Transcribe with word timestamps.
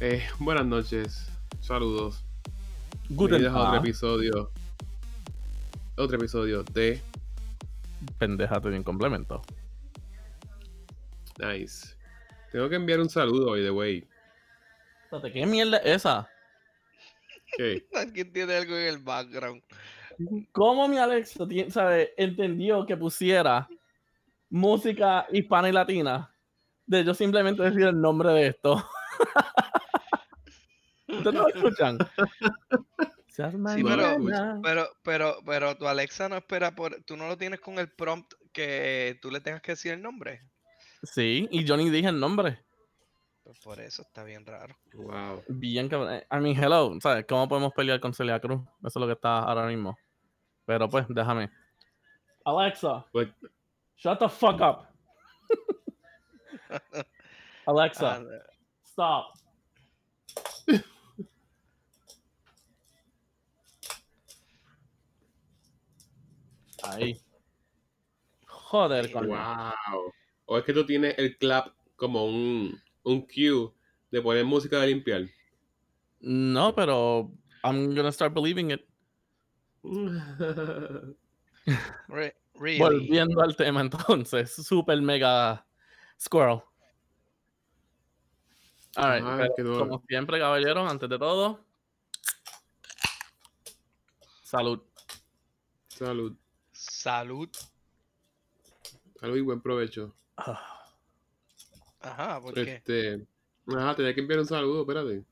Eh, 0.00 0.22
buenas 0.38 0.64
noches, 0.64 1.28
saludos. 1.60 2.24
Guten 3.08 3.40
Bienvenidos 3.40 3.56
a 3.56 3.68
otro 3.68 3.80
episodio. 3.80 4.50
Otro 5.96 6.16
episodio 6.16 6.62
de 6.62 7.02
Pendejate 8.16 8.68
bien 8.68 8.84
complemento. 8.84 9.42
Nice. 11.40 11.96
Tengo 12.52 12.68
que 12.68 12.76
enviar 12.76 13.00
un 13.00 13.10
saludo, 13.10 13.50
by 13.50 13.62
the 13.62 13.72
way. 13.72 14.06
Espérate, 15.02 15.32
¿Qué 15.32 15.44
mierda 15.44 15.78
es 15.78 15.96
esa? 15.96 16.28
¿Qué? 17.56 17.84
Alguien 17.94 18.32
tiene 18.32 18.54
algo 18.54 18.76
en 18.76 18.86
el 18.86 18.98
background. 18.98 19.60
¿Cómo 20.52 20.86
mi 20.86 20.98
Alexa 20.98 21.44
sabe, 21.70 22.14
entendió 22.16 22.86
que 22.86 22.96
pusiera 22.96 23.68
música 24.48 25.26
hispana 25.32 25.70
y 25.70 25.72
latina? 25.72 26.32
De 26.86 27.04
yo 27.04 27.14
simplemente 27.14 27.64
decir 27.64 27.82
el 27.82 28.00
nombre 28.00 28.30
de 28.30 28.46
esto. 28.46 28.88
¿Ustedes 31.08 31.34
no 31.34 31.42
lo 31.42 31.48
escuchan? 31.48 31.98
Sí, 33.28 33.42
pero, 33.84 34.16
pero, 34.62 34.88
pero, 35.02 35.36
pero 35.46 35.76
tu 35.76 35.86
Alexa 35.86 36.28
no 36.28 36.36
espera 36.36 36.74
por. 36.74 37.02
Tú 37.04 37.16
no 37.16 37.28
lo 37.28 37.38
tienes 37.38 37.60
con 37.60 37.78
el 37.78 37.90
prompt 37.90 38.34
que 38.52 39.18
tú 39.22 39.30
le 39.30 39.40
tengas 39.40 39.62
que 39.62 39.72
decir 39.72 39.92
el 39.92 40.02
nombre. 40.02 40.42
Sí, 41.04 41.48
y 41.50 41.64
yo 41.64 41.76
ni 41.76 41.88
dije 41.88 42.08
el 42.08 42.18
nombre. 42.18 42.64
Pues 43.44 43.58
por 43.60 43.80
eso 43.80 44.02
está 44.02 44.24
bien 44.24 44.44
raro. 44.44 44.76
Wow. 44.92 45.42
Bien 45.48 45.88
cabrón. 45.88 46.16
I 46.30 46.36
mean, 46.40 46.56
hello. 46.62 46.98
¿Sabes? 47.00 47.24
¿Cómo 47.26 47.48
podemos 47.48 47.72
pelear 47.72 48.00
con 48.00 48.12
Celia 48.12 48.40
Cruz? 48.40 48.60
Eso 48.80 48.88
es 48.88 48.96
lo 48.96 49.06
que 49.06 49.12
está 49.14 49.38
ahora 49.38 49.66
mismo. 49.66 49.96
Pero 50.66 50.88
pues, 50.88 51.06
déjame. 51.08 51.48
Alexa, 52.44 53.06
Pues, 53.12 53.28
shut 53.96 54.18
the 54.18 54.28
fuck 54.28 54.60
up. 54.60 54.86
Alexa, 57.66 58.16
Ah, 58.16 58.22
stop. 58.98 59.26
Ahí. 66.82 67.20
Joder, 68.46 69.12
coño. 69.12 69.28
wow. 69.28 70.12
O 70.46 70.58
es 70.58 70.64
que 70.64 70.72
tú 70.72 70.84
tienes 70.84 71.16
el 71.18 71.36
clap 71.38 71.68
como 71.96 72.24
un, 72.26 72.80
un 73.04 73.22
cue 73.22 73.72
de 74.10 74.20
poner 74.22 74.44
música 74.44 74.80
de 74.80 74.88
limpiar. 74.88 75.22
No, 76.20 76.74
pero 76.74 77.30
I'm 77.62 77.94
gonna 77.94 78.10
start 78.10 78.34
believing 78.34 78.72
it. 78.72 78.80
re- 82.08 82.34
really. 82.54 82.78
Volviendo 82.78 83.40
al 83.42 83.54
tema 83.54 83.80
entonces, 83.80 84.54
super 84.54 85.00
mega 85.00 85.64
squirrel. 86.18 86.62
Alright, 89.00 89.24
Ay, 89.24 89.38
pero 89.38 89.54
qué 89.56 89.62
duro. 89.62 89.78
como 89.88 90.02
siempre, 90.08 90.38
caballeros, 90.40 90.90
antes 90.90 91.08
de 91.08 91.18
todo, 91.18 91.60
salud. 94.42 94.80
Salud. 95.88 96.36
Salud. 96.72 97.48
Salud 99.20 99.36
y 99.36 99.40
buen 99.40 99.60
provecho. 99.60 100.14
Ah, 100.36 100.84
Ajá, 102.00 102.40
¿por 102.40 102.54
qué? 102.54 102.74
Este. 102.76 103.26
Ajá, 103.68 103.94
tenía 103.94 104.14
que 104.14 104.20
enviar 104.20 104.40
un 104.40 104.46
saludo, 104.46 104.80
espérate. 104.82 105.24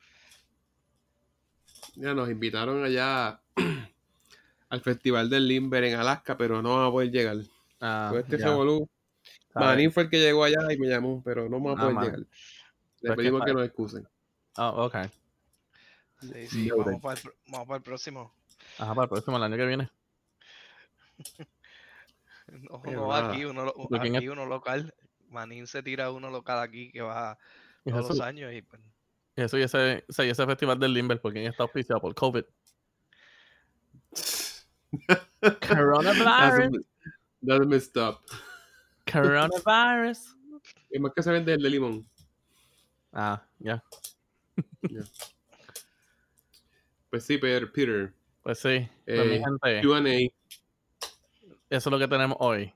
Ya 1.94 2.12
nos 2.14 2.28
invitaron 2.31 2.84
allá 2.84 3.41
al 4.69 4.81
Festival 4.81 5.31
del 5.31 5.48
Limber 5.48 5.84
en 5.84 5.98
Alaska, 5.98 6.37
pero 6.37 6.61
no 6.62 6.70
vamos 6.77 6.89
a 6.89 6.92
poder 6.92 7.11
llegar. 7.11 7.37
ah, 7.81 8.12
este. 8.19 8.39
Manín 9.54 9.91
fue 9.91 10.03
el 10.04 10.10
que 10.10 10.19
llegó 10.21 10.44
allá 10.44 10.71
y 10.72 10.78
me 10.78 10.87
llamó, 10.88 11.22
pero 11.25 11.48
no 11.48 11.59
vamos 11.60 11.71
a 11.71 11.72
Ah, 11.72 11.83
poder 11.83 11.94
man. 11.94 12.04
llegar. 12.04 12.27
Le 13.01 13.09
Pues 13.09 13.11
que 13.11 13.17
pedimos 13.17 13.45
que 13.45 13.53
nos 13.55 13.65
excusen. 13.65 14.09
Oh, 14.57 14.87
ok. 14.87 14.97
Sí, 16.21 16.47
sí, 16.47 16.71
vamos 16.71 17.01
para, 17.03 17.15
el, 17.17 17.23
pro- 17.23 17.34
vamos 17.49 17.67
para 17.69 17.77
el 17.77 17.83
próximo. 17.83 18.34
Ajá, 18.79 18.95
para 18.95 19.05
el 19.05 19.09
próximo 19.11 19.37
el 19.37 19.43
año 19.43 19.57
que 19.57 19.67
viene. 19.67 19.91
No, 22.49 22.81
no, 22.84 23.12
aquí, 23.12 23.45
uno, 23.45 23.65
lo- 23.65 23.75
¿De 23.91 23.99
quién 23.99 24.15
es? 24.15 24.19
aquí 24.19 24.27
local. 24.29 24.95
Manín 25.31 25.67
se 25.67 25.83
tira 25.83 26.12
uno 26.12 26.31
local 26.31 26.61
aquí 26.61 26.93
que 26.93 27.03
va 27.03 27.37
todos 27.84 28.05
eso, 28.05 28.09
los 28.11 28.21
años 28.21 28.53
y 28.55 28.62
pues, 28.62 28.81
y 29.34 29.43
eso 29.43 29.59
y 29.59 29.63
ese, 29.63 30.05
y 30.09 30.28
ese 30.28 30.47
festival 30.47 30.78
del 30.78 30.95
Limber, 30.95 31.21
porque 31.21 31.45
está 31.45 31.65
auspiciado 31.65 32.01
por 32.01 32.15
COVID. 32.15 32.45
Coronavirus. 35.69 36.25
That's, 36.25 36.87
that's 37.45 37.67
messed 37.67 37.97
up. 37.97 38.21
Coronavirus. 39.11 40.37
Y 40.91 40.99
más 41.01 41.13
que 41.15 41.23
se 41.23 41.33
vende 41.33 41.55
el 41.55 41.63
de 41.63 41.71
limón. 41.71 42.09
Ah, 43.19 43.43
ya. 43.59 43.82
Pues 47.10 47.25
sí, 47.25 47.38
Peter. 47.38 47.72
Peter. 47.72 48.12
Pues 48.43 48.59
sí. 48.59 48.88
Pues, 49.06 49.27
mi 49.27 49.34
Eh, 49.37 49.43
gente, 49.43 49.81
QA. 49.82 50.00
eso 51.71 51.88
es 51.88 51.93
lo 51.93 51.99
que 51.99 52.09
tenemos 52.09 52.37
hoy. 52.41 52.72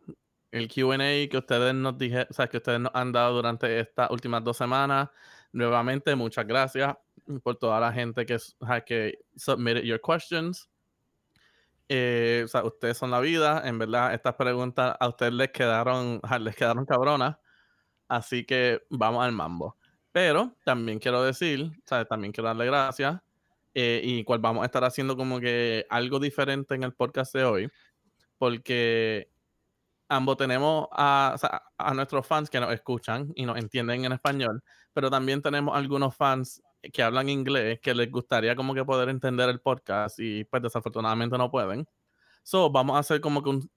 El 0.51 0.67
QA 0.67 0.97
que 1.29 1.37
ustedes 1.39 1.75
nos 1.75 1.97
dije, 1.99 2.27
o 2.29 2.33
sea, 2.33 2.49
que 2.49 2.57
ustedes 2.57 2.81
nos 2.81 2.91
han 2.95 3.13
dado 3.13 3.35
durante 3.35 3.79
estas 3.81 4.11
últimas 4.11 4.43
dos 4.43 4.57
semanas. 4.57 5.11
Nuevamente, 5.53 6.15
muchas 6.17 6.47
gracias 6.47 6.97
por 7.43 7.57
toda 7.57 7.79
la 7.79 7.93
gente 7.93 8.25
que, 8.25 8.39
que 8.87 9.19
submitted 9.37 9.83
your 9.83 10.01
questions. 10.01 10.69
Eh, 11.89 12.43
o 12.45 12.49
sea, 12.49 12.65
ustedes 12.65 12.97
son 12.97 13.11
la 13.11 13.21
vida. 13.21 13.63
En 13.69 13.79
verdad, 13.79 14.15
estas 14.15 14.35
preguntas 14.37 14.97
a 14.99 15.09
ustedes 15.09 15.35
les 15.35 15.51
quedaron, 15.51 16.21
les 16.41 16.57
quedaron 16.57 16.87
cabronas. 16.87 17.37
Así 18.09 18.45
que 18.45 18.81
vamos 18.89 19.23
al 19.25 19.33
mambo. 19.33 19.77
Pero 20.13 20.57
también 20.65 20.99
quiero 20.99 21.23
decir, 21.23 21.71
también 22.09 22.33
quiero 22.33 22.49
darle 22.49 22.67
gracias. 22.67 23.21
eh, 23.75 24.01
y 24.03 24.25
cual 24.25 24.41
vamos 24.41 24.63
a 24.63 24.67
estar 24.67 24.83
haciendo 24.85 25.17
como 25.17 25.39
que 25.41 25.87
algo 25.91 26.19
diferente 26.19 26.75
en 26.75 26.83
el 26.83 26.93
podcast 26.93 27.33
de 27.35 27.45
hoy. 27.45 27.69
Porque 28.39 29.31
ambos 30.11 30.37
tenemos 30.37 30.89
a, 30.93 31.37
nuestros 31.95 32.27
fans 32.27 32.51
que 32.51 32.61
nos 32.61 32.73
escuchan 32.73 33.33
y 33.37 33.47
nos 33.47 33.57
entienden 33.59 34.05
en 34.05 34.13
español, 34.13 34.63
pero 34.93 35.09
también 35.11 35.41
tenemos 35.41 35.77
algunos 35.77 36.17
fans 36.17 36.63
que 36.93 37.03
hablan 37.03 37.29
inglés 37.29 37.79
que 37.81 37.95
les 37.95 38.11
gustaría 38.11 38.57
como 38.57 38.75
que 38.75 38.85
poder 38.85 39.09
entender 39.09 39.49
el 39.49 39.61
podcast 39.61 40.19
y 40.19 40.45
pues 40.45 40.63
desafortunadamente 40.63 41.39
no 41.39 41.51
pueden. 41.51 41.87
So, 42.43 42.71
vamos 42.71 42.97
a 42.97 43.01
hacer 43.01 43.21
como 43.21 43.43
que 43.43 43.51
un, 43.51 43.71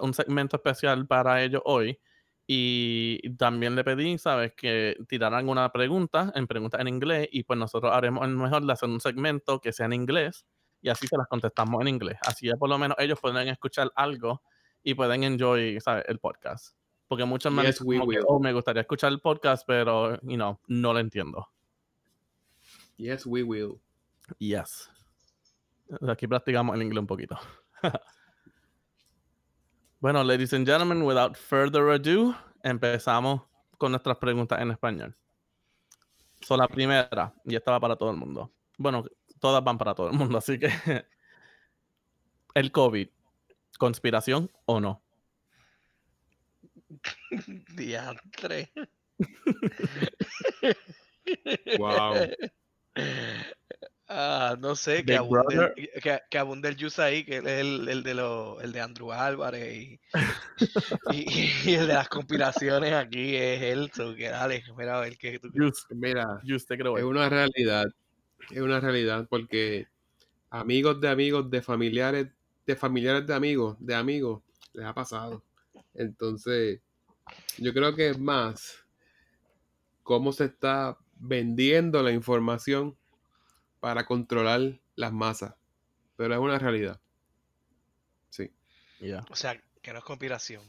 un 0.00 0.14
segmento 0.14 0.56
especial 0.56 1.06
para 1.06 1.42
ellos 1.42 1.62
hoy 1.64 1.98
y 2.46 3.36
también 3.36 3.74
le 3.76 3.84
pedí, 3.84 4.18
¿sabes? 4.18 4.52
Que 4.54 4.96
tiraran 5.08 5.48
una 5.48 5.70
pregunta 5.70 6.32
en 6.34 6.46
preguntas 6.46 6.80
en 6.80 6.88
inglés 6.88 7.28
y 7.32 7.44
pues 7.44 7.58
nosotros 7.58 7.92
haremos 7.94 8.24
el 8.26 8.36
mejor 8.36 8.64
de 8.66 8.72
hacer 8.72 8.88
un 8.88 9.00
segmento 9.00 9.60
que 9.60 9.72
sea 9.72 9.86
en 9.86 9.92
inglés 9.92 10.44
y 10.80 10.88
así 10.88 11.06
se 11.06 11.16
las 11.16 11.28
contestamos 11.28 11.80
en 11.80 11.88
inglés. 11.88 12.18
Así 12.26 12.46
ya 12.48 12.56
por 12.56 12.68
lo 12.68 12.78
menos 12.78 12.96
ellos 12.98 13.18
pueden 13.20 13.48
escuchar 13.48 13.90
algo 13.94 14.42
y 14.82 14.94
pueden 14.94 15.22
enjoy 15.24 15.80
¿sabes? 15.80 16.04
el 16.08 16.18
podcast. 16.18 16.76
Porque 17.06 17.24
muchos 17.24 17.52
me 17.52 17.60
han 17.60 17.66
Yes. 17.68 17.82
"Oh, 18.26 18.40
me 18.40 18.52
gustaría 18.52 18.82
escuchar 18.82 19.12
el 19.12 19.20
podcast, 19.20 19.64
pero, 19.66 20.20
you 20.22 20.34
know, 20.36 20.58
no 20.66 20.92
lo 20.92 20.98
entiendo. 20.98 21.48
Yes, 22.96 23.26
we 23.26 23.42
will. 23.42 23.80
Yes. 24.38 24.90
Aquí 26.08 26.26
practicamos 26.26 26.74
el 26.74 26.82
inglés 26.82 27.00
un 27.00 27.06
poquito. 27.06 27.38
bueno, 30.02 30.24
ladies 30.24 30.52
and 30.52 30.66
gentlemen, 30.66 31.04
without 31.04 31.36
further 31.36 31.90
ado, 31.90 32.36
empezamos 32.64 33.42
con 33.78 33.92
nuestras 33.92 34.16
preguntas 34.16 34.60
en 34.60 34.72
español. 34.72 35.16
So, 36.40 36.56
la 36.56 36.66
primera, 36.66 37.32
y 37.44 37.54
esta 37.54 37.70
va 37.70 37.78
para 37.78 37.94
todo 37.94 38.10
el 38.10 38.16
mundo. 38.16 38.50
Bueno, 38.76 39.04
todas 39.38 39.62
van 39.62 39.78
para 39.78 39.94
todo 39.94 40.08
el 40.08 40.14
mundo, 40.14 40.38
así 40.38 40.58
que 40.58 40.72
el 42.54 42.72
COVID, 42.72 43.08
¿conspiración 43.78 44.50
o 44.66 44.80
no? 44.80 45.00
diantre. 47.76 48.72
Wow. 51.78 52.14
Ah, 54.14 54.56
no 54.60 54.76
sé, 54.76 55.06
que 55.06 55.16
abunde, 55.16 55.72
que, 56.02 56.20
que 56.28 56.38
abunde 56.38 56.68
el 56.68 56.76
juice 56.78 57.00
ahí, 57.00 57.24
que 57.24 57.38
él 57.38 57.46
es 57.46 57.60
el, 57.60 57.88
el 57.88 58.02
de 58.02 58.12
lo, 58.12 58.60
el 58.60 58.70
de 58.70 58.80
Andrew 58.82 59.10
Álvarez 59.10 59.98
y, 61.10 61.16
y, 61.16 61.52
y 61.64 61.74
el 61.74 61.86
de 61.86 61.94
las 61.94 62.10
conspiraciones 62.10 62.92
aquí 62.92 63.34
es 63.34 63.62
él, 63.62 63.90
so 63.94 64.14
que 64.14 64.28
dale, 64.28 64.62
mira 64.76 64.98
a 64.98 65.00
ver 65.00 65.16
qué 65.16 65.38
tú 65.38 65.48
Yus, 65.54 65.86
Mira, 65.88 66.40
Yus, 66.44 66.66
te 66.66 66.76
creo. 66.76 66.98
es 66.98 67.04
una 67.04 67.30
realidad. 67.30 67.86
Es 68.50 68.60
una 68.60 68.80
realidad 68.80 69.26
porque 69.30 69.86
amigos 70.50 71.00
de 71.00 71.08
amigos, 71.08 71.50
de 71.50 71.62
familiares, 71.62 72.28
de 72.66 72.76
familiares 72.76 73.26
de 73.26 73.34
amigos, 73.34 73.76
de 73.80 73.94
amigos, 73.94 74.42
les 74.74 74.84
ha 74.84 74.92
pasado. 74.92 75.42
Entonces, 75.94 76.80
yo 77.56 77.72
creo 77.72 77.94
que 77.94 78.10
es 78.10 78.18
más 78.18 78.84
cómo 80.02 80.32
se 80.32 80.44
está 80.44 80.98
vendiendo 81.16 82.02
la 82.02 82.12
información 82.12 82.94
para 83.82 84.06
controlar 84.06 84.80
las 84.94 85.12
masas. 85.12 85.56
Pero 86.14 86.34
es 86.34 86.40
una 86.40 86.56
realidad. 86.56 87.00
Sí. 88.30 88.48
Yeah. 89.00 89.24
O 89.28 89.34
sea, 89.34 89.60
que 89.82 89.92
no 89.92 89.98
es 89.98 90.04
conspiración. 90.04 90.62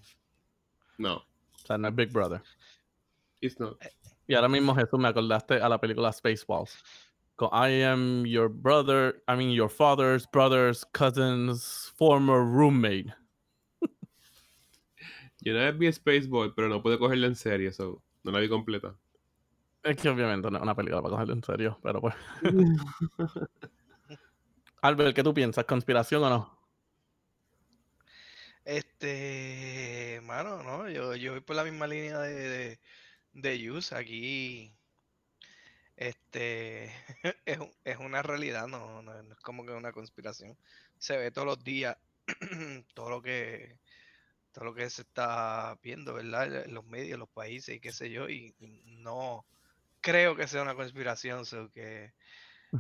No. 0.97 1.17
O 1.17 1.57
sea, 1.63 1.77
no 1.77 1.89
es 1.89 1.95
Big 1.95 2.11
Brother. 2.11 2.41
It's 3.39 3.59
not. 3.59 3.79
Y 4.25 4.33
ahora 4.33 4.49
mismo, 4.49 4.73
Jesús, 4.73 4.99
me 4.99 5.09
acordaste 5.09 5.61
a 5.61 5.69
la 5.69 5.79
película 5.79 6.11
Spaceballs. 6.11 6.83
Con 7.35 7.49
I 7.53 7.83
am 7.83 8.25
your 8.25 8.49
brother, 8.49 9.23
I 9.27 9.35
mean 9.35 9.51
your 9.51 9.69
father's 9.69 10.25
brother's 10.25 10.83
cousin's 10.93 11.93
former 11.95 12.43
roommate. 12.43 13.13
Yo 15.41 15.53
una 15.53 15.65
vez 15.65 15.77
vi 15.77 15.91
Spaceball, 15.91 16.55
pero 16.55 16.67
no 16.67 16.81
pude 16.81 16.97
cogerla 16.97 17.27
en 17.27 17.35
serio, 17.35 17.71
so 17.71 18.01
no 18.23 18.31
la 18.31 18.39
vi 18.39 18.49
completa. 18.49 18.97
Es 19.83 19.97
que 19.97 20.09
obviamente 20.09 20.49
no 20.49 20.57
es 20.57 20.63
una 20.63 20.75
película 20.75 21.01
para 21.01 21.11
cogerlo 21.13 21.33
en 21.33 21.43
serio, 21.43 21.79
pero 21.83 22.01
pues. 22.01 22.15
Albert, 24.83 25.15
¿qué 25.15 25.23
tú 25.23 25.33
piensas? 25.33 25.65
¿Conspiración 25.65 26.23
o 26.25 26.29
no? 26.29 26.59
Este, 28.65 30.21
mano, 30.23 30.63
no, 30.63 30.89
yo, 30.89 31.15
yo 31.15 31.31
voy 31.33 31.41
por 31.41 31.55
la 31.55 31.63
misma 31.63 31.87
línea 31.87 32.19
de, 32.19 32.33
de, 32.33 32.79
de 33.33 33.59
Yus. 33.59 33.93
Aquí, 33.93 34.75
este, 35.95 36.85
es, 37.45 37.59
un- 37.59 37.71
es 37.83 37.97
una 37.97 38.21
realidad, 38.21 38.67
no, 38.67 39.01
no, 39.01 39.21
no 39.23 39.33
es 39.33 39.39
como 39.39 39.65
que 39.65 39.71
una 39.73 39.91
conspiración. 39.91 40.57
Se 40.97 41.17
ve 41.17 41.31
todos 41.31 41.47
los 41.47 41.63
días 41.63 41.97
todo 42.93 43.09
lo 43.09 43.21
que, 43.21 43.79
todo 44.53 44.65
lo 44.65 44.75
que 44.75 44.89
se 44.91 45.03
está 45.03 45.77
viendo, 45.83 46.13
¿verdad? 46.15 46.65
En 46.65 46.75
los 46.75 46.85
medios, 46.85 47.19
los 47.19 47.29
países 47.29 47.75
y 47.77 47.81
qué 47.81 47.91
sé 47.93 48.11
yo, 48.11 48.29
y 48.29 48.55
y 48.59 48.67
no 49.03 49.45
creo 50.03 50.35
que 50.35 50.47
sea 50.47 50.61
una 50.61 50.75
conspiración, 50.75 51.45
so 51.45 51.69
que 51.71 52.13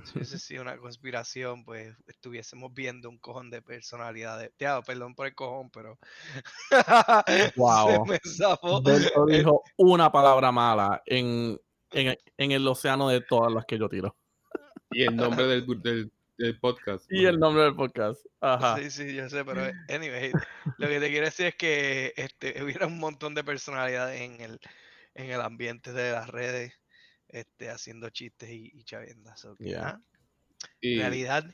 si 0.03 0.17
hubiese 0.17 0.37
sido 0.39 0.61
una 0.61 0.77
conspiración, 0.77 1.63
pues 1.63 1.95
estuviésemos 2.07 2.73
viendo 2.73 3.09
un 3.09 3.17
cojón 3.17 3.49
de 3.49 3.61
personalidades. 3.61 4.51
Ya, 4.59 4.81
perdón 4.81 5.15
por 5.15 5.27
el 5.27 5.33
cojón, 5.33 5.71
pero 5.71 5.97
Wow. 7.55 8.05
dijo 9.27 9.63
una 9.77 10.11
palabra 10.11 10.51
mala 10.51 11.01
en, 11.05 11.59
en, 11.91 12.17
en 12.37 12.51
el 12.51 12.67
océano 12.67 13.09
de 13.09 13.21
todas 13.21 13.51
las 13.51 13.65
que 13.65 13.77
yo 13.79 13.89
tiro. 13.89 14.15
Y 14.91 15.03
el 15.03 15.15
nombre 15.15 15.47
del, 15.47 15.65
del, 15.81 16.11
del 16.37 16.59
podcast. 16.59 17.05
Y 17.09 17.25
el 17.25 17.39
nombre 17.39 17.63
del 17.63 17.75
podcast. 17.75 18.23
Ajá. 18.41 18.77
Sí, 18.77 18.91
sí, 18.91 19.15
yo 19.15 19.27
sé, 19.29 19.43
pero 19.43 19.63
anyway, 19.89 20.31
lo 20.77 20.87
que 20.87 20.99
te 20.99 21.09
quiero 21.09 21.25
decir 21.25 21.47
es 21.47 21.55
que 21.55 22.13
este, 22.15 22.61
hubiera 22.63 22.85
un 22.85 22.99
montón 22.99 23.33
de 23.33 23.43
personalidades 23.43 24.21
en 24.21 24.41
el, 24.41 24.59
en 25.15 25.31
el 25.31 25.41
ambiente 25.41 25.93
de 25.93 26.11
las 26.11 26.29
redes, 26.29 26.73
este, 27.33 27.69
haciendo 27.69 28.09
chistes 28.09 28.49
y, 28.49 28.71
y 28.73 28.83
chaviendas. 28.83 29.39
so 29.39 29.55
que, 29.55 29.65
Yeah. 29.65 30.01
Y 30.79 30.99
realidad. 30.99 31.53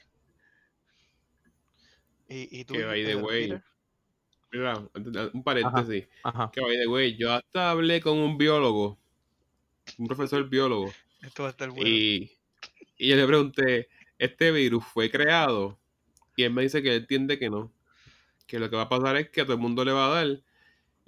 Y, 2.27 2.59
y 2.59 2.65
tú, 2.65 2.75
que 2.75 2.83
by 2.83 3.03
the 3.03 3.15
way, 3.15 3.59
mira, 4.51 4.87
un 5.33 5.43
paréntesis. 5.43 6.07
Ajá. 6.23 6.51
Que 6.53 6.61
by 6.61 6.77
the 6.77 6.87
way, 6.87 7.17
yo 7.17 7.33
hasta 7.33 7.71
hablé 7.71 8.01
con 8.01 8.17
un 8.17 8.37
biólogo, 8.37 8.99
un 9.97 10.07
profesor 10.07 10.47
biólogo, 10.47 10.93
esto 11.23 11.43
va 11.43 11.49
a 11.49 11.51
estar 11.51 11.69
bueno. 11.69 11.87
y, 11.87 12.37
y 12.97 13.09
yo 13.09 13.15
le 13.15 13.25
pregunté, 13.25 13.89
¿este 14.19 14.51
virus 14.51 14.85
fue 14.85 15.09
creado? 15.09 15.79
Y 16.35 16.43
él 16.43 16.53
me 16.53 16.61
dice 16.61 16.83
que 16.83 16.89
él 16.95 17.01
entiende 17.01 17.39
que 17.39 17.49
no. 17.49 17.73
Que 18.45 18.59
lo 18.59 18.69
que 18.69 18.75
va 18.75 18.83
a 18.83 18.89
pasar 18.89 19.17
es 19.17 19.29
que 19.29 19.41
a 19.41 19.45
todo 19.45 19.55
el 19.55 19.61
mundo 19.61 19.83
le 19.83 19.91
va 19.91 20.07
a 20.07 20.23
dar 20.23 20.43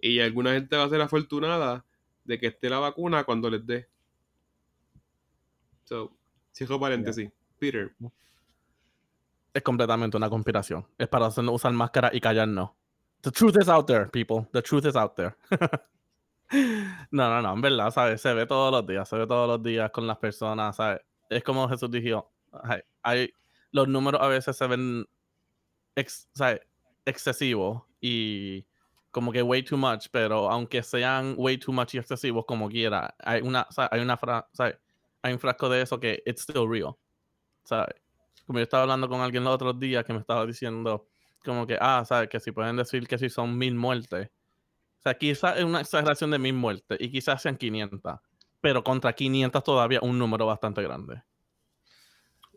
y 0.01 0.19
alguna 0.19 0.53
gente 0.53 0.75
va 0.75 0.85
a 0.85 0.89
ser 0.89 1.01
afortunada 1.01 1.85
de 2.23 2.39
que 2.39 2.47
esté 2.47 2.69
la 2.69 2.79
vacuna 2.79 3.23
cuando 3.23 3.49
les 3.49 3.65
dé. 3.65 3.90
So, 5.91 6.09
cierro 6.53 6.79
paréntesis. 6.79 7.29
Peter. 7.59 7.93
Es 9.53 9.61
completamente 9.61 10.15
una 10.15 10.29
conspiración. 10.29 10.87
Es 10.97 11.09
para 11.09 11.25
hacernos 11.25 11.55
usar 11.55 11.73
máscara 11.73 12.09
y 12.13 12.21
callarnos. 12.21 12.69
The 13.19 13.31
truth 13.31 13.57
is 13.61 13.67
out 13.67 13.87
there, 13.87 14.05
people. 14.07 14.47
The 14.53 14.61
truth 14.61 14.85
is 14.85 14.95
out 14.95 15.15
there. 15.17 15.35
no, 17.11 17.29
no, 17.29 17.41
no, 17.41 17.53
en 17.53 17.59
verdad, 17.61 17.91
¿sabes? 17.91 18.21
Se 18.21 18.33
ve 18.33 18.45
todos 18.45 18.71
los 18.71 18.87
días, 18.87 19.09
se 19.09 19.17
ve 19.17 19.27
todos 19.27 19.49
los 19.49 19.61
días 19.61 19.91
con 19.91 20.07
las 20.07 20.17
personas, 20.17 20.77
¿sabes? 20.77 21.01
Es 21.29 21.43
como 21.43 21.67
Jesús 21.67 21.91
dijo, 21.91 22.31
hay, 22.63 22.79
hay- 23.03 23.33
los 23.73 23.89
números 23.89 24.21
a 24.21 24.27
veces 24.27 24.55
se 24.55 24.67
ven 24.67 25.05
ex- 25.95 26.29
¿sabes? 26.33 26.61
excesivos 27.03 27.83
y 27.99 28.65
como 29.11 29.33
que 29.33 29.41
way 29.43 29.61
too 29.61 29.77
much, 29.77 30.07
pero 30.09 30.49
aunque 30.49 30.83
sean 30.83 31.35
way 31.37 31.57
too 31.57 31.73
much 31.73 31.95
y 31.95 31.97
excesivos 31.97 32.45
como 32.45 32.69
quiera, 32.69 33.13
hay 33.19 33.41
una, 33.41 33.67
¿sabes? 33.71 33.89
hay 33.91 33.99
una 34.01 34.15
fra- 34.15 34.47
¿sabes? 34.53 34.77
Hay 35.21 35.33
un 35.33 35.39
frasco 35.39 35.69
de 35.69 35.81
eso 35.81 35.99
que 35.99 36.21
it's 36.25 36.43
still 36.43 36.67
real, 36.69 36.95
¿sabes? 37.65 37.95
Como 38.45 38.59
yo 38.59 38.63
estaba 38.63 38.83
hablando 38.83 39.09
con 39.09 39.21
alguien 39.21 39.43
los 39.43 39.53
otros 39.55 39.79
días 39.79 40.05
que 40.05 40.13
me 40.13 40.19
estaba 40.19 40.45
diciendo 40.45 41.07
como 41.45 41.67
que, 41.67 41.77
ah, 41.81 42.03
¿sabes? 42.05 42.29
Que 42.29 42.39
si 42.39 42.51
pueden 42.51 42.77
decir 42.77 43.07
que 43.07 43.17
si 43.17 43.29
son 43.29 43.57
mil 43.57 43.75
muertes. 43.75 44.29
O 44.99 45.03
sea, 45.03 45.15
quizás 45.17 45.57
es 45.57 45.65
una 45.65 45.81
exageración 45.81 46.31
de 46.31 46.39
mil 46.39 46.53
muertes 46.55 46.97
y 47.01 47.11
quizás 47.11 47.41
sean 47.41 47.57
500, 47.57 48.19
pero 48.61 48.83
contra 48.83 49.13
500 49.13 49.63
todavía 49.63 49.99
un 50.01 50.19
número 50.19 50.45
bastante 50.47 50.83
grande. 50.83 51.23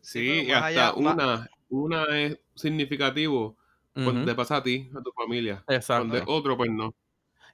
Sí, 0.03 0.43
y 0.47 0.53
hasta 0.53 0.67
allá- 0.67 0.95
una, 0.95 1.49
una 1.69 2.05
es 2.21 2.39
significativo 2.55 3.57
cuando 3.93 4.21
Ujú, 4.21 4.27
te 4.31 4.35
pasa 4.35 4.57
a 4.57 4.63
ti, 4.63 4.91
a 4.95 5.03
tu 5.03 5.11
familia. 5.13 5.65
Exacto. 5.69 6.03
Cuando 6.03 6.17
es 6.19 6.25
otro, 6.27 6.57
pues 6.57 6.71
no. 6.71 6.95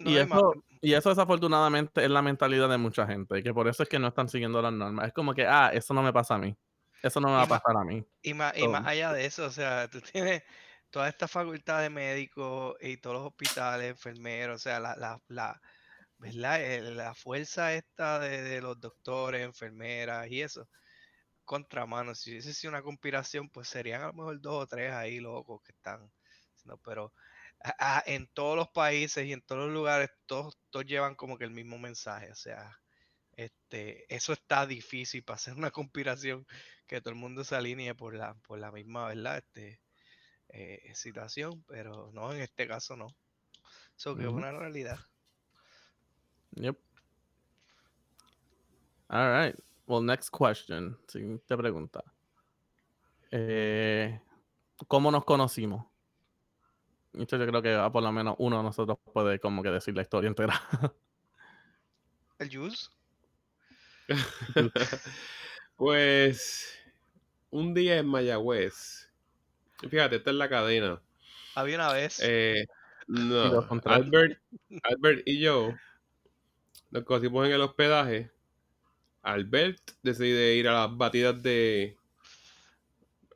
No, 0.01 0.11
y, 0.11 0.15
más- 0.27 0.39
eso, 0.39 0.55
y 0.81 0.93
eso 0.95 1.09
desafortunadamente 1.11 2.05
es 2.05 2.11
la 2.11 2.23
mentalidad 2.23 2.69
de 2.69 2.79
mucha 2.79 3.07
gente, 3.07 3.39
y 3.39 3.43
que 3.43 3.55
por 3.55 3.69
eso 3.69 3.83
es 3.83 3.89
que 3.89 3.99
no 3.99 4.09
están 4.09 4.29
siguiendo 4.29 4.61
las 4.63 4.73
normas. 4.73 5.09
Es 5.09 5.13
como 5.13 5.35
que, 5.35 5.47
ah, 5.47 5.71
eso 5.73 5.95
no 5.95 6.03
me 6.03 6.13
pasa 6.13 6.35
a 6.35 6.39
mí. 6.39 6.57
Eso 7.03 7.21
no 7.21 7.29
me 7.29 7.35
va 7.35 7.43
a 7.43 7.49
pasar 7.49 7.77
a 7.77 7.85
mí. 7.85 8.05
Y 8.23 8.35
más, 8.35 8.57
y 8.57 8.69
más 8.69 8.87
allá 8.87 9.13
de 9.13 9.25
eso, 9.25 9.47
o 9.47 9.51
sea, 9.51 9.89
tú 9.89 10.01
tienes 10.01 10.43
toda 10.91 11.09
esta 11.09 11.27
facultad 11.29 11.81
de 11.81 11.91
médicos 11.91 12.77
y 12.81 12.97
todos 12.99 13.17
los 13.17 13.27
hospitales, 13.29 13.91
enfermeros, 13.91 14.57
o 14.57 14.59
sea, 14.59 14.81
la, 14.81 14.97
la, 14.97 15.21
la, 15.29 15.61
¿verdad? 16.19 16.61
La 16.83 17.15
fuerza 17.15 17.73
esta 17.75 18.19
de, 18.19 18.43
de 18.43 18.61
los 18.61 18.79
doctores, 18.81 19.43
enfermeras 19.43 20.29
y 20.31 20.43
eso. 20.43 20.69
Contramano, 21.45 22.15
si 22.15 22.31
hubiese 22.31 22.55
sido 22.55 22.71
una 22.73 22.83
conspiración, 22.83 23.49
pues 23.51 23.69
serían 23.69 24.03
a 24.03 24.07
lo 24.09 24.13
mejor 24.13 24.41
dos 24.41 24.65
o 24.65 24.67
tres 24.67 24.93
ahí 24.93 25.21
locos 25.21 25.63
que 25.63 25.73
están. 25.73 26.11
haciendo, 26.55 26.79
Pero 26.79 27.13
a- 27.63 27.99
a- 27.99 28.03
en 28.07 28.27
todos 28.29 28.57
los 28.57 28.69
países 28.69 29.27
y 29.27 29.33
en 29.33 29.43
todos 29.43 29.67
los 29.67 29.73
lugares, 29.73 30.11
todos, 30.27 30.59
todos 30.71 30.87
llevan 30.87 31.15
como 31.15 31.39
que 31.39 31.45
el 31.45 31.51
mismo 31.51 31.79
mensaje. 31.79 32.31
O 32.31 32.35
sea, 32.35 32.81
este, 33.33 34.13
eso 34.15 34.33
está 34.33 34.67
difícil 34.67 35.23
para 35.23 35.37
hacer 35.37 35.55
una 35.55 35.71
conspiración 35.71 36.47
que 36.87 37.01
todo 37.01 37.11
el 37.11 37.21
mundo 37.21 37.45
se 37.45 37.57
alinee 37.57 37.95
por 37.95 38.15
la, 38.15 38.35
por 38.35 38.59
la 38.59 38.73
misma, 38.73 39.09
¿verdad? 39.09 39.39
Este, 39.39 39.81
eh, 40.49 40.93
situación, 40.95 41.65
pero 41.69 42.11
no, 42.13 42.33
en 42.33 42.41
este 42.41 42.67
caso 42.67 42.97
no. 42.97 43.07
Eso 43.97 44.17
que 44.17 44.23
es 44.23 44.29
una 44.29 44.51
realidad. 44.51 44.99
Yep. 46.53 46.77
All 49.09 49.47
right. 49.47 49.57
Well, 49.87 50.05
next 50.05 50.31
question. 50.31 50.99
Siguiente 51.07 51.57
pregunta. 51.57 52.03
Eh, 53.31 54.21
¿Cómo 54.89 55.11
nos 55.11 55.25
conocimos? 55.25 55.90
Esto 57.15 57.37
yo 57.37 57.47
creo 57.47 57.63
que 57.63 57.75
ah, 57.75 57.91
por 57.91 58.03
lo 58.03 58.13
menos 58.13 58.37
uno 58.39 58.59
de 58.59 58.63
nosotros 58.63 58.99
puede 59.13 59.39
como 59.41 59.63
que 59.63 59.71
decir 59.71 59.95
la 59.95 60.03
historia 60.03 60.29
entera. 60.29 60.61
¿El 62.39 62.57
juice? 62.57 62.89
pues 65.77 66.79
un 67.51 67.75
día 67.75 67.99
en 67.99 68.07
Mayagüez. 68.07 69.09
Fíjate, 69.89 70.17
esta 70.17 70.31
es 70.31 70.37
la 70.37 70.49
cadena. 70.49 71.01
Había 71.55 71.77
una 71.77 71.93
vez. 71.93 72.21
Eh, 72.23 72.67
no. 73.07 73.67
Albert, 73.85 74.41
Albert 74.83 75.23
y 75.27 75.41
yo 75.41 75.75
nos 76.91 77.05
conocimos 77.05 77.47
en 77.47 77.53
el 77.53 77.61
hospedaje. 77.61 78.31
Albert 79.23 79.93
decide 80.03 80.55
ir 80.55 80.69
a 80.69 80.73
las 80.73 80.97
batidas 80.97 81.43
de 81.43 81.97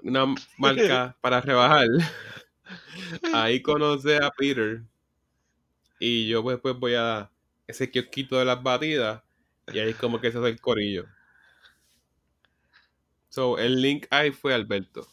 una 0.02 0.34
marca 0.58 1.16
para 1.20 1.40
rebajar. 1.40 1.86
Ahí 3.34 3.62
conoce 3.62 4.16
a 4.16 4.30
Peter. 4.30 4.82
Y 5.98 6.28
yo 6.28 6.42
pues, 6.42 6.58
pues 6.60 6.76
voy 6.76 6.94
a 6.94 7.30
ese 7.66 7.90
kiosquito 7.90 8.38
de 8.38 8.44
las 8.44 8.62
batidas. 8.62 9.22
Y 9.72 9.78
ahí 9.78 9.94
como 9.94 10.20
que 10.20 10.30
se 10.30 10.38
hace 10.38 10.48
el 10.48 10.60
corillo. 10.60 11.06
So, 13.28 13.58
el 13.58 13.80
link 13.80 14.06
ahí 14.10 14.30
fue 14.30 14.54
Alberto. 14.54 15.06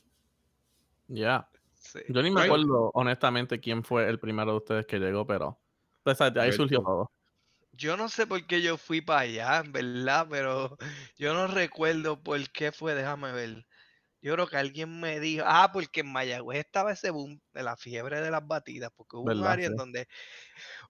Ya. 1.08 1.50
sí. 1.74 2.00
Yo 2.08 2.22
ni 2.22 2.30
me 2.30 2.44
acuerdo 2.44 2.92
honestamente 2.94 3.60
quién 3.60 3.84
fue 3.84 4.08
el 4.08 4.20
primero 4.20 4.52
de 4.52 4.58
ustedes 4.58 4.86
que 4.86 5.00
llegó, 5.00 5.26
pero 5.26 5.60
pues, 6.04 6.18
de 6.18 6.42
ahí 6.42 6.52
surgió 6.52 6.82
todo. 6.82 7.12
Yo 7.74 7.98
no 7.98 8.10
sé 8.10 8.28
por 8.28 8.46
qué 8.46 8.62
yo 8.62 8.78
fui 8.78 9.02
para 9.02 9.22
allá, 9.22 9.62
en 9.66 9.72
verdad, 9.72 10.28
pero 10.30 10.78
yo 11.18 11.34
no 11.34 11.48
recuerdo 11.48 12.22
por 12.22 12.48
qué 12.52 12.72
fue, 12.72 12.94
déjame 12.94 13.32
ver. 13.32 13.66
Yo 14.22 14.34
creo 14.36 14.48
que 14.48 14.58
alguien 14.58 15.00
me 15.02 15.20
dijo, 15.20 15.44
ah, 15.48 15.72
porque 15.74 16.02
en 16.02 16.12
Mayagüez 16.12 16.60
estaba 16.60 16.92
ese 16.94 17.10
boom 17.12 17.42
de 17.54 17.64
la 17.64 17.76
fiebre 17.78 18.22
de 18.22 18.32
las 18.32 18.46
batidas, 18.48 18.92
porque 18.96 19.18
hubo 19.18 19.32
un 19.32 19.46
área 19.46 19.68
en 19.68 19.76
donde 19.76 20.08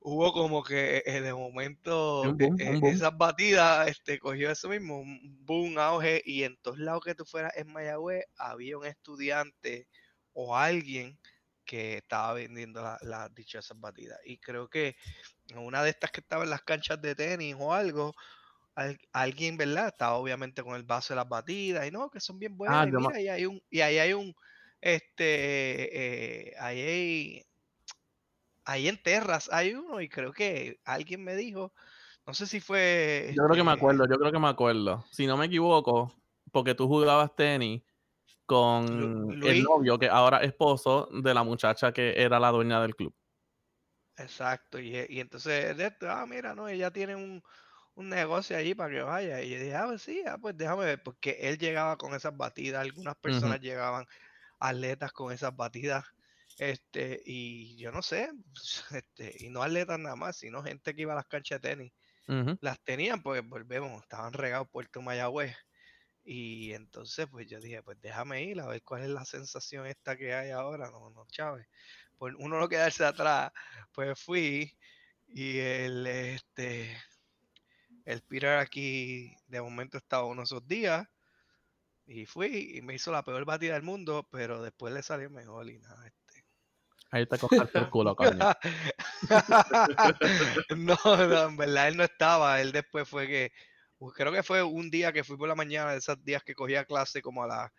hubo 0.02 0.32
como 0.34 0.64
que 0.64 1.04
eh, 1.06 1.22
de 1.22 1.34
momento 1.34 2.30
Un 2.30 2.38
boom, 2.38 2.58
eh, 2.58 2.74
un 2.74 2.80
boom. 2.80 2.98
esas 2.98 3.18
batidas 3.18 3.88
este, 3.90 4.20
cogió 4.20 4.52
eso 4.52 4.70
mismo, 4.70 5.00
un 5.00 5.20
boom, 5.46 5.78
auge, 5.80 6.22
y 6.26 6.44
en 6.44 6.58
todos 6.58 6.80
lados 6.80 7.04
que 7.06 7.16
tú 7.16 7.26
fueras 7.26 7.56
en 7.58 7.72
Mayagüez 7.72 8.26
había 8.38 8.78
un 8.78 8.86
estudiante 8.86 9.88
o 10.34 10.56
alguien 10.58 11.20
que 11.66 11.98
estaba 11.98 12.34
vendiendo 12.34 12.82
la- 12.82 12.98
las 13.02 13.34
dichosas 13.34 13.80
batidas. 13.80 14.20
Y 14.26 14.40
creo 14.40 14.68
que 14.70 14.96
una 15.56 15.84
de 15.84 15.90
estas 15.92 16.12
que 16.12 16.22
estaba 16.22 16.44
en 16.44 16.50
las 16.50 16.64
canchas 16.64 17.02
de 17.02 17.16
tenis 17.16 17.56
o 17.60 17.74
algo, 17.74 18.14
al- 18.76 19.00
alguien, 19.14 19.58
¿verdad? 19.58 19.88
Estaba 19.90 20.16
obviamente 20.18 20.64
con 20.64 20.76
el 20.76 20.84
vaso 20.84 21.14
de 21.14 21.18
las 21.18 21.30
batidas 21.30 21.88
y 21.88 21.92
no, 21.92 22.10
que 22.10 22.20
son 22.20 22.40
bien 22.40 22.58
Ah, 22.66 22.86
buenas. 22.86 22.88
y 22.88 22.92
mira, 22.92 23.20
y 23.22 23.28
hay 23.28 23.46
un, 23.46 23.62
y 23.70 23.82
ahí 23.82 23.98
hay 24.00 24.14
un, 24.14 24.34
este, 24.82 26.50
eh, 26.52 26.56
ahí 26.60 26.82
hay, 26.82 27.44
ahí 28.66 28.88
en 28.88 29.02
Terras 29.02 29.50
hay 29.52 29.74
uno 29.74 30.02
y 30.02 30.10
creo 30.10 30.32
que 30.34 30.80
alguien 30.86 31.24
me 31.24 31.36
dijo, 31.36 31.74
no 32.26 32.34
sé 32.34 32.48
si 32.48 32.60
fue. 32.60 33.30
Yo 33.30 33.44
creo 33.46 33.56
que 33.56 33.64
me 33.64 33.72
este, 33.72 33.72
acuerdo, 33.72 34.06
yo 34.10 34.18
creo 34.18 34.32
que 34.32 34.40
me 34.40 34.48
acuerdo. 34.50 35.06
Si 35.12 35.26
no 35.28 35.38
me 35.38 35.46
equivoco, 35.46 36.14
porque 36.52 36.76
tú 36.76 36.88
jugabas 36.88 37.36
tenis 37.36 37.84
con 38.46 39.38
el 39.42 39.64
novio, 39.64 40.00
que 40.00 40.10
ahora 40.10 40.40
es 40.40 40.50
esposo 40.50 41.10
de 41.12 41.34
la 41.34 41.44
muchacha 41.44 41.94
que 41.94 42.22
era 42.22 42.40
la 42.40 42.52
dueña 42.52 42.82
del 42.82 42.96
club. 42.96 43.16
Exacto, 44.18 44.80
y, 44.80 44.96
y 45.10 45.20
entonces, 45.20 45.76
ah, 46.02 46.26
mira, 46.28 46.54
no, 46.54 46.68
ella 46.68 46.92
tiene 46.92 47.16
un, 47.16 47.42
un 47.96 48.10
negocio 48.10 48.58
allí 48.58 48.74
para 48.74 48.94
que 48.94 49.02
vaya. 49.02 49.42
Y 49.42 49.52
yo 49.52 49.60
dije, 49.60 49.76
ah, 49.76 49.86
pues 49.88 50.02
sí, 50.02 50.24
ah, 50.28 50.38
pues 50.38 50.56
déjame 50.58 50.86
ver, 50.86 51.04
porque 51.04 51.38
él 51.42 51.58
llegaba 51.58 51.98
con 51.98 52.14
esas 52.14 52.36
batidas, 52.36 52.82
algunas 52.82 53.16
personas 53.18 53.60
llegaban 53.60 54.06
atletas 54.60 55.12
con 55.12 55.32
esas 55.32 55.56
batidas, 55.56 56.06
este, 56.58 57.22
y 57.26 57.76
yo 57.78 57.92
no 57.92 58.02
sé, 58.02 58.30
este, 58.92 59.36
y 59.40 59.50
no 59.50 59.64
atletas 59.64 60.00
nada 60.00 60.16
más, 60.16 60.38
sino 60.38 60.64
gente 60.64 60.94
que 60.94 61.02
iba 61.04 61.14
a 61.14 61.16
las 61.18 61.28
canchas 61.28 61.62
de 61.62 61.70
tenis, 61.70 61.94
las 62.62 62.80
tenían, 62.84 63.22
pues 63.22 63.46
volvemos, 63.46 64.02
estaban 64.04 64.32
regados 64.32 64.70
Puerto 64.70 65.02
Mayagüez. 65.02 65.54
Y 66.24 66.72
entonces, 66.74 67.28
pues 67.30 67.48
yo 67.48 67.60
dije, 67.60 67.84
pues 67.84 68.00
déjame 68.00 68.44
ir 68.44 68.62
a 68.62 68.68
ver 68.68 68.82
cuál 68.84 69.02
es 69.04 69.10
la 69.10 69.26
sensación 69.26 69.86
esta 69.88 70.16
que 70.16 70.34
hay 70.34 70.52
ahora, 70.52 70.90
no, 70.92 71.10
no, 71.10 71.26
Chávez. 71.28 71.68
Por 72.18 72.36
uno 72.36 72.58
no 72.60 72.70
quedarse 72.70 73.04
atrás, 73.04 73.52
pues 73.92 74.18
fui 74.18 74.78
y 75.28 75.58
el, 75.58 76.06
este, 76.08 76.96
el 78.06 78.22
Peter 78.22 78.58
aquí 78.58 79.36
de 79.48 79.62
momento 79.62 79.98
estaba 79.98 80.26
uno 80.26 80.42
de 80.42 80.46
esos 80.46 80.68
días 80.68 81.08
y 82.06 82.26
fui 82.26 82.72
y 82.76 82.82
me 82.82 82.96
hizo 82.96 83.12
la 83.12 83.24
peor 83.24 83.46
batida 83.46 83.74
del 83.74 83.84
mundo, 83.84 84.28
pero 84.32 84.62
después 84.62 84.94
le 84.94 85.04
salió 85.04 85.30
mejor 85.30 85.70
y 85.70 85.80
nada. 85.80 86.08
este. 86.08 86.46
Ahí 87.12 87.26
te 87.26 87.38
cortaste 87.38 87.80
el 87.80 87.90
culo, 87.90 88.16
coño. 88.16 88.32
no, 90.78 90.98
no, 91.06 91.48
en 91.48 91.58
verdad 91.58 91.90
él 91.90 91.98
no 91.98 92.04
estaba. 92.04 92.62
Él 92.62 92.72
después 92.72 93.08
fue 93.08 93.28
que, 93.28 93.52
creo 94.16 94.32
que 94.32 94.44
fue 94.44 94.64
un 94.64 94.90
día 94.90 95.12
que 95.12 95.26
fui 95.26 95.38
por 95.38 95.50
la 95.50 95.56
mañana, 95.56 95.92
de 95.92 95.98
esos 95.98 96.24
días 96.24 96.42
que 96.44 96.56
cogía 96.56 96.86
clase 96.86 97.22
como 97.22 97.44
a 97.44 97.48
las 97.48 97.72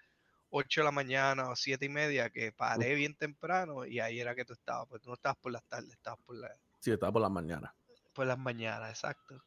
8 0.50 0.82
de 0.82 0.84
la 0.84 0.92
mañana 0.92 1.48
o 1.48 1.56
7 1.56 1.84
y 1.84 1.88
media, 1.88 2.28
que 2.28 2.52
paré 2.52 2.94
bien 2.94 3.16
temprano 3.16 3.86
y 3.86 4.00
ahí 4.00 4.20
era 4.20 4.34
que 4.34 4.44
tú 4.44 4.52
estabas. 4.52 4.86
Pues 4.88 5.00
tú 5.00 5.08
no 5.08 5.14
estabas 5.14 5.38
por 5.38 5.50
las 5.50 5.64
tardes, 5.64 5.92
estabas 5.92 6.20
por, 6.20 6.36
la, 6.36 6.54
Sí, 6.80 6.90
estaba 6.90 7.12
por 7.12 7.22
las 7.22 7.30
mañanas. 7.30 7.72
por 8.12 8.26
las 8.26 8.38
mañanas, 8.38 8.90
exacto. 8.90 9.42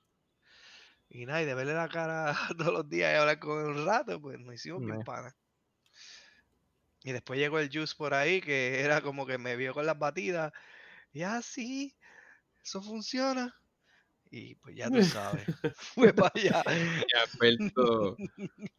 Y 1.10 1.26
nada, 1.26 1.42
y 1.42 1.46
de 1.46 1.54
verle 1.54 1.74
la 1.74 1.88
cara 1.88 2.36
todos 2.58 2.74
los 2.74 2.90
días 2.90 3.14
y 3.14 3.18
hablar 3.18 3.40
con 3.40 3.60
él 3.60 3.78
un 3.78 3.86
rato, 3.86 4.20
pues 4.20 4.40
nos 4.40 4.56
hicimos 4.56 4.84
bien 4.84 5.04
panas. 5.04 5.34
Y 7.04 7.12
después 7.12 7.40
llegó 7.40 7.60
el 7.60 7.70
Juice 7.72 7.94
por 7.96 8.14
ahí, 8.14 8.42
que 8.42 8.80
era 8.84 9.02
como 9.02 9.26
que 9.26 9.38
me 9.38 9.56
vio 9.56 9.74
con 9.74 9.86
las 9.86 9.98
batidas. 9.98 10.52
Y 11.14 11.22
así, 11.22 11.96
eso 12.64 12.82
funciona. 12.82 13.56
Y 14.32 14.56
pues 14.56 14.76
ya 14.76 14.90
tú 14.90 15.02
sabes, 15.04 15.46
fue 15.78 16.14
para 16.14 16.32
allá. 16.34 16.64
Y 16.68 17.16
Alberto, 17.16 18.18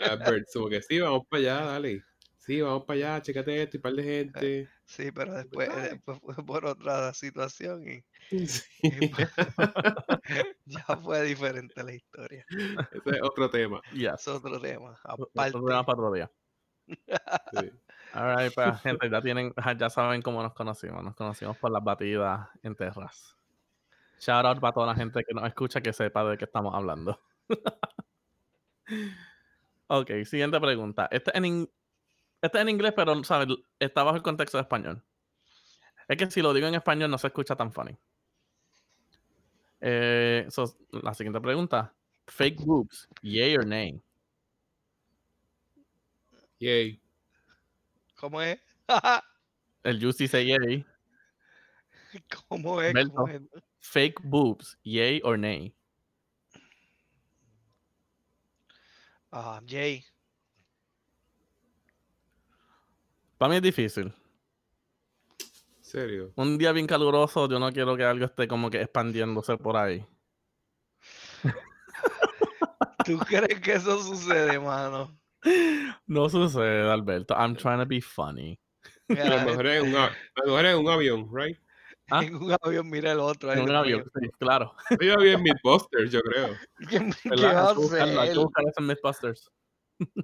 Alberto, 0.00 0.50
como 0.54 0.68
que 0.68 0.82
sí, 0.82 0.98
vamos 0.98 1.22
para 1.28 1.40
allá, 1.40 1.64
dale. 1.64 2.04
Sí, 2.46 2.60
vamos 2.60 2.84
para 2.84 2.98
allá, 3.14 3.22
chécate 3.22 3.60
esto 3.62 3.76
y 3.76 3.80
par 3.80 3.92
de 3.94 4.02
gente. 4.04 4.68
Sí, 4.84 5.10
pero 5.10 5.34
después, 5.34 5.68
Ay. 5.68 5.90
después 5.90 6.18
fue 6.22 6.46
por 6.46 6.64
otra 6.64 7.12
situación 7.12 7.82
y 7.88 8.04
Sí. 8.46 8.62
ya 10.66 10.84
fue 11.02 11.22
diferente 11.24 11.82
la 11.82 11.92
historia. 11.92 12.46
Ese 12.48 13.10
es 13.10 13.22
otro 13.22 13.50
tema. 13.50 13.80
Yes. 13.92 14.12
Es 14.20 14.28
otro 14.28 14.60
tema. 14.60 14.96
Otro 15.04 15.28
Aparte. 15.34 15.52
programa 15.52 15.84
para 15.84 15.98
otro 15.98 16.12
día. 16.12 16.30
Sí. 16.86 17.72
Alright, 18.12 18.54
pues, 18.54 18.80
gente, 18.80 19.10
ya 19.10 19.20
tienen, 19.20 19.52
ajá, 19.56 19.76
ya 19.76 19.90
saben 19.90 20.22
cómo 20.22 20.40
nos 20.40 20.54
conocimos. 20.54 21.02
Nos 21.02 21.16
conocimos 21.16 21.56
por 21.58 21.72
las 21.72 21.82
batidas 21.82 22.48
en 22.62 22.76
terras. 22.76 23.36
Shout 24.20 24.46
out 24.46 24.60
para 24.60 24.72
toda 24.72 24.86
la 24.86 24.94
gente 24.94 25.24
que 25.24 25.34
nos 25.34 25.44
escucha 25.48 25.80
que 25.80 25.92
sepa 25.92 26.24
de 26.24 26.38
qué 26.38 26.44
estamos 26.44 26.72
hablando. 26.72 27.20
ok, 29.88 30.10
siguiente 30.24 30.60
pregunta. 30.60 31.08
Este 31.10 31.32
es 31.32 31.36
en, 31.36 31.68
in- 32.42 32.46
este 32.46 32.58
es 32.58 32.62
en 32.62 32.68
inglés, 32.68 32.92
pero 32.94 33.22
¿sabes? 33.24 33.48
está 33.78 34.02
bajo 34.02 34.16
el 34.16 34.22
contexto 34.22 34.58
de 34.58 34.62
español. 34.62 35.02
Es 36.08 36.16
que 36.16 36.30
si 36.30 36.40
lo 36.42 36.52
digo 36.54 36.66
en 36.68 36.74
español 36.74 37.10
no 37.10 37.18
se 37.18 37.26
escucha 37.26 37.56
tan 37.56 37.72
funny. 37.72 37.96
Eh, 39.80 40.46
so, 40.50 40.76
la 40.90 41.14
siguiente 41.14 41.40
pregunta. 41.40 41.92
Fake 42.28 42.64
boobs, 42.64 43.08
yay 43.22 43.56
or 43.56 43.66
nay? 43.66 44.00
Yay. 46.58 47.00
¿Cómo 48.16 48.40
es? 48.40 48.58
El 49.84 50.00
Juicy 50.00 50.24
dice 50.24 50.44
yay. 50.44 50.84
¿Cómo 52.48 52.80
es? 52.80 52.94
¿Cómo 53.10 53.28
es? 53.28 53.42
Fake 53.80 54.20
boobs, 54.24 54.78
yay 54.82 55.20
or 55.22 55.38
nay? 55.38 55.72
Ah, 59.30 59.60
Jay. 59.66 60.04
Para 63.38 63.50
mí 63.50 63.56
es 63.56 63.62
difícil. 63.62 64.12
¿Serio? 65.80 66.32
Un 66.36 66.58
día 66.58 66.72
bien 66.72 66.86
caluroso, 66.86 67.48
yo 67.48 67.58
no 67.58 67.70
quiero 67.72 67.96
que 67.96 68.04
algo 68.04 68.24
esté 68.24 68.48
como 68.48 68.70
que 68.70 68.80
expandiéndose 68.80 69.56
por 69.56 69.76
ahí. 69.76 70.04
¿Tú 73.04 73.18
crees 73.18 73.60
que 73.60 73.74
eso 73.74 74.02
sucede, 74.02 74.58
mano? 74.58 75.16
No 76.06 76.28
sucede, 76.28 76.90
Alberto. 76.90 77.34
I'm 77.34 77.54
trying 77.56 77.78
to 77.78 77.86
be 77.86 78.00
funny. 78.00 78.58
A 79.08 79.12
Mira, 79.14 79.44
lo 79.44 79.50
mejor 79.50 79.66
es 79.68 79.82
un, 79.82 79.94
a- 79.94 80.06
a 80.06 80.16
lo 80.44 80.46
mejor 80.46 80.66
es 80.66 80.76
un 80.76 80.88
avión, 80.88 81.30
right? 81.32 81.58
¿Ah? 82.10 82.22
en 82.24 82.36
un 82.36 82.56
avión 82.62 82.88
mira 82.88 83.12
el 83.12 83.20
otro. 83.20 83.52
En 83.52 83.60
un 83.60 83.70
avión, 83.74 84.04
sí, 84.20 84.28
claro. 84.38 84.74
Yo 85.00 85.14
había 85.14 85.32
en 85.34 85.42
Mythbusters, 85.42 86.10
yo 86.12 86.20
creo. 86.20 86.56
¿Qué, 86.88 87.10
qué 87.22 87.30
va 87.46 87.62
a 87.62 87.70
hay 87.70 88.32
que 88.32 88.38
buscar 88.38 88.64
eso 88.64 88.80
en 88.80 88.86
Mythbusters. 88.86 89.50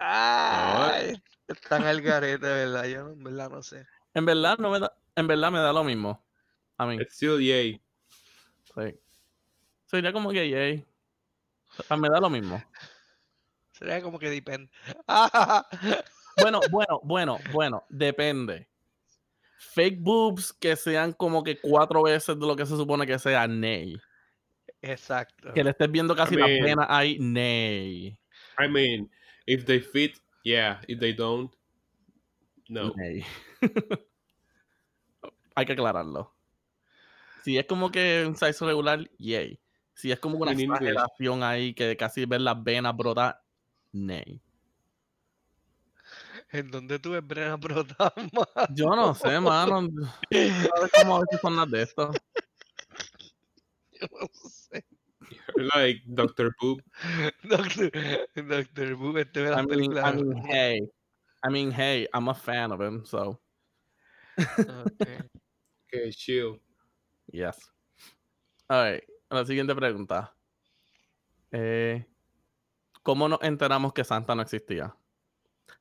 Ay, 0.01 1.23
están 1.49 1.85
al 1.85 2.01
garete, 2.03 2.47
¿verdad? 2.47 2.85
Yo 2.87 3.05
no- 3.05 3.13
en 3.13 3.25
verdad 3.25 3.51
no 3.51 3.63
sé. 3.63 3.87
En 4.15 4.25
verdad, 4.27 4.59
no 4.59 4.71
me 4.71 4.81
da, 4.81 4.93
en 5.17 5.27
verdad 5.27 5.51
me 5.51 5.59
da 5.59 5.73
lo 5.73 5.85
mismo. 5.85 6.23
A 6.79 6.87
mí, 6.87 6.97
It's 7.01 7.15
still 7.15 7.39
yay. 7.41 7.81
sí. 8.75 8.99
Sería 9.87 10.13
como 10.13 10.31
que 10.31 10.49
yay. 10.49 10.87
Ah, 11.89 11.97
Me 11.97 12.09
da 12.09 12.21
lo 12.21 12.29
mismo. 12.31 12.63
Sería 13.73 14.03
como 14.03 14.19
que 14.19 14.31
depende. 14.31 14.71
Bueno, 16.37 16.63
bueno, 16.71 17.01
bueno, 17.05 17.39
bueno, 17.53 17.85
depende. 17.91 18.67
Fake 19.59 19.99
boobs 20.01 20.51
que 20.55 20.77
sean 20.77 21.13
como 21.13 21.45
que 21.45 21.61
cuatro 21.61 22.03
veces 22.03 22.39
de 22.41 22.47
lo 22.47 22.57
que 22.57 22.65
se 22.65 22.75
supone 22.75 23.07
que 23.07 23.19
sea, 23.19 23.47
nay. 23.47 24.01
Exacto. 24.81 25.53
Que 25.53 25.63
le 25.63 25.71
estés 25.71 25.91
viendo 25.91 26.17
casi 26.17 26.35
I 26.35 26.39
la 26.39 26.47
pena 26.47 26.87
ahí, 26.89 27.19
nay. 27.19 28.19
I 28.59 28.69
mean, 28.69 29.11
if 29.47 29.65
they 29.65 29.81
fit, 29.81 30.21
yeah. 30.45 30.81
If 30.89 30.99
they 31.01 31.13
don't, 31.13 31.53
no. 32.69 32.93
Hay 35.55 35.67
que 35.67 35.73
aclararlo. 35.73 36.35
Si 37.45 37.59
es 37.59 37.67
como 37.67 37.91
que 37.91 38.25
un 38.27 38.37
size 38.37 38.65
regular, 38.65 39.11
yay. 39.19 39.61
Si 39.95 40.11
es 40.11 40.19
como 40.19 40.39
una 40.39 40.53
exageración 40.53 41.43
ahí 41.43 41.75
que 41.75 41.97
casi 41.97 42.25
ves 42.25 42.41
las 42.41 42.63
venas 42.63 42.97
brotar, 42.97 43.43
nay. 43.93 44.41
¿En 46.51 46.71
dónde 46.71 46.99
tú 46.99 47.13
ves 47.13 47.27
Brenna 47.27 47.57
brotar, 47.57 48.13
mano? 48.33 48.69
Yo 48.75 48.95
no 48.95 49.15
sé, 49.15 49.41
mano. 49.41 49.89
¿Sabes 50.31 50.93
cómo 50.99 51.17
a 51.17 51.21
veces 51.21 51.41
son 51.41 51.57
las 51.57 51.71
de 51.71 51.83
esto? 51.83 52.11
Yo 53.91 54.07
no 54.11 54.29
sé. 54.33 54.85
Like 55.75 56.03
Dr. 56.15 56.55
Poop. 56.59 56.81
Doctor, 57.49 57.91
Doctor 58.37 58.97
Boom, 58.97 59.19
este 59.19 59.39
I 59.39 59.57
mean, 59.57 59.69
películas. 59.69 60.05
I 60.05 60.13
mean, 60.13 60.37
hey. 60.37 60.81
I 61.45 61.49
mean, 61.51 61.71
hey, 61.73 62.07
I'm 62.15 62.29
a 62.29 62.35
fan 62.35 62.73
of 62.73 62.81
him, 62.81 63.05
so 63.05 63.41
Okay. 64.39 65.19
Que 65.91 66.11
chill. 66.11 66.59
yes. 67.33 67.59
Alright, 68.71 69.05
la 69.31 69.45
siguiente 69.45 69.75
pregunta. 69.75 70.33
Eh, 71.51 72.07
¿Cómo 73.03 73.29
nos 73.29 73.43
enteramos 73.43 73.93
que 73.93 74.05
Santa 74.05 74.35
no 74.35 74.41
existía? 74.43 74.97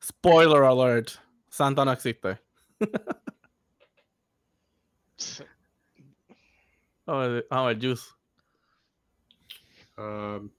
Spoiler 0.03 0.63
alert. 0.63 1.11
Santa 1.49 1.85
no 1.85 1.93
existe. 1.93 2.39
A 7.07 7.15
ver, 7.17 7.47
a 7.49 7.65
ver, 7.65 7.77
Juice. 7.79 8.09
Um, 10.01 10.51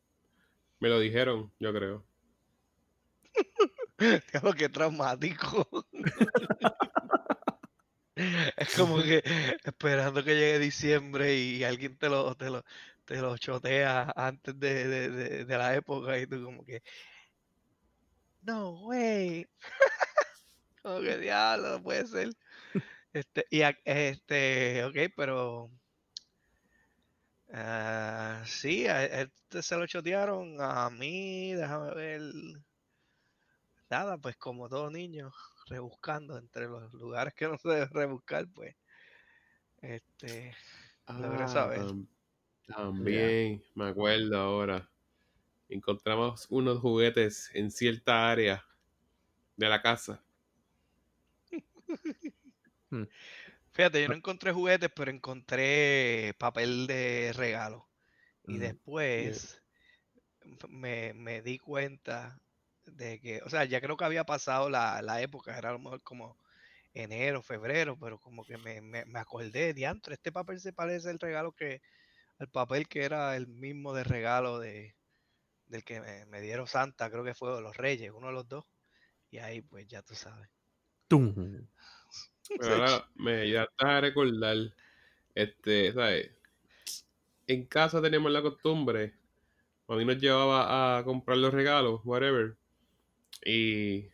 me 0.80 0.88
lo 0.88 0.98
dijeron, 1.00 1.52
yo 1.58 1.72
creo. 1.72 2.06
Claro, 4.32 4.52
qué 4.54 4.68
traumático. 4.68 5.68
es 8.16 8.74
como 8.76 9.00
que 9.02 9.22
esperando 9.64 10.24
que 10.24 10.34
llegue 10.34 10.58
diciembre 10.58 11.36
y 11.36 11.62
alguien 11.62 11.96
te 11.96 12.08
lo, 12.08 12.34
te 12.36 12.50
lo, 12.50 12.64
te 13.04 13.20
lo 13.20 13.38
chotea 13.38 14.12
antes 14.16 14.58
de, 14.58 14.88
de, 14.88 15.10
de, 15.10 15.44
de 15.44 15.58
la 15.58 15.74
época 15.76 16.18
y 16.18 16.26
tú 16.26 16.42
como 16.44 16.64
que, 16.64 16.82
no, 18.42 18.72
güey. 18.72 19.48
como 20.82 21.00
que 21.00 21.18
diablo, 21.18 21.82
puede 21.82 22.06
ser. 22.06 22.30
Este, 23.12 23.46
y 23.50 23.62
este, 23.84 24.84
ok, 24.84 24.96
pero 25.16 25.70
ah, 27.52 28.42
sí, 28.46 28.86
a 28.86 29.04
este 29.04 29.62
se 29.62 29.76
lo 29.76 29.86
chotearon 29.86 30.56
a 30.60 30.90
mí, 30.90 31.54
déjame 31.54 31.94
ver. 31.94 32.22
Nada, 33.90 34.18
pues 34.18 34.36
como 34.36 34.68
todo 34.68 34.90
niño, 34.90 35.30
rebuscando 35.68 36.36
entre 36.36 36.66
los 36.66 36.92
lugares 36.94 37.32
que 37.34 37.46
no 37.46 37.56
se 37.58 37.68
debe 37.68 37.86
rebuscar, 37.92 38.48
pues. 38.52 38.74
Este, 39.82 40.54
Logré 41.16 41.46
Ah, 41.46 41.48
saber. 41.48 41.88
tam- 41.88 42.06
también, 42.66 43.62
me 43.74 43.86
acuerdo 43.88 44.36
ahora. 44.38 44.90
Encontramos 45.68 46.46
unos 46.50 46.80
juguetes 46.80 47.50
en 47.54 47.70
cierta 47.70 48.30
área 48.30 48.64
de 49.56 49.68
la 49.68 49.82
casa. 49.82 50.22
fíjate, 53.72 54.02
yo 54.02 54.08
no 54.08 54.14
encontré 54.14 54.52
juguetes, 54.52 54.90
pero 54.94 55.10
encontré 55.10 56.34
papel 56.38 56.86
de 56.86 57.32
regalo. 57.34 57.90
Y 58.46 58.58
Mm, 58.58 58.58
después 58.58 59.62
me, 60.68 61.12
me 61.14 61.42
di 61.42 61.58
cuenta 61.58 62.38
de 62.84 63.20
que, 63.20 63.40
o 63.42 63.48
sea, 63.50 63.64
ya 63.64 63.80
creo 63.80 63.96
que 63.96 64.04
había 64.04 64.24
pasado 64.24 64.68
la, 64.70 65.00
la 65.02 65.20
época, 65.22 65.56
era 65.56 65.70
a 65.70 65.72
lo 65.72 65.78
mejor 65.78 66.02
como 66.02 66.38
enero, 66.94 67.42
febrero, 67.42 67.98
pero 67.98 68.18
como 68.20 68.44
que 68.44 68.58
me, 68.58 68.80
me, 68.82 69.04
me 69.06 69.18
acordé, 69.20 69.74
diantre, 69.74 70.14
este 70.14 70.32
papel 70.32 70.60
se 70.60 70.72
parece 70.72 71.10
al 71.10 71.18
regalo 71.20 71.52
que, 71.52 71.82
al 72.38 72.50
papel 72.50 72.88
que 72.88 73.04
era 73.04 73.36
el 73.36 73.48
mismo 73.48 73.94
de 73.94 74.04
regalo 74.04 74.60
de, 74.60 74.96
del 75.66 75.84
que 75.84 76.00
me, 76.00 76.26
me 76.26 76.40
dieron 76.42 76.66
Santa, 76.68 77.10
creo 77.10 77.24
que 77.24 77.34
fue 77.34 77.54
de 77.56 77.62
los 77.62 77.76
Reyes, 77.76 78.12
uno 78.14 78.28
de 78.28 78.34
los 78.34 78.48
dos. 78.48 78.66
Y 79.30 79.38
ahí, 79.38 79.62
pues 79.62 79.86
ya 79.88 80.02
tú 80.02 80.14
sabes. 80.16 80.50
tum. 81.08 81.68
Ahora 82.62 83.08
me 83.14 83.42
ayudaste 83.42 83.86
a 83.86 84.00
recordar, 84.00 84.56
este, 85.34 85.92
¿sabes? 85.92 86.30
En 87.46 87.66
casa 87.66 88.00
teníamos 88.00 88.32
la 88.32 88.42
costumbre, 88.42 89.14
mí 89.96 90.04
nos 90.04 90.18
llevaba 90.18 90.98
a 90.98 91.04
comprar 91.04 91.38
los 91.38 91.52
regalos, 91.52 92.00
whatever, 92.04 92.56
y 93.44 94.06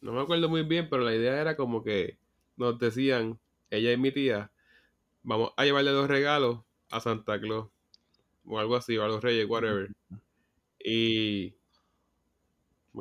no 0.00 0.12
me 0.12 0.20
acuerdo 0.20 0.48
muy 0.48 0.62
bien, 0.62 0.88
pero 0.90 1.02
la 1.02 1.14
idea 1.14 1.40
era 1.40 1.56
como 1.56 1.82
que 1.82 2.18
nos 2.56 2.78
decían, 2.78 3.40
ella 3.70 3.92
y 3.92 3.96
mi 3.96 4.12
tía, 4.12 4.52
vamos 5.22 5.52
a 5.56 5.64
llevarle 5.64 5.92
los 5.92 6.08
regalos 6.08 6.60
a 6.90 7.00
Santa 7.00 7.40
Claus, 7.40 7.68
o 8.44 8.58
algo 8.58 8.76
así, 8.76 8.96
o 8.96 9.04
a 9.04 9.08
los 9.08 9.22
reyes, 9.22 9.48
whatever. 9.48 9.90
Y 10.78 11.50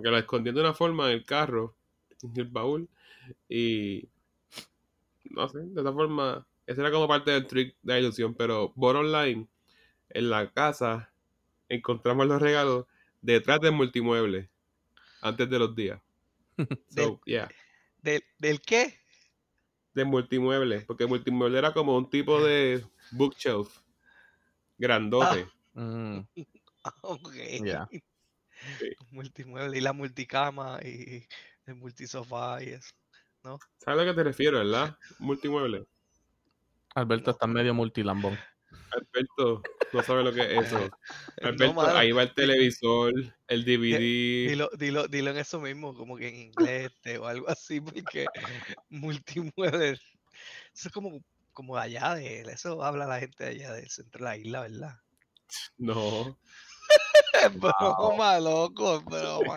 que 0.02 0.10
lo 0.10 0.18
escondían 0.18 0.56
de 0.56 0.62
una 0.62 0.74
forma 0.74 1.08
en 1.08 1.18
el 1.18 1.26
carro, 1.26 1.76
en 2.24 2.32
el 2.36 2.46
baúl, 2.46 2.90
y 3.50 4.10
no 5.26 5.48
sé, 5.50 5.60
de 5.60 5.82
esa 5.82 5.94
forma, 5.94 6.46
esa 6.66 6.82
era 6.82 6.92
como 6.92 7.08
parte 7.08 7.32
del 7.32 7.48
trick 7.48 7.76
de 7.82 7.94
la 7.94 8.00
ilusión, 8.00 8.34
pero 8.36 8.74
por 8.74 8.96
online, 8.96 9.48
en 10.10 10.30
la 10.30 10.52
casa, 10.52 11.12
encontramos 11.70 12.28
los 12.28 12.42
regalos 12.42 12.86
detrás 13.22 13.60
del 13.62 13.74
multimueble, 13.74 14.50
antes 15.22 15.50
de 15.50 15.60
los 15.60 15.76
días. 15.76 16.02
So, 16.90 17.20
yeah, 17.26 17.50
¿Del, 18.04 18.24
del 18.38 18.62
qué? 18.62 19.00
de 19.96 20.06
multimueble, 20.06 20.82
porque 20.82 21.06
multimueble 21.08 21.58
era 21.58 21.74
como 21.74 21.98
un 21.98 22.10
tipo 22.10 22.40
de 22.46 22.86
bookshelf 23.12 23.80
grandote. 24.78 25.48
Mm, 25.74 26.20
Ah, 26.84 26.94
Ok. 27.02 27.34
Ya. 27.64 27.88
Multimueble 29.12 29.78
y 29.78 29.82
la 29.82 29.94
multicama 29.94 30.80
y 30.84 31.28
el 31.66 31.76
multisofá 31.76 32.62
y 32.64 32.70
eso. 32.70 32.94
¿Sabes 33.44 33.60
a 33.86 33.96
lo 33.96 34.06
que 34.06 34.14
te 34.14 34.24
refiero, 34.24 34.60
verdad? 34.60 34.98
Multimueble. 35.20 35.86
Alberto 36.96 37.32
está 37.32 37.46
medio 37.48 37.74
multilambón. 37.74 38.38
Alberto, 38.92 39.62
no 39.92 40.04
sabe 40.04 40.24
lo 40.24 40.32
que 40.32 40.42
es 40.42 40.68
eso. 40.68 40.90
Alberto, 41.42 41.82
ahí 41.82 42.12
va 42.12 42.24
el 42.24 42.34
televisor, 42.34 43.14
el 43.48 43.66
DVD. 43.66 44.00
Dilo, 44.50 44.70
dilo, 44.78 45.08
dilo 45.08 45.32
en 45.32 45.38
eso 45.38 45.60
mismo, 45.60 45.96
como 45.96 46.16
que 46.16 46.30
en 46.30 46.36
inglés 46.36 46.92
este, 46.92 47.18
o 47.18 47.26
algo 47.26 47.50
así, 47.50 47.82
porque 47.82 48.26
multimueble. 48.90 49.92
Eso 49.92 50.88
es 50.88 50.92
como, 50.92 51.24
como 51.52 51.78
allá 51.78 52.16
de 52.16 52.42
eso 52.42 52.84
habla 52.84 53.06
la 53.08 53.20
gente 53.20 53.44
de 53.44 53.50
allá 53.50 53.74
del 53.74 53.90
centro 53.90 54.20
de 54.20 54.26
la 54.26 54.38
isla, 54.38 54.62
¿verdad? 54.62 55.00
No. 55.78 56.40
Es 57.34 57.54
broma, 57.54 58.40
loco, 58.40 59.02
broma. 59.06 59.56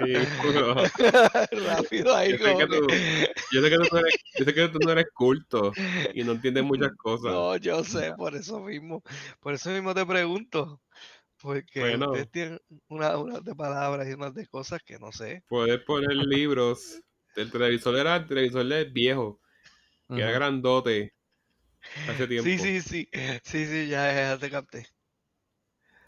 Rápido 1.53 2.15
ahí 2.15 2.33
Yo 2.33 2.39
sé 2.39 2.57
que 2.57 2.67
tú- 2.67 2.87
Yo 3.53 3.63
sé 3.63 3.71
que 3.71 3.77
tú 3.77 3.87
no 3.93 3.99
eres, 3.99 4.15
yo 4.39 4.45
sé 4.45 4.55
que 4.55 4.69
tú 4.69 4.79
no 4.81 4.91
eres 4.93 5.07
culto 5.15 5.75
y 6.15 6.25
no 6.25 6.33
entiendes 6.33 6.65
muchas 6.65 6.91
cosas. 6.97 7.33
No, 7.33 7.57
yo 7.57 7.85
sé, 7.85 8.13
por 8.17 8.35
eso 8.35 8.61
mismo. 8.61 9.03
Por 9.41 9.55
eso 9.55 9.71
mismo 9.71 9.95
te 9.95 10.05
pregunto. 10.05 10.81
Porque 11.41 11.81
Bueno. 11.81 12.07
ustedes 12.07 12.31
tienen 12.31 12.61
una- 12.89 13.19
unas 13.19 13.45
de 13.45 13.55
palabras 13.55 14.09
y 14.09 14.13
unas 14.15 14.35
de 14.35 14.47
cosas 14.47 14.83
que 14.83 14.99
no 14.99 15.13
sé. 15.13 15.45
Puedes 15.49 15.79
poner 15.85 16.17
libros. 16.17 17.01
El 17.35 17.51
televisor 17.51 17.95
era 17.97 18.17
el 18.17 18.27
televisor 18.27 18.65
de 18.67 18.85
viejo, 18.85 19.41
que 20.09 20.23
era 20.23 20.31
grandote 20.31 21.13
hace 22.09 22.27
tiempo. 22.27 22.49
Sí, 22.49 22.59
sí, 22.59 22.81
sí. 22.81 23.09
Sí, 23.45 23.67
sí, 23.67 23.89
ya, 23.89 24.13
ya 24.13 24.39
te 24.39 24.51
capté. 24.51 24.87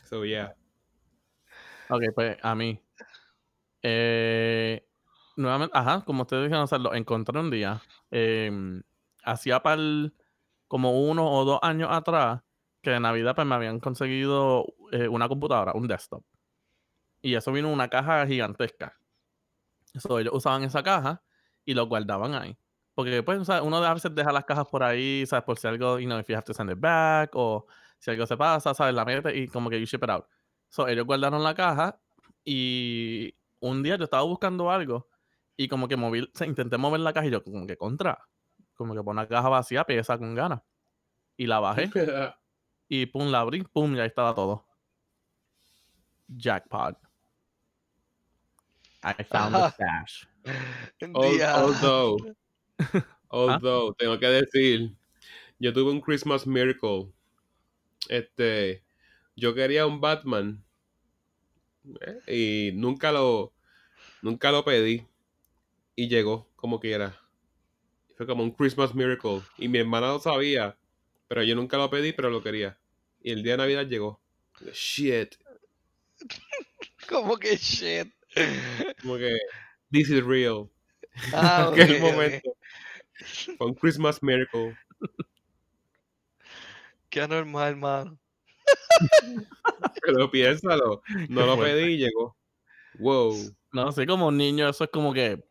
So, 0.04 0.24
yeah. 0.24 0.54
Ok, 1.90 2.02
pues 2.14 2.36
a 2.42 2.54
mí. 2.54 2.80
Eh, 3.82 4.86
nuevamente, 5.36 5.76
ajá, 5.78 6.04
como 6.04 6.22
ustedes 6.22 6.44
dijeron, 6.44 6.64
o 6.64 6.66
sea, 6.66 6.78
lo 6.78 6.94
encontré 6.94 7.38
un 7.38 7.50
día. 7.50 7.80
em, 8.10 8.82
hacía 9.24 9.60
para 9.62 9.82
como 10.68 11.02
uno 11.02 11.30
o 11.30 11.44
dos 11.44 11.58
años 11.62 11.88
atrás 11.92 12.42
que 12.82 12.90
de 12.90 13.00
Navidad 13.00 13.34
pues 13.34 13.46
me 13.46 13.54
habían 13.54 13.80
conseguido 13.80 14.64
eh, 14.92 15.08
una 15.08 15.28
computadora, 15.28 15.72
un 15.74 15.86
desktop. 15.88 16.24
Y 17.22 17.34
eso 17.34 17.52
vino 17.52 17.68
en 17.68 17.74
una 17.74 17.88
caja 17.88 18.26
gigantesca. 18.26 18.98
Eso, 19.94 20.18
ellos 20.18 20.34
usaban 20.34 20.64
esa 20.64 20.82
caja 20.82 21.22
y 21.64 21.74
lo 21.74 21.86
guardaban 21.86 22.34
ahí. 22.34 22.56
Porque 22.94 23.22
pues, 23.22 23.38
o 23.40 23.44
sea, 23.44 23.62
uno 23.62 23.78
a 23.78 23.94
veces 23.94 24.14
deja 24.14 24.32
las 24.32 24.44
cajas 24.44 24.66
por 24.68 24.82
ahí, 24.82 25.24
¿sabes? 25.26 25.44
Por 25.44 25.58
si 25.58 25.66
algo, 25.68 25.98
you 25.98 26.06
know, 26.06 26.18
if 26.18 26.28
you 26.28 26.34
have 26.36 26.44
to 26.44 26.54
send 26.54 26.70
it 26.70 26.78
back, 26.80 27.30
o 27.34 27.66
si 27.98 28.10
algo 28.10 28.26
se 28.26 28.36
pasa, 28.36 28.74
¿sabes? 28.74 28.94
La 28.94 29.04
mete 29.04 29.36
y 29.36 29.48
como 29.48 29.70
que 29.70 29.78
you 29.80 29.86
ship 29.86 30.00
it 30.02 30.10
out. 30.10 30.26
So, 30.68 30.88
ellos 30.88 31.06
guardaron 31.06 31.42
la 31.42 31.54
caja 31.54 32.00
y 32.44 33.34
un 33.60 33.82
día 33.82 33.96
yo 33.96 34.04
estaba 34.04 34.22
buscando 34.22 34.70
algo 34.70 35.08
y 35.56 35.68
como 35.68 35.88
que 35.88 35.96
moví, 35.96 36.22
o 36.22 36.28
sea, 36.34 36.46
intenté 36.46 36.78
mover 36.78 37.00
la 37.00 37.12
caja 37.12 37.26
y 37.26 37.30
yo 37.30 37.42
como 37.42 37.66
que 37.66 37.76
contra. 37.76 38.18
Como 38.74 38.94
que 38.94 39.02
por 39.02 39.12
una 39.12 39.26
caja 39.26 39.48
vacía 39.48 39.84
pesa 39.84 40.18
con 40.18 40.34
ganas. 40.34 40.62
Y 41.36 41.46
la 41.46 41.60
bajé 41.60 41.90
y 42.88 43.06
pum, 43.06 43.30
la 43.30 43.40
abrí, 43.40 43.62
pum, 43.62 43.94
y 43.96 44.00
ahí 44.00 44.06
estaba 44.08 44.34
todo. 44.34 44.66
Jackpot. 46.28 46.96
I 49.02 49.22
found 49.24 49.54
the 49.54 49.58
Ajá. 49.58 49.74
stash. 49.74 50.26
Although, 51.14 52.16
Ah. 53.30 53.58
although, 53.60 53.92
tengo 53.98 54.18
que 54.18 54.26
decir, 54.26 54.96
yo 55.58 55.72
tuve 55.72 55.90
un 55.90 56.00
Christmas 56.00 56.46
Miracle. 56.46 57.12
Este, 58.08 58.82
yo 59.38 59.54
quería 59.54 59.86
un 59.86 60.00
Batman 60.00 60.64
¿eh? 62.00 62.70
y 62.70 62.72
nunca 62.76 63.12
lo, 63.12 63.52
nunca 64.22 64.52
lo 64.52 64.64
pedí 64.64 65.06
y 65.96 66.08
llegó 66.08 66.48
como 66.56 66.80
quiera. 66.80 67.20
Fue 68.16 68.26
como 68.26 68.42
un 68.42 68.50
Christmas 68.52 68.94
Miracle 68.94 69.42
y 69.58 69.68
mi 69.68 69.78
hermana 69.78 70.08
lo 70.08 70.18
sabía, 70.20 70.76
pero 71.28 71.42
yo 71.42 71.54
nunca 71.54 71.76
lo 71.78 71.90
pedí, 71.90 72.12
pero 72.12 72.30
lo 72.30 72.42
quería. 72.42 72.78
Y 73.22 73.32
el 73.32 73.42
día 73.42 73.52
de 73.52 73.58
Navidad 73.58 73.86
llegó. 73.86 74.20
Shit, 74.72 75.36
Como 77.08 77.36
que 77.38 77.56
shit. 77.56 78.12
como 79.02 79.16
que 79.18 79.36
this 79.90 80.10
is 80.10 80.22
real. 80.24 80.70
Ah, 81.32 81.68
aquel 81.72 82.00
momento. 82.00 82.56
Fue 83.56 83.66
un 83.66 83.74
Christmas 83.74 84.22
Miracle. 84.22 84.76
Qué 87.10 87.20
anormal, 87.20 87.68
hermano. 87.70 88.18
Pero 90.02 90.30
piénsalo, 90.30 91.02
no 91.28 91.46
lo 91.46 91.58
pedí 91.58 91.94
y 91.94 91.98
llegó. 91.98 92.36
Wow. 92.94 93.54
No 93.72 93.92
sé, 93.92 94.06
como 94.06 94.28
un 94.28 94.36
niño, 94.36 94.68
eso 94.68 94.84
es 94.84 94.90
como 94.90 95.12
que 95.12 95.44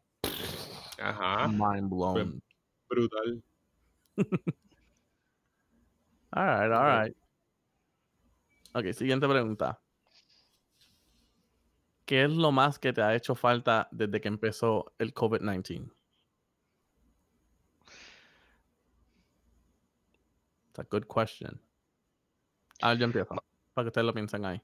Ajá. 0.99 1.47
mind 1.47 1.89
blown. 1.89 2.41
Brutal. 2.89 3.43
Alright, 6.31 6.71
alright. 6.71 7.17
Ok, 8.73 8.93
siguiente 8.93 9.27
pregunta. 9.27 9.79
¿Qué 12.05 12.23
es 12.23 12.31
lo 12.31 12.51
más 12.51 12.79
que 12.79 12.93
te 12.93 13.01
ha 13.01 13.15
hecho 13.15 13.35
falta 13.35 13.87
desde 13.91 14.21
que 14.21 14.27
empezó 14.27 14.93
el 14.97 15.13
COVID-19? 15.13 15.91
It's 20.69 20.79
a 20.79 20.83
good 20.83 21.05
question. 21.07 21.59
Ah, 22.81 22.93
yo 22.93 23.05
empiezo. 23.05 23.35
para 23.73 23.85
que 23.85 23.87
ustedes 23.87 24.05
lo 24.05 24.13
piensen 24.13 24.45
ahí. 24.45 24.61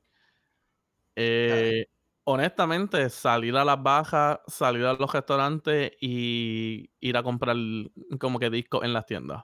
Eh, 1.15 1.88
honestamente, 2.23 3.10
salir 3.10 3.56
a 3.56 3.65
las 3.65 3.82
bajas, 3.82 4.39
salir 4.47 4.86
a 4.86 4.93
los 4.93 5.12
restaurantes 5.12 5.91
y 5.99 6.89
ir 6.99 7.17
a 7.17 7.23
comprar 7.23 7.56
como 8.19 8.39
que 8.39 8.49
discos 8.49 8.84
en 8.84 8.93
las 8.93 9.06
tiendas. 9.06 9.43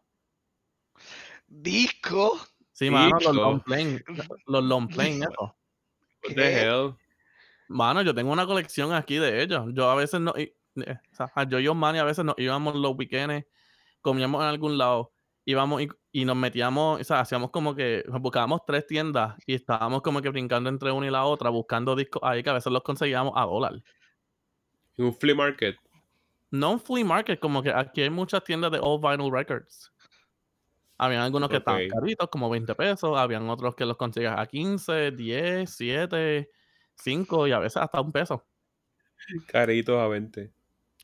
¿Disco? 1.47 2.39
Sí, 2.71 2.89
mano, 2.89 3.17
los 3.19 3.35
long 3.35 3.61
playing, 3.61 4.03
los 4.45 4.63
long 4.63 4.87
playing, 4.87 5.23
eso. 5.23 5.55
What 6.23 6.35
the 6.35 6.61
hell? 6.61 6.95
Mano, 7.67 8.01
yo 8.01 8.13
tengo 8.13 8.31
una 8.31 8.45
colección 8.45 8.93
aquí 8.93 9.17
de 9.17 9.41
ellos. 9.41 9.65
Yo 9.73 9.89
a 9.89 9.95
veces 9.95 10.19
no. 10.19 10.33
y- 10.37 10.53
eh, 10.75 10.97
o 11.11 11.15
sea, 11.15 11.31
yo 11.47 11.59
y 11.59 11.67
Osmani 11.67 11.99
a 11.99 12.03
veces 12.03 12.23
nos 12.23 12.35
íbamos 12.37 12.75
los 12.75 12.95
weekends, 12.95 13.45
comíamos 14.01 14.41
en 14.41 14.47
algún 14.47 14.77
lado, 14.77 15.11
íbamos 15.45 15.81
y, 15.81 15.89
y 16.11 16.25
nos 16.25 16.35
metíamos, 16.35 17.01
o 17.01 17.03
sea, 17.03 17.19
hacíamos 17.19 17.51
como 17.51 17.75
que 17.75 18.03
buscábamos 18.19 18.61
tres 18.65 18.87
tiendas 18.87 19.35
y 19.45 19.53
estábamos 19.53 20.01
como 20.01 20.21
que 20.21 20.29
brincando 20.29 20.69
entre 20.69 20.91
una 20.91 21.07
y 21.07 21.11
la 21.11 21.25
otra, 21.25 21.49
buscando 21.49 21.95
discos 21.95 22.21
ahí 22.23 22.41
que 22.41 22.49
a 22.49 22.53
veces 22.53 22.71
los 22.71 22.81
conseguíamos 22.83 23.33
a 23.35 23.45
dólar. 23.45 23.83
En 24.97 25.05
un 25.05 25.13
flea 25.13 25.35
market. 25.35 25.75
No 26.51 26.71
un 26.71 26.79
flea 26.79 27.05
market, 27.05 27.39
como 27.39 27.61
que 27.61 27.71
aquí 27.71 28.01
hay 28.01 28.09
muchas 28.09 28.43
tiendas 28.43 28.71
de 28.71 28.79
old 28.81 29.01
vinyl 29.01 29.31
records. 29.31 29.91
Habían 30.97 31.21
algunos 31.21 31.49
que 31.49 31.57
estaban 31.57 31.83
Ok. 31.83 31.91
caritos, 31.93 32.29
como 32.29 32.49
20 32.49 32.75
pesos, 32.75 33.17
habían 33.17 33.49
otros 33.49 33.75
que 33.75 33.85
los 33.85 33.95
conseguías 33.95 34.37
a 34.37 34.45
15, 34.47 35.11
10, 35.11 35.69
7, 35.73 36.49
5 36.95 37.47
y 37.47 37.51
a 37.53 37.59
veces 37.59 37.77
hasta 37.77 38.01
un 38.01 38.11
peso. 38.11 38.45
Caritos 39.47 39.97
a 39.97 40.07
20. 40.07 40.51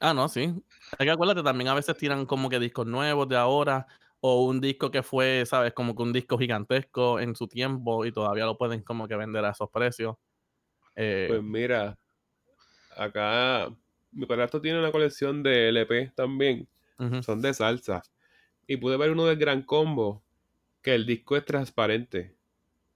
Ah, 0.02 0.14
no, 0.14 0.28
sí. 0.28 0.54
Hay 0.98 1.06
que 1.06 1.12
acuérdate, 1.12 1.44
también 1.44 1.70
a 1.70 1.74
veces 1.74 1.96
tiran 1.98 2.26
como 2.26 2.50
que 2.50 2.60
discos 2.60 2.86
nuevos 2.86 3.28
de 3.30 3.38
ahora, 3.38 3.88
o 4.28 4.44
un 4.44 4.60
disco 4.60 4.90
que 4.90 5.04
fue, 5.04 5.46
¿sabes? 5.46 5.74
Como 5.74 5.96
que 5.96 6.02
un 6.02 6.12
disco 6.12 6.36
gigantesco 6.40 7.20
en 7.20 7.36
su 7.36 7.48
tiempo 7.48 8.06
y 8.06 8.12
todavía 8.12 8.46
lo 8.46 8.58
pueden 8.58 8.82
como 8.82 9.08
que 9.08 9.16
vender 9.16 9.46
a 9.46 9.52
esos 9.52 9.70
precios. 9.70 10.16
Eh, 10.96 11.28
Pues 11.30 11.44
mira, 11.44 11.96
acá 12.98 13.70
mi 14.12 14.26
padrastro 14.26 14.60
tiene 14.62 14.80
una 14.80 14.92
colección 14.92 15.44
de 15.44 15.70
LP 15.70 16.12
también. 16.16 16.68
Son 17.22 17.40
de 17.40 17.54
salsa. 17.54 18.02
Y 18.66 18.78
pude 18.78 18.98
ver 18.98 19.12
uno 19.12 19.26
del 19.26 19.38
Gran 19.38 19.62
Combo 19.62 20.24
que 20.82 20.96
el 20.96 21.06
disco 21.06 21.38
es 21.38 21.46
transparente. 21.46 22.34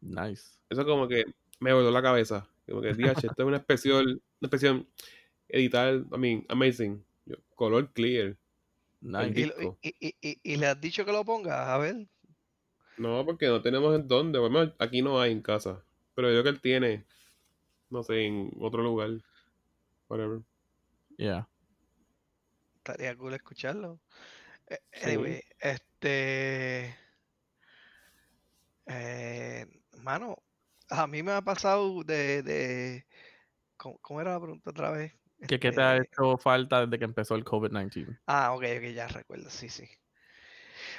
Nice. 0.01 0.57
Eso 0.67 0.83
como 0.83 1.07
que 1.07 1.25
me 1.59 1.73
voló 1.73 1.91
la 1.91 2.01
cabeza. 2.01 2.47
Como 2.67 2.81
que, 2.81 2.95
DH, 2.95 3.27
esto 3.27 3.33
es 3.37 3.45
una 3.45 3.57
especial, 3.57 4.05
una 4.05 4.47
especial 4.47 4.87
editar, 5.47 5.93
I 5.93 6.17
mean, 6.17 6.45
amazing. 6.49 7.05
Color 7.53 7.91
clear. 7.91 8.35
Nice. 9.01 9.39
¿Y, 9.39 9.45
lo- 9.45 9.55
disco. 9.55 9.79
y- 9.81 9.95
y- 9.99 10.15
y- 10.21 10.39
y 10.43 10.55
le 10.57 10.67
has 10.67 10.79
dicho 10.81 11.05
que 11.05 11.11
lo 11.11 11.23
ponga? 11.23 11.73
A 11.73 11.77
ver. 11.77 12.07
No, 12.97 13.25
porque 13.25 13.47
no 13.47 13.61
tenemos 13.61 13.95
en 13.95 14.07
dónde. 14.07 14.39
Bueno, 14.39 14.73
aquí 14.79 15.01
no 15.01 15.21
hay 15.21 15.31
en 15.31 15.41
casa. 15.41 15.83
Pero 16.15 16.27
yo 16.29 16.41
creo 16.41 16.43
que 16.43 16.49
él 16.49 16.61
tiene, 16.61 17.05
no 17.89 18.03
sé, 18.03 18.25
en 18.25 18.51
otro 18.59 18.83
lugar. 18.83 19.11
Whatever. 20.09 20.41
Yeah. 21.17 21.47
Estaría 22.77 23.15
cool 23.15 23.33
escucharlo. 23.33 23.99
Eh, 24.67 24.79
Sí. 24.91 25.05
Anyway, 25.11 25.41
este. 25.59 26.95
Eh, 28.87 29.65
mano, 30.01 30.37
a 30.89 31.07
mí 31.07 31.23
me 31.23 31.31
ha 31.33 31.41
pasado 31.41 32.03
de. 32.03 32.43
de 32.43 33.05
¿cómo, 33.77 33.97
cómo 33.99 34.21
era 34.21 34.33
la 34.33 34.39
pregunta 34.41 34.71
otra 34.71 34.91
vez? 34.91 35.13
¿Qué, 35.47 35.59
qué 35.59 35.71
te 35.73 35.81
ha 35.81 35.97
Este, 35.97 36.01
hecho 36.01 36.37
falta 36.37 36.85
desde 36.85 36.97
que 36.99 37.03
empezó 37.05 37.35
el 37.35 37.43
COVID-19? 37.43 38.19
Ah, 38.27 38.53
ok, 38.53 38.63
ok, 38.77 38.83
ya 38.93 39.07
recuerdo, 39.09 39.49
sí, 39.49 39.67
sí. 39.69 39.85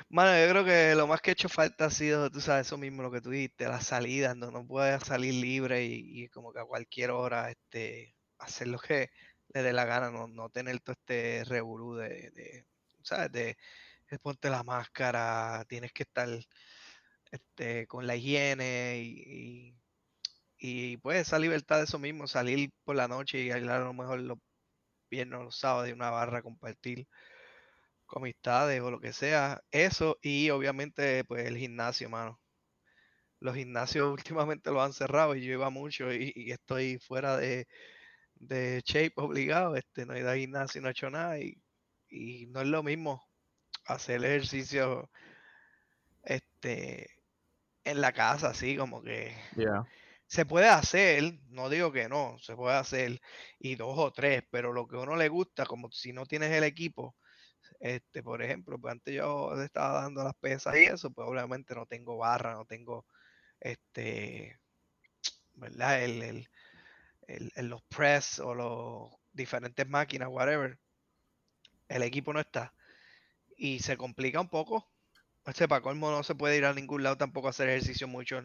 Mano, 0.08 0.32
yo 0.38 0.50
creo 0.50 0.64
que 0.64 0.94
lo 0.94 1.06
más 1.06 1.20
que 1.20 1.30
he 1.30 1.32
hecho 1.32 1.48
falta 1.48 1.86
ha 1.86 1.90
sido, 1.90 2.30
tú 2.30 2.40
sabes, 2.40 2.66
eso 2.66 2.76
mismo 2.78 3.02
lo 3.02 3.10
que 3.10 3.20
tú 3.20 3.30
dijiste, 3.30 3.66
las 3.68 3.86
salidas, 3.86 4.36
no, 4.36 4.50
no 4.50 4.66
puedes 4.66 5.02
salir 5.04 5.34
libre 5.34 5.84
y, 5.84 6.24
y 6.24 6.28
como 6.28 6.52
que 6.52 6.60
a 6.60 6.64
cualquier 6.64 7.10
hora 7.10 7.50
este, 7.50 8.16
hacer 8.38 8.68
lo 8.68 8.78
que 8.78 9.10
le 9.54 9.62
dé 9.62 9.72
la 9.72 9.84
gana, 9.84 10.10
no, 10.10 10.26
no 10.28 10.48
tener 10.50 10.80
todo 10.80 10.94
este 10.98 11.44
revolú 11.44 11.94
de, 11.96 12.30
de, 12.30 12.66
¿sabes? 13.02 13.32
De, 13.32 13.56
de 14.10 14.18
ponte 14.18 14.50
la 14.50 14.62
máscara, 14.64 15.64
tienes 15.68 15.92
que 15.92 16.02
estar 16.04 16.28
este, 17.30 17.86
con 17.86 18.06
la 18.06 18.16
higiene 18.16 18.98
y, 19.02 19.68
y, 19.68 19.79
y, 20.60 20.98
pues 20.98 21.20
esa 21.22 21.38
libertad 21.38 21.78
de 21.78 21.84
eso 21.84 21.98
mismo, 21.98 22.26
salir 22.28 22.70
por 22.84 22.96
la 22.96 23.08
noche 23.08 23.38
y 23.40 23.50
bailar 23.50 23.82
a 23.82 23.84
lo 23.86 23.94
mejor 23.94 24.20
los 24.20 24.38
viernes 25.10 25.40
o 25.40 25.44
los 25.44 25.58
sábados 25.58 25.86
de 25.86 25.94
una 25.94 26.10
barra, 26.10 26.42
compartir 26.42 27.08
con 28.06 28.22
amistades 28.22 28.80
o 28.82 28.90
lo 28.90 29.00
que 29.00 29.12
sea, 29.12 29.62
eso 29.70 30.18
y 30.22 30.50
obviamente 30.50 31.24
pues 31.24 31.46
el 31.46 31.56
gimnasio, 31.58 32.10
mano. 32.10 32.40
Los 33.40 33.56
gimnasios 33.56 34.12
últimamente 34.12 34.70
los 34.70 34.82
han 34.82 34.92
cerrado 34.92 35.34
y 35.34 35.44
yo 35.44 35.52
iba 35.54 35.70
mucho 35.70 36.12
y, 36.12 36.50
estoy 36.52 36.98
fuera 36.98 37.36
de, 37.36 37.66
de 38.36 38.82
shape 38.84 39.14
obligado, 39.16 39.76
este, 39.76 40.06
no 40.06 40.14
he 40.14 40.20
ido 40.20 40.30
al 40.30 40.38
gimnasio, 40.38 40.82
no 40.82 40.88
he 40.88 40.92
hecho 40.92 41.10
nada 41.10 41.38
y, 41.40 41.56
y 42.08 42.46
no 42.48 42.60
es 42.60 42.68
lo 42.68 42.82
mismo 42.82 43.26
hacer 43.86 44.24
ejercicio 44.24 45.10
este 46.22 47.10
en 47.84 48.00
la 48.00 48.12
casa, 48.12 48.50
así 48.50 48.76
como 48.76 49.02
que. 49.02 49.34
Se 50.30 50.46
puede 50.46 50.68
hacer, 50.70 51.40
no 51.50 51.70
digo 51.70 51.92
que 51.92 52.08
no, 52.10 52.38
se 52.40 52.56
puede 52.56 52.76
hacer 52.78 53.20
y 53.60 53.76
dos 53.76 53.98
o 53.98 54.12
tres, 54.14 54.44
pero 54.50 54.72
lo 54.74 54.88
que 54.88 54.96
a 54.96 55.00
uno 55.00 55.16
le 55.16 55.28
gusta, 55.30 55.66
como 55.66 55.92
si 55.92 56.14
no 56.14 56.26
tienes 56.26 56.52
el 56.52 56.64
equipo, 56.64 57.16
este, 57.80 58.22
por 58.22 58.42
ejemplo, 58.42 58.78
pues 58.80 58.92
antes 58.92 59.14
yo 59.14 59.54
le 59.56 59.66
estaba 59.66 60.02
dando 60.02 60.24
las 60.24 60.34
pesas 60.36 60.76
y 60.76 60.84
eso, 60.86 61.12
pues 61.12 61.28
obviamente 61.28 61.74
no 61.74 61.86
tengo 61.86 62.18
barra, 62.18 62.54
no 62.54 62.66
tengo, 62.66 63.06
este, 63.60 64.58
¿verdad? 65.54 66.04
El, 66.04 66.22
el, 66.22 66.48
el- 67.28 67.52
el- 67.56 67.68
los 67.68 67.82
press 67.84 68.40
o 68.40 68.54
los 68.54 69.10
diferentes 69.32 69.88
máquinas, 69.88 70.28
whatever. 70.30 70.78
El 71.88 72.02
equipo 72.02 72.32
no 72.32 72.40
está. 72.40 72.74
Y 73.56 73.80
se 73.80 73.96
complica 73.96 74.40
un 74.40 74.48
poco. 74.50 74.90
Este, 75.46 75.68
para 75.68 75.82
colmo 75.82 76.10
no 76.10 76.22
se 76.24 76.34
puede 76.36 76.56
ir 76.58 76.64
a 76.66 76.74
ningún 76.74 77.02
lado 77.04 77.18
tampoco 77.18 77.48
a 77.48 77.50
hacer 77.50 77.68
ejercicio 77.70 78.08
mucho 78.08 78.38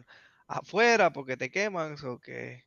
afuera 0.46 1.12
porque 1.12 1.36
te 1.36 1.50
queman. 1.50 1.96
o 2.04 2.18
que, 2.18 2.64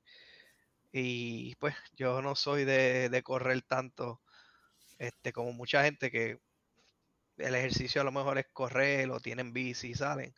y 0.91 1.55
pues 1.55 1.75
yo 1.95 2.21
no 2.21 2.35
soy 2.35 2.65
de, 2.65 3.09
de 3.09 3.23
correr 3.23 3.61
tanto 3.61 4.21
este, 4.97 5.33
como 5.33 5.53
mucha 5.53 5.83
gente 5.83 6.11
que 6.11 6.39
el 7.37 7.55
ejercicio 7.55 8.01
a 8.01 8.03
lo 8.03 8.11
mejor 8.11 8.37
es 8.37 8.47
correr 8.47 9.09
o 9.11 9.19
tienen 9.19 9.53
bici 9.53 9.89
y 9.89 9.95
salen. 9.95 10.33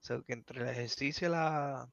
So 0.00 0.24
que 0.24 0.32
entre 0.32 0.62
el 0.62 0.68
ejercicio 0.68 1.28
y 1.28 1.30
la, 1.30 1.88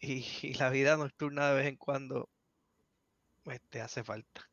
y, 0.00 0.26
y 0.42 0.54
la 0.54 0.70
vida 0.70 0.96
nocturna 0.96 1.50
de 1.50 1.56
vez 1.56 1.66
en 1.66 1.76
cuando 1.76 2.28
este, 3.46 3.80
hace 3.80 4.04
falta. 4.04 4.48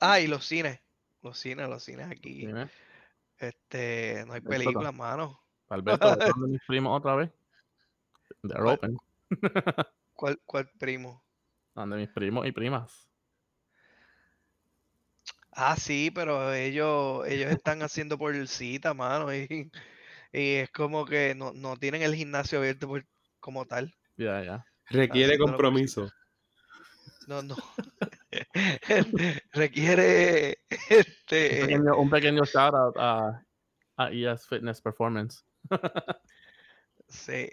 Ah, 0.00 0.20
y 0.20 0.26
los 0.26 0.46
cines. 0.46 0.80
Los 1.22 1.38
cines, 1.38 1.68
los 1.68 1.82
cines 1.82 2.10
aquí. 2.10 2.46
Este, 3.38 4.24
no 4.26 4.34
hay 4.34 4.40
películas, 4.40 4.94
mano. 4.94 5.43
Alberto, 5.68 6.08
¿ves 6.16 6.18
dónde 6.36 6.48
mis 6.52 6.62
primos 6.66 6.98
otra 6.98 7.16
vez? 7.16 7.30
They're 8.42 8.62
¿Cuál? 8.62 8.74
open. 8.74 8.98
¿Cuál, 10.14 10.40
cuál 10.44 10.70
primo? 10.78 11.22
Donde 11.74 11.96
mis 11.96 12.08
primos 12.08 12.46
y 12.46 12.52
primas. 12.52 13.08
Ah, 15.52 15.76
sí, 15.76 16.10
pero 16.12 16.52
ellos, 16.52 17.26
ellos 17.26 17.50
están 17.50 17.82
haciendo 17.82 18.18
por 18.18 18.34
cita, 18.48 18.92
mano, 18.92 19.32
y, 19.32 19.70
y 20.32 20.54
es 20.54 20.70
como 20.70 21.04
que 21.06 21.34
no, 21.34 21.52
no 21.52 21.76
tienen 21.76 22.02
el 22.02 22.14
gimnasio 22.14 22.58
abierto 22.58 22.88
por- 22.88 23.06
como 23.38 23.64
tal. 23.64 23.94
Ya, 24.16 24.42
ya. 24.42 24.66
Requiere 24.90 25.38
compromiso. 25.38 26.10
No, 27.26 27.42
no. 27.42 27.56
Requiere 29.52 30.58
Un 30.70 30.78
este 30.90 31.60
pequeño, 31.60 31.96
un 31.98 32.10
pequeño 32.10 32.44
shout 32.44 32.74
out 32.74 32.96
a, 32.98 33.42
a 33.96 34.10
ES 34.10 34.46
Fitness 34.46 34.80
Performance. 34.80 35.44
sí, 37.08 37.50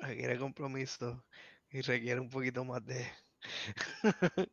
requiere 0.00 0.38
compromiso 0.38 1.24
y 1.70 1.80
requiere 1.82 2.20
un 2.20 2.30
poquito 2.30 2.64
más 2.64 2.84
de 2.86 3.06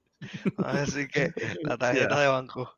así 0.57 1.07
que 1.07 1.33
la 1.63 1.77
tarjeta 1.77 2.19
de 2.21 2.27
banco. 2.27 2.77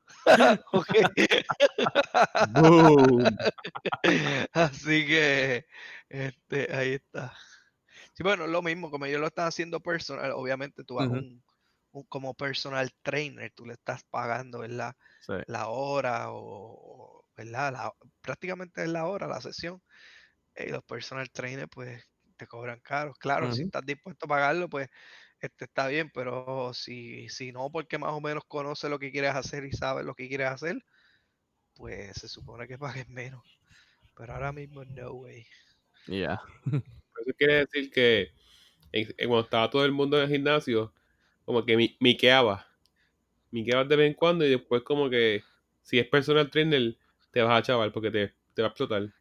Así 4.53 5.05
que 5.07 5.65
este 6.09 6.75
ahí 6.75 6.93
está. 6.93 7.33
Sí, 8.13 8.23
bueno, 8.23 8.47
lo 8.47 8.61
mismo, 8.61 8.91
como 8.91 9.05
ellos 9.05 9.21
lo 9.21 9.27
están 9.27 9.47
haciendo 9.47 9.81
personal, 9.81 10.31
obviamente 10.33 10.83
tú 10.83 10.95
vas 10.95 11.07
un, 11.09 11.43
un- 11.91 12.03
como 12.05 12.33
personal 12.35 12.91
trainer, 13.03 13.51
tú 13.55 13.65
le 13.65 13.73
estás 13.73 14.03
pagando, 14.05 14.59
¿verdad? 14.59 14.95
Sí. 15.19 15.33
la 15.47 15.67
hora 15.69 16.31
o, 16.31 16.39
o, 16.41 17.27
¿verdad? 17.37 17.73
La- 17.73 17.93
prácticamente 18.21 18.83
es 18.83 18.89
la 18.89 19.05
hora, 19.07 19.27
la 19.27 19.41
sesión. 19.41 19.81
Y 20.57 20.69
los 20.69 20.83
personal 20.83 21.29
trainers 21.31 21.69
pues 21.71 22.03
te 22.37 22.47
cobran 22.47 22.79
caros. 22.81 23.17
Claro, 23.19 23.51
si 23.51 23.63
estás 23.63 23.83
dispuesto 23.85 24.25
a 24.25 24.29
pagarlo, 24.29 24.69
pues 24.69 24.89
este 25.39 25.65
está 25.65 25.87
bien, 25.87 26.09
pero 26.13 26.73
si, 26.73 27.29
si 27.29 27.51
no, 27.51 27.69
porque 27.71 27.97
más 27.97 28.13
o 28.13 28.21
menos 28.21 28.43
conoce 28.47 28.89
lo 28.89 28.99
que 28.99 29.11
quieres 29.11 29.35
hacer 29.35 29.65
y 29.65 29.71
sabes 29.73 30.05
lo 30.05 30.15
que 30.15 30.27
quieres 30.29 30.47
hacer, 30.49 30.77
pues 31.75 32.17
se 32.17 32.27
supone 32.27 32.67
que 32.67 32.77
pagues 32.79 33.09
menos. 33.09 33.43
Pero 34.15 34.33
ahora 34.33 34.51
mismo 34.51 34.85
no 34.85 35.11
way. 35.13 35.45
Yeah. 36.07 36.39
Eso 37.21 37.31
quiere 37.37 37.65
decir 37.65 37.91
que 37.91 38.31
en- 38.91 39.15
en 39.17 39.29
cuando 39.29 39.41
estaba 39.45 39.69
todo 39.69 39.85
el 39.85 39.91
mundo 39.91 40.17
en 40.17 40.25
el 40.25 40.29
gimnasio, 40.29 40.93
como 41.45 41.65
que 41.65 41.77
mi, 41.77 41.97
miqueaba. 41.99 42.67
Miqueabas 43.51 43.89
de 43.89 43.95
vez 43.97 44.07
en 44.09 44.13
cuando 44.15 44.45
y 44.45 44.51
después 44.51 44.83
como 44.83 45.09
que 45.09 45.43
si 45.83 45.99
es 45.99 46.07
personal 46.07 46.51
trainer, 46.51 46.97
te 47.31 47.41
vas 47.41 47.59
a 47.59 47.63
chaval 47.63 47.91
porque 47.91 48.11
te, 48.11 48.33
te 48.53 48.61
va 48.61 48.69
a 48.69 48.71
explotar. 48.71 49.13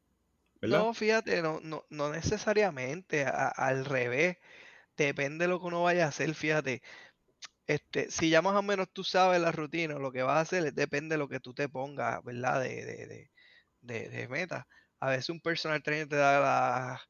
No, 0.62 0.94
fíjate, 0.94 1.42
no, 1.42 1.61
no, 1.62 1.85
no 1.90 2.11
necesariamente, 2.11 3.25
al 3.25 3.85
revés, 3.85 4.38
depende 4.96 5.44
de 5.44 5.48
lo 5.48 5.61
que 5.61 5.66
uno 5.66 5.83
vaya 5.83 6.07
a 6.07 6.09
hacer, 6.09 6.35
fíjate. 6.35 6.83
Este, 7.66 8.11
si 8.11 8.31
ya 8.31 8.42
más 8.42 8.55
o 8.57 8.62
menos 8.62 8.92
tú 8.92 9.05
sabes 9.05 9.40
la 9.40 9.53
rutina, 9.53 9.94
lo 9.94 10.12
que 10.12 10.22
vas 10.22 10.37
a 10.38 10.40
hacer 10.40 10.72
depende 10.75 11.14
de 11.14 11.18
lo 11.18 11.29
que 11.29 11.40
tú 11.40 11.55
te 11.55 11.68
pongas, 11.68 12.22
¿verdad? 12.25 12.61
De, 12.62 12.85
de, 12.85 13.31
de, 13.81 14.09
de, 14.11 14.29
meta. 14.29 14.66
A 15.01 15.11
veces 15.11 15.31
un 15.31 15.40
personal 15.40 15.83
trainer 15.83 16.09
te 16.09 16.16
da 16.16 16.40
la, 16.40 17.03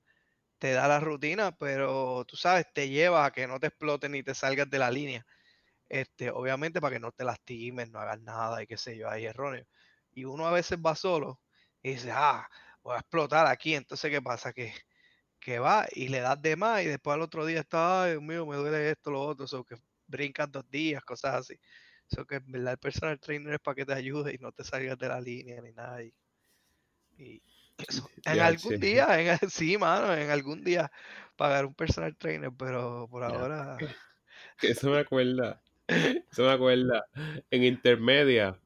te 0.59 0.73
da 0.73 1.01
rutina, 1.01 1.53
pero 1.57 2.25
tú 2.27 2.37
sabes, 2.37 2.67
te 2.73 2.89
lleva 2.89 3.27
a 3.27 3.33
que 3.33 3.47
no 3.47 3.61
te 3.61 3.69
explotes 3.69 4.11
ni 4.11 4.23
te 4.23 4.35
salgas 4.35 4.71
de 4.71 4.79
la 4.79 4.91
línea. 4.91 5.27
Este, 5.89 6.31
obviamente 6.31 6.81
para 6.81 6.95
que 6.95 7.01
no 7.01 7.13
te 7.13 7.25
lastimes, 7.25 7.91
no 7.91 8.01
hagas 8.01 8.21
nada 8.23 8.63
y 8.63 8.67
qué 8.67 8.77
sé 8.79 8.97
yo, 8.97 9.11
hay 9.11 9.27
erróneo. 9.27 9.67
Y 10.13 10.25
uno 10.25 10.47
a 10.47 10.53
veces 10.53 10.79
va 10.79 10.95
solo 10.97 11.41
y 11.83 11.93
dice, 11.93 12.11
ah, 12.13 12.49
voy 12.83 12.97
a 12.97 13.01
explotar 13.01 13.47
aquí. 13.47 13.75
Entonces, 13.75 14.11
¿qué 14.11 14.21
pasa? 14.21 14.53
Que, 14.53 14.73
que 15.41 15.59
va 15.59 15.87
y 15.93 16.09
le 16.09 16.21
das 16.21 16.41
de 16.41 16.57
más 16.57 16.83
y 16.83 16.87
después 16.87 17.15
al 17.15 17.23
otro 17.23 17.45
día 17.45 17.61
está, 17.61 18.05
ay, 18.05 18.13
Dios 18.13 18.23
mío, 18.23 18.47
me 18.47 18.57
duele 18.57 18.91
esto, 18.91 19.11
lo 19.11 19.21
otro, 19.23 19.47
o 19.51 19.65
que 19.65 19.77
brincas 20.07 20.51
dos 20.51 20.69
días, 20.71 21.03
cosas 21.05 21.35
así. 21.35 21.59
Eso 22.11 22.27
que 22.27 22.37
en 22.37 22.53
verdad 22.53 22.73
el 22.73 22.79
personal 22.79 23.19
trainer 23.19 23.55
es 23.55 23.61
para 23.61 23.75
que 23.75 23.87
te 23.87 23.95
ayude 23.95 24.35
y 24.35 24.39
no 24.39 24.53
te 24.53 24.65
salgas 24.65 24.99
de 24.99 25.09
la 25.09 25.21
línea 25.21 25.61
ni 25.63 25.73
nada. 25.73 26.03
Y, 26.03 26.15
y 27.17 27.43
eso, 27.89 28.09
en 28.25 28.41
algún 28.41 28.79
día, 28.79 29.21
en, 29.21 29.39
sí, 29.51 29.77
mano, 29.79 30.15
en 30.15 30.31
algún 30.31 30.63
día 30.63 30.91
pagar 31.37 31.67
un 31.67 31.75
personal 31.75 32.17
trainer, 32.17 32.51
pero 32.57 33.09
por 33.11 33.25
ahora... 33.25 33.77
Eso 34.61 34.91
me 34.91 34.99
acuerda. 35.01 35.61
Eso 35.87 36.45
me 36.45 36.53
acuerda. 36.53 37.05
En 37.51 37.65
intermedia, 37.65 38.59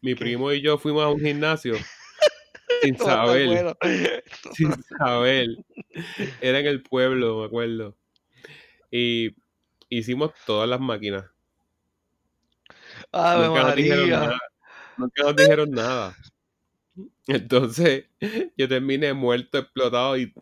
mi 0.00 0.14
¿Qué? 0.14 0.20
primo 0.20 0.52
y 0.52 0.62
yo 0.62 0.78
fuimos 0.78 1.04
a 1.04 1.08
un 1.08 1.20
gimnasio 1.20 1.74
sin 2.80 2.96
saber. 2.98 3.76
sin 4.52 4.72
saber. 4.98 5.48
Era 6.40 6.60
en 6.60 6.66
el 6.66 6.82
pueblo, 6.82 7.40
me 7.40 7.46
acuerdo. 7.46 7.96
Y 8.90 9.36
hicimos 9.90 10.32
todas 10.46 10.68
las 10.68 10.80
máquinas. 10.80 11.26
Ave 13.12 13.48
Nunca 13.48 13.62
nos 13.62 13.74
dijeron 13.74 14.10
María. 14.10 14.18
nada. 14.20 14.38
Nunca 14.96 15.22
nos 15.24 15.36
dijeron 15.36 15.70
nada. 15.72 16.16
Entonces, 17.26 18.06
yo 18.56 18.68
terminé 18.68 19.12
muerto, 19.12 19.58
explotado 19.58 20.16
y 20.16 20.32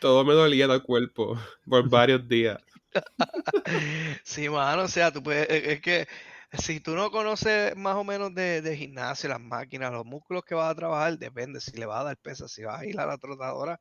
todo 0.00 0.24
me 0.24 0.34
dolía 0.34 0.66
el 0.66 0.82
cuerpo 0.82 1.38
por 1.66 1.88
varios 1.88 2.26
días. 2.28 2.58
Sí, 4.24 4.48
mano, 4.48 4.82
o 4.84 4.88
sea, 4.88 5.12
tú 5.12 5.22
puedes, 5.22 5.48
es 5.50 5.64
es 5.68 5.80
que 5.80 6.08
si 6.52 6.80
tú 6.80 6.94
no 6.94 7.10
conoces 7.10 7.76
más 7.76 7.96
o 7.96 8.04
menos 8.04 8.34
de, 8.34 8.62
de 8.62 8.76
gimnasio, 8.76 9.28
las 9.28 9.40
máquinas, 9.40 9.92
los 9.92 10.04
músculos 10.06 10.44
que 10.44 10.54
vas 10.54 10.70
a 10.70 10.74
trabajar, 10.74 11.18
depende 11.18 11.60
si 11.60 11.72
le 11.76 11.86
vas 11.86 12.00
a 12.00 12.04
dar 12.04 12.16
peso, 12.18 12.48
si 12.48 12.64
vas 12.64 12.80
a 12.80 12.86
ir 12.86 12.98
a 13.00 13.06
la 13.06 13.18
trotadora, 13.18 13.80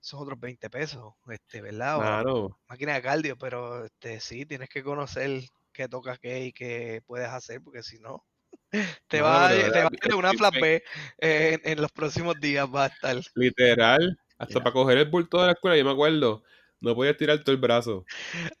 son 0.00 0.22
otros 0.22 0.38
20 0.40 0.70
pesos, 0.70 1.14
este, 1.30 1.62
¿verdad? 1.62 2.00
O 2.02 2.20
Claro. 2.22 2.58
máquina 2.68 2.94
de 2.94 3.02
cardio, 3.02 3.36
pero 3.38 3.84
este, 3.86 4.20
sí, 4.20 4.46
tienes 4.46 4.68
que 4.68 4.82
conocer 4.84 5.42
qué 5.72 5.88
toca 5.88 6.18
qué 6.18 6.46
y 6.46 6.52
qué 6.52 7.02
puedes 7.06 7.28
hacer, 7.28 7.62
porque 7.62 7.82
si 7.82 7.98
no, 8.00 8.24
te 9.08 9.22
va 9.22 9.50
te 9.72 9.82
va 9.82 9.90
a 10.12 10.16
una 10.16 10.34
flat 10.34 10.54
B 10.58 10.82
eh, 11.20 11.58
en, 11.64 11.72
en 11.72 11.82
los 11.82 11.92
próximos 11.92 12.38
días, 12.40 12.68
va 12.68 12.84
a 12.84 12.88
estar. 12.88 13.20
Literal. 13.34 14.18
Hasta 14.38 14.60
para 14.62 14.72
coger 14.72 14.98
el 14.98 15.10
bulto 15.10 15.40
de 15.40 15.46
la 15.46 15.52
escuela, 15.52 15.76
yo 15.76 15.84
me 15.84 15.90
acuerdo. 15.92 16.42
No 16.80 16.94
podía 16.94 17.16
tirar 17.16 17.42
todo 17.44 17.54
el 17.54 17.60
brazo. 17.60 18.06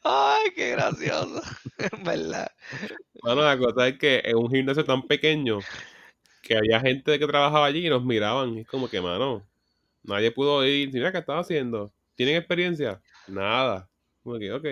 Ay, 0.02 0.50
qué 0.54 0.70
gracioso, 0.72 1.42
en 1.78 2.04
verdad. 2.04 2.48
Bueno, 3.22 3.42
la 3.42 3.58
cosa 3.58 3.88
es 3.88 3.98
que 3.98 4.20
en 4.24 4.36
un 4.36 4.50
gimnasio 4.50 4.84
tan 4.84 5.06
pequeño 5.06 5.68
que 6.42 6.56
había 6.56 6.80
gente 6.80 7.18
que 7.18 7.26
trabajaba 7.26 7.66
allí 7.66 7.86
y 7.86 7.90
nos 7.90 8.04
miraban. 8.04 8.56
Y 8.58 8.60
es 8.62 8.66
como 8.68 8.88
que, 8.90 9.00
mano, 9.00 9.48
nadie 10.02 10.32
pudo 10.32 10.66
ir. 10.66 10.92
Mira, 10.92 11.12
¿qué 11.12 11.18
estaba 11.18 11.40
haciendo? 11.40 11.94
¿Tienen 12.16 12.36
experiencia? 12.36 13.02
Nada. 13.26 13.90
Como 14.22 14.38
que, 14.38 14.52
ok. 14.52 14.66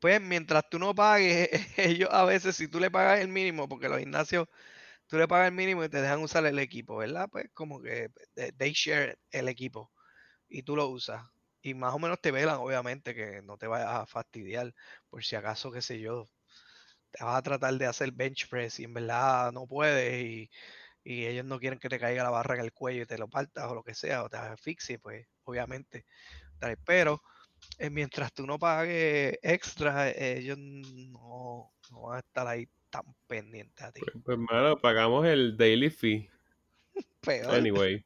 Pues 0.00 0.20
mientras 0.20 0.68
tú 0.70 0.78
no 0.78 0.94
pagues, 0.94 1.48
ellos 1.78 2.08
a 2.12 2.24
veces, 2.24 2.56
si 2.56 2.68
tú 2.68 2.80
le 2.80 2.90
pagas 2.90 3.20
el 3.20 3.28
mínimo, 3.28 3.68
porque 3.68 3.88
los 3.88 3.98
gimnasios, 3.98 4.48
tú 5.08 5.18
le 5.18 5.28
pagas 5.28 5.48
el 5.48 5.54
mínimo 5.56 5.84
y 5.84 5.88
te 5.88 6.00
dejan 6.02 6.22
usar 6.22 6.46
el 6.46 6.58
equipo, 6.58 6.96
¿verdad? 6.98 7.28
Pues 7.30 7.46
como 7.54 7.80
que 7.82 8.10
de- 8.36 8.52
they 8.54 8.72
share 8.74 9.18
el 9.32 9.48
equipo 9.48 9.92
y 10.48 10.62
tú 10.64 10.76
lo 10.76 10.88
usas. 10.88 11.22
Y 11.62 11.74
más 11.74 11.94
o 11.94 11.98
menos 11.98 12.20
te 12.20 12.32
velan, 12.32 12.56
obviamente, 12.56 13.14
que 13.14 13.40
no 13.42 13.56
te 13.56 13.66
vayas 13.68 13.88
a 13.88 14.06
fastidiar, 14.06 14.74
por 15.08 15.24
si 15.24 15.36
acaso, 15.36 15.70
qué 15.70 15.80
sé 15.80 16.00
yo, 16.00 16.26
te 17.12 17.24
vas 17.24 17.38
a 17.38 17.42
tratar 17.42 17.74
de 17.74 17.86
hacer 17.86 18.12
bench 18.12 18.48
press 18.48 18.80
y 18.80 18.84
en 18.84 18.94
verdad 18.94 19.52
no 19.52 19.66
puedes 19.66 20.24
y, 20.24 20.50
y 21.04 21.26
ellos 21.26 21.44
no 21.44 21.58
quieren 21.60 21.78
que 21.78 21.88
te 21.88 21.98
caiga 21.98 22.24
la 22.24 22.30
barra 22.30 22.56
en 22.56 22.62
el 22.62 22.72
cuello 22.72 23.02
y 23.02 23.06
te 23.06 23.18
lo 23.18 23.28
partas 23.28 23.70
o 23.70 23.74
lo 23.74 23.82
que 23.82 23.94
sea, 23.94 24.24
o 24.24 24.28
te 24.28 24.36
asfixie, 24.36 24.98
pues 24.98 25.26
obviamente. 25.44 26.04
Pero 26.86 27.22
eh, 27.78 27.90
mientras 27.90 28.32
tú 28.32 28.46
no 28.46 28.58
pagues 28.58 29.38
extra, 29.42 30.10
eh, 30.10 30.38
ellos 30.38 30.58
no, 30.58 31.72
no 31.90 32.02
van 32.02 32.16
a 32.16 32.20
estar 32.20 32.46
ahí 32.46 32.68
tan 32.90 33.02
pendientes 33.26 33.84
a 33.84 33.92
ti. 33.92 34.00
Pues, 34.00 34.24
pues, 34.24 34.38
mano, 34.38 34.76
pagamos 34.76 35.26
el 35.26 35.56
daily 35.56 35.90
fee. 35.90 36.30
Peor. 37.22 37.54
Anyway. 37.54 38.04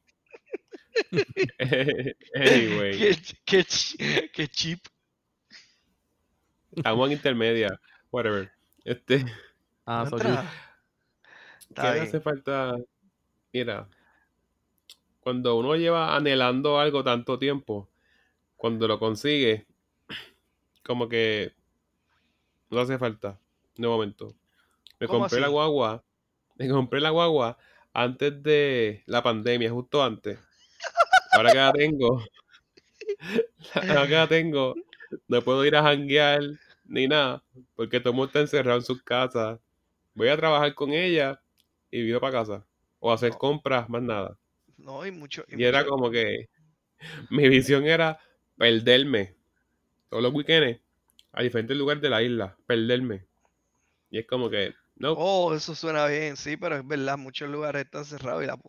Anyway. 2.35 2.97
Qué, 2.97 3.11
ch- 3.11 3.37
qué 3.45 3.59
ch- 3.63 4.31
qué 4.31 4.47
cheap. 4.47 4.79
Estamos 6.75 7.07
en 7.07 7.13
intermedia. 7.13 7.79
Whatever. 8.11 8.51
Este, 8.85 9.25
Ah, 9.85 10.05
¿qué 11.75 11.87
hace 11.87 12.19
falta? 12.19 12.75
Mira, 13.53 13.87
cuando 15.19 15.55
uno 15.57 15.75
lleva 15.75 16.15
anhelando 16.15 16.79
algo 16.79 17.03
tanto 17.03 17.37
tiempo, 17.37 17.87
cuando 18.57 18.87
lo 18.87 18.99
consigue, 18.99 19.65
como 20.83 21.07
que 21.09 21.53
no 22.69 22.79
hace 22.79 22.97
falta. 22.97 23.39
De 23.75 23.87
momento. 23.87 24.33
Me 24.99 25.07
¿Cómo 25.07 25.23
compré 25.23 25.39
la 25.41 25.47
así? 25.47 25.53
guagua. 25.53 26.03
Me 26.55 26.69
compré 26.69 27.01
la 27.01 27.09
guagua 27.11 27.57
antes 27.93 28.43
de 28.43 29.03
la 29.07 29.23
pandemia, 29.23 29.71
justo 29.71 30.03
antes. 30.03 30.39
Ahora 31.37 31.51
que 31.51 31.57
la 31.57 31.71
tengo, 31.73 32.23
ahora 33.75 34.07
que 34.07 34.13
la 34.13 34.27
tengo, 34.27 34.75
no 35.27 35.41
puedo 35.43 35.63
ir 35.65 35.75
a 35.75 35.83
janguear 35.83 36.41
ni 36.85 37.07
nada, 37.07 37.43
porque 37.75 37.99
todo 37.99 38.09
el 38.09 38.15
mundo 38.15 38.27
está 38.27 38.39
encerrado 38.39 38.79
en 38.79 38.83
sus 38.83 39.03
casas. 39.03 39.59
Voy 40.15 40.29
a 40.29 40.37
trabajar 40.37 40.73
con 40.73 40.91
ella 40.93 41.39
y 41.91 42.01
vivo 42.01 42.19
para 42.19 42.39
casa. 42.39 42.65
O 42.99 43.11
hacer 43.11 43.31
No. 43.33 43.37
compras, 43.37 43.87
más 43.87 44.01
nada. 44.01 44.37
No, 44.77 45.05
y 45.05 45.11
mucho. 45.11 45.45
y 45.47 45.61
Y 45.61 45.65
era 45.65 45.85
como 45.85 46.09
que 46.09 46.49
mi 47.29 47.47
visión 47.49 47.85
era 47.85 48.19
perderme 48.57 49.35
todos 50.09 50.23
los 50.23 50.33
weekends 50.33 50.81
a 51.33 51.43
diferentes 51.43 51.77
lugares 51.77 52.01
de 52.01 52.09
la 52.09 52.23
isla, 52.23 52.57
perderme. 52.65 53.25
Y 54.09 54.17
es 54.19 54.25
como 54.25 54.49
que, 54.49 54.73
no, 54.99 55.17
Oh, 55.19 55.53
eso 55.55 55.73
suena 55.75 56.05
bien, 56.07 56.35
sí, 56.37 56.57
pero 56.57 56.75
es 56.77 56.85
verdad, 56.87 57.17
muchos 57.17 57.49
lugares 57.49 57.85
están 57.85 58.05
cerrados 58.05 58.43
y 58.43 58.47
la, 58.47 58.59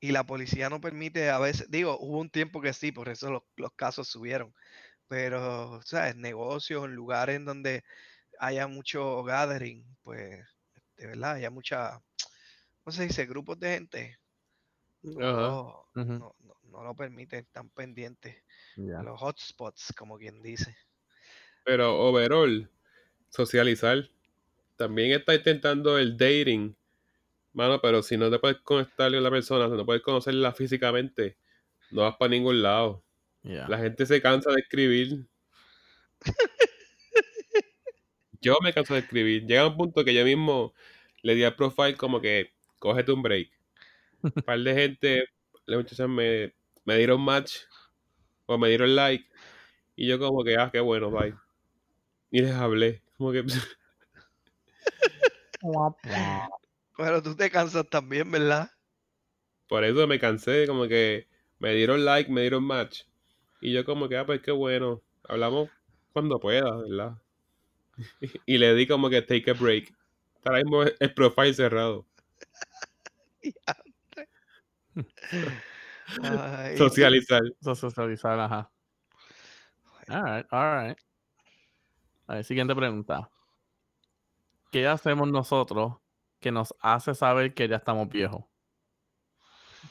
y 0.00 0.12
la 0.12 0.24
policía 0.24 0.70
no 0.70 0.80
permite 0.80 1.28
a 1.30 1.38
veces, 1.38 1.70
digo, 1.70 1.98
hubo 2.00 2.18
un 2.20 2.30
tiempo 2.30 2.60
que 2.62 2.72
sí, 2.72 2.92
por 2.92 3.08
eso 3.08 3.30
los, 3.30 3.42
los 3.56 3.72
casos 3.74 4.08
subieron, 4.08 4.54
pero, 5.08 5.80
¿sabes? 5.84 6.16
Negocios, 6.16 6.84
en 6.86 6.94
lugares 6.94 7.36
en 7.36 7.46
donde 7.46 7.84
haya 8.40 8.68
mucho 8.68 9.24
gathering, 9.24 9.86
pues, 10.02 10.44
de 10.96 11.06
verdad, 11.08 11.34
haya 11.36 11.50
mucha, 11.50 12.00
¿cómo 12.84 12.92
se 12.94 13.04
dice? 13.08 13.26
Grupos 13.26 13.58
de 13.60 13.74
gente, 13.74 14.18
no, 15.02 15.86
no, 16.18 16.34
no- 16.38 16.54
no 16.62 16.82
lo 16.84 16.94
permiten, 16.96 17.40
están 17.40 17.70
pendientes, 17.70 18.42
Ya. 18.76 19.04
los 19.04 19.20
hotspots, 19.22 19.92
como 19.96 20.18
quien 20.18 20.42
dice. 20.42 20.76
Pero 21.64 21.96
overall, 22.08 22.68
socializar. 23.30 24.10
También 24.80 25.12
está 25.12 25.34
intentando 25.34 25.98
el 25.98 26.16
dating. 26.16 26.74
Mano, 27.52 27.82
pero 27.82 28.02
si 28.02 28.16
no 28.16 28.30
te 28.30 28.38
puedes 28.38 28.56
conectar 28.60 29.12
con 29.12 29.22
la 29.22 29.30
persona, 29.30 29.68
si 29.68 29.74
no 29.74 29.84
puedes 29.84 30.00
conocerla 30.00 30.54
físicamente, 30.54 31.36
no 31.90 32.00
vas 32.00 32.16
para 32.16 32.30
ningún 32.30 32.62
lado. 32.62 33.04
La 33.42 33.76
gente 33.76 34.06
se 34.06 34.22
cansa 34.22 34.50
de 34.52 34.60
escribir. 34.60 35.26
Yo 38.40 38.56
me 38.62 38.72
canso 38.72 38.94
de 38.94 39.00
escribir. 39.00 39.44
Llega 39.44 39.66
un 39.66 39.76
punto 39.76 40.02
que 40.02 40.14
yo 40.14 40.24
mismo 40.24 40.72
le 41.20 41.34
di 41.34 41.44
al 41.44 41.56
profile 41.56 41.98
como 41.98 42.22
que 42.22 42.54
cógete 42.78 43.12
un 43.12 43.20
break. 43.20 43.50
Un 44.22 44.30
par 44.30 44.60
de 44.60 44.74
gente, 44.74 45.24
las 45.66 45.80
muchachas 45.80 46.08
me, 46.08 46.54
me 46.86 46.96
dieron 46.96 47.20
match 47.20 47.56
o 48.46 48.56
me 48.56 48.70
dieron 48.70 48.96
like. 48.96 49.26
Y 49.94 50.06
yo 50.06 50.18
como 50.18 50.42
que, 50.42 50.56
ah, 50.56 50.70
qué 50.72 50.80
bueno, 50.80 51.10
bye. 51.10 51.34
Y 52.30 52.40
les 52.40 52.52
hablé. 52.52 53.02
Como 53.18 53.32
que 53.32 53.44
Pero 56.96 57.22
tú 57.22 57.34
te 57.36 57.50
cansas 57.50 57.88
también, 57.88 58.30
¿verdad? 58.30 58.70
por 59.70 59.84
eso 59.84 60.06
me 60.08 60.18
cansé, 60.18 60.66
como 60.66 60.88
que 60.88 61.28
me 61.60 61.72
dieron 61.72 62.04
like, 62.04 62.28
me 62.28 62.40
dieron 62.40 62.64
match. 62.64 63.04
Y 63.60 63.72
yo 63.72 63.84
como 63.84 64.08
que, 64.08 64.16
ah, 64.16 64.26
pues 64.26 64.42
qué 64.42 64.50
bueno. 64.50 65.00
Hablamos 65.28 65.70
cuando 66.12 66.40
pueda, 66.40 66.76
¿verdad? 66.76 67.22
y 68.46 68.58
le 68.58 68.74
di 68.74 68.88
como 68.88 69.08
que 69.08 69.22
take 69.22 69.48
a 69.48 69.54
break. 69.54 69.94
Ahora 70.44 70.58
mismo 70.58 70.82
el 70.82 71.14
profile 71.14 71.54
cerrado. 71.54 72.04
Ay, 76.24 76.76
Socializar. 76.76 77.42
Socializar, 77.60 78.40
ajá. 78.40 78.72
Alright, 80.08 80.46
alright. 80.50 80.98
A 82.26 82.34
ver, 82.34 82.44
siguiente 82.44 82.74
pregunta. 82.74 83.30
¿Qué 84.70 84.86
hacemos 84.86 85.28
nosotros 85.28 85.96
que 86.38 86.52
nos 86.52 86.74
hace 86.80 87.14
saber 87.14 87.54
que 87.54 87.66
ya 87.68 87.76
estamos 87.76 88.08
viejos? 88.08 88.44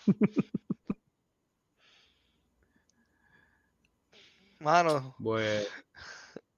Mano, 4.60 5.16
Pues, 5.22 5.68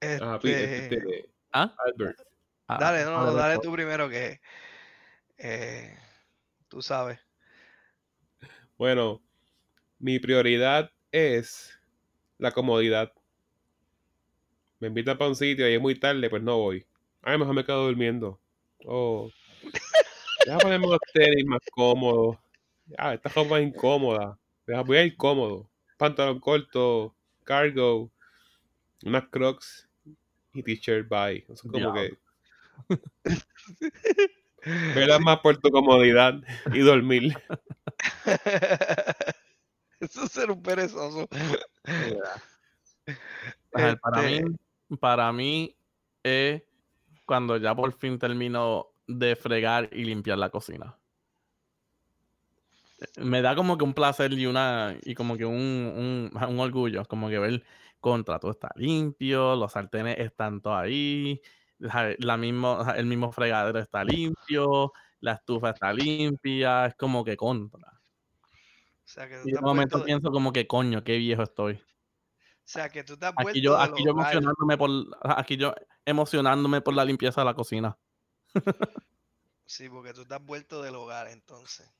ajá, 0.00 0.38
pi- 0.40 0.50
este, 0.50 0.94
este, 0.94 1.30
¿Ah? 1.52 1.74
Albert. 1.84 2.18
Ah, 2.68 2.78
dale, 2.78 3.04
no, 3.04 3.24
no, 3.26 3.34
dale 3.34 3.58
tú 3.58 3.72
primero 3.72 4.08
que 4.08 4.40
eh, 5.38 5.96
tú 6.68 6.80
sabes. 6.80 7.18
Bueno, 8.78 9.20
mi 9.98 10.18
prioridad 10.18 10.90
es 11.10 11.78
la 12.38 12.52
comodidad. 12.52 13.12
Me 14.80 14.88
invitan 14.88 15.18
para 15.18 15.28
un 15.28 15.36
sitio 15.36 15.68
y 15.68 15.74
es 15.74 15.80
muy 15.80 15.98
tarde, 15.98 16.28
pues 16.30 16.42
no 16.42 16.58
voy. 16.58 16.86
Ay, 17.22 17.38
mejor 17.38 17.54
me 17.54 17.64
quedo 17.64 17.86
durmiendo. 17.86 18.40
Oh. 18.84 19.30
Deja 20.44 20.58
ponerme 20.58 20.88
los 20.88 20.98
tenis 21.12 21.44
más 21.46 21.60
cómodos. 21.70 22.36
Ah, 22.98 23.14
esta 23.14 23.28
ropa 23.28 23.60
es 23.60 23.68
incómoda. 23.68 24.38
Deja, 24.66 24.82
voy 24.82 24.96
a 24.96 25.04
ir 25.04 25.16
cómodo. 25.16 25.70
Pantalón 25.96 26.40
corto, 26.40 27.14
cargo, 27.44 28.10
unas 29.04 29.28
crocs 29.28 29.88
y 30.52 30.62
t-shirt 30.62 31.08
bye. 31.08 31.44
Eso 31.48 31.52
es 31.52 31.72
como 31.72 31.94
que. 31.94 32.18
Velas 34.94 35.20
más 35.20 35.38
por 35.40 35.56
tu 35.58 35.70
comodidad 35.70 36.34
y 36.72 36.80
dormir. 36.80 37.36
Eso 40.00 40.24
es 40.24 40.32
ser 40.32 40.50
un 40.50 40.60
perezoso. 40.62 41.28
A 43.74 43.80
ver, 43.80 44.00
para 44.00 44.28
Este, 44.28 44.44
mí, 44.44 44.56
para 44.98 45.32
mí 45.32 45.76
es 46.22 46.62
cuando 47.26 47.56
ya 47.56 47.74
por 47.74 47.92
fin 47.92 48.18
termino 48.18 48.88
de 49.06 49.36
fregar 49.36 49.88
y 49.92 50.04
limpiar 50.04 50.38
la 50.38 50.50
cocina. 50.50 50.98
Me 53.16 53.42
da 53.42 53.54
como 53.56 53.76
que 53.78 53.84
un 53.84 53.94
placer 53.94 54.32
y 54.32 54.46
una 54.46 54.96
y 55.02 55.14
como 55.14 55.36
que 55.36 55.44
un, 55.44 55.54
un, 55.56 56.30
un 56.48 56.60
orgullo, 56.60 57.04
como 57.06 57.28
que 57.28 57.38
ver 57.38 57.64
contra 58.00 58.38
todo 58.38 58.52
está 58.52 58.70
limpio, 58.76 59.56
los 59.56 59.72
sartenes 59.72 60.18
están 60.18 60.60
todos 60.60 60.78
ahí, 60.78 61.40
la, 61.78 62.14
la 62.18 62.36
mismo, 62.36 62.78
el 62.96 63.06
mismo 63.06 63.32
fregadero 63.32 63.78
está 63.80 64.04
limpio, 64.04 64.92
la 65.20 65.32
estufa 65.32 65.70
está 65.70 65.92
limpia, 65.92 66.86
es 66.86 66.94
como 66.94 67.24
que 67.24 67.36
contra. 67.36 67.88
O 67.90 69.04
sea, 69.04 69.28
que 69.28 69.36
tú 69.42 69.48
Y 69.48 69.52
de 69.52 69.58
has 69.58 69.62
momento 69.62 69.98
de- 69.98 70.04
pienso 70.04 70.30
como 70.30 70.52
que 70.52 70.66
coño, 70.66 71.02
qué 71.02 71.16
viejo 71.18 71.42
estoy. 71.42 71.80
O 72.64 72.68
sea, 72.72 72.88
que 72.88 73.02
tú 73.04 73.16
te 73.16 73.26
has 73.26 73.32
Aquí 73.32 73.42
vuelto 73.42 73.60
yo, 73.60 73.78
aquí 73.78 74.04
yo 74.04 74.10
emocionándome 74.12 74.78
por, 74.78 74.90
aquí 75.22 75.56
yo 75.56 75.74
emocionándome 76.04 76.80
por 76.80 76.94
la 76.94 77.04
limpieza 77.04 77.40
de 77.40 77.44
la 77.44 77.54
cocina. 77.54 77.96
Sí, 79.64 79.88
porque 79.88 80.12
tú 80.12 80.26
te 80.26 80.34
has 80.34 80.44
vuelto 80.44 80.82
del 80.82 80.94
hogar, 80.96 81.28
entonces. 81.28 81.90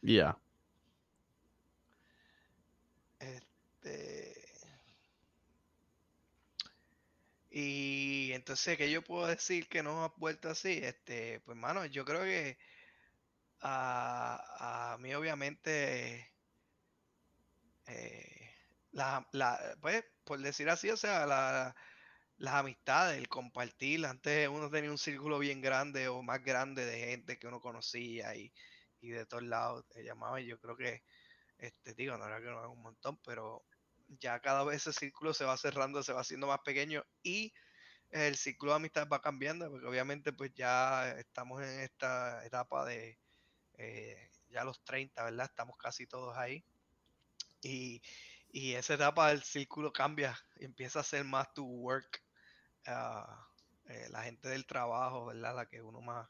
Ya. 0.00 0.38
Este. 3.18 4.46
Y 7.50 8.30
entonces, 8.32 8.76
¿qué 8.78 8.88
yo 8.92 9.02
puedo 9.02 9.26
decir 9.26 9.66
que 9.68 9.82
no 9.82 10.04
has 10.04 10.12
vuelto 10.18 10.48
así? 10.48 10.78
Este, 10.80 11.40
pues, 11.40 11.58
mano, 11.58 11.84
yo 11.86 12.04
creo 12.04 12.22
que 12.22 12.58
a, 13.60 14.92
a 14.92 14.98
mí, 14.98 15.12
obviamente, 15.14 16.30
eh, 17.86 18.35
la, 18.96 19.26
la- 19.32 19.76
pues, 19.80 20.04
por 20.24 20.40
decir 20.40 20.68
así, 20.70 20.90
o 20.90 20.96
sea, 20.96 21.26
la- 21.26 21.74
las 22.38 22.54
amistades, 22.54 23.18
el 23.18 23.28
compartir. 23.28 24.06
Antes 24.06 24.48
uno 24.48 24.70
tenía 24.70 24.90
un 24.90 24.98
círculo 24.98 25.38
bien 25.38 25.60
grande 25.62 26.08
o 26.08 26.22
más 26.22 26.42
grande 26.44 26.84
de 26.86 26.98
gente 27.00 27.38
que 27.38 27.46
uno 27.48 27.60
conocía 27.60 28.34
y, 28.36 28.52
y 29.00 29.10
de 29.10 29.26
todos 29.26 29.44
lados 29.44 29.86
te 29.88 30.04
llamaban. 30.04 30.42
y 30.42 30.46
Yo 30.46 30.58
creo 30.60 30.76
que, 30.76 31.02
este, 31.58 31.94
digo, 31.94 32.18
no 32.18 32.26
era 32.26 32.38
que 32.40 32.46
no 32.46 32.58
era 32.60 32.68
un 32.68 32.82
montón, 32.82 33.18
pero 33.24 33.64
ya 34.08 34.40
cada 34.40 34.64
vez 34.64 34.78
ese 34.88 34.92
círculo 34.98 35.34
se 35.34 35.44
va 35.46 35.56
cerrando, 35.58 36.02
se 36.02 36.12
va 36.14 36.22
haciendo 36.22 36.46
más 36.48 36.60
pequeño 36.64 37.04
y 37.22 37.52
el 38.10 38.36
círculo 38.36 38.72
de 38.72 38.76
amistad 38.78 39.08
va 39.12 39.20
cambiando, 39.22 39.70
porque 39.70 39.86
obviamente 39.86 40.32
pues 40.34 40.52
ya 40.54 41.10
estamos 41.18 41.62
en 41.62 41.80
esta 41.82 42.44
etapa 42.46 42.84
de 42.86 43.18
eh, 43.78 44.30
ya 44.50 44.64
los 44.64 44.82
30, 44.84 45.24
¿verdad? 45.24 45.46
Estamos 45.46 45.76
casi 45.78 46.06
todos 46.08 46.36
ahí. 46.36 46.64
Y, 47.62 48.00
y 48.56 48.72
esa 48.72 48.94
etapa 48.94 49.28
del 49.28 49.42
círculo 49.42 49.92
cambia 49.92 50.34
y 50.54 50.64
empieza 50.64 51.00
a 51.00 51.02
ser 51.02 51.26
más 51.26 51.52
tu 51.52 51.66
work, 51.66 52.24
ah, 52.86 53.46
eh, 53.84 54.08
la 54.10 54.22
gente 54.22 54.48
del 54.48 54.64
trabajo, 54.64 55.26
¿verdad? 55.26 55.54
La 55.54 55.68
que 55.68 55.82
uno 55.82 56.00
más 56.00 56.26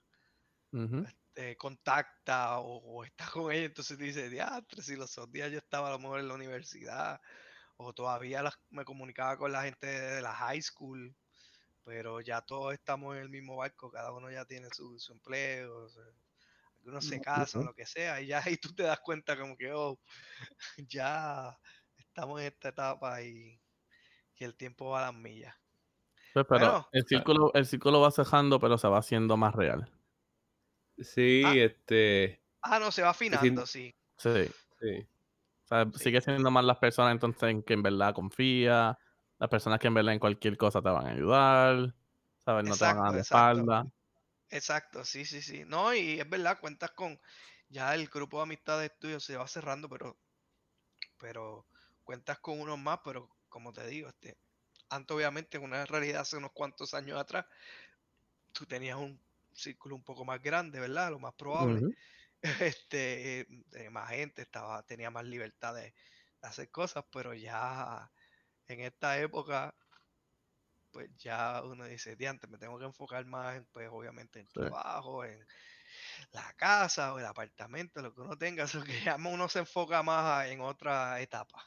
eh, 1.36 1.56
contacta 1.56 2.58
o, 2.58 2.78
o 2.78 3.04
está 3.04 3.30
con 3.30 3.52
ella, 3.52 3.66
entonces 3.66 3.96
dice, 3.96 4.28
diatre, 4.28 4.82
si 4.82 4.96
los 4.96 5.16
otros 5.18 5.30
días 5.30 5.52
yo 5.52 5.58
estaba 5.58 5.86
a 5.88 5.92
lo 5.92 6.00
mejor 6.00 6.18
en 6.18 6.26
la 6.26 6.34
universidad 6.34 7.20
o 7.76 7.92
todavía 7.92 8.42
me 8.70 8.84
comunicaba 8.84 9.36
con 9.38 9.52
la 9.52 9.62
gente 9.62 9.86
de 9.86 10.20
la 10.20 10.34
high 10.34 10.62
school, 10.62 11.16
pero 11.84 12.20
ya 12.20 12.40
todos 12.42 12.74
estamos 12.74 13.14
en 13.16 13.22
el 13.22 13.28
mismo 13.30 13.56
barco, 13.56 13.90
cada 13.92 14.12
uno 14.12 14.32
ya 14.32 14.44
tiene 14.46 14.68
su, 14.72 14.98
su 14.98 15.12
empleo, 15.12 15.84
o 15.84 15.88
sea, 15.88 16.02
algunos 16.76 17.06
se 17.06 17.20
casan, 17.20 17.64
lo 17.64 17.74
que 17.74 17.86
sea, 17.86 18.20
y 18.20 18.28
ya 18.28 18.42
ahí 18.44 18.56
tú 18.56 18.74
te 18.74 18.84
das 18.84 18.98
cuenta 19.00 19.38
como 19.38 19.56
que, 19.56 19.72
oh, 19.72 20.00
ya 20.88 21.56
estamos 22.16 22.40
en 22.40 22.46
esta 22.46 22.70
etapa 22.70 23.20
y, 23.20 23.60
y 24.36 24.44
el 24.44 24.54
tiempo 24.56 24.88
va 24.88 25.00
a 25.06 25.12
las 25.12 25.14
millas. 25.20 25.54
Pues, 26.32 26.46
pero 26.48 26.60
Bueno. 26.66 26.88
el 26.92 27.04
círculo, 27.06 27.50
el 27.52 27.66
círculo 27.66 28.00
va 28.00 28.10
cejando, 28.10 28.58
pero 28.58 28.78
se 28.78 28.88
va 28.88 28.98
haciendo 28.98 29.36
más 29.36 29.54
real. 29.54 29.92
Sí, 30.98 31.42
Ah. 31.44 31.54
este. 31.54 32.42
Ah, 32.62 32.78
no, 32.78 32.90
se 32.90 33.02
va 33.02 33.10
afinando, 33.10 33.66
sí. 33.66 33.94
Sí. 34.16 34.46
Sí. 34.80 35.06
O 35.64 35.68
sea, 35.68 35.84
Sí. 35.92 35.98
sigue 36.04 36.20
siendo 36.22 36.50
más 36.50 36.64
las 36.64 36.78
personas 36.78 37.12
entonces 37.12 37.50
en 37.50 37.62
que 37.62 37.74
en 37.74 37.82
verdad 37.82 38.14
confía, 38.14 38.98
las 39.38 39.50
personas 39.50 39.78
que 39.78 39.88
en 39.88 39.94
verdad 39.94 40.14
en 40.14 40.18
cualquier 40.18 40.56
cosa 40.56 40.80
te 40.80 40.88
van 40.88 41.06
a 41.06 41.10
ayudar, 41.10 41.94
¿sabes? 42.38 42.64
No 42.64 42.76
te 42.78 42.84
van 42.84 42.98
a 42.98 43.02
dar 43.10 43.18
Exacto, 43.18 43.20
espalda. 43.20 43.86
Exacto, 44.48 45.04
sí, 45.04 45.26
sí, 45.26 45.42
sí. 45.42 45.64
No, 45.66 45.92
y 45.94 46.18
es 46.18 46.30
verdad, 46.30 46.58
cuentas 46.60 46.92
con 46.92 47.20
ya 47.68 47.94
el 47.94 48.06
grupo 48.08 48.38
de 48.38 48.44
amistades 48.44 48.98
tuyos 48.98 49.22
se 49.22 49.36
va 49.36 49.46
cerrando, 49.48 49.86
pero, 49.90 50.16
pero 51.18 51.66
cuentas 52.06 52.40
con 52.40 52.60
unos 52.62 52.78
más, 52.80 53.00
pero 53.04 53.30
como 53.50 53.74
te 53.74 53.86
digo, 53.88 54.08
este, 54.10 54.38
antes 54.90 55.16
obviamente 55.16 55.58
en 55.58 55.64
una 55.64 55.86
realidad 55.86 56.22
hace 56.22 56.38
unos 56.38 56.52
cuantos 56.54 56.94
años 56.94 57.20
atrás, 57.20 57.46
tú 58.52 58.66
tenías 58.66 58.96
un 58.98 59.22
círculo 59.52 59.96
un 59.96 60.04
poco 60.04 60.24
más 60.24 60.40
grande, 60.42 60.80
¿verdad? 60.80 61.10
Lo 61.10 61.18
más 61.18 61.34
probable. 61.34 61.86
Este, 62.60 63.40
eh, 63.40 63.46
tenía 63.70 63.90
más 63.90 64.10
gente, 64.10 64.42
estaba, 64.42 64.82
tenía 64.84 65.10
más 65.10 65.24
libertad 65.24 65.74
de, 65.74 65.82
de 65.84 65.94
hacer 66.48 66.70
cosas, 66.70 67.04
pero 67.12 67.34
ya 67.34 68.12
en 68.68 68.80
esta 68.80 69.18
época, 69.20 69.76
pues 70.90 71.10
ya 71.16 71.62
uno 71.64 71.84
dice, 71.86 72.16
diante, 72.16 72.46
me 72.46 72.58
tengo 72.58 72.78
que 72.78 72.86
enfocar 72.86 73.24
más 73.26 73.56
en, 73.56 73.66
pues 73.66 73.88
obviamente 73.92 74.40
en 74.40 74.48
Sí. 74.54 74.60
trabajo, 74.60 75.24
en 75.24 75.44
la 76.32 76.52
casa 76.54 77.14
o 77.14 77.18
el 77.20 77.26
apartamento, 77.26 78.02
lo 78.02 78.14
que 78.14 78.22
uno 78.22 78.36
tenga, 78.38 78.64
eso 78.82 78.84
que 78.84 79.00
ya 79.02 79.16
uno 79.16 79.48
se 79.48 79.60
enfoca 79.60 80.02
más 80.04 80.48
en 80.48 80.60
otra 80.62 81.20
etapa. 81.20 81.64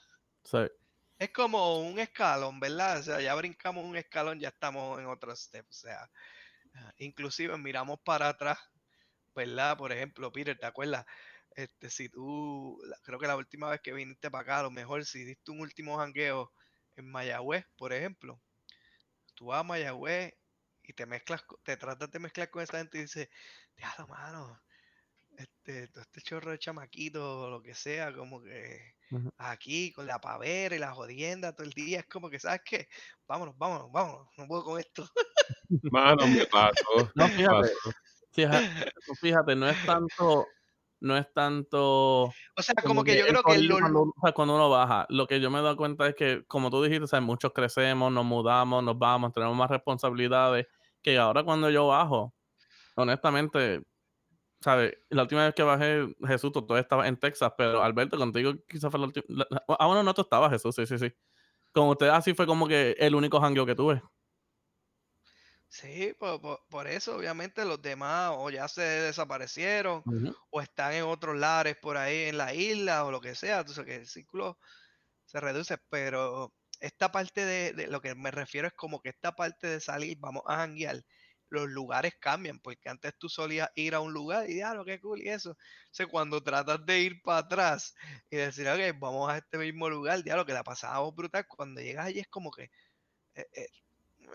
Es 1.17 1.31
como 1.31 1.81
un 1.81 1.99
escalón, 1.99 2.59
¿verdad? 2.59 2.99
O 2.99 3.03
sea, 3.03 3.21
ya 3.21 3.35
brincamos 3.35 3.83
un 3.83 3.97
escalón, 3.97 4.39
ya 4.39 4.49
estamos 4.49 4.99
en 4.99 5.07
otro 5.07 5.35
step. 5.35 5.65
O 5.69 5.73
sea, 5.73 6.09
ah, 6.75 6.93
inclusive 6.97 7.57
miramos 7.57 7.99
para 8.01 8.29
atrás, 8.29 8.57
¿verdad? 9.35 9.77
Por 9.77 9.91
ejemplo, 9.91 10.31
Peter, 10.31 10.57
¿te 10.57 10.65
acuerdas? 10.65 11.05
Este, 11.55 11.89
si 11.89 12.07
tú, 12.09 12.81
creo 13.03 13.19
que 13.19 13.27
la 13.27 13.35
última 13.35 13.69
vez 13.69 13.81
que 13.81 13.91
viniste 13.91 14.31
para 14.31 14.43
acá, 14.43 14.59
a 14.59 14.63
lo 14.63 14.71
mejor 14.71 15.05
si 15.05 15.25
diste 15.25 15.51
un 15.51 15.59
último 15.59 15.97
jangueo 15.97 16.53
en 16.95 17.11
Mayagüez, 17.11 17.65
por 17.77 17.91
ejemplo, 17.91 18.41
tú 19.35 19.47
vas 19.47 19.59
a 19.59 19.63
Mayagüez 19.63 20.33
y 20.83 20.93
te 20.93 21.05
mezclas, 21.05 21.43
te 21.63 21.75
tratas 21.77 22.11
de 22.11 22.19
mezclar 22.19 22.49
con 22.49 22.63
esa 22.63 22.77
gente 22.77 22.97
y 22.97 23.01
dices, 23.01 23.29
diablo, 23.75 24.07
mano, 24.07 24.61
este, 25.39 25.87
todo 25.87 26.01
este 26.01 26.21
chorro 26.21 26.51
de 26.51 26.59
chamaquito 26.59 27.43
o 27.43 27.49
lo 27.49 27.61
que 27.61 27.73
sea, 27.73 28.13
como 28.13 28.41
que 28.43 28.93
aquí 29.37 29.91
con 29.93 30.05
la 30.05 30.19
pavera 30.19 30.75
y 30.75 30.79
la 30.79 30.93
jodienda 30.93 31.53
todo 31.55 31.65
el 31.65 31.71
día, 31.71 31.99
es 31.99 32.07
como 32.07 32.29
que, 32.29 32.39
¿sabes 32.39 32.61
qué? 32.65 32.87
Vámonos, 33.27 33.57
vámonos, 33.57 33.91
vámonos, 33.91 34.27
no 34.37 34.47
puedo 34.47 34.63
con 34.63 34.79
esto. 34.79 35.07
Mano, 35.91 36.27
me 36.27 36.45
pasó. 36.45 36.73
No, 37.15 37.27
fíjate, 37.27 37.69
fíjate, 38.31 38.91
fíjate, 39.21 39.55
no 39.55 39.69
es 39.69 39.85
tanto 39.85 40.45
no 41.01 41.15
es 41.15 41.31
tanto... 41.33 42.23
O 42.23 42.33
sea, 42.61 42.75
como, 42.83 43.05
que, 43.05 43.17
yo 43.17 43.25
creo 43.25 43.41
que 43.41 43.59
lo... 43.59 43.79
cuando, 43.79 44.01
o 44.01 44.13
sea, 44.21 44.33
cuando, 44.33 44.55
uno 44.55 44.69
baja, 44.69 45.05
lo 45.07 45.27
que 45.27 45.39
yo 45.39 45.49
me 45.49 45.59
he 45.59 45.61
dado 45.61 45.77
cuenta 45.77 46.05
es 46.05 46.15
que, 46.15 46.43
como 46.45 46.69
tú 46.69 46.83
dijiste, 46.83 47.05
o 47.05 47.07
sea, 47.07 47.21
muchos 47.21 47.53
crecemos, 47.53 48.11
nos 48.11 48.25
mudamos, 48.25 48.83
nos 48.83 48.99
vamos, 48.99 49.31
tenemos 49.31 49.55
más 49.55 49.69
responsabilidades, 49.69 50.67
que 51.01 51.17
ahora 51.17 51.45
cuando 51.45 51.69
yo 51.69 51.87
bajo, 51.87 52.33
honestamente, 52.95 53.81
¿sabes? 54.62 54.97
La 55.10 55.24
última 55.24 55.45
vez 55.45 55.55
que 55.55 55.64
bajé, 55.64 56.07
Jesús, 56.26 56.51
tú 56.51 56.62
todavía 56.62 56.82
estabas 56.82 57.07
en 57.07 57.18
Texas, 57.18 57.53
pero 57.57 57.84
Alberto, 57.84 58.18
contigo 58.18 58.53
quizás 58.68 58.91
fue 58.91 58.99
la 58.99 59.05
última... 59.07 59.26
Ah, 59.80 59.88
bueno, 59.88 60.03
no, 60.03 60.14
tú 60.14 60.22
estabas, 60.22 60.51
Jesús, 60.51 60.76
sí, 60.76 60.86
sí, 60.86 60.97
sí. 60.97 61.14
Con 61.72 61.88
usted 61.89 62.07
así 62.07 62.34
fue 62.34 62.47
como 62.47 62.68
que 62.68 62.95
el 62.99 63.16
único 63.16 63.39
jangueo 63.39 63.66
que 63.66 63.76
tuve. 63.76 64.01
Sí, 65.72 66.16
por, 66.18 66.88
eso 66.88 67.16
obviamente 67.16 67.64
los 67.64 67.80
demás 67.80 68.32
o 68.36 68.49
ya 68.49 68.68
se 68.68 68.82
desaparecieron 68.82 70.03
o 70.49 70.62
están 70.62 70.93
en 70.93 71.03
otros 71.03 71.38
lares 71.38 71.78
por 71.78 71.95
ahí 71.95 72.24
en 72.24 72.38
la 72.38 72.55
isla 72.55 73.05
o 73.05 73.12
lo 73.12 73.22
que 73.22 73.36
sea, 73.36 73.60
entonces 73.60 73.86
que 73.86 73.95
el 73.97 74.07
círculo 74.07 74.57
se 75.26 75.39
reduce, 75.39 75.78
pero 75.89 76.55
esta 76.80 77.12
parte 77.12 77.45
de, 77.45 77.88
lo 77.88 78.01
que 78.01 78.16
me 78.16 78.32
refiero 78.32 78.68
es 78.68 78.74
como 78.74 78.99
que 78.99 79.10
esta 79.10 79.36
parte 79.36 79.68
de 79.68 79.80
salir, 79.80 80.18
vamos 80.20 80.41
a 80.47 80.57
janguear, 80.57 81.03
los 81.50 81.70
lugares 81.70 82.14
cambian, 82.20 82.60
porque 82.60 82.89
antes 82.89 83.14
tú 83.18 83.30
solías 83.30 83.70
ir 83.76 83.95
a 83.95 84.00
un 84.00 84.14
lugar 84.14 84.50
y 84.50 84.58
ya, 84.58 84.74
lo 84.74 84.86
que 84.86 85.00
cool 85.00 85.22
y 85.22 85.30
eso. 85.30 85.52
O 85.52 85.56
sea, 85.91 86.08
cuando 86.08 86.41
tratas 86.41 86.86
de 86.86 87.00
ir 87.00 87.22
para 87.22 87.39
atrás 87.39 87.95
y 88.30 88.38
decir, 88.38 88.68
ok, 88.68 89.00
vamos 89.00 89.30
a 89.30 89.38
este 89.38 89.58
mismo 89.58 89.89
lugar, 89.89 90.24
ya 90.24 90.36
lo 90.36 90.45
que 90.45 90.54
la 90.54 90.64
pasamos 90.64 91.16
brutal, 91.16 91.45
cuando 91.47 91.82
llegas 91.82 92.08
allí 92.08 92.20
es 92.20 92.28
como 92.28 92.52
que 92.52 92.70
eh, 93.36 93.47
eh, 93.54 93.68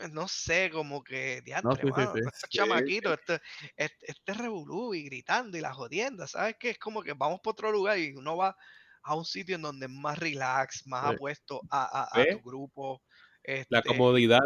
eh, 0.00 0.08
no 0.12 0.26
sé, 0.26 0.70
como 0.72 1.04
que 1.04 1.40
diantre, 1.42 1.84
no, 1.84 2.14
este 2.14 2.48
chamaquito, 2.48 3.12
este, 3.14 3.40
este, 3.76 4.10
este, 4.10 4.34
revolú 4.34 4.94
y 4.94 5.04
gritando 5.04 5.56
y 5.56 5.60
la 5.60 5.72
jodienda, 5.72 6.26
¿sabes 6.26 6.56
qué? 6.58 6.70
Es 6.70 6.78
como 6.78 7.02
que 7.02 7.12
vamos 7.12 7.40
para 7.40 7.52
otro 7.52 7.72
lugar 7.72 7.98
y 7.98 8.12
uno 8.14 8.36
va 8.36 8.56
a 9.02 9.14
un 9.14 9.24
sitio 9.24 9.56
en 9.56 9.62
donde 9.62 9.86
es 9.86 9.92
más 9.92 10.18
relax, 10.18 10.86
más 10.86 11.14
apuesto 11.14 11.60
a, 11.70 12.08
a, 12.10 12.24
tu 12.24 12.40
grupo. 12.40 13.02
la 13.44 13.78
este 13.78 13.82
comodidad. 13.82 14.40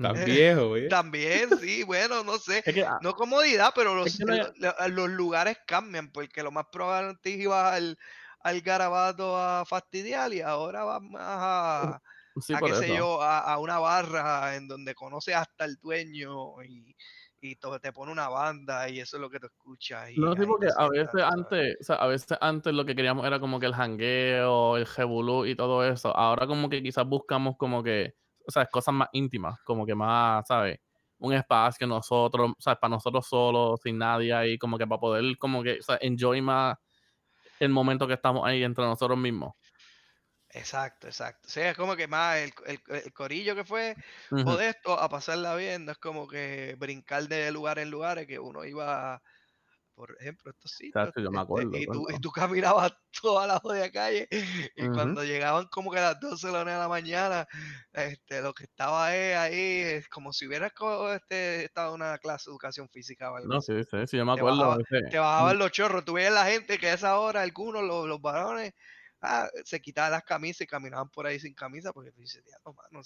Tan 0.00 0.24
viejo, 0.24 0.76
¿eh? 0.76 0.88
También, 0.88 1.50
sí, 1.60 1.82
bueno, 1.82 2.24
no 2.24 2.38
sé. 2.38 2.62
Ah 2.86 2.98
no 3.02 3.14
comodidad, 3.14 3.72
pero 3.74 3.94
los, 3.94 4.18
los, 4.18 5.10
lugares 5.10 5.58
cambian, 5.66 6.10
porque 6.10 6.42
lo 6.42 6.50
más 6.50 6.66
probable 6.72 7.10
antes 7.10 7.38
ibas 7.38 7.74
al, 7.74 7.98
al 8.40 8.60
garabato 8.60 9.36
a 9.36 9.64
fastidiar 9.66 10.32
y 10.32 10.40
ahora 10.40 10.84
vas 10.84 11.02
más 11.02 11.22
a 11.22 12.02
a, 12.36 12.60
qué 12.60 12.74
sé 12.74 12.96
yo, 12.96 13.22
a, 13.22 13.58
una 13.58 13.78
barra 13.78 14.56
en 14.56 14.68
donde 14.68 14.94
conoces 14.94 15.34
hasta 15.34 15.64
el 15.64 15.76
dueño 15.76 16.62
y, 16.62 16.94
y 17.40 17.56
te 17.56 17.92
pone 17.92 18.12
una 18.12 18.28
banda 18.28 18.88
y 18.88 19.00
eso 19.00 19.16
es 19.16 19.20
lo 19.20 19.30
que 19.30 19.40
te 19.40 19.46
escuchas. 19.46 20.10
no, 20.16 20.34
sí, 20.34 20.46
porque 20.46 20.68
a 20.76 20.88
veces 20.88 21.22
antes, 21.22 21.76
o 21.80 21.84
sea, 21.84 21.96
a 21.96 22.06
veces 22.06 22.38
antes 22.40 22.72
lo 22.72 22.84
que 22.84 22.94
queríamos 22.94 23.26
era 23.26 23.40
como 23.40 23.58
que 23.58 23.66
el 23.66 23.74
jangueo, 23.74 24.76
el 24.76 24.86
jebulú 24.86 25.46
y 25.46 25.54
todo 25.54 25.84
eso. 25.84 26.16
Ahora 26.16 26.46
como 26.46 26.68
que 26.68 26.82
quizás 26.82 27.06
buscamos 27.06 27.56
como 27.56 27.82
que, 27.82 28.14
o 28.50 28.52
sea, 28.52 28.66
cosas 28.66 28.94
más 28.94 29.08
íntimas, 29.12 29.58
como 29.64 29.86
que 29.86 29.94
más, 29.94 30.46
¿sabes? 30.46 30.78
Un 31.18 31.34
espacio 31.34 31.78
que 31.78 31.86
nosotros, 31.86 32.52
o 32.58 32.60
sea, 32.60 32.76
para 32.76 32.90
nosotros 32.90 33.26
solos, 33.26 33.80
sin 33.82 33.98
nadie 33.98 34.32
ahí, 34.32 34.58
como 34.58 34.78
que 34.78 34.86
para 34.86 35.00
poder 35.00 35.38
como 35.38 35.62
que, 35.62 35.78
o 35.78 35.82
sea, 35.82 35.98
enjoy 36.00 36.42
más 36.42 36.76
el 37.60 37.68
momento 37.70 38.06
que 38.06 38.14
estamos 38.14 38.46
ahí 38.46 38.62
entre 38.64 38.84
nosotros 38.84 39.18
mismos. 39.18 39.54
Exacto, 40.52 41.06
exacto. 41.06 41.46
O 41.46 41.50
sea, 41.50 41.70
es 41.70 41.76
como 41.76 41.94
que 41.94 42.08
más 42.08 42.38
el, 42.38 42.52
el, 42.66 43.12
corillo 43.12 43.54
que 43.54 43.64
fue 43.64 43.94
modesto 44.30 44.98
a 44.98 45.08
pasarla 45.08 45.54
bien, 45.54 45.84
no 45.84 45.92
es 45.92 45.98
como 45.98 46.26
que 46.26 46.74
brincar 46.78 47.28
de 47.28 47.52
lugar 47.52 47.78
en 47.78 47.90
lugar, 47.90 48.26
que 48.26 48.38
uno 48.40 48.64
iba, 48.64 49.22
por 50.00 50.16
ejemplo, 50.18 50.50
estos 50.50 50.70
sitios. 50.70 51.12
yo 51.14 51.30
me 51.30 51.36
este, 51.36 51.40
acuerdo, 51.40 51.76
y, 51.76 51.84
tú, 51.84 52.06
y, 52.08 52.18
tú, 52.20 52.30
caminabas 52.30 52.94
toda 53.22 53.46
la 53.46 53.58
jodida 53.58 53.90
calle, 53.90 54.26
y 54.74 54.88
cuando 54.88 55.22
llegaban 55.24 55.66
como 55.66 55.90
que 55.90 55.98
a 55.98 56.12
las 56.12 56.20
12 56.20 56.46
de 56.46 56.64
la 56.64 56.88
mañana, 56.88 57.46
este, 57.92 58.40
lo 58.40 58.54
que 58.54 58.64
estaba 58.64 59.08
ahí, 59.08 59.52
es 59.52 60.08
como 60.08 60.32
si 60.32 60.46
hubieras 60.46 60.72
este, 61.14 61.64
estado 61.64 61.94
en 61.94 62.00
una 62.00 62.16
clase 62.16 62.48
de 62.48 62.52
educación 62.52 62.88
física 62.88 63.30
o 63.30 63.36
algo 63.36 63.52
No, 63.52 63.60
sí, 63.60 63.74
sí, 63.84 64.06
sí, 64.06 64.16
yo 64.16 64.24
me 64.24 64.32
acuerdo. 64.32 64.78
Te, 64.88 65.18
bajaban 65.18 65.58
los 65.58 65.70
chorros, 65.70 66.02
tú 66.02 66.14
veías 66.14 66.32
la 66.32 66.46
gente 66.46 66.78
que 66.78 66.88
a 66.88 66.94
esa 66.94 67.18
hora, 67.18 67.42
algunos, 67.42 67.82
los, 67.82 68.08
los 68.08 68.22
varones, 68.22 68.72
ah, 69.20 69.50
se 69.64 69.82
quitaban 69.82 70.12
las 70.12 70.22
camisas 70.22 70.62
y 70.62 70.66
caminaban 70.66 71.10
por 71.10 71.26
ahí 71.26 71.38
sin 71.38 71.52
camisa 71.52 71.92
porque 71.92 72.10
tú 72.10 72.22
dices, 72.22 72.42
no, 72.64 72.74
no, 72.90 73.02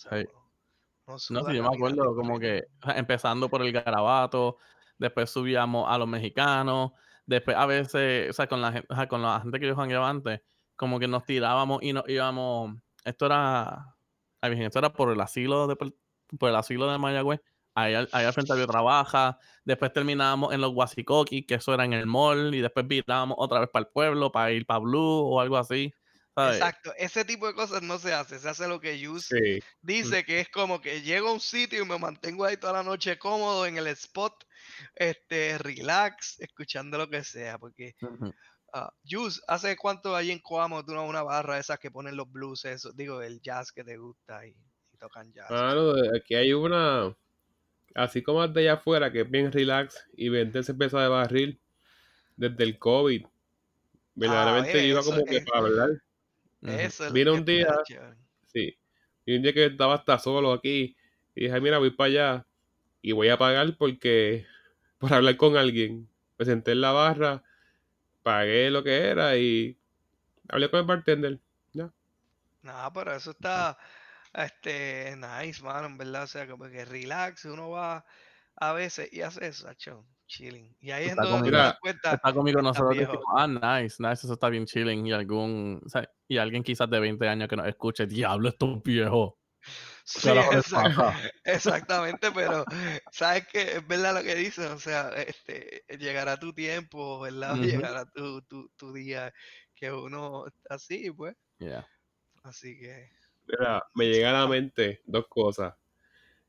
no, 1.06 1.18
sí, 1.18 1.26
yo 1.36 1.68
me 1.68 1.74
acuerdo 1.74 2.14
como 2.14 2.38
que 2.38 2.62
empezando 2.94 3.48
por 3.48 3.62
el 3.62 3.72
garabato, 3.72 4.58
después 5.04 5.30
subíamos 5.30 5.90
a 5.90 5.98
los 5.98 6.08
mexicanos, 6.08 6.92
después 7.26 7.56
a 7.56 7.66
veces, 7.66 8.30
o 8.30 8.32
sea, 8.32 8.46
con 8.46 8.60
la 8.62 8.72
gente, 8.72 9.08
con 9.08 9.22
la 9.22 9.40
gente 9.40 9.60
que 9.60 9.66
yo 9.66 9.76
jangueaba 9.76 10.08
antes, 10.08 10.40
como 10.76 10.98
que 10.98 11.06
nos 11.06 11.24
tirábamos 11.24 11.82
y 11.82 11.92
nos 11.92 12.08
íbamos, 12.08 12.74
esto 13.04 13.26
era, 13.26 13.94
esto 14.40 14.78
era 14.78 14.92
por 14.92 15.12
el 15.12 15.20
asilo 15.20 15.66
de, 15.66 15.76
por 15.76 16.48
el 16.48 16.56
asilo 16.56 16.90
de 16.90 16.98
Mayagüez, 16.98 17.40
ahí, 17.74 17.94
al 17.94 18.32
frente 18.32 18.52
había 18.52 18.66
trabaja, 18.66 19.38
después 19.64 19.92
terminábamos 19.92 20.54
en 20.54 20.60
los 20.60 20.72
Guasicoqui, 20.72 21.44
que 21.44 21.56
eso 21.56 21.74
era 21.74 21.84
en 21.84 21.92
el 21.92 22.06
mall, 22.06 22.54
y 22.54 22.60
después 22.60 22.86
virábamos 22.88 23.36
otra 23.38 23.60
vez 23.60 23.68
para 23.70 23.84
el 23.84 23.92
pueblo, 23.92 24.32
para 24.32 24.52
ir 24.52 24.64
para 24.64 24.80
Blue 24.80 25.28
o 25.28 25.40
algo 25.40 25.58
así. 25.58 25.92
Exacto, 26.36 26.92
ese 26.96 27.24
tipo 27.24 27.46
de 27.46 27.54
cosas 27.54 27.80
no 27.82 27.96
se 27.96 28.12
hace, 28.12 28.40
se 28.40 28.48
hace 28.48 28.66
lo 28.66 28.80
que 28.80 28.98
Yus 28.98 29.28
dice, 29.82 30.24
que 30.24 30.40
es 30.40 30.48
como 30.48 30.80
que 30.80 31.00
llego 31.02 31.28
a 31.28 31.32
un 31.32 31.38
sitio 31.38 31.80
y 31.80 31.86
me 31.86 31.96
mantengo 31.96 32.44
ahí 32.44 32.56
toda 32.56 32.72
la 32.72 32.82
noche 32.82 33.18
cómodo 33.18 33.66
en 33.66 33.78
el 33.78 33.86
spot, 33.86 34.44
este, 34.94 35.58
relax, 35.58 36.40
escuchando 36.40 36.98
lo 36.98 37.08
que 37.08 37.24
sea, 37.24 37.58
porque 37.58 37.94
uh, 38.00 39.28
¿hace 39.48 39.76
cuánto 39.76 40.14
hay 40.16 40.30
en 40.30 40.40
Coamo 40.40 40.84
tú 40.84 40.92
una 40.92 41.22
barra 41.22 41.58
esas 41.58 41.78
que 41.78 41.90
ponen 41.90 42.16
los 42.16 42.30
blues, 42.30 42.64
eso, 42.64 42.92
digo, 42.92 43.22
el 43.22 43.40
jazz 43.40 43.72
que 43.72 43.84
te 43.84 43.96
gusta 43.96 44.46
y, 44.46 44.54
tocan 44.98 45.32
jazz? 45.32 45.48
Claro, 45.48 45.94
aquí 46.16 46.34
hay 46.34 46.52
una, 46.52 47.14
así 47.94 48.22
como 48.22 48.46
de 48.46 48.60
allá 48.60 48.74
afuera, 48.74 49.12
que 49.12 49.22
es 49.22 49.30
bien 49.30 49.52
relax 49.52 50.06
y 50.16 50.28
vende 50.28 50.62
cerveza 50.62 51.00
de 51.00 51.08
barril 51.08 51.60
desde 52.36 52.64
el 52.64 52.78
COVID. 52.78 53.24
Ah, 53.24 53.30
Verdaderamente 54.14 54.86
iba 54.86 55.02
como 55.02 55.24
que 55.24 55.40
para 55.40 55.58
hablar. 55.58 55.90
Eso 56.62 57.12
Vino 57.12 57.34
un 57.34 57.44
día, 57.44 57.76
sí, 58.46 58.76
y 59.26 59.36
un 59.36 59.42
día 59.42 59.52
que 59.52 59.66
estaba 59.66 59.94
hasta 59.94 60.18
solo 60.18 60.52
aquí, 60.52 60.96
y 61.34 61.44
dije, 61.44 61.60
mira, 61.60 61.78
voy 61.78 61.90
para 61.90 62.08
allá 62.08 62.46
y 63.02 63.12
voy 63.12 63.28
a 63.28 63.36
pagar 63.36 63.76
porque, 63.76 64.46
por 65.04 65.12
hablar 65.12 65.36
con 65.36 65.56
alguien. 65.58 66.08
Me 66.38 66.46
senté 66.46 66.72
en 66.72 66.80
la 66.80 66.92
barra, 66.92 67.42
pagué 68.22 68.70
lo 68.70 68.82
que 68.82 69.06
era 69.08 69.36
y 69.36 69.78
hablé 70.48 70.70
con 70.70 70.80
el 70.80 70.86
bartender. 70.86 71.38
Ya. 71.72 71.92
No, 72.62 72.92
pero 72.94 73.14
eso 73.14 73.32
está, 73.32 73.76
este, 74.32 75.14
nice, 75.16 75.62
man, 75.62 75.84
en 75.84 75.98
verdad, 75.98 76.22
o 76.22 76.26
sea, 76.26 76.48
como 76.48 76.64
que 76.70 76.86
relax, 76.86 77.44
uno 77.44 77.68
va 77.68 78.06
a 78.56 78.72
veces 78.72 79.12
y 79.12 79.20
hace 79.20 79.46
eso, 79.46 79.70
chon 79.74 80.06
chilling. 80.26 80.74
Y 80.80 80.90
ahí 80.90 81.04
es 81.04 81.16
donde 81.16 81.50
te 81.50 81.56
das 81.56 81.78
cuenta. 81.80 82.14
Está 82.14 82.32
conmigo 82.32 82.62
nosotros 82.62 82.96
decimos, 82.96 83.24
ah, 83.36 83.46
nice, 83.46 83.96
nice, 84.02 84.24
eso 84.24 84.32
está 84.32 84.48
bien 84.48 84.64
chilling. 84.64 85.06
Y 85.06 85.12
algún, 85.12 85.82
o 85.84 85.88
sea, 85.88 86.08
y 86.26 86.38
alguien 86.38 86.62
quizás 86.62 86.88
de 86.88 86.98
20 86.98 87.28
años 87.28 87.46
que 87.46 87.56
nos 87.56 87.66
escuche, 87.66 88.06
diablo, 88.06 88.48
esto 88.48 88.66
es 88.66 88.82
Sí, 90.06 90.28
exactamente, 91.44 92.30
pero 92.32 92.66
sabes 93.10 93.46
que 93.48 93.62
es 93.76 93.86
verdad 93.88 94.14
lo 94.14 94.22
que 94.22 94.34
dicen, 94.34 94.66
o 94.72 94.78
sea, 94.78 95.08
este, 95.14 95.82
llegará 95.98 96.38
tu 96.38 96.52
tiempo, 96.52 97.20
¿verdad? 97.20 97.54
Llegará 97.94 98.04
tu, 98.04 98.42
tu, 98.42 98.68
tu, 98.76 98.92
día 98.92 99.32
que 99.74 99.90
uno 99.90 100.44
así, 100.68 101.10
pues. 101.10 101.34
Yeah. 101.58 101.88
Así 102.42 102.78
que. 102.78 103.08
Mira, 103.46 103.82
me 103.94 104.06
llega 104.06 104.28
a 104.28 104.40
la 104.40 104.46
mente 104.46 105.00
dos 105.06 105.26
cosas. 105.26 105.74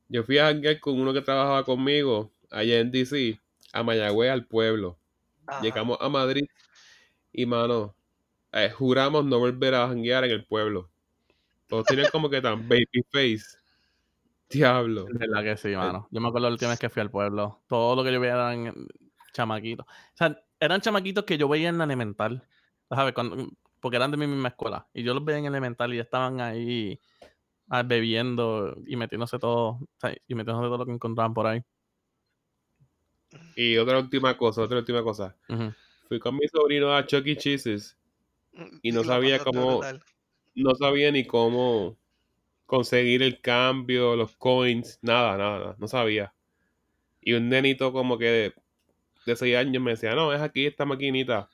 Yo 0.09 0.23
fui 0.23 0.37
a 0.37 0.47
hangar 0.47 0.79
con 0.81 0.99
uno 0.99 1.13
que 1.13 1.21
trabajaba 1.21 1.63
conmigo 1.63 2.31
allá 2.51 2.79
en 2.79 2.91
DC 2.91 3.39
a 3.71 3.83
Mayagüez, 3.83 4.31
al 4.31 4.45
pueblo. 4.45 4.99
Llegamos 5.61 5.97
a 6.01 6.09
Madrid 6.09 6.45
y, 7.31 7.45
mano, 7.45 7.95
eh, 8.51 8.69
juramos 8.69 9.23
no 9.25 9.39
volver 9.39 9.75
a 9.75 9.87
janguear 9.87 10.25
en 10.25 10.31
el 10.31 10.45
pueblo. 10.45 10.89
Todos 11.67 11.85
tienen 11.85 12.07
como 12.11 12.29
que 12.29 12.41
tan 12.41 12.67
baby 12.67 13.03
face. 13.11 13.57
Diablo. 14.49 15.07
Es 15.11 15.17
verdad 15.17 15.43
que 15.43 15.57
sí, 15.57 15.69
eh, 15.69 15.77
mano. 15.77 16.07
Yo 16.11 16.21
me 16.21 16.27
acuerdo 16.27 16.47
la 16.47 16.53
última 16.53 16.71
vez 16.71 16.79
que 16.79 16.89
fui 16.89 17.01
al 17.01 17.09
pueblo. 17.09 17.63
Todo 17.67 17.95
lo 17.95 18.03
que 18.03 18.13
yo 18.13 18.19
veía 18.19 18.33
eran 18.33 18.87
chamaquitos. 19.33 19.85
O 19.85 20.17
sea, 20.17 20.39
eran 20.59 20.81
chamaquitos 20.81 21.25
que 21.25 21.37
yo 21.37 21.47
veía 21.47 21.69
en 21.69 21.77
la 21.77 21.83
elemental. 21.83 22.47
¿Sabes? 22.89 23.13
porque 23.81 23.97
eran 23.97 24.11
de 24.11 24.17
mi 24.17 24.27
misma 24.27 24.49
escuela. 24.49 24.87
Y 24.93 25.03
yo 25.03 25.13
los 25.13 25.23
veía 25.25 25.39
en 25.39 25.45
elemental 25.45 25.93
y 25.93 25.99
estaban 25.99 26.39
ahí 26.41 26.99
ah, 27.69 27.83
bebiendo 27.83 28.75
y 28.85 28.95
metiéndose 28.95 29.37
todo. 29.39 29.79
y 30.27 30.35
metiéndose 30.35 30.67
todo 30.67 30.77
lo 30.77 30.85
que 30.85 30.91
encontraban 30.91 31.33
por 31.33 31.47
ahí. 31.47 31.63
Y 33.55 33.77
otra 33.77 33.99
última 33.99 34.37
cosa, 34.37 34.61
otra 34.61 34.79
última 34.79 35.03
cosa. 35.03 35.35
Fui 36.07 36.19
con 36.19 36.35
mi 36.35 36.47
sobrino 36.47 36.95
a 36.95 37.05
Chucky 37.05 37.31
e. 37.31 37.37
Cheese's 37.37 37.97
y 38.81 38.91
no 38.91 39.03
sabía 39.03 39.39
cómo, 39.39 39.81
no 40.55 40.75
sabía 40.75 41.11
ni 41.11 41.25
cómo 41.25 41.97
conseguir 42.65 43.23
el 43.23 43.41
cambio, 43.41 44.15
los 44.15 44.35
coins, 44.37 44.99
nada, 45.01 45.37
nada, 45.37 45.75
no 45.79 45.87
sabía. 45.87 46.33
Y 47.21 47.33
un 47.33 47.49
nenito 47.49 47.91
como 47.93 48.17
que 48.17 48.53
de 49.25 49.35
6 49.35 49.55
años 49.57 49.81
me 49.83 49.91
decía, 49.91 50.15
no, 50.15 50.33
es 50.33 50.41
aquí 50.41 50.65
esta 50.65 50.85
maquinita. 50.85 51.49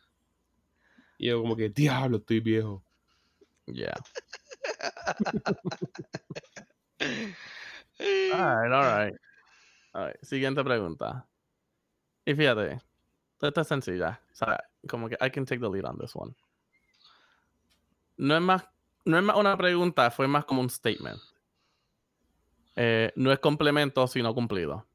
Y 1.17 1.27
yo 1.27 1.41
como 1.41 1.55
que, 1.55 1.69
diablo, 1.69 2.17
estoy 2.17 2.39
viejo. 2.39 2.83
Yeah. 3.67 3.95
Alright, 7.99 8.71
alright. 8.71 9.15
Alright, 9.93 10.17
Siguiente 10.23 10.63
pregunta. 10.63 11.27
Y 12.25 12.33
fíjate, 12.33 12.81
esta 13.41 13.61
es 13.61 13.67
sencilla. 13.67 14.21
O 14.31 14.35
sea, 14.35 14.63
como 14.87 15.09
que 15.09 15.15
I 15.21 15.29
can 15.29 15.45
take 15.45 15.59
the 15.61 15.69
lead 15.69 15.85
on 15.85 15.97
this 15.97 16.15
one. 16.15 16.33
No 18.17 18.35
es 18.35 18.41
más, 18.41 18.63
no 19.05 19.17
es 19.17 19.23
más 19.23 19.35
una 19.35 19.57
pregunta, 19.57 20.09
fue 20.11 20.27
más 20.27 20.45
como 20.45 20.61
un 20.61 20.69
statement. 20.69 21.19
Eh, 22.75 23.11
no 23.15 23.31
es 23.31 23.39
complemento, 23.39 24.07
sino 24.07 24.33
cumplido. 24.33 24.87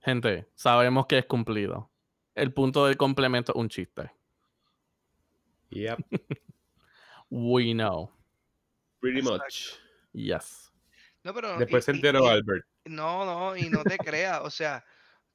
Gente, 0.00 0.48
sabemos 0.54 1.06
que 1.06 1.18
es 1.18 1.26
cumplido. 1.26 1.90
El 2.34 2.52
punto 2.52 2.86
del 2.86 2.96
complemento 2.96 3.52
es 3.52 3.56
un 3.56 3.68
chiste. 3.68 4.10
Yep, 5.70 5.98
We 7.30 7.72
know. 7.72 8.10
pretty 9.00 9.18
Exacto. 9.18 9.42
much. 9.44 9.62
Yes. 10.12 10.72
No, 11.24 11.34
pero. 11.34 11.58
Después 11.58 11.84
se 11.84 11.90
y- 11.92 11.94
y- 11.94 11.96
enteró 11.98 12.24
y- 12.24 12.28
Albert. 12.28 12.66
No, 12.84 13.24
no, 13.24 13.56
y 13.56 13.68
no 13.68 13.82
te 13.82 13.98
creas, 13.98 14.40
o 14.42 14.50
sea, 14.50 14.84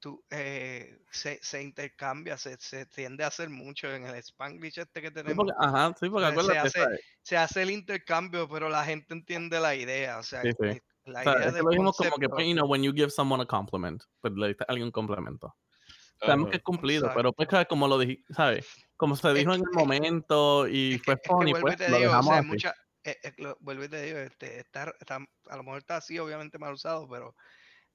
tú, 0.01 0.25
eh, 0.31 0.99
se, 1.11 1.39
se 1.41 1.61
intercambia, 1.63 2.37
se, 2.37 2.57
se 2.57 2.85
tiende 2.87 3.23
a 3.23 3.27
hacer 3.27 3.49
mucho 3.49 3.89
en 3.93 4.05
el 4.05 4.15
Spanglish 4.15 4.79
este 4.79 5.01
que 5.01 5.07
Sí, 5.09 5.13
tenemos. 5.13 5.37
porque, 5.37 5.53
ajá, 5.57 5.95
sí, 5.99 6.09
porque 6.09 6.33
Pues 6.33 6.45
se 6.47 6.57
acuérdate, 6.57 6.81
hace-. 6.81 6.99
Se 7.23 7.37
hace 7.37 7.61
el 7.61 7.71
intercambio, 7.71 8.49
pero 8.49 8.67
la 8.69 8.83
gente 8.83 9.13
entiende 9.13 9.59
la 9.61 9.75
idea, 9.75 10.17
o 10.19 10.23
sea, 10.23 10.43
Sí, 10.43 10.49
sí. 10.59 10.67
eh, 10.67 10.81
la 11.05 11.21
O 11.21 11.23
sea, 11.23 11.33
idea 11.33 11.47
es 11.47 11.53
que 11.55 11.61
lo 11.63 11.69
dijimos 11.69 11.95
como 11.97 12.17
que, 12.17 12.49
you 12.49 12.53
know, 12.55 12.67
when 12.67 12.83
you 12.83 12.91
give 12.93 13.09
someone 13.11 13.41
a 13.43 13.45
compliment, 13.45 14.03
pues 14.21 14.33
le 14.35 14.47
diste 14.49 14.63
a 14.63 14.67
alguien 14.69 14.87
un 14.87 14.91
complemento. 14.91 15.55
Sabemos 16.19 16.49
que 16.49 16.57
es 16.57 16.63
cumplido, 16.63 17.05
Exacto. 17.05 17.19
pero 17.19 17.33
pues 17.33 17.67
como 17.67 17.87
lo 17.87 17.97
dije, 17.99 18.23
¿sabes? 18.29 18.67
Como 18.97 19.15
se 19.15 19.29
Es 19.29 19.35
dijo 19.35 19.53
en 19.53 19.61
que- 19.61 19.65
el 19.69 19.73
momento 19.75 20.67
y 20.67 20.95
Es 20.95 21.01
fue 21.03 21.15
es 21.15 21.21
funny, 21.27 21.53
pues 21.53 21.79
lo 21.79 21.97
digo, 21.97 22.09
o 22.09 22.09
dejamos 22.09 22.27
sea, 22.27 22.39
así. 22.39 22.47
mucha, 22.47 22.75
eh, 23.03 23.17
eh, 23.23 23.33
lo- 23.37 23.57
vuelvo 23.61 23.83
y 23.85 23.89
te 23.89 24.01
digo, 24.03 24.19
este, 24.19 24.59
está, 24.59 24.93
está- 24.99 25.19
a 25.49 25.57
lo 25.57 25.63
mejor 25.63 25.79
está 25.79 25.97
así, 25.97 26.19
obviamente 26.19 26.59
mal 26.59 26.73
usado, 26.73 27.07
pero 27.09 27.35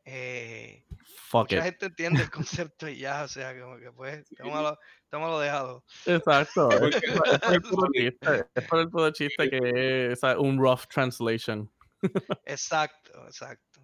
eh, 0.07 0.85
Fuck 1.29 1.51
mucha 1.53 1.57
it. 1.59 1.63
gente 1.65 1.87
entiende 1.87 2.23
el 2.23 2.31
concepto 2.31 2.89
y 2.89 2.99
ya, 2.99 3.25
o 3.25 3.29
sea, 3.29 3.59
como 3.61 3.77
que 3.79 3.91
pues, 3.93 4.25
tómalo, 4.39 4.79
tómalo 5.11 5.39
dejado. 5.41 5.85
Exacto. 6.07 6.69
Es, 6.71 6.81
Porque- 6.81 7.07
es 7.07 7.41
por 7.41 7.53
el 7.55 7.61
puro 7.63 7.89
chiste. 7.93 8.47
Es 8.55 8.65
por 8.69 8.79
el 8.81 8.89
puro 8.89 9.11
chiste 9.11 9.51
que 9.51 10.13
es 10.13 10.21
¿sabes? 10.21 10.39
un 10.39 10.59
rough 10.59 10.87
translation. 10.89 11.71
Exacto, 12.45 13.27
exacto. 13.27 13.81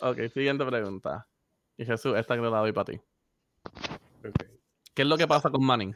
Ok, 0.00 0.18
siguiente 0.32 0.64
pregunta. 0.64 1.26
Y 1.76 1.84
Jesús, 1.84 2.16
esta 2.16 2.34
que 2.36 2.40
te 2.42 2.50
la 2.50 2.58
doy 2.58 2.72
para 2.72 2.84
ti. 2.86 3.00
Ok. 4.24 4.44
¿Qué 4.94 5.02
es 5.02 5.08
lo 5.08 5.18
que 5.18 5.26
pasa 5.26 5.50
con 5.50 5.62
Manning? 5.64 5.94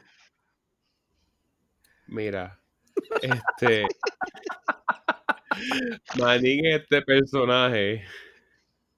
Mira, 2.06 2.60
este. 3.22 3.86
Manning 6.18 6.66
es 6.66 6.82
este 6.82 7.02
personaje 7.02 8.04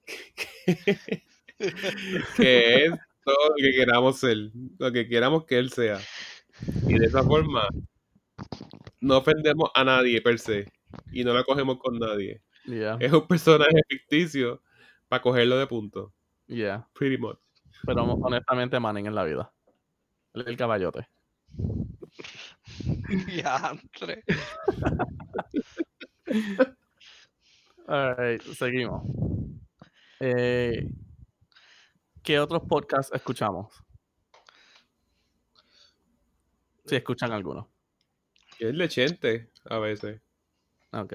que, 2.37 2.85
es 2.85 2.93
todo 3.25 3.49
lo 3.49 3.55
que 3.57 3.73
queramos 3.73 4.19
ser, 4.19 4.37
lo 4.79 4.93
que 4.93 5.09
queramos 5.09 5.45
que 5.45 5.59
él 5.59 5.71
sea. 5.71 5.99
Y 6.87 6.99
de 6.99 7.07
esa 7.07 7.23
forma 7.23 7.69
no 9.01 9.19
ofendemos 9.19 9.71
a 9.75 9.85
nadie 9.85 10.21
per 10.21 10.39
se 10.39 10.71
y 11.13 11.25
no 11.25 11.35
la 11.35 11.45
cogemos 11.45 11.79
con 11.79 11.99
nadie. 11.99 12.43
Yeah, 12.65 12.97
Es 13.01 13.13
un 13.13 13.27
personaje 13.27 13.81
ficticio 13.89 14.63
para 15.09 15.23
cogerlo 15.23 15.59
de 15.59 15.67
punto. 15.67 16.13
yeah. 16.47 16.87
Pretty 16.95 17.17
much. 17.17 17.39
Pero 17.85 18.03
honestamente 18.03 18.81
Manning 18.81 19.07
en 19.07 19.15
la 19.15 19.25
vida. 19.25 19.53
El, 20.35 20.49
el 20.49 20.57
caballote. 20.57 21.09
Diantre. 23.27 24.25
Alright, 27.89 28.43
seguimos. 28.43 29.03
Eh, 30.21 30.89
¿Qué 32.23 32.39
otros 32.41 32.63
podcasts 32.69 33.13
escuchamos? 33.15 33.73
Si 36.87 36.97
escuchan 36.97 37.33
alguno. 37.33 37.69
Es 38.59 38.75
lechente 38.75 39.51
a 39.65 39.79
veces. 39.79 40.21
Ok. 40.93 41.15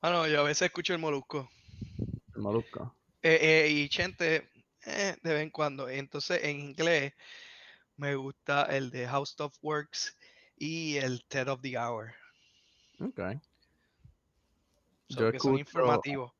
Bueno, 0.00 0.26
yo 0.26 0.40
a 0.40 0.44
veces 0.44 0.62
escucho 0.66 0.92
el 0.94 0.98
molusco. 0.98 1.48
El 2.34 2.42
molusco. 2.42 2.94
Eh, 3.22 3.38
eh, 3.40 3.68
y 3.70 3.88
Chente, 3.88 4.50
eh, 4.84 5.16
de 5.22 5.32
vez 5.34 5.42
en 5.42 5.50
cuando. 5.50 5.88
Entonces, 5.88 6.42
en 6.44 6.60
inglés, 6.60 7.12
me 7.96 8.14
gusta 8.14 8.64
el 8.64 8.90
de 8.90 9.08
How 9.08 9.24
Stuff 9.26 9.56
Works 9.62 10.16
y 10.56 10.96
el 10.96 11.24
TED 11.26 11.48
of 11.48 11.60
the 11.62 11.78
Hour. 11.78 12.14
Ok. 13.00 13.20
so 15.08 15.20
Yo 15.20 15.32
que 15.32 15.38
son 15.38 15.54
escucho- 15.54 15.58
informativos. 15.60 16.32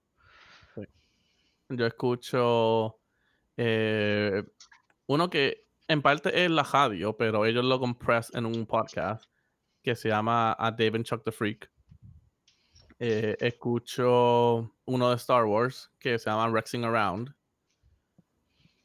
Yo 1.69 1.87
escucho 1.87 3.01
eh, 3.57 4.45
uno 5.07 5.29
que 5.29 5.67
en 5.89 6.03
parte 6.03 6.45
es 6.45 6.51
la 6.51 6.63
radio, 6.63 7.17
pero 7.17 7.45
ellos 7.45 7.65
lo 7.65 7.81
compress 7.81 8.33
en 8.35 8.47
un 8.47 8.67
podcast 8.67 9.25
que 9.83 9.97
se 9.97 10.09
llama 10.09 10.57
A 10.59 10.71
Dave 10.71 10.97
and 10.97 11.05
Chuck 11.05 11.25
the 11.25 11.33
Freak. 11.33 11.71
Eh, 12.99 13.37
escucho 13.41 14.75
uno 14.85 15.11
de 15.11 15.17
Star 15.17 15.45
Wars 15.45 15.91
que 15.99 16.19
se 16.19 16.31
llama 16.31 16.49
Rexing 16.51 16.85
Around. 16.85 17.35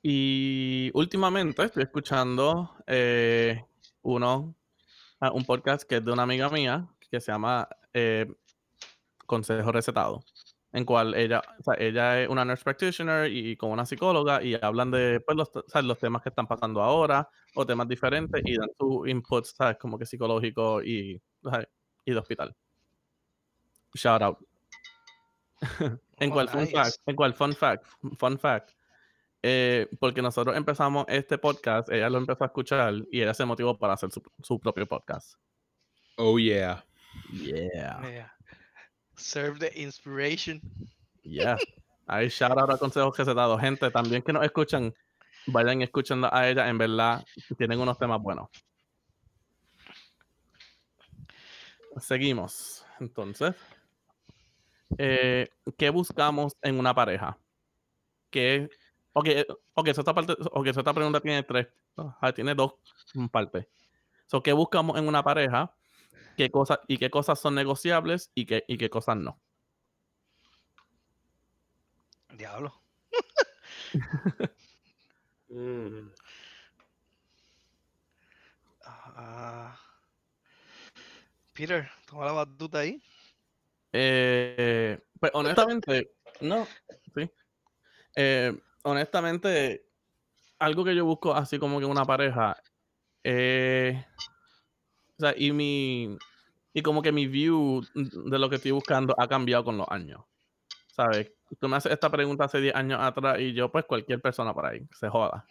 Y 0.04 0.90
últimamente 0.96 1.64
estoy 1.64 1.84
escuchando 1.84 2.76
eh, 2.88 3.64
uno, 4.02 4.56
ah, 5.20 5.32
un 5.32 5.46
podcast 5.46 5.88
que 5.88 5.98
es 5.98 6.06
de 6.06 6.12
una 6.12 6.24
amiga 6.24 6.50
mía 6.50 6.88
que 7.12 7.22
se 7.22 7.32
llama 7.32 7.68
eh, 7.94 8.26
Consejo 9.28 9.72
Recetado 9.72 10.24
en 10.74 10.86
cual 10.86 11.14
ella, 11.16 11.42
o 11.60 11.64
sea, 11.64 11.74
ella 11.78 12.22
es 12.22 12.30
una 12.30 12.46
nurse 12.46 12.64
practitioner 12.64 13.30
y 13.32 13.58
con 13.58 13.72
una 13.72 13.86
psicóloga 13.86 14.42
y 14.42 14.56
hablan 14.62 14.90
de 14.92 15.20
pues, 15.20 15.36
los, 15.38 15.52
¿sabes? 15.68 15.86
los 15.86 16.00
temas 16.00 16.22
que 16.22 16.30
están 16.30 16.48
pasando 16.48 16.82
ahora 16.82 17.28
o 17.56 17.66
temas 17.66 17.88
diferentes 17.88 18.42
y 18.46 18.58
dan 18.58 18.70
sus 18.80 19.08
inputs, 19.08 19.54
¿sabes? 19.58 19.78
Como 19.78 19.98
que 20.00 20.06
psicológico 20.06 20.82
y, 20.82 21.22
¿sabes? 21.44 21.68
y 22.06 22.12
de 22.14 22.18
hospital. 22.18 22.56
Shout 23.94 24.22
out. 24.22 24.38
en 26.20 26.30
Oh, 26.30 26.34
cual 26.34 26.48
fun 26.50 26.68
fact, 26.68 26.96
en 27.06 27.16
cual 27.16 27.34
fun 27.34 27.54
fact, 27.54 27.86
fun 28.18 28.40
fact. 28.40 28.72
eh, 29.44 29.88
porque 30.00 30.22
nosotros 30.22 30.56
empezamos 30.56 31.06
este 31.08 31.38
podcast, 31.38 31.90
ella 31.92 32.10
lo 32.10 32.18
empezó 32.20 32.44
a 32.44 32.48
escuchar 32.48 32.94
y 33.12 33.22
ella 33.22 33.34
se 33.34 33.44
motivó 33.46 33.78
para 33.78 33.94
hacer 33.94 34.12
su, 34.12 34.22
su 34.42 34.60
propio 34.60 34.88
podcast. 34.88 35.34
Oh 36.18 36.38
yeah. 36.40 36.86
Yeah. 37.34 38.02
Yeah. 38.04 38.34
Serve 39.22 39.60
the 39.60 39.72
inspiration. 39.80 40.60
Yeah. 41.24 41.58
Ahí 42.08 42.28
shout 42.30 42.58
out 42.58 42.80
consejos 42.80 43.16
que 43.16 43.24
se 43.24 43.34
dado. 43.34 43.58
Gente, 43.58 43.90
también 43.92 44.22
que 44.24 44.34
nos 44.34 44.44
escuchan, 44.44 44.94
vayan 45.46 45.82
escuchando 45.82 46.28
a 46.34 46.50
ella. 46.50 46.68
En 46.68 46.78
verdad, 46.78 47.24
tienen 47.58 47.80
unos 47.80 47.98
temas 47.98 48.20
buenos. 48.22 48.50
Seguimos. 52.00 52.84
Entonces, 53.00 53.56
eh, 54.98 55.48
¿qué 55.78 55.90
buscamos 55.90 56.58
en 56.62 56.80
una 56.80 56.94
pareja? 56.94 57.38
¿Qué? 58.30 58.70
Ok, 59.14 59.28
eh, 59.28 59.48
ok, 59.74 59.90
so 59.94 60.02
esta, 60.02 60.14
parte, 60.14 60.34
ok, 60.34 60.68
so 60.74 60.80
esta 60.80 60.94
pregunta 60.94 61.20
tiene 61.20 61.44
tres, 61.44 61.68
ah, 61.96 62.32
tiene 62.34 62.56
dos 62.56 62.74
partes. 63.32 63.68
So, 64.26 64.42
¿Qué 64.42 64.54
buscamos 64.54 64.98
en 64.98 65.08
una 65.08 65.24
pareja? 65.24 65.74
¿Qué 66.42 66.50
cosas, 66.50 66.80
y 66.88 66.98
qué 66.98 67.12
cosas 67.12 67.40
son 67.40 67.54
negociables 67.54 68.32
y 68.34 68.48
qué, 68.48 68.66
y 68.68 68.80
qué 68.80 68.90
cosas 68.90 69.16
no? 69.16 69.40
Diablo. 72.36 72.74
Mm. 75.50 76.10
Ah. 78.84 79.80
Peter, 81.54 81.88
toma 82.08 82.26
la 82.26 82.32
batuta 82.32 82.80
ahí. 82.80 83.00
Eh, 83.94 85.00
pues 85.20 85.32
honestamente, 85.36 86.14
no, 86.40 86.68
sí. 87.14 87.30
Eh, 88.16 88.60
honestamente, 88.82 89.86
algo 90.58 90.84
que 90.84 90.96
yo 90.96 91.06
busco 91.06 91.36
así 91.36 91.60
como 91.60 91.80
que 91.80 91.86
una 91.86 92.06
pareja, 92.06 92.58
eh, 93.24 94.04
o 95.18 95.22
sea, 95.22 95.36
y 95.38 95.52
mi, 95.52 96.18
y 96.74 96.82
como 96.82 97.02
que 97.02 97.12
mi 97.12 97.28
view 97.28 97.82
de 97.94 98.40
lo 98.40 98.50
que 98.50 98.56
estoy 98.56 98.72
buscando 98.72 99.16
ha 99.18 99.28
cambiado 99.28 99.64
con 99.64 99.78
los 99.78 99.88
años. 99.90 100.22
¿Sabes? 100.88 101.32
Tú 101.60 101.68
me 101.68 101.78
haces 101.78 101.92
esta 101.92 102.10
pregunta 102.10 102.46
hace 102.46 102.60
10 102.60 102.76
años 102.76 103.00
atrás 103.02 103.40
y 103.40 103.54
yo, 103.54 103.72
pues 103.72 103.86
cualquier 103.86 104.22
persona 104.22 104.54
por 104.54 104.66
ahí, 104.66 104.88
se 104.98 105.10
joda. 105.10 105.46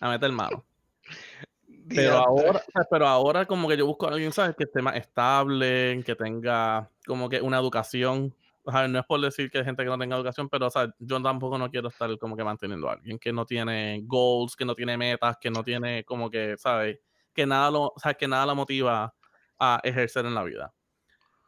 A 0.00 0.08
meter 0.08 0.30
mano. 0.32 0.64
Pero 1.88 2.16
ahora, 2.16 2.62
pero 2.90 3.08
ahora 3.08 3.44
como 3.44 3.68
que 3.68 3.76
yo 3.76 3.84
busco 3.84 4.06
a 4.06 4.12
alguien, 4.12 4.30
¿sabes? 4.30 4.54
Que 4.54 4.64
esté 4.64 4.80
más 4.80 4.94
estable, 4.94 6.00
que 6.06 6.14
tenga 6.14 6.88
como 7.04 7.28
que 7.28 7.40
una 7.40 7.58
educación, 7.58 8.32
no 8.64 8.98
es 8.98 9.06
por 9.06 9.20
decir 9.20 9.50
que 9.50 9.58
hay 9.58 9.64
gente 9.64 9.82
que 9.82 9.90
no 9.90 9.98
tenga 9.98 10.16
educación, 10.16 10.48
pero 10.48 10.68
o 10.68 10.70
sea, 10.70 10.94
yo 11.00 11.20
tampoco 11.20 11.58
no 11.58 11.68
quiero 11.70 11.88
estar 11.88 12.16
como 12.18 12.36
que 12.36 12.44
manteniendo 12.44 12.88
a 12.88 12.92
alguien 12.92 13.18
que 13.18 13.32
no 13.32 13.44
tiene 13.44 14.00
goals, 14.04 14.54
que 14.54 14.64
no 14.64 14.76
tiene 14.76 14.96
metas, 14.96 15.36
que 15.40 15.50
no 15.50 15.64
tiene 15.64 16.04
como 16.04 16.30
que, 16.30 16.56
¿sabes? 16.56 17.00
Que 17.34 17.46
nada 17.46 17.70
lo, 17.70 17.82
o 17.86 17.98
sea, 17.98 18.14
que 18.14 18.28
nada 18.28 18.46
lo 18.46 18.54
motiva 18.54 19.12
a 19.58 19.80
ejercer 19.84 20.26
en 20.26 20.34
la 20.34 20.44
vida. 20.44 20.74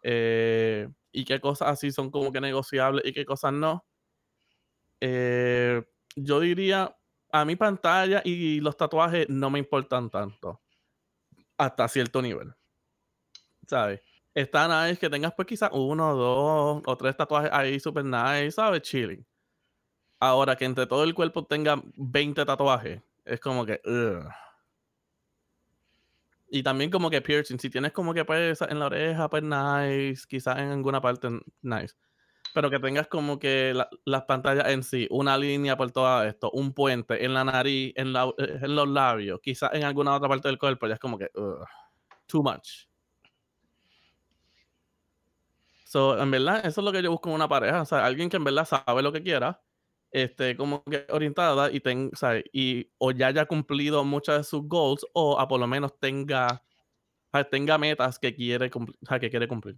Eh, 0.03 0.89
y 1.13 1.25
qué 1.25 1.41
cosas 1.41 1.69
así 1.69 1.91
son 1.91 2.11
como 2.11 2.33
que 2.33 2.41
negociables 2.41 3.05
y 3.07 3.13
qué 3.13 3.25
cosas 3.25 3.53
no. 3.53 3.85
Eh, 5.01 5.83
yo 6.17 6.41
diría, 6.41 6.97
a 7.33 7.45
mi 7.45 7.57
pantalla 7.57 8.23
y 8.25 8.61
los 8.61 8.77
tatuajes 8.77 9.29
no 9.29 9.51
me 9.51 9.59
importan 9.59 10.11
tanto. 10.11 10.61
Hasta 11.57 11.89
cierto 11.89 12.23
nivel. 12.23 12.55
¿Sabes? 13.67 14.01
Está 14.35 14.87
nice 14.87 14.99
que 14.99 15.09
tengas 15.09 15.33
pues 15.35 15.47
quizás 15.47 15.71
uno, 15.73 16.15
dos 16.15 16.83
o 16.85 16.97
tres 16.97 17.17
tatuajes 17.17 17.51
ahí 17.53 17.79
super 17.79 18.05
nice, 18.05 18.53
¿sabes? 18.53 18.83
Chilling. 18.83 19.25
Ahora 20.21 20.57
que 20.57 20.65
entre 20.65 20.87
todo 20.87 21.05
el 21.05 21.15
cuerpo 21.15 21.45
tenga 21.47 21.81
20 21.97 22.45
tatuajes, 22.45 23.03
es 23.25 23.41
como 23.41 23.65
que... 23.65 23.81
Y 26.55 26.63
también 26.63 26.89
como 26.89 27.11
que 27.11 27.21
piercing, 27.21 27.59
si 27.59 27.69
tienes 27.69 27.91
como 27.91 28.15
que 28.15 28.25
pues 28.25 28.63
en 28.63 28.79
la 28.79 28.87
oreja, 28.87 29.29
pues 29.29 29.43
nice, 29.43 30.25
quizás 30.29 30.57
en 30.59 30.69
alguna 30.69 31.01
parte 31.01 31.29
nice. 31.63 31.97
Pero 32.55 32.71
que 32.71 32.79
tengas 32.79 33.09
como 33.09 33.41
que 33.41 33.75
las 34.05 34.23
pantallas 34.23 34.69
en 34.69 34.85
sí, 34.85 35.09
una 35.11 35.37
línea 35.37 35.77
por 35.77 35.91
todo 35.91 36.23
esto, 36.23 36.53
un 36.53 36.73
puente 36.73 37.25
en 37.25 37.35
la 37.35 37.43
nariz, 37.43 37.93
en, 37.97 38.13
la, 38.13 38.33
eh, 38.39 38.61
en 38.63 38.77
los 38.77 38.87
labios, 38.87 39.41
quizás 39.43 39.75
en 39.75 39.83
alguna 39.83 40.15
otra 40.15 40.29
parte 40.29 40.47
del 40.47 40.57
cuerpo, 40.57 40.87
ya 40.87 40.95
es 40.95 41.01
como 41.01 41.19
que, 41.19 41.29
too 42.29 42.45
much. 42.45 42.87
So, 45.87 46.17
en 46.23 46.31
verdad, 46.31 46.65
eso 46.65 46.83
es 46.83 46.85
lo 46.85 46.93
que 46.93 47.03
yo 47.03 47.11
busco 47.11 47.31
en 47.31 47.35
una 47.35 47.49
pareja, 47.49 47.83
o 47.83 47.85
sea, 47.85 48.07
alguien 48.07 48.31
que 48.31 48.37
en 48.37 48.45
verdad 48.45 48.65
sabe 48.65 49.03
lo 49.03 49.11
que 49.11 49.25
quiera, 49.25 49.61
este, 50.15 50.57
como 50.57 50.85
que 50.85 51.05
orientada 51.11 51.73
y, 51.73 51.81
ten, 51.81 52.13
sea, 52.15 52.41
y 52.53 52.89
o 52.99 53.11
ya 53.11 53.27
haya 53.27 53.47
cumplido 53.47 54.05
muchas 54.05 54.39
de 54.39 54.45
sus 54.45 54.63
goals 54.69 55.05
o 55.13 55.41
a 55.41 55.49
por 55.49 55.59
lo 55.59 55.67
menos 55.67 55.99
tenga, 55.99 56.63
tenga 57.51 57.79
metas 57.79 58.21
que 58.21 58.33
quiere, 58.33 58.71
sea, 59.09 59.19
que 59.19 59.29
quiere 59.29 59.49
cumplir. 59.49 59.77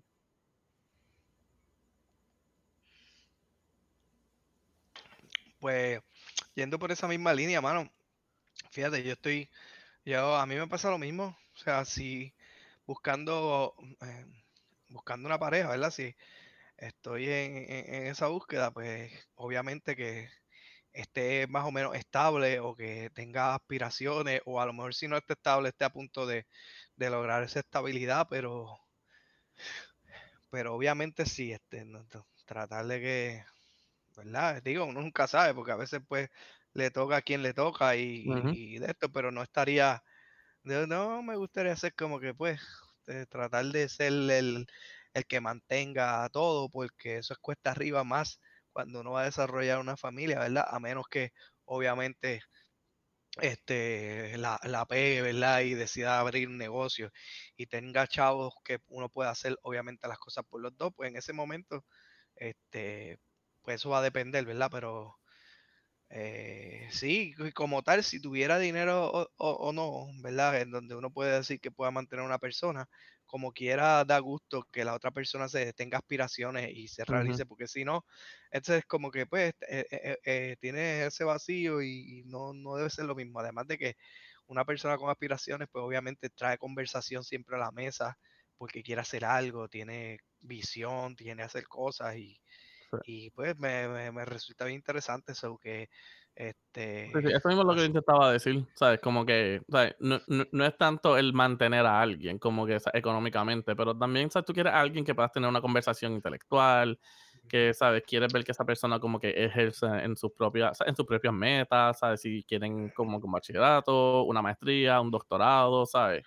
Pues 5.59 6.03
yendo 6.55 6.79
por 6.79 6.93
esa 6.93 7.09
misma 7.09 7.33
línea, 7.33 7.63
mano, 7.63 7.91
fíjate, 8.71 9.03
yo 9.03 9.13
estoy, 9.13 9.49
yo, 10.05 10.37
a 10.37 10.45
mí 10.45 10.55
me 10.55 10.67
pasa 10.67 10.91
lo 10.91 10.99
mismo, 10.99 11.35
o 11.55 11.57
sea, 11.57 11.87
si 11.87 12.35
buscando, 12.87 13.75
eh, 14.03 14.27
buscando 14.91 15.29
una 15.29 15.39
pareja, 15.39 15.71
¿verdad? 15.71 15.91
Si 15.91 16.15
estoy 16.79 17.29
en, 17.31 18.07
esa 18.07 18.29
búsqueda, 18.29 18.71
pues 18.73 19.13
obviamente 19.35 19.97
que 19.97 20.29
esté 20.93 21.47
más 21.49 21.65
o 21.67 21.73
menos 21.73 21.95
estable 21.97 22.61
o 22.61 22.75
que 22.75 23.11
tenga 23.15 23.55
aspiraciones 23.55 24.41
o 24.47 24.61
a 24.61 24.67
lo 24.67 24.73
mejor 24.73 24.95
si 24.95 25.09
no 25.09 25.17
esté 25.17 25.35
estable 25.35 25.69
esté 25.71 25.85
a 25.85 25.93
punto 25.93 26.27
de, 26.27 26.47
lograr 26.97 27.43
esa 27.45 27.61
estabilidad, 27.61 28.27
pero 28.31 28.79
pero 30.51 30.75
obviamente 30.75 31.27
sí, 31.27 31.53
este, 31.53 31.87
tratar 32.47 32.87
de 32.87 33.01
que, 33.01 33.45
¿verdad? 34.17 34.63
Digo, 34.63 34.85
uno 34.87 35.03
nunca 35.03 35.27
sabe 35.27 35.55
porque 35.55 35.73
a 35.73 35.77
veces 35.77 36.01
pues 36.09 36.31
le 36.73 36.91
toca 36.91 37.17
a 37.17 37.23
quien 37.23 37.43
le 37.43 37.55
toca 37.55 37.97
y, 37.97 38.79
de 38.79 38.87
esto, 38.87 39.11
pero 39.13 39.31
no 39.33 39.43
estaría, 39.43 40.03
no, 40.63 41.23
me 41.23 41.37
gustaría 41.37 41.77
ser 41.77 41.95
como 41.95 42.21
que 42.21 42.35
pues 42.35 42.61
tratar 43.29 43.67
de 43.67 43.89
ser 43.89 44.13
el, 44.13 44.67
el 45.17 45.27
que 45.27 45.41
mantenga 45.41 46.29
todo, 46.31 46.69
porque 46.69 47.19
eso 47.19 47.33
es 47.35 47.39
cuesta 47.41 47.71
arriba 47.73 48.05
más 48.05 48.41
cuando 48.73 49.01
uno 49.01 49.13
va 49.13 49.23
a 49.23 49.25
desarrollar 49.27 49.79
una 49.81 49.97
familia, 49.97 50.39
¿verdad? 50.41 50.67
A 50.69 50.79
menos 50.81 51.07
que 51.09 51.33
obviamente 51.65 52.43
este, 53.41 54.37
la, 54.39 54.59
la 54.65 54.87
pegue, 54.87 55.23
¿verdad? 55.23 55.61
Y 55.63 55.75
decida 55.75 56.21
abrir 56.21 56.49
un 56.49 56.59
negocio 56.59 57.11
y 57.57 57.67
tenga 57.67 58.07
chavos 58.07 58.55
que 58.65 58.79
uno 58.89 59.09
pueda 59.09 59.31
hacer 59.31 59.57
obviamente 59.63 60.09
las 60.09 60.19
cosas 60.19 60.45
por 60.49 60.61
los 60.63 60.77
dos, 60.77 60.93
pues 60.97 61.11
en 61.11 61.17
ese 61.17 61.33
momento, 61.33 61.85
este, 62.37 63.19
pues 63.63 63.77
eso 63.77 63.91
va 63.91 63.99
a 64.01 64.03
depender, 64.03 64.45
¿verdad? 64.47 64.69
Pero 64.73 65.19
eh, 66.11 66.89
sí, 66.93 67.35
como 67.55 67.83
tal, 67.83 68.05
si 68.05 68.21
tuviera 68.21 68.59
dinero 68.59 69.11
o, 69.13 69.29
o, 69.39 69.73
no, 69.73 70.07
¿verdad? 70.23 70.61
En 70.61 70.71
donde 70.71 70.95
uno 70.95 71.11
puede 71.11 71.33
decir 71.37 71.61
que 71.61 71.71
pueda 71.71 71.91
mantener 71.91 72.23
a 72.23 72.27
una 72.27 72.39
persona, 72.39 72.89
como 73.27 73.53
quiera 73.53 74.05
da 74.05 74.19
gusto 74.21 74.63
que 74.73 74.85
la 74.85 74.95
otra 74.95 75.11
persona 75.11 75.49
se 75.49 75.73
tenga 75.73 75.99
aspiraciones 75.99 76.71
y 76.73 76.89
se 76.89 77.05
realice, 77.05 77.45
porque 77.47 77.67
si 77.67 77.85
no, 77.85 78.05
entonces 78.51 78.85
como 78.87 79.11
que 79.11 79.27
pues 79.27 79.55
eh, 79.69 79.85
eh, 79.91 80.19
eh, 80.25 80.57
tiene 80.61 81.07
ese 81.07 81.25
vacío 81.25 81.83
y, 81.83 82.23
no, 82.27 82.53
no, 82.55 82.77
debe 82.77 82.91
ser 82.91 83.07
lo 83.07 83.15
mismo. 83.15 83.41
Además 83.41 83.67
de 83.67 83.79
que 83.79 83.97
una 84.47 84.65
persona 84.65 84.97
con 84.97 85.11
aspiraciones, 85.11 85.69
pues 85.71 85.85
obviamente 85.85 86.31
trae 86.31 86.59
conversación 86.59 87.25
siempre 87.25 87.57
a 87.57 87.61
la 87.61 87.73
mesa 87.73 88.17
porque 88.57 88.83
quiere 88.83 89.01
hacer 89.01 89.25
algo, 89.25 89.69
tiene 89.69 90.19
visión, 90.41 91.17
tiene 91.17 91.43
hacer 91.43 91.67
cosas 91.67 92.17
y, 92.17 92.41
y 93.05 93.31
pues 93.31 93.59
me, 93.59 94.13
me, 94.13 94.25
resulta 94.25 94.65
bien 94.65 94.77
interesante 94.77 95.33
eso 95.33 95.59
que 95.59 95.91
este 96.37 97.39
eso 97.39 97.49
mismo 97.49 97.63
es 97.63 97.67
lo 97.69 97.75
que 97.75 97.81
yo 97.81 97.85
intentaba 97.87 98.33
decir 98.33 98.67
sabes 98.75 99.01
como 99.01 99.25
que 99.25 99.63
No, 100.01 100.21
no, 100.29 100.65
es 100.67 100.77
tanto 100.77 101.17
el 101.17 101.33
mantener 101.33 101.87
a 101.87 102.01
alguien 102.01 102.39
como 102.39 102.67
que 102.67 102.79
económicamente 102.95 103.77
pero 103.77 103.97
también 103.97 104.31
sabes 104.31 104.47
tú 104.47 104.53
quieres 104.53 104.73
a 104.73 104.81
alguien 104.81 105.05
que 105.05 105.15
puedas 105.15 105.33
tener 105.33 105.49
una 105.49 105.61
conversación 105.61 106.13
intelectual 106.15 106.99
que 107.49 107.73
sabes 107.75 108.03
quieres 108.07 108.33
ver 108.33 108.45
que 108.45 108.53
esa 108.53 108.65
persona 108.65 108.99
como 108.99 109.21
que 109.21 109.31
ejerce 109.31 109.87
en 109.87 110.17
sus 110.17 110.33
propias 110.33 110.79
en 110.85 110.97
sus 110.97 111.07
propias 111.07 111.33
metas 111.33 111.99
sabes 112.01 112.21
si 112.23 112.43
quieren 112.45 112.91
como 112.91 113.19
un 113.19 113.33
bachillerato 113.33 114.25
una 114.25 114.43
maestría 114.43 115.01
un 115.01 115.11
doctorado 115.11 115.87
sabes 115.87 116.25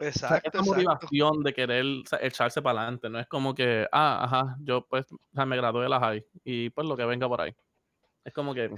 Exacto. 0.00 0.50
esa 0.52 0.62
motivación 0.62 1.42
de 1.42 1.52
querer 1.54 1.84
echarse 2.20 2.62
para 2.62 2.80
adelante, 2.82 3.08
no 3.10 3.18
es 3.18 3.26
como 3.28 3.54
que, 3.54 3.86
ah, 3.92 4.24
ajá, 4.24 4.56
yo 4.60 4.86
pues 4.88 5.06
me 5.32 5.56
gradué 5.56 5.84
de 5.84 5.88
la 5.88 6.00
high 6.00 6.24
y 6.44 6.70
pues 6.70 6.86
lo 6.86 6.96
que 6.96 7.04
venga 7.04 7.28
por 7.28 7.40
ahí. 7.40 7.56
Es 8.26 8.32
como 8.32 8.52
que. 8.54 8.68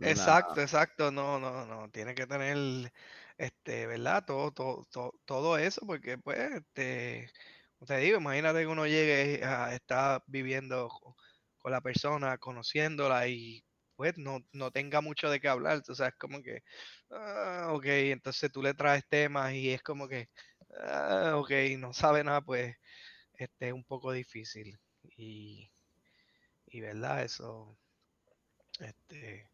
exacto, 0.00 0.60
exacto. 0.60 1.12
No, 1.12 1.38
no, 1.38 1.66
no. 1.66 1.90
Tiene 1.90 2.14
que 2.14 2.26
tener, 2.26 2.90
este, 3.36 3.86
¿verdad? 3.86 4.24
Todo, 4.26 4.50
todo, 4.50 4.86
todo, 5.26 5.58
eso, 5.58 5.82
porque 5.86 6.16
pues, 6.16 6.38
este, 6.38 7.30
te 7.86 7.96
digo, 7.98 8.16
imagínate 8.18 8.60
que 8.60 8.66
uno 8.66 8.86
llegue 8.86 9.44
a 9.44 9.74
estar 9.74 10.22
viviendo 10.26 10.88
con 11.58 11.70
la 11.70 11.82
persona, 11.82 12.38
conociéndola 12.38 13.28
y 13.28 13.62
pues 13.94 14.16
no, 14.16 14.40
no 14.52 14.70
tenga 14.70 15.02
mucho 15.02 15.28
de 15.30 15.38
qué 15.38 15.48
hablar. 15.48 15.82
O 15.86 15.94
sea, 15.94 16.08
es 16.08 16.14
como 16.16 16.42
que, 16.42 16.62
ah, 17.10 17.68
ok, 17.72 17.84
entonces 17.86 18.50
tú 18.50 18.62
le 18.62 18.72
traes 18.72 19.04
temas 19.08 19.52
y 19.52 19.70
es 19.70 19.82
como 19.82 20.08
que, 20.08 20.28
ah, 20.82 21.34
ok, 21.36 21.50
no 21.78 21.92
sabe 21.92 22.24
nada, 22.24 22.40
pues 22.40 22.74
este 23.34 23.68
es 23.68 23.74
un 23.74 23.84
poco 23.84 24.12
difícil. 24.12 24.78
Y, 25.16 25.70
y 26.66 26.80
verdad, 26.80 27.22
eso 27.24 27.78
este 28.80 29.50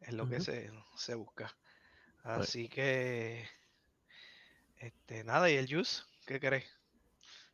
es 0.00 0.12
lo 0.12 0.28
que 0.28 0.40
se, 0.40 0.70
se 0.96 1.14
busca. 1.14 1.56
Pues 2.22 2.48
Así 2.48 2.68
que, 2.68 3.48
este, 4.78 5.24
nada, 5.24 5.50
¿y 5.50 5.56
el 5.56 5.68
juice? 5.68 6.02
¿Qué 6.26 6.40
crees? 6.40 6.64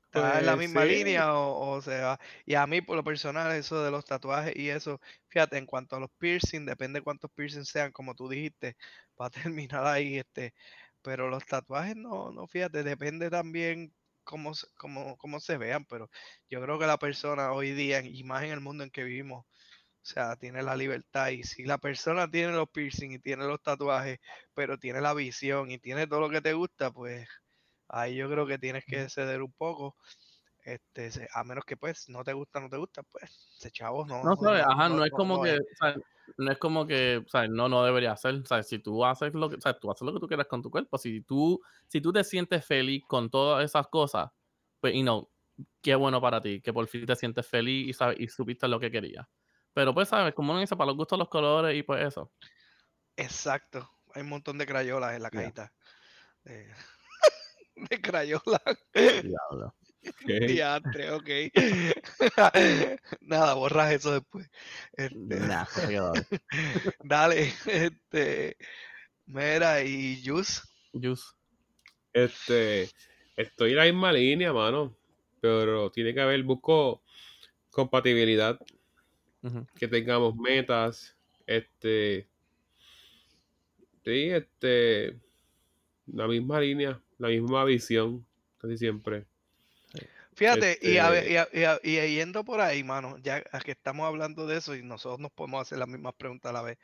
¿Está 0.06 0.38
en 0.38 0.46
la 0.46 0.54
pues 0.54 0.68
misma 0.68 0.84
línea 0.84 1.34
o, 1.34 1.70
o 1.72 1.82
sea, 1.82 2.18
y 2.46 2.54
a 2.54 2.66
mí 2.66 2.80
por 2.80 2.96
lo 2.96 3.04
personal 3.04 3.52
eso 3.52 3.82
de 3.82 3.90
los 3.90 4.04
tatuajes 4.04 4.56
y 4.56 4.70
eso, 4.70 5.00
fíjate, 5.28 5.58
en 5.58 5.66
cuanto 5.66 5.96
a 5.96 6.00
los 6.00 6.10
piercing, 6.18 6.64
depende 6.64 7.02
cuántos 7.02 7.30
piercing 7.32 7.64
sean, 7.64 7.92
como 7.92 8.14
tú 8.14 8.28
dijiste, 8.28 8.76
para 9.16 9.30
terminar 9.30 9.86
ahí, 9.86 10.18
este, 10.18 10.54
pero 11.02 11.28
los 11.28 11.44
tatuajes 11.44 11.96
no, 11.96 12.32
no, 12.32 12.46
fíjate, 12.46 12.82
depende 12.82 13.28
también 13.30 13.92
cómo, 14.24 14.52
cómo, 14.76 15.16
cómo 15.18 15.40
se 15.40 15.58
vean, 15.58 15.84
pero 15.84 16.10
yo 16.48 16.62
creo 16.62 16.78
que 16.78 16.86
la 16.86 16.98
persona 16.98 17.52
hoy 17.52 17.72
día, 17.72 18.00
y 18.00 18.24
más 18.24 18.44
en 18.44 18.50
el 18.50 18.60
mundo 18.60 18.84
en 18.84 18.90
que 18.90 19.04
vivimos, 19.04 19.44
o 20.06 20.08
sea, 20.08 20.36
tiene 20.36 20.62
la 20.62 20.76
libertad 20.76 21.30
y 21.30 21.42
si 21.42 21.64
la 21.64 21.78
persona 21.78 22.30
tiene 22.30 22.52
los 22.52 22.68
piercing 22.70 23.10
y 23.10 23.18
tiene 23.18 23.44
los 23.44 23.60
tatuajes, 23.60 24.20
pero 24.54 24.78
tiene 24.78 25.00
la 25.00 25.14
visión 25.14 25.70
y 25.72 25.78
tiene 25.78 26.06
todo 26.06 26.20
lo 26.20 26.30
que 26.30 26.40
te 26.40 26.52
gusta, 26.52 26.92
pues 26.92 27.28
Ahí 27.88 28.16
yo 28.16 28.28
creo 28.28 28.46
que 28.46 28.58
tienes 28.58 28.84
que 28.84 29.08
ceder 29.08 29.42
un 29.42 29.52
poco. 29.52 29.96
Este, 30.64 31.10
a 31.32 31.44
menos 31.44 31.64
que 31.64 31.76
pues 31.76 32.08
no 32.08 32.24
te 32.24 32.32
gusta, 32.32 32.58
no 32.60 32.68
te 32.68 32.76
gusta, 32.76 33.02
pues 33.04 33.54
ese 33.56 33.70
chavo 33.70 34.04
no. 34.04 34.24
No, 34.24 34.50
ajá, 34.50 34.88
no, 34.88 35.04
es 35.04 35.12
como 35.12 35.40
que, 35.40 35.60
no 36.38 36.50
es 36.50 36.58
como 36.58 36.86
que, 36.86 37.24
no, 37.50 37.68
no 37.68 37.84
debería 37.84 38.16
ser, 38.16 38.42
o 38.50 38.62
si 38.64 38.80
tú 38.80 39.04
haces 39.04 39.32
lo 39.34 39.48
que, 39.48 39.58
tú 39.80 39.90
haces 39.92 40.02
lo 40.02 40.12
que 40.12 40.18
tú 40.18 40.26
quieras 40.26 40.48
con 40.48 40.62
tu 40.62 40.70
cuerpo, 40.70 40.98
si 40.98 41.20
tú, 41.20 41.60
si 41.86 42.00
tú 42.00 42.12
te 42.12 42.24
sientes 42.24 42.66
feliz 42.66 43.04
con 43.06 43.30
todas 43.30 43.64
esas 43.64 43.86
cosas, 43.86 44.28
pues, 44.80 44.94
y 44.94 45.04
no, 45.04 45.30
qué 45.80 45.94
bueno 45.94 46.20
para 46.20 46.40
ti, 46.40 46.60
que 46.60 46.72
por 46.72 46.88
fin 46.88 47.06
te 47.06 47.14
sientes 47.14 47.46
feliz 47.46 47.88
y, 47.88 47.92
sabes, 47.92 48.18
y 48.18 48.26
supiste 48.26 48.66
lo 48.66 48.80
que 48.80 48.90
querías. 48.90 49.24
Pero 49.76 49.92
pues, 49.92 50.08
sabes, 50.08 50.32
como 50.32 50.52
uno 50.52 50.60
dice, 50.60 50.74
para 50.74 50.86
los 50.86 50.96
gustos, 50.96 51.18
los 51.18 51.28
colores 51.28 51.76
y 51.76 51.82
pues 51.82 52.02
eso. 52.02 52.32
Exacto, 53.14 53.86
hay 54.14 54.22
un 54.22 54.30
montón 54.30 54.56
de 54.56 54.64
crayolas 54.64 55.14
en 55.14 55.22
la 55.22 55.30
cajita. 55.30 55.70
Eh, 56.46 56.72
de 57.90 58.00
Crayola. 58.00 58.62
Ok. 60.06 60.28
Diantre, 60.46 61.10
ok. 61.10 61.28
Nada, 63.22 63.54
borras 63.54 63.90
eso 63.92 64.12
después. 64.12 64.48
Este, 64.92 65.40
Nah, 65.40 65.66
dale, 67.02 67.52
este. 67.66 68.56
Mira, 69.24 69.82
y 69.82 70.22
Jus. 70.24 70.62
Juice. 70.92 71.24
Este, 72.12 72.88
estoy 73.36 73.72
en 73.72 73.76
la 73.76 73.84
misma 73.84 74.12
línea, 74.12 74.52
mano. 74.52 74.96
Pero 75.40 75.90
tiene 75.90 76.14
que 76.14 76.20
haber, 76.20 76.40
busco 76.44 77.02
compatibilidad, 77.72 78.60
Que 79.78 79.88
tengamos 79.88 80.34
metas, 80.36 81.16
este, 81.46 82.26
sí, 84.04 84.30
este, 84.30 85.18
la 86.06 86.26
misma 86.26 86.60
línea, 86.60 87.00
la 87.18 87.28
misma 87.28 87.64
visión, 87.64 88.26
casi 88.58 88.76
siempre. 88.78 89.26
Fíjate, 90.34 90.78
y, 90.82 90.98
a 90.98 91.08
ver- 91.08 91.24
Este- 91.24 91.32
y, 91.32 91.36
a- 91.64 91.78
y 91.82 91.96
a- 91.96 92.06
y 92.08 92.14
yendo 92.14 92.44
por 92.44 92.60
ahí, 92.60 92.84
mano, 92.84 93.16
ya 93.18 93.42
que 93.42 93.70
estamos 93.70 94.06
hablando 94.06 94.46
de 94.46 94.58
eso 94.58 94.76
y 94.76 94.82
nosotros 94.82 95.18
nos 95.18 95.32
podemos 95.32 95.62
hacer 95.62 95.78
las 95.78 95.88
mismas 95.88 96.14
preguntas 96.14 96.50
a 96.50 96.52
la 96.52 96.62
vez. 96.62 96.76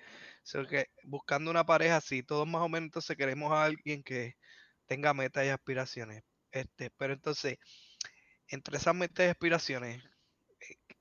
So 0.43 0.67
que 0.67 0.87
buscando 1.05 1.51
una 1.51 1.65
pareja 1.65 1.97
así, 1.97 2.23
todos 2.23 2.47
más 2.49 2.63
o 2.63 2.69
menos 2.71 2.87
entonces 2.87 3.17
queremos 3.17 3.53
a 3.53 3.65
alguien 3.65 4.03
que 4.03 4.37
tenga 4.87 5.13
metas 5.13 5.45
y 5.45 5.49
aspiraciones. 5.51 6.23
Este, 6.51 6.91
pero 6.97 7.13
entonces, 7.13 7.59
entre 8.49 8.79
esas 8.79 8.95
metas 8.95 9.27
y 9.27 9.29
aspiraciones, 9.29 10.03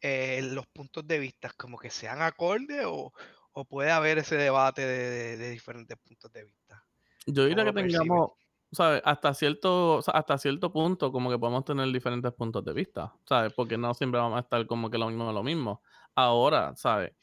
eh, 0.02 0.42
los 0.44 0.68
puntos 0.68 1.08
de 1.08 1.20
vista, 1.20 1.52
como 1.58 1.78
que 1.78 1.90
sean 1.90 2.22
acordes 2.22 2.86
o, 2.88 3.14
o 3.54 3.66
puede 3.66 3.92
haber 3.92 4.20
ese 4.20 4.36
debate 4.38 4.86
de, 4.86 5.10
de- 5.10 5.38
de 5.38 5.50
diferentes 5.52 5.98
puntos 5.98 6.32
de 6.32 6.44
vista. 6.46 6.88
Yo 7.28 7.46
diría 7.46 7.64
¿Cómo 7.64 7.74
que 7.74 7.74
tengamos, 7.74 8.32
¿sabes? 8.72 9.02
Hasta 9.06 9.34
cierto, 9.34 10.00
hasta 10.14 10.38
cierto 10.38 10.72
punto, 10.74 11.12
como 11.12 11.30
que 11.30 11.38
podemos 11.40 11.66
tener 11.66 11.92
diferentes 11.92 12.34
puntos 12.34 12.64
de 12.66 12.74
vista, 12.74 13.14
¿sabes? 13.28 13.54
Porque 13.54 13.78
no 13.78 13.94
siempre 13.94 14.20
vamos 14.20 14.38
a 14.38 14.42
estar 14.42 14.66
como 14.68 14.90
que 14.90 14.98
lo 14.98 15.08
mismo 15.10 15.32
lo 15.32 15.44
mismo. 15.44 15.82
Ahora, 16.16 16.76
¿sabes? 16.76 17.14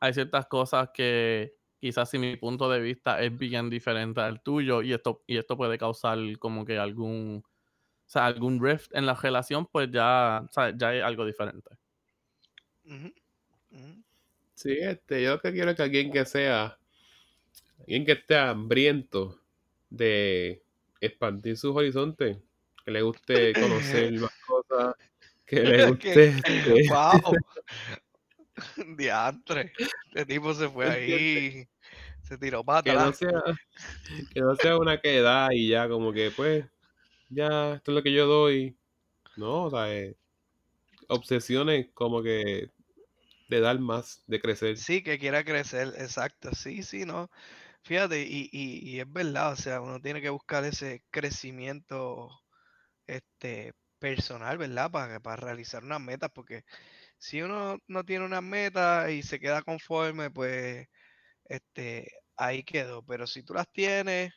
Hay 0.00 0.14
ciertas 0.14 0.46
cosas 0.46 0.90
que 0.94 1.54
quizás 1.80 2.10
si 2.10 2.18
mi 2.18 2.36
punto 2.36 2.68
de 2.70 2.80
vista 2.80 3.20
es 3.22 3.36
bien 3.36 3.70
diferente 3.70 4.20
al 4.20 4.42
tuyo 4.42 4.82
y 4.82 4.92
esto, 4.92 5.22
y 5.26 5.38
esto 5.38 5.56
puede 5.56 5.78
causar 5.78 6.18
como 6.38 6.64
que 6.64 6.78
algún, 6.78 7.42
o 7.44 7.50
sea, 8.06 8.26
algún 8.26 8.62
rift 8.64 8.94
en 8.94 9.06
la 9.06 9.14
relación, 9.14 9.66
pues 9.72 9.90
ya, 9.92 10.46
¿sabes? 10.52 10.76
Ya 10.78 10.90
hay 10.90 11.00
algo 11.00 11.26
diferente. 11.26 11.77
Sí, 14.54 14.76
este, 14.80 15.22
yo 15.22 15.32
lo 15.32 15.40
que 15.40 15.52
quiero 15.52 15.70
es 15.70 15.76
que 15.76 15.82
alguien 15.82 16.10
que 16.10 16.24
sea, 16.24 16.78
alguien 17.80 18.04
que 18.04 18.12
esté 18.12 18.36
hambriento 18.36 19.40
de 19.90 20.62
expandir 21.00 21.56
sus 21.56 21.76
horizontes, 21.76 22.38
que 22.84 22.90
le 22.90 23.02
guste 23.02 23.52
conocer 23.54 24.12
más 24.14 24.32
cosas, 24.46 24.94
que 25.46 25.60
le 25.60 25.76
Que- 25.76 25.86
guste, 25.86 26.28
este, 26.28 26.88
¡Wow! 26.88 27.34
Diantre. 28.96 29.72
Este 30.08 30.26
tipo 30.26 30.52
se 30.54 30.68
fue 30.68 30.88
ahí. 30.88 31.68
Se 32.22 32.36
tiró 32.36 32.64
para 32.64 32.82
que 32.82 32.92
no 32.92 32.98
atrás. 33.00 33.18
sea, 33.18 33.42
que 34.34 34.40
no 34.40 34.56
sea 34.56 34.76
una 34.76 35.00
queda 35.00 35.54
y 35.54 35.68
ya 35.68 35.88
como 35.88 36.12
que 36.12 36.30
pues, 36.32 36.66
ya, 37.30 37.74
esto 37.74 37.92
es 37.92 37.94
lo 37.94 38.02
que 38.02 38.12
yo 38.12 38.26
doy. 38.26 38.76
No, 39.36 39.64
o 39.66 39.70
sea, 39.70 39.94
eh, 39.94 40.16
obsesiones 41.06 41.86
como 41.94 42.22
que 42.22 42.70
de 43.48 43.60
dar 43.60 43.78
más, 43.80 44.24
de 44.26 44.40
crecer. 44.40 44.86
Sí, 44.86 45.02
que 45.02 45.18
quiera 45.18 45.44
crecer, 45.44 45.88
exacto. 45.98 46.54
Sí, 46.54 46.82
sí, 46.82 47.04
no. 47.04 47.30
Fíjate, 47.84 48.22
y, 48.24 48.48
y, 48.52 48.90
y 48.96 49.00
es 49.00 49.12
verdad, 49.12 49.52
o 49.52 49.56
sea, 49.56 49.80
uno 49.80 50.00
tiene 50.00 50.22
que 50.22 50.30
buscar 50.30 50.64
ese 50.64 51.04
crecimiento 51.10 52.30
este, 53.06 53.74
personal, 53.98 54.58
¿verdad? 54.58 54.90
Para, 54.92 55.20
para 55.20 55.36
realizar 55.36 55.84
unas 55.84 56.00
metas, 56.00 56.30
porque 56.34 56.64
si 57.18 57.42
uno 57.42 57.78
no 57.88 58.04
tiene 58.04 58.26
unas 58.26 58.42
metas 58.44 59.10
y 59.12 59.22
se 59.22 59.40
queda 59.40 59.62
conforme, 59.62 60.30
pues 60.30 60.88
este, 61.44 62.10
ahí 62.36 62.64
quedó. 62.64 63.04
Pero 63.04 63.26
si 63.26 63.42
tú 63.42 63.54
las 63.54 63.70
tienes, 63.72 64.32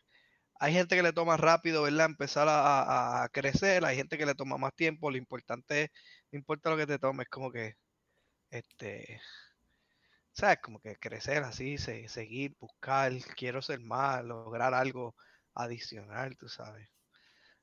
hay 0.59 0.74
gente 0.74 0.95
que 0.95 1.03
le 1.03 1.14
toma 1.14 1.38
rápido, 1.38 1.84
¿verdad? 1.84 2.05
Empezar 2.07 2.47
a, 2.49 3.24
a- 3.24 3.30
crecer, 3.30 3.86
hay 3.86 3.95
gente 3.97 4.18
que 4.18 4.26
le 4.26 4.36
toma 4.36 4.57
más 4.57 4.76
tiempo. 4.76 5.12
Lo 5.12 5.18
importante 5.18 5.84
es, 5.84 5.89
no 6.32 6.39
importa 6.39 6.70
lo 6.70 6.78
que 6.78 6.88
te 6.88 6.99
tomes, 6.99 7.28
como 7.30 7.51
que, 7.51 7.76
este, 8.52 9.22
¿sabes? 10.34 10.60
Como 10.62 10.80
que 10.80 10.95
crecer 10.97 11.43
así, 11.43 11.78
se- 11.78 12.08
seguir, 12.10 12.56
buscar, 12.60 13.12
quiero 13.36 13.62
ser 13.62 13.80
más, 13.82 14.24
lograr 14.24 14.74
algo 14.74 15.16
adicional, 15.54 16.38
tú 16.38 16.47
sabes. 16.49 16.89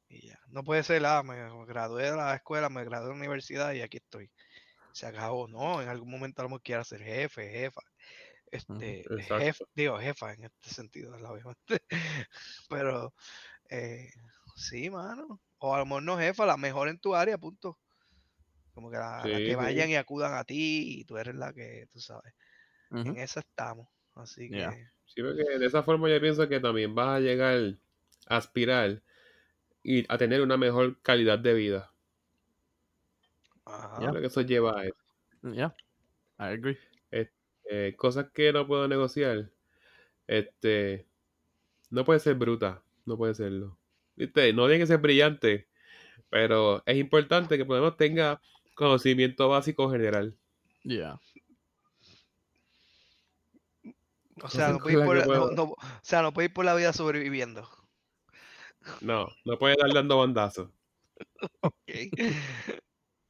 Y 0.09 0.29
ya. 0.29 0.39
No 0.49 0.65
puede 0.65 0.85
ser, 0.85 1.05
ah, 1.07 1.23
me 1.23 1.37
gradué 1.67 2.11
de 2.11 2.17
la 2.17 2.35
escuela, 2.37 2.69
me 2.71 2.85
gradué 2.85 3.09
de 3.09 3.15
la 3.15 3.19
universidad 3.21 3.73
y 3.75 3.83
aquí 3.83 3.99
estoy. 3.99 4.31
Se 4.93 5.07
acabó, 5.07 5.49
no, 5.49 5.83
en 5.83 5.89
algún 5.89 6.11
momento 6.11 6.43
a 6.43 6.45
lo 6.45 6.51
mejor 6.51 6.63
quiera 6.63 6.85
ser 6.85 7.03
jefe, 7.03 7.51
jefa. 7.51 7.83
Este, 8.51 9.11
Exacto. 9.11 9.45
jef, 9.45 9.61
digo, 9.75 9.99
jefa 10.01 10.33
en 10.35 10.45
este 10.45 10.71
sentido, 10.71 11.15
obviamente. 11.17 11.81
Pero, 12.71 13.15
eh, 13.71 14.11
sí, 14.57 14.91
mano. 14.91 15.43
O 15.59 15.75
a 15.75 15.79
lo 15.81 15.87
mejor 15.87 16.03
no 16.05 16.19
jefa, 16.19 16.47
la 16.47 16.57
mejor 16.57 16.89
en 16.89 16.99
tu 17.01 17.15
área, 17.15 17.39
punto. 17.39 17.79
Como 18.79 18.93
que 18.93 18.97
la, 18.97 19.23
que 19.25 19.45
sí. 19.45 19.55
vayan 19.57 19.91
y 19.91 19.97
acudan 19.97 20.35
a 20.35 20.45
ti 20.45 21.01
y 21.01 21.05
tú 21.05 21.19
eres 21.19 21.35
la 21.35 21.53
que, 21.53 21.89
tú 21.93 21.99
sabes. 21.99 22.33
En 22.93 23.17
esa 23.17 23.41
estamos. 23.41 23.89
Así 24.15 24.49
que, 24.49 24.59
Yeah. 24.59 24.93
Sí, 25.05 25.21
porque 25.21 25.59
de 25.59 25.67
esa 25.67 25.83
forma 25.83 26.09
yo 26.09 26.21
pienso 26.21 26.49
que 26.49 26.61
también 26.61 26.95
vas 26.95 27.09
a 27.09 27.19
llegar 27.19 27.75
a 28.29 28.37
aspirar 28.37 29.03
y 29.83 30.07
a 30.09 30.17
tener 30.17 30.43
una 30.43 30.57
mejor 30.57 30.97
calidad 31.03 31.41
de 31.41 31.55
vida. 31.55 31.93
ajá. 33.65 33.99
Ya. 34.01 34.11
Creo 34.11 34.21
que 34.21 34.29
eso 34.29 34.43
lleva 34.43 34.79
a 34.79 34.85
eso. 34.85 34.95
Yeah, 35.43 35.75
I 36.39 36.53
agree. 36.55 36.79
Eh, 37.11 37.97
cosas 37.97 38.31
que 38.33 38.53
no 38.53 38.65
puedo 38.69 38.87
negociar. 38.87 39.51
Este, 40.29 41.05
no 41.91 42.05
puede 42.05 42.21
ser 42.21 42.37
bruta, 42.37 42.85
no 43.07 43.17
puede 43.17 43.35
serlo. 43.35 43.77
¿Viste? 44.15 44.53
No 44.53 44.69
tiene 44.69 44.79
que 44.79 44.87
ser 44.87 44.99
brillante, 44.99 45.67
pero 46.31 46.85
es 46.87 46.97
importante 46.97 47.59
que 47.59 47.65
por 47.65 47.75
lo 47.75 47.83
menos 47.83 47.97
tenga 47.97 48.41
conocimiento 48.79 49.49
básico 49.49 49.91
general. 49.91 50.37
Yeah. 50.85 51.19
O 54.41 54.49
sea, 54.49 54.69
no 54.69 54.79
con 54.79 54.83
puede 54.83 54.95
ir 54.95 54.99
las 55.01 55.07
por, 55.09 55.17
que 55.17 55.21
la- 55.21 55.27
puedo- 55.27 55.51
no- 55.51 55.57
no- 55.67 55.73
o 55.73 55.77
sea, 56.03 56.23
no 56.23 56.33
puede 56.33 56.47
ir 56.47 56.53
por 56.55 56.65
la 56.65 56.75
vida 56.77 56.93
sobreviviendo. 56.93 57.69
No, 59.01 59.27
no 59.45 59.59
puede 59.59 59.75
estar 59.75 59.93
dando 59.93 60.19
bandazos. 60.19 60.71
Ok. 61.61 61.75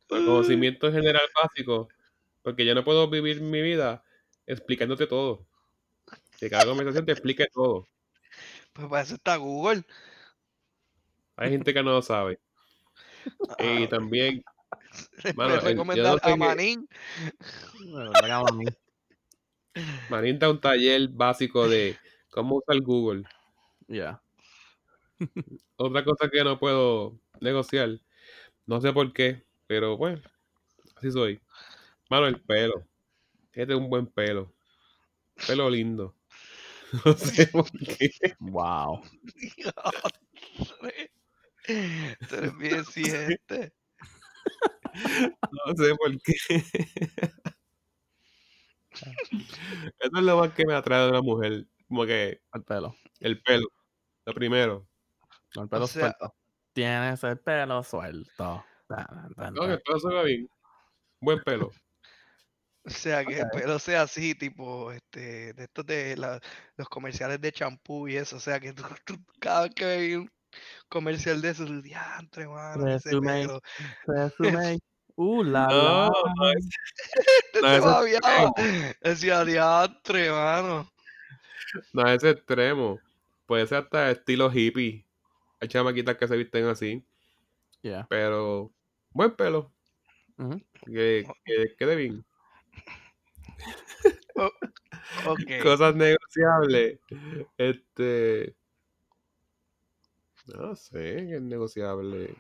Conocimiento 0.07 0.93
general 0.93 1.23
básico, 1.43 1.89
porque 2.43 2.65
yo 2.67 2.75
no 2.75 2.85
puedo 2.85 3.09
vivir 3.09 3.41
mi 3.41 3.61
vida 3.63 4.03
explicándote 4.47 5.07
todo. 5.07 5.47
Que 6.39 6.49
cada 6.51 6.67
conversación 6.67 7.05
te 7.07 7.13
explique 7.13 7.47
todo. 7.53 7.87
Pues 8.75 8.89
para 8.89 9.03
eso 9.03 9.15
está 9.15 9.37
Google. 9.37 9.85
Hay 11.37 11.51
gente 11.51 11.73
que 11.73 11.83
no 11.83 11.93
lo 11.93 12.03
sabe. 12.03 12.39
Y 13.59 13.85
Ah, 13.85 13.89
también, 13.89 14.37
les 14.37 14.45
mano, 15.37 15.55
yo 15.57 15.61
recomendar 15.61 16.19
a 16.23 16.31
que- 16.31 16.37
Manín. 16.37 16.89
Que 18.21 18.33
a 18.33 18.43
mí. 18.53 18.65
Marín 20.11 20.39
da 20.39 20.51
un 20.51 20.61
taller 20.61 21.09
básico 21.09 21.69
de 21.69 21.97
cómo 22.31 22.57
usar 22.57 22.81
Google. 22.81 23.25
Yeah. 23.87 24.21
Otra 25.77 26.05
cosa 26.05 26.29
que 26.31 26.45
no 26.45 26.59
puedo 26.59 27.19
negociar, 27.41 27.99
no 28.67 28.81
sé 28.81 28.93
por 28.93 29.13
qué, 29.13 29.45
pero 29.67 29.97
bueno, 29.97 30.21
así 30.97 31.11
soy. 31.13 31.41
Mano, 32.11 32.27
el 32.27 32.41
pelo. 32.41 32.85
Este 33.53 33.73
es 33.75 33.79
un 33.79 33.91
buen 33.91 34.07
pelo. 34.07 34.53
Pelo 35.47 35.71
lindo. 35.71 36.15
No 37.05 37.13
sé 37.13 37.47
por 37.49 37.71
qué. 37.71 38.11
Wow. 38.41 39.03
Tú 42.29 42.35
eres 42.37 42.57
bien 42.57 42.81
exigente. 42.81 43.73
No 44.95 45.74
sé 45.76 45.95
por 45.97 46.18
qué. 46.22 46.34
Eso 48.91 50.16
es 50.16 50.22
lo 50.22 50.39
más 50.39 50.53
que 50.53 50.66
me 50.66 50.74
atrae 50.74 51.05
de 51.05 51.11
una 51.11 51.22
mujer. 51.22 51.66
Como 51.89 52.05
que 52.07 52.41
El 52.53 52.64
pelo. 52.64 52.97
el 53.20 53.41
pelo. 53.43 53.68
Lo 54.26 54.34
primero. 54.34 54.86
El 55.55 55.68
pelo 55.68 55.86
sea- 55.86 56.03
suelto. 56.03 56.34
Tienes 56.72 57.22
el 57.24 57.39
pelo 57.39 57.82
suelto. 57.82 58.64
No, 58.89 59.66
que 59.66 59.72
el 59.72 59.82
pelo 59.82 59.99
se 60.01 60.09
ve 60.09 60.24
bien. 60.24 60.51
Buen 61.20 61.43
pelo. 61.43 61.70
O 62.84 62.91
sea, 62.91 63.24
que 63.24 63.41
el 63.41 63.49
pelo 63.51 63.78
sea 63.78 64.03
así, 64.03 64.34
tipo, 64.34 64.93
este, 64.93 65.53
de 65.53 65.64
estos 65.64 65.84
de 65.86 66.16
la- 66.16 66.41
los 66.76 66.89
comerciales 66.89 67.41
de 67.41 67.53
champú 67.53 68.09
y 68.09 68.16
eso. 68.16 68.36
O 68.36 68.41
sea, 68.41 68.61
que 68.61 68.72
tú, 68.72 68.82
tú- 69.05 69.18
cada 69.41 69.62
vez 69.62 69.74
que 69.74 69.84
veis 69.84 70.16
un 70.18 70.30
comercial 70.89 71.41
de 71.43 71.51
eso, 71.51 71.65
tú 71.67 71.81
diantre, 71.83 72.47
mano, 72.49 72.85
Resume. 72.85 73.49
Resume. 74.07 74.79
Uh, 75.21 75.43
la, 75.43 75.67
No, 75.67 75.75
la. 75.75 76.13
no, 76.37 76.51
es- 76.53 76.69
Te 77.53 77.61
No, 77.61 78.55
es. 78.57 79.01
Decía, 79.01 79.45
diantre, 79.45 80.31
mano. 80.31 80.89
no 81.93 82.03
a 82.07 82.15
ese 82.15 82.31
extremo. 82.31 83.01
Puede 83.45 83.67
ser 83.67 83.79
hasta 83.79 84.13
estilo 84.13 84.49
hippie. 84.49 85.05
Hay 85.61 85.67
chamaquitas 85.67 86.17
que 86.17 86.29
se 86.29 86.37
visten 86.37 86.67
así. 86.67 87.05
Yeah. 87.83 88.07
Pero 88.09 88.71
Buen 89.11 89.35
pelo. 89.35 89.73
Que, 90.87 91.27
que 91.45 91.75
quede 91.77 91.97
bien. 91.97 92.25
Cosas 95.65 95.97
negociables. 95.97 97.01
Este. 97.57 98.55
No 100.55 100.75
sé, 100.75 101.35
es 101.37 101.43
negociable. 101.43 102.35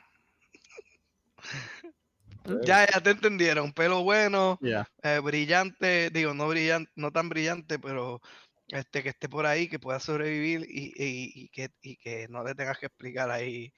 Ya, 2.64 2.86
ya 2.90 3.00
te 3.02 3.10
entendieron. 3.10 3.72
Pelo 3.72 4.02
bueno, 4.02 4.58
Yeah. 4.62 4.88
eh, 5.02 5.20
brillante, 5.22 6.10
digo, 6.10 6.34
no 6.34 6.48
brillante, 6.48 6.90
no 6.96 7.10
tan 7.12 7.28
brillante, 7.28 7.78
pero 7.78 8.20
este 8.68 9.02
que 9.02 9.10
esté 9.10 9.28
por 9.28 9.46
ahí, 9.46 9.68
que 9.68 9.78
pueda 9.78 10.00
sobrevivir 10.00 10.66
y, 10.68 10.86
y- 10.96 11.32
y 11.44 11.48
que, 11.50 11.68
y 11.82 11.96
que 11.96 12.26
no 12.28 12.42
le 12.44 12.54
tengas 12.54 12.78
que 12.78 12.86
explicar 12.86 13.30
ahí. 13.30 13.72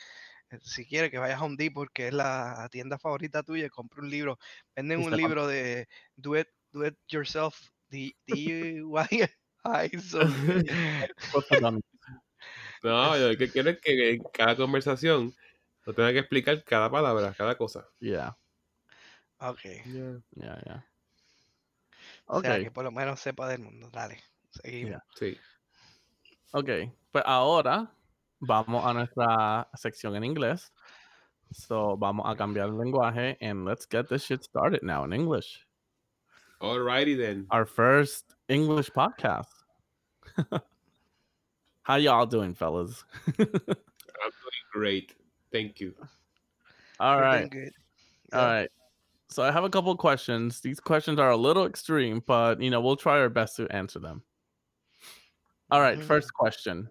eh, 0.50 0.58
Si 0.62 0.86
quiere 0.86 1.10
que 1.10 1.18
vayas 1.18 1.40
a 1.40 1.44
Home 1.44 1.56
Depot, 1.56 1.84
porque 1.86 2.08
es 2.08 2.14
la 2.14 2.68
tienda 2.70 2.98
favorita 2.98 3.42
tuya, 3.42 3.68
compre 3.70 4.00
un 4.02 4.10
libro. 4.10 4.38
Venden 4.76 5.00
un 5.00 5.16
libro 5.16 5.46
de 5.46 5.88
Do 6.16 6.38
It, 6.38 6.48
do 6.72 6.86
it 6.86 6.96
Yourself, 7.08 7.56
D- 7.90 8.16
DIY. 8.26 9.28
so 10.02 10.20
Cosas 11.32 11.58
dummies. 11.60 11.89
No, 12.82 13.16
yo 13.18 13.28
lo 13.32 13.36
que 13.36 13.50
quiero 13.50 13.70
es 13.70 13.80
que 13.80 14.10
en 14.14 14.22
cada 14.32 14.56
conversación 14.56 15.34
no 15.86 15.92
tenga 15.92 16.12
que 16.12 16.20
explicar 16.20 16.62
cada 16.64 16.90
palabra, 16.90 17.34
cada 17.36 17.56
cosa. 17.56 17.86
Yeah. 18.00 18.36
ok. 19.38 19.60
Ya, 19.64 20.20
Yeah. 20.34 20.60
Yeah. 20.64 20.86
O 22.26 22.40
sea, 22.40 22.52
Okay. 22.52 22.64
que 22.64 22.70
por 22.70 22.84
lo 22.84 22.90
menos 22.92 23.20
sepa 23.20 23.48
del 23.48 23.60
mundo. 23.60 23.90
Dale, 23.90 24.22
seguimos. 24.50 24.90
Yeah. 24.90 25.04
Sí. 25.16 25.38
Ok, 26.52 26.68
pues 27.12 27.24
ahora 27.26 27.92
vamos 28.40 28.84
a 28.84 28.92
nuestra 28.94 29.68
sección 29.74 30.16
en 30.16 30.24
inglés. 30.24 30.72
So 31.52 31.96
vamos 31.96 32.26
a 32.28 32.36
cambiar 32.36 32.68
el 32.68 32.78
lenguaje 32.78 33.36
and 33.40 33.66
let's 33.66 33.86
get 33.88 34.06
this 34.08 34.22
shit 34.24 34.42
started 34.42 34.82
now 34.82 35.04
in 35.04 35.12
English. 35.12 35.66
Alrighty 36.60 37.16
then. 37.16 37.46
Our 37.50 37.66
first 37.66 38.34
English 38.48 38.90
podcast. 38.92 39.50
How 41.90 41.96
y'all 41.96 42.24
doing, 42.24 42.54
fellas? 42.54 43.02
I'm 43.26 43.34
doing 43.48 44.62
great. 44.72 45.12
Thank 45.50 45.80
you. 45.80 45.92
All 47.00 47.16
We're 47.16 47.22
right, 47.22 47.50
good. 47.50 47.72
Yeah. 48.32 48.44
right. 48.44 48.68
So 49.28 49.42
I 49.42 49.50
have 49.50 49.64
a 49.64 49.68
couple 49.68 49.96
questions. 49.96 50.60
These 50.60 50.78
questions 50.78 51.18
are 51.18 51.30
a 51.30 51.36
little 51.36 51.66
extreme, 51.66 52.22
but 52.24 52.60
you 52.60 52.70
know 52.70 52.80
we'll 52.80 52.94
try 52.94 53.18
our 53.18 53.28
best 53.28 53.56
to 53.56 53.66
answer 53.70 53.98
them. 53.98 54.22
All 55.72 55.80
right, 55.80 55.98
Mhm. 55.98 56.04
first 56.04 56.32
question. 56.32 56.88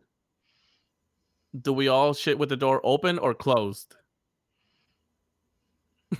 Do 1.61 1.71
we 1.71 1.87
all 1.87 2.13
shit 2.13 2.37
with 2.37 2.49
the 2.49 2.57
door 2.57 2.81
open 2.83 3.19
or 3.19 3.33
closed? 3.33 3.95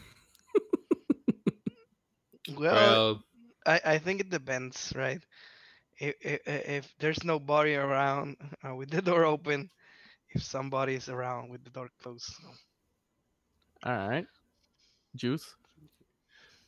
Well, 2.56 2.74
Well, 2.74 3.24
I, 3.66 3.82
I 3.84 3.98
think 3.98 4.22
it 4.22 4.30
depends, 4.30 4.94
right? 4.96 5.22
If, 6.00 6.16
if, 6.22 6.42
if 6.48 6.96
there's 7.00 7.24
nobody 7.24 7.76
around 7.76 8.38
uh, 8.68 8.76
with 8.76 8.90
the 8.90 9.02
door 9.02 9.26
open, 9.26 9.70
if 10.30 10.44
somebody 10.44 10.96
is 10.96 11.10
around 11.10 11.50
with 11.50 11.64
the 11.64 11.70
door 11.72 11.90
closed. 12.02 12.34
All 13.84 14.10
right. 14.10 14.26
Juice. 15.16 15.56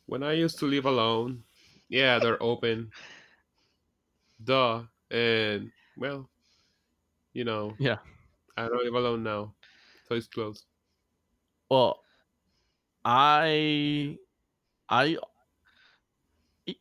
when 0.05 0.23
I 0.23 0.33
used 0.33 0.59
to 0.59 0.65
live 0.65 0.85
alone, 0.85 1.43
yeah, 1.89 2.19
they're 2.19 2.41
open. 2.41 2.91
Duh. 4.43 4.83
And, 5.11 5.71
well, 5.97 6.29
you 7.33 7.43
know, 7.43 7.75
Yeah. 7.79 7.97
I 8.57 8.67
don't 8.67 8.83
live 8.83 8.95
alone 8.95 9.23
now. 9.23 9.53
So 10.07 10.15
it's 10.15 10.27
closed. 10.27 10.65
Well, 11.69 12.01
I, 13.05 14.17
I, 14.89 15.17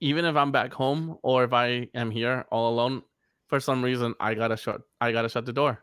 even 0.00 0.24
if 0.24 0.36
I'm 0.36 0.52
back 0.52 0.72
home 0.72 1.18
or 1.22 1.44
if 1.44 1.52
I 1.52 1.88
am 1.94 2.10
here 2.10 2.44
all 2.50 2.70
alone, 2.72 3.02
for 3.48 3.58
some 3.60 3.82
reason 3.82 4.14
I 4.20 4.34
gotta 4.34 4.56
shut. 4.56 4.82
I 5.00 5.12
gotta 5.12 5.28
shut 5.28 5.46
the 5.46 5.52
door. 5.52 5.82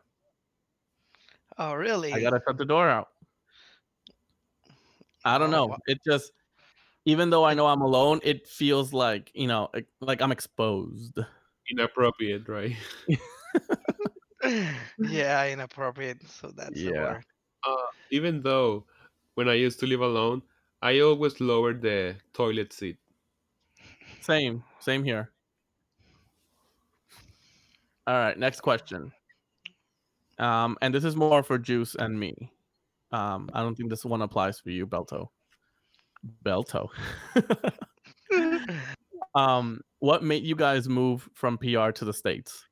Oh, 1.58 1.74
really? 1.74 2.12
I 2.12 2.20
gotta 2.20 2.40
shut 2.46 2.56
the 2.56 2.64
door 2.64 2.88
out. 2.88 3.08
I 5.24 5.36
don't 5.38 5.50
Oh, 5.50 5.52
know. 5.52 5.66
wa- 5.66 5.78
It 5.86 5.98
just, 6.06 6.32
even 7.04 7.30
though 7.30 7.44
I 7.44 7.54
know 7.54 7.66
I'm 7.66 7.82
alone, 7.82 8.20
it 8.22 8.46
feels 8.46 8.92
like 8.92 9.30
you 9.34 9.46
know, 9.48 9.68
like- 9.74 9.88
like 10.00 10.22
I'm 10.22 10.32
exposed. 10.32 11.18
Inappropriate, 11.70 12.48
right? 12.48 12.76
yeah, 14.98 15.46
inappropriate. 15.48 16.22
So 16.28 16.50
that's 16.54 16.80
the 16.80 16.92
Yeah. 16.92 17.14
word. 17.14 17.24
Uh, 17.66 17.86
even 18.10 18.40
though 18.42 18.86
when 19.34 19.48
I 19.48 19.54
used 19.54 19.80
to 19.80 19.86
live 19.86 20.00
alone, 20.00 20.42
I 20.80 21.00
always 21.00 21.40
lowered 21.40 21.82
the 21.82 22.16
toilet 22.32 22.72
seat. 22.72 22.98
Same, 24.20 24.62
same 24.80 25.04
here. 25.04 25.30
All 28.06 28.14
right, 28.14 28.38
next 28.38 28.60
question. 28.60 29.12
Um, 30.38 30.78
and 30.80 30.94
this 30.94 31.04
is 31.04 31.16
more 31.16 31.42
for 31.42 31.58
Juice 31.58 31.94
and 31.94 32.18
me. 32.18 32.52
Um, 33.12 33.50
I 33.52 33.60
don't 33.60 33.74
think 33.74 33.90
this 33.90 34.04
one 34.04 34.22
applies 34.22 34.60
for 34.60 34.70
you, 34.70 34.86
Belto. 34.86 35.28
Belto. 36.44 36.88
um, 39.34 39.80
what 39.98 40.22
made 40.22 40.44
you 40.44 40.54
guys 40.54 40.88
move 40.88 41.28
from 41.34 41.58
PR 41.58 41.90
to 41.90 42.04
the 42.04 42.12
states? 42.12 42.64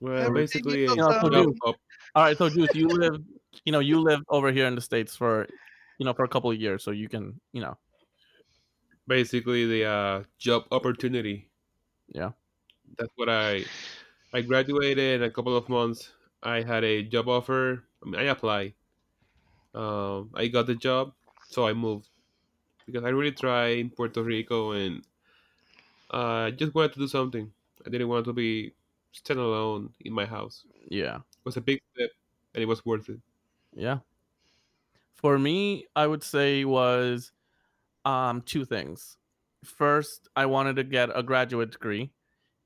Well, 0.00 0.18
Everything 0.18 0.62
basically, 0.64 0.80
You 0.82 0.96
know, 0.96 1.20
so 1.20 1.30
job 1.30 1.32
Juice, 1.32 1.58
all 1.64 1.76
right, 2.16 2.36
so 2.36 2.48
Juice, 2.48 2.74
you 2.74 2.88
live, 2.88 3.22
you 3.64 3.72
know, 3.72 3.78
you 3.78 4.00
live 4.00 4.20
over 4.28 4.50
here 4.50 4.66
in 4.66 4.74
the 4.74 4.80
states 4.80 5.14
for, 5.14 5.46
you 5.98 6.04
know, 6.04 6.12
for 6.12 6.24
a 6.24 6.28
couple 6.28 6.50
of 6.50 6.60
years, 6.60 6.82
so 6.82 6.90
you 6.90 7.08
can, 7.08 7.40
you 7.52 7.60
know, 7.60 7.78
basically 9.06 9.66
the 9.66 9.84
uh, 9.86 10.24
job 10.38 10.64
opportunity. 10.72 11.50
Yeah. 12.08 12.32
That's 12.98 13.12
what 13.16 13.28
I 13.28 13.64
I 14.32 14.42
graduated 14.42 15.20
in 15.20 15.22
a 15.22 15.30
couple 15.30 15.56
of 15.56 15.68
months. 15.68 16.12
I 16.42 16.62
had 16.62 16.84
a 16.84 17.02
job 17.04 17.28
offer. 17.28 17.84
I 18.04 18.06
mean, 18.08 18.20
I 18.20 18.24
applied. 18.24 18.74
Um, 19.74 20.30
I 20.34 20.48
got 20.48 20.66
the 20.66 20.74
job, 20.74 21.14
so 21.48 21.66
I 21.66 21.72
moved 21.74 22.10
because 22.86 23.04
I 23.04 23.10
really 23.10 23.32
tried 23.32 23.78
in 23.78 23.90
Puerto 23.90 24.22
Rico 24.22 24.72
and 24.72 25.06
uh, 26.12 26.46
I 26.46 26.50
just 26.50 26.74
wanted 26.74 26.92
to 26.94 27.00
do 27.00 27.08
something. 27.08 27.52
I 27.86 27.90
didn't 27.90 28.08
want 28.08 28.24
to 28.26 28.32
be 28.32 28.74
stand 29.12 29.40
alone 29.40 29.94
in 30.00 30.12
my 30.12 30.26
house. 30.26 30.64
yeah. 30.90 31.20
It 31.40 31.44
was 31.44 31.56
a 31.56 31.60
big 31.60 31.80
step, 31.94 32.10
and 32.54 32.62
it 32.62 32.66
was 32.66 32.84
worth 32.86 33.08
it. 33.08 33.20
Yeah. 33.72 34.00
For 35.14 35.38
me, 35.38 35.86
I 35.96 36.06
would 36.06 36.22
say 36.22 36.64
was 36.66 37.32
um 38.04 38.42
two 38.42 38.64
things. 38.64 39.16
First, 39.64 40.28
I 40.36 40.46
wanted 40.46 40.76
to 40.76 40.84
get 40.84 41.10
a 41.14 41.22
graduate 41.22 41.70
degree 41.72 42.12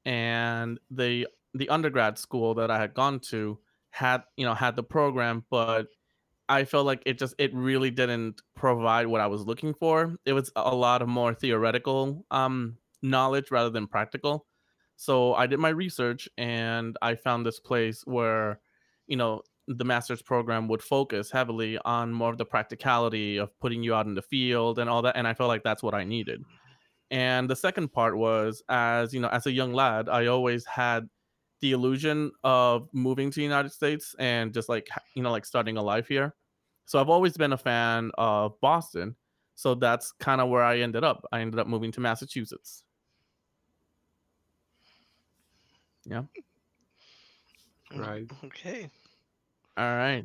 and 0.05 0.81
the 0.91 1.29
the 1.55 1.69
undergrad 1.69 2.19
school 2.19 2.55
that 2.55 2.71
I 2.71 2.79
had 2.79 2.95
gone 2.95 3.21
to 3.31 3.59
had, 3.91 4.23
you 4.37 4.45
know, 4.45 4.55
had 4.55 4.77
the 4.77 4.83
program, 4.83 5.45
but 5.51 5.89
I 6.49 6.65
felt 6.65 6.87
like 6.87 7.03
it 7.07 7.19
just 7.19 7.35
it 7.39 7.55
really 7.55 7.91
didn't 7.91 8.43
provide 8.55 9.07
what 9.09 9.21
I 9.21 9.27
was 9.27 9.47
looking 9.47 9.75
for. 9.75 10.17
It 10.25 10.33
was 10.33 10.51
a 10.57 10.75
lot 10.75 11.03
of 11.03 11.09
more 11.09 11.35
theoretical 11.35 12.25
um 12.31 12.79
knowledge 13.03 13.51
rather 13.51 13.71
than 13.71 13.87
practical. 13.87 14.47
So 14.97 15.35
I 15.35 15.47
did 15.47 15.59
my 15.59 15.69
research 15.71 16.29
and 16.39 16.97
I 17.03 17.17
found 17.17 17.45
this 17.45 17.61
place 17.61 18.03
where, 18.07 18.61
you 19.07 19.17
know, 19.17 19.43
the 19.69 19.85
master's 19.85 20.23
program 20.23 20.69
would 20.69 20.83
focus 20.83 21.31
heavily 21.31 21.79
on 21.85 22.13
more 22.13 22.31
of 22.31 22.39
the 22.39 22.45
practicality 22.45 23.37
of 23.39 23.59
putting 23.61 23.83
you 23.83 23.95
out 23.95 24.07
in 24.07 24.15
the 24.15 24.23
field 24.23 24.79
and 24.79 24.89
all 24.89 25.03
that. 25.03 25.17
And 25.17 25.27
I 25.27 25.35
felt 25.35 25.49
like 25.49 25.65
that's 25.65 25.83
what 25.83 25.95
I 25.95 26.05
needed. 26.05 26.45
And 27.11 27.49
the 27.49 27.57
second 27.57 27.93
part 27.93 28.17
was 28.17 28.63
as, 28.69 29.13
you 29.15 29.21
know, 29.21 29.29
as 29.29 29.47
a 29.47 29.53
young 29.53 29.73
lad, 29.73 30.09
I 30.09 30.27
always 30.27 30.65
had 30.65 31.09
the 31.61 31.73
illusion 31.73 32.31
of 32.45 32.89
moving 32.93 33.31
to 33.31 33.37
the 33.37 33.43
United 33.43 33.73
States 33.73 34.15
and 34.19 34.53
just 34.53 34.69
like, 34.69 34.89
you 35.15 35.23
know, 35.23 35.31
like 35.31 35.47
starting 35.47 35.77
a 35.77 35.83
life 35.83 36.09
here. 36.09 36.35
So 36.85 37.01
I've 37.01 37.09
always 37.09 37.37
been 37.37 37.53
a 37.53 37.59
fan 37.59 38.11
of 38.19 38.61
Boston. 38.61 39.17
So 39.55 39.75
that's 39.75 40.13
kind 40.13 40.41
of 40.41 40.49
where 40.49 40.63
I 40.63 40.81
ended 40.81 41.03
up. 41.03 41.25
I 41.33 41.41
ended 41.41 41.59
up 41.59 41.67
moving 41.67 41.91
to 41.93 42.01
Massachusetts. 42.01 42.85
yeah 46.05 46.23
Right. 47.95 48.29
Okay. 48.45 48.91
All 49.77 49.85
right. 49.85 50.25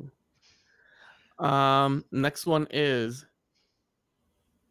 Um, 1.38 2.04
next 2.12 2.46
one 2.46 2.66
is 2.70 3.26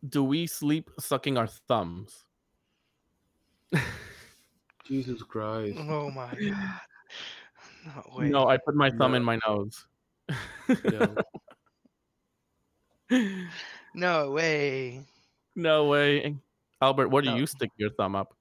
Do 0.08 0.24
we 0.24 0.48
sleep 0.48 0.90
sucking 1.00 1.38
our 1.38 1.48
thumbs? 1.48 2.26
Jesus 4.86 5.22
Christ. 5.24 5.78
Oh 5.80 6.10
my 6.12 6.34
god. 6.34 6.82
No 7.86 8.16
way. 8.18 8.30
No, 8.30 8.48
I 8.48 8.58
put 8.58 8.76
my 8.76 8.90
thumb 8.92 9.16
in 9.16 9.24
my 9.24 9.40
nose. 9.48 9.86
No. 10.86 11.16
No 13.94 14.32
way. 14.32 15.04
no 15.54 15.86
way. 15.88 16.38
Albert, 16.82 17.10
where 17.10 17.22
do 17.22 17.30
No. 17.30 17.36
you 17.36 17.46
stick 17.46 17.70
your 17.78 17.90
thumb 17.90 18.16
up? 18.16 18.34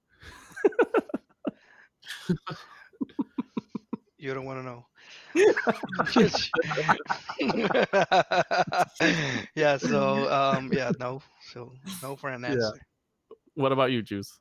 You 4.17 4.33
don't 4.33 4.45
want 4.45 4.59
to 4.59 4.63
know. 4.63 4.85
yeah. 9.55 9.77
So 9.77 10.31
um, 10.31 10.71
yeah, 10.73 10.91
no. 10.99 11.21
So 11.51 11.73
no 12.01 12.15
for 12.15 12.29
an 12.29 12.45
answer. 12.45 12.59
Yeah. 12.59 13.35
What 13.55 13.71
about 13.71 13.91
you, 13.91 14.01
Juice? 14.01 14.39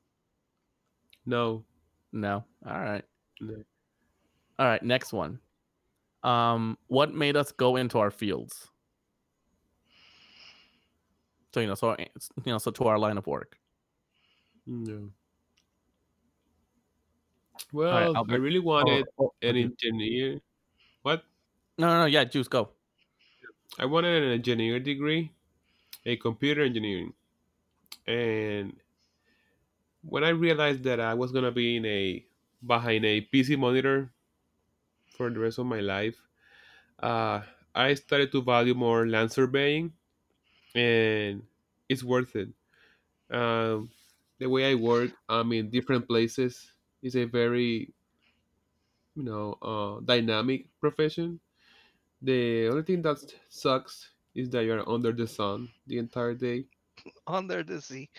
No. 1.26 1.64
No. 2.12 2.44
All 2.66 2.80
right. 2.80 3.04
No. 3.40 3.54
All 4.58 4.66
right. 4.66 4.82
Next 4.82 5.12
one. 5.12 5.38
Um, 6.22 6.76
what 6.88 7.14
made 7.14 7.36
us 7.36 7.52
go 7.52 7.76
into 7.76 7.98
our 7.98 8.10
fields? 8.10 8.68
So 11.54 11.60
you 11.60 11.66
know, 11.66 11.74
so 11.74 11.92
it's- 11.92 12.28
you 12.44 12.52
know, 12.52 12.58
so 12.58 12.70
to 12.70 12.84
our 12.84 12.98
line 12.98 13.18
of 13.18 13.26
work. 13.26 13.56
No. 14.66 15.10
Well, 17.72 18.16
I 18.16 18.34
really 18.36 18.58
Or- 18.58 18.62
wanted 18.62 19.06
or- 19.16 19.32
an 19.42 19.50
okay. 19.50 19.62
engineer. 19.64 20.40
What? 21.02 21.24
No, 21.78 21.88
no, 21.88 21.98
no. 22.00 22.06
Yeah, 22.06 22.24
Juice, 22.24 22.48
go. 22.48 22.70
I 23.78 23.86
wanted 23.86 24.22
an 24.22 24.32
engineer 24.32 24.78
degree, 24.80 25.32
a 26.04 26.16
computer 26.16 26.62
engineering. 26.62 27.14
And 28.06 28.76
when 30.02 30.24
I 30.24 30.30
realized 30.30 30.82
that 30.84 31.00
I 31.00 31.14
was 31.14 31.32
gonna 31.32 31.52
be 31.52 31.76
in 31.76 31.86
a 31.86 32.24
behind 32.66 33.04
a 33.04 33.20
PC 33.22 33.56
monitor 33.56 34.10
for 35.16 35.30
the 35.30 35.38
rest 35.38 35.58
of 35.58 35.66
my 35.66 35.80
life, 35.80 36.16
uh, 37.02 37.42
I 37.74 37.94
started 37.94 38.32
to 38.32 38.42
value 38.42 38.74
more 38.74 39.06
land 39.06 39.32
surveying, 39.32 39.92
and 40.74 41.42
it's 41.88 42.04
worth 42.04 42.36
it. 42.36 42.48
Um, 43.30 43.90
the 44.38 44.48
way 44.48 44.70
I 44.70 44.74
work, 44.74 45.12
I'm 45.28 45.52
in 45.52 45.70
different 45.70 46.08
places. 46.08 46.72
It's 47.02 47.16
a 47.16 47.24
very, 47.24 47.92
you 49.20 49.26
know, 49.30 49.52
uh, 49.62 50.00
dynamic 50.00 50.68
profession. 50.80 51.40
The 52.22 52.68
only 52.68 52.82
thing 52.84 53.02
that 53.02 53.18
sucks 53.48 54.12
is 54.34 54.50
that 54.50 54.64
you're 54.64 54.88
under 54.88 55.12
the 55.12 55.26
sun 55.26 55.70
the 55.86 55.98
entire 55.98 56.34
day. 56.34 56.66
Under 57.26 57.62
the 57.62 57.80
sea. 57.80 58.10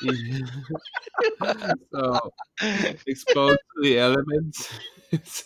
so 1.92 2.20
exposed 3.06 3.60
to 3.76 3.82
the 3.82 3.98
elements. 3.98 4.78
so, 5.24 5.44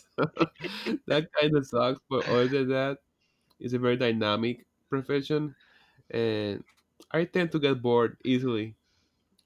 that 1.06 1.28
kind 1.40 1.56
of 1.56 1.66
sucks. 1.66 2.00
But 2.08 2.26
other 2.26 2.48
than 2.48 2.68
that, 2.70 2.98
it's 3.60 3.74
a 3.74 3.78
very 3.78 3.96
dynamic 3.96 4.66
profession, 4.90 5.56
and 6.10 6.64
I 7.12 7.24
tend 7.26 7.52
to 7.52 7.60
get 7.60 7.82
bored 7.82 8.18
easily 8.24 8.76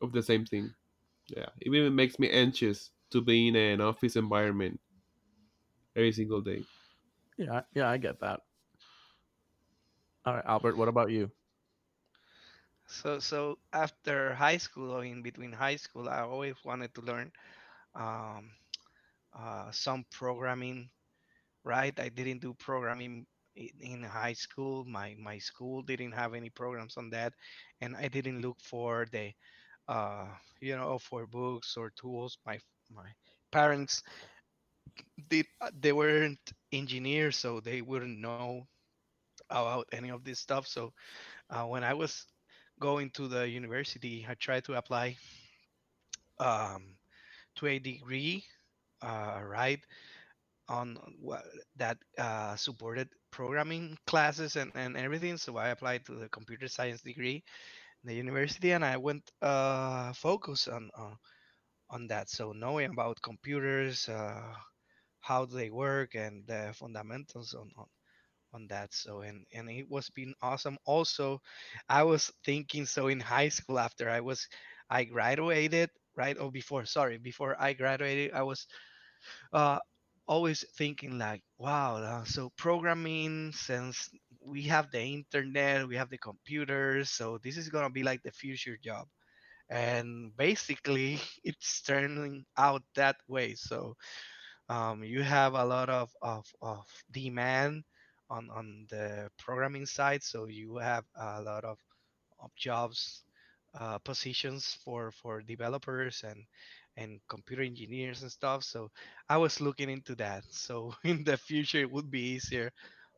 of 0.02 0.12
the 0.12 0.22
same 0.22 0.46
thing. 0.46 0.74
Yeah, 1.28 1.50
it 1.60 1.68
even 1.72 1.94
makes 1.94 2.18
me 2.18 2.30
anxious 2.30 2.92
to 3.10 3.22
be 3.22 3.48
in 3.48 3.56
an 3.56 3.80
office 3.80 4.16
environment 4.16 4.80
every 5.96 6.12
single 6.12 6.40
day. 6.40 6.64
Yeah, 7.36 7.62
yeah, 7.74 7.88
I 7.88 7.96
get 7.98 8.20
that. 8.20 8.40
All 10.24 10.34
right, 10.34 10.44
Albert. 10.46 10.76
What 10.76 10.88
about 10.88 11.10
you? 11.10 11.30
So 12.86 13.18
so 13.20 13.58
after 13.72 14.34
high 14.34 14.58
school 14.58 14.90
or 14.92 15.04
in 15.04 15.22
between 15.22 15.52
high 15.52 15.76
school, 15.76 16.08
I 16.08 16.20
always 16.20 16.56
wanted 16.64 16.94
to 16.94 17.02
learn 17.02 17.32
um, 17.94 18.50
uh, 19.34 19.70
some 19.70 20.04
programming. 20.10 20.90
Right, 21.64 21.98
I 21.98 22.08
didn't 22.08 22.40
do 22.40 22.54
programming 22.54 23.26
in 23.56 24.02
high 24.02 24.34
school. 24.34 24.84
My 24.84 25.14
my 25.18 25.38
school 25.38 25.82
didn't 25.82 26.12
have 26.12 26.34
any 26.34 26.50
programs 26.50 26.96
on 26.96 27.10
that, 27.10 27.34
and 27.80 27.96
I 27.96 28.08
didn't 28.08 28.40
look 28.42 28.60
for 28.60 29.06
the 29.10 29.32
uh, 29.88 30.28
you 30.60 30.76
know 30.76 30.98
for 30.98 31.26
books 31.26 31.76
or 31.76 31.90
tools. 31.90 32.38
My 32.46 32.58
my 32.90 33.10
parents 33.52 34.02
uh, 35.60 35.70
they 35.78 35.92
weren't 35.92 36.52
engineers, 36.72 37.36
so 37.36 37.60
they 37.60 37.82
wouldn't 37.82 38.18
know 38.20 38.58
about 39.38 39.78
any 39.84 40.00
of 40.00 40.16
this 40.16 40.28
stuff. 40.28 40.58
So 40.58 40.84
uh, 41.50 41.64
when 41.64 41.82
I 41.84 41.92
was 41.94 42.26
going 42.80 43.10
to 43.10 43.28
the 43.28 43.48
university, 43.48 44.26
I 44.28 44.34
tried 44.34 44.64
to 44.64 44.74
apply 44.74 45.16
um, 46.38 46.96
to 47.56 47.66
a 47.66 47.78
degree, 47.78 48.44
uh, 49.02 49.40
right, 49.44 49.80
on 50.68 50.98
what 51.20 51.44
that 51.76 51.98
uh, 52.18 52.56
supported 52.56 53.08
programming 53.30 53.96
classes 54.06 54.56
and, 54.56 54.72
and 54.74 54.96
everything. 54.96 55.36
So 55.36 55.56
I 55.56 55.68
applied 55.68 56.06
to 56.06 56.14
the 56.14 56.28
computer 56.28 56.68
science 56.68 57.02
degree 57.02 57.42
in 58.02 58.08
the 58.08 58.14
university, 58.14 58.72
and 58.72 58.84
I 58.84 58.96
went 58.96 59.30
uh, 59.42 60.12
focus 60.12 60.68
on 60.68 60.90
on 61.90 62.06
that. 62.08 62.28
So 62.30 62.52
knowing 62.52 62.90
about 62.90 63.20
computers, 63.22 64.08
uh, 64.08 64.54
how 65.24 65.46
they 65.46 65.70
work, 65.70 66.14
and 66.16 66.46
the 66.46 66.72
fundamentals 66.76 67.54
on, 67.54 67.70
on 67.78 67.86
on 68.54 68.66
that 68.68 68.94
so 68.94 69.20
and 69.22 69.44
and 69.52 69.68
it 69.70 69.88
was 69.90 70.10
been 70.10 70.34
awesome. 70.42 70.78
Also 70.86 71.40
i 71.88 72.02
was 72.02 72.30
thinking 72.44 72.86
so 72.86 73.08
in 73.08 73.20
high 73.20 73.48
school 73.48 73.78
after 73.78 74.08
i 74.10 74.20
was 74.20 74.48
i 74.90 75.04
graduated 75.04 75.90
right? 76.16 76.38
Or 76.38 76.50
before 76.52 76.84
sorry 76.86 77.18
before 77.18 77.56
i 77.60 77.72
graduated 77.74 78.32
i 78.34 78.42
was 78.42 78.66
uh 79.52 79.78
always 80.26 80.64
thinking 80.78 81.18
like 81.18 81.42
wow 81.58 81.96
uh, 81.96 82.24
so 82.24 82.50
programming 82.56 83.52
since 83.52 84.08
we 84.40 84.62
have 84.62 84.90
the 84.90 85.00
internet 85.02 85.86
we 85.86 85.96
have 85.96 86.10
the 86.10 86.18
computers 86.18 87.10
so 87.10 87.38
this 87.42 87.56
is 87.58 87.68
going 87.68 87.84
to 87.84 87.90
be 87.90 88.02
like 88.02 88.22
the 88.22 88.32
future 88.32 88.78
job. 88.82 89.06
And 89.70 90.36
basically 90.36 91.20
it's 91.44 91.82
turning 91.82 92.44
out 92.58 92.82
that 92.96 93.16
way 93.28 93.54
so 93.56 93.96
um, 94.68 95.04
you 95.04 95.22
have 95.22 95.54
a 95.54 95.64
lot 95.64 95.88
of, 95.90 96.10
of, 96.22 96.46
of 96.62 96.84
demand 97.12 97.84
on, 98.30 98.48
on 98.50 98.86
the 98.90 99.28
programming 99.38 99.86
side 99.86 100.22
so 100.22 100.46
you 100.46 100.76
have 100.78 101.04
a 101.16 101.42
lot 101.42 101.64
of, 101.64 101.78
of 102.40 102.50
jobs 102.56 103.24
uh, 103.78 103.98
positions 103.98 104.78
for 104.84 105.10
for 105.12 105.42
developers 105.42 106.24
and 106.26 106.44
and 106.96 107.20
computer 107.28 107.62
engineers 107.62 108.22
and 108.22 108.30
stuff. 108.30 108.64
So 108.64 108.90
i 109.28 109.36
was 109.36 109.60
looking 109.60 109.90
into 109.90 110.14
that. 110.16 110.44
So 110.50 110.94
in 111.04 111.24
the 111.24 111.36
future 111.36 111.80
it 111.80 111.90
would 111.92 112.10
be 112.10 112.22
easier 112.36 112.72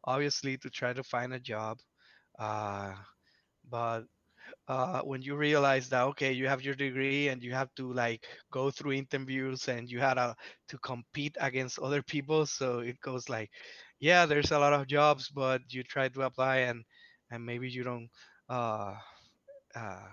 obviously 0.05 0.57
to 0.59 0.71
try 0.71 0.93
to 0.95 1.03
find 1.05 1.35
a 1.35 1.41
job 1.41 1.79
uh, 2.39 2.95
but 3.71 4.03
uh, 4.69 5.01
when 5.03 5.23
you 5.23 5.37
realize 5.37 5.89
that 5.89 6.03
okay 6.05 6.33
you 6.33 6.47
have 6.49 6.63
your 6.63 6.75
degree 6.75 7.29
and 7.29 7.43
you 7.43 7.53
have 7.53 7.73
to 7.75 7.93
like 7.93 8.25
go 8.51 8.71
through 8.71 8.93
interviews 8.93 9.69
and 9.69 9.91
you 9.91 9.99
had 9.99 10.15
to, 10.15 10.35
to 10.69 10.79
compete 10.79 11.37
against 11.41 11.79
other 11.79 12.03
people 12.03 12.47
so 12.47 12.79
it 12.81 13.01
goes 13.01 13.29
like 13.29 13.51
yeah 14.01 14.27
there's 14.27 14.53
a 14.53 14.59
lot 14.59 14.73
of 14.73 14.87
jobs 14.87 15.29
but 15.31 15.61
you 15.73 15.83
try 15.83 16.09
to 16.09 16.23
apply 16.23 16.57
and 16.69 16.85
and 17.31 17.45
maybe 17.45 17.69
you 17.69 17.83
don't 17.85 18.09
uh, 18.49 18.95
uh, 19.75 20.09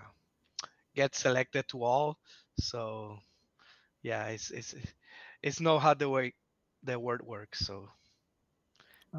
get 0.96 1.16
selected 1.16 1.68
to 1.70 1.84
all. 1.84 2.18
So 2.60 3.18
yeah 4.02 4.28
it's 4.28 4.52
it's 4.52 4.76
it's 5.42 5.60
not 5.62 5.80
how 5.80 5.94
the 5.94 6.10
way 6.10 6.34
the 6.84 7.00
word 7.00 7.22
works 7.26 7.60
so. 7.66 7.90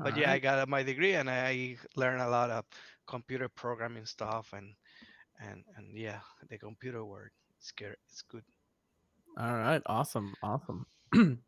But 0.03 0.17
yeah 0.17 0.31
i 0.31 0.39
got 0.39 0.69
my 0.69 0.83
degree 0.83 1.15
and 1.15 1.29
i 1.31 1.77
learned 1.97 2.21
a 2.23 2.29
lot 2.29 2.51
of 2.51 2.65
computer 3.07 3.49
programming 3.49 4.07
stuff 4.07 4.53
and 4.53 4.75
and 5.41 5.65
and 5.77 5.97
yeah 5.97 6.21
the 6.49 6.59
computer 6.59 7.05
word 7.05 7.31
it's 7.59 7.73
good 7.73 7.97
it's 8.09 8.23
good 8.23 8.45
All 9.37 9.55
right, 9.55 9.83
awesome, 9.87 10.33
awesome. 10.43 10.87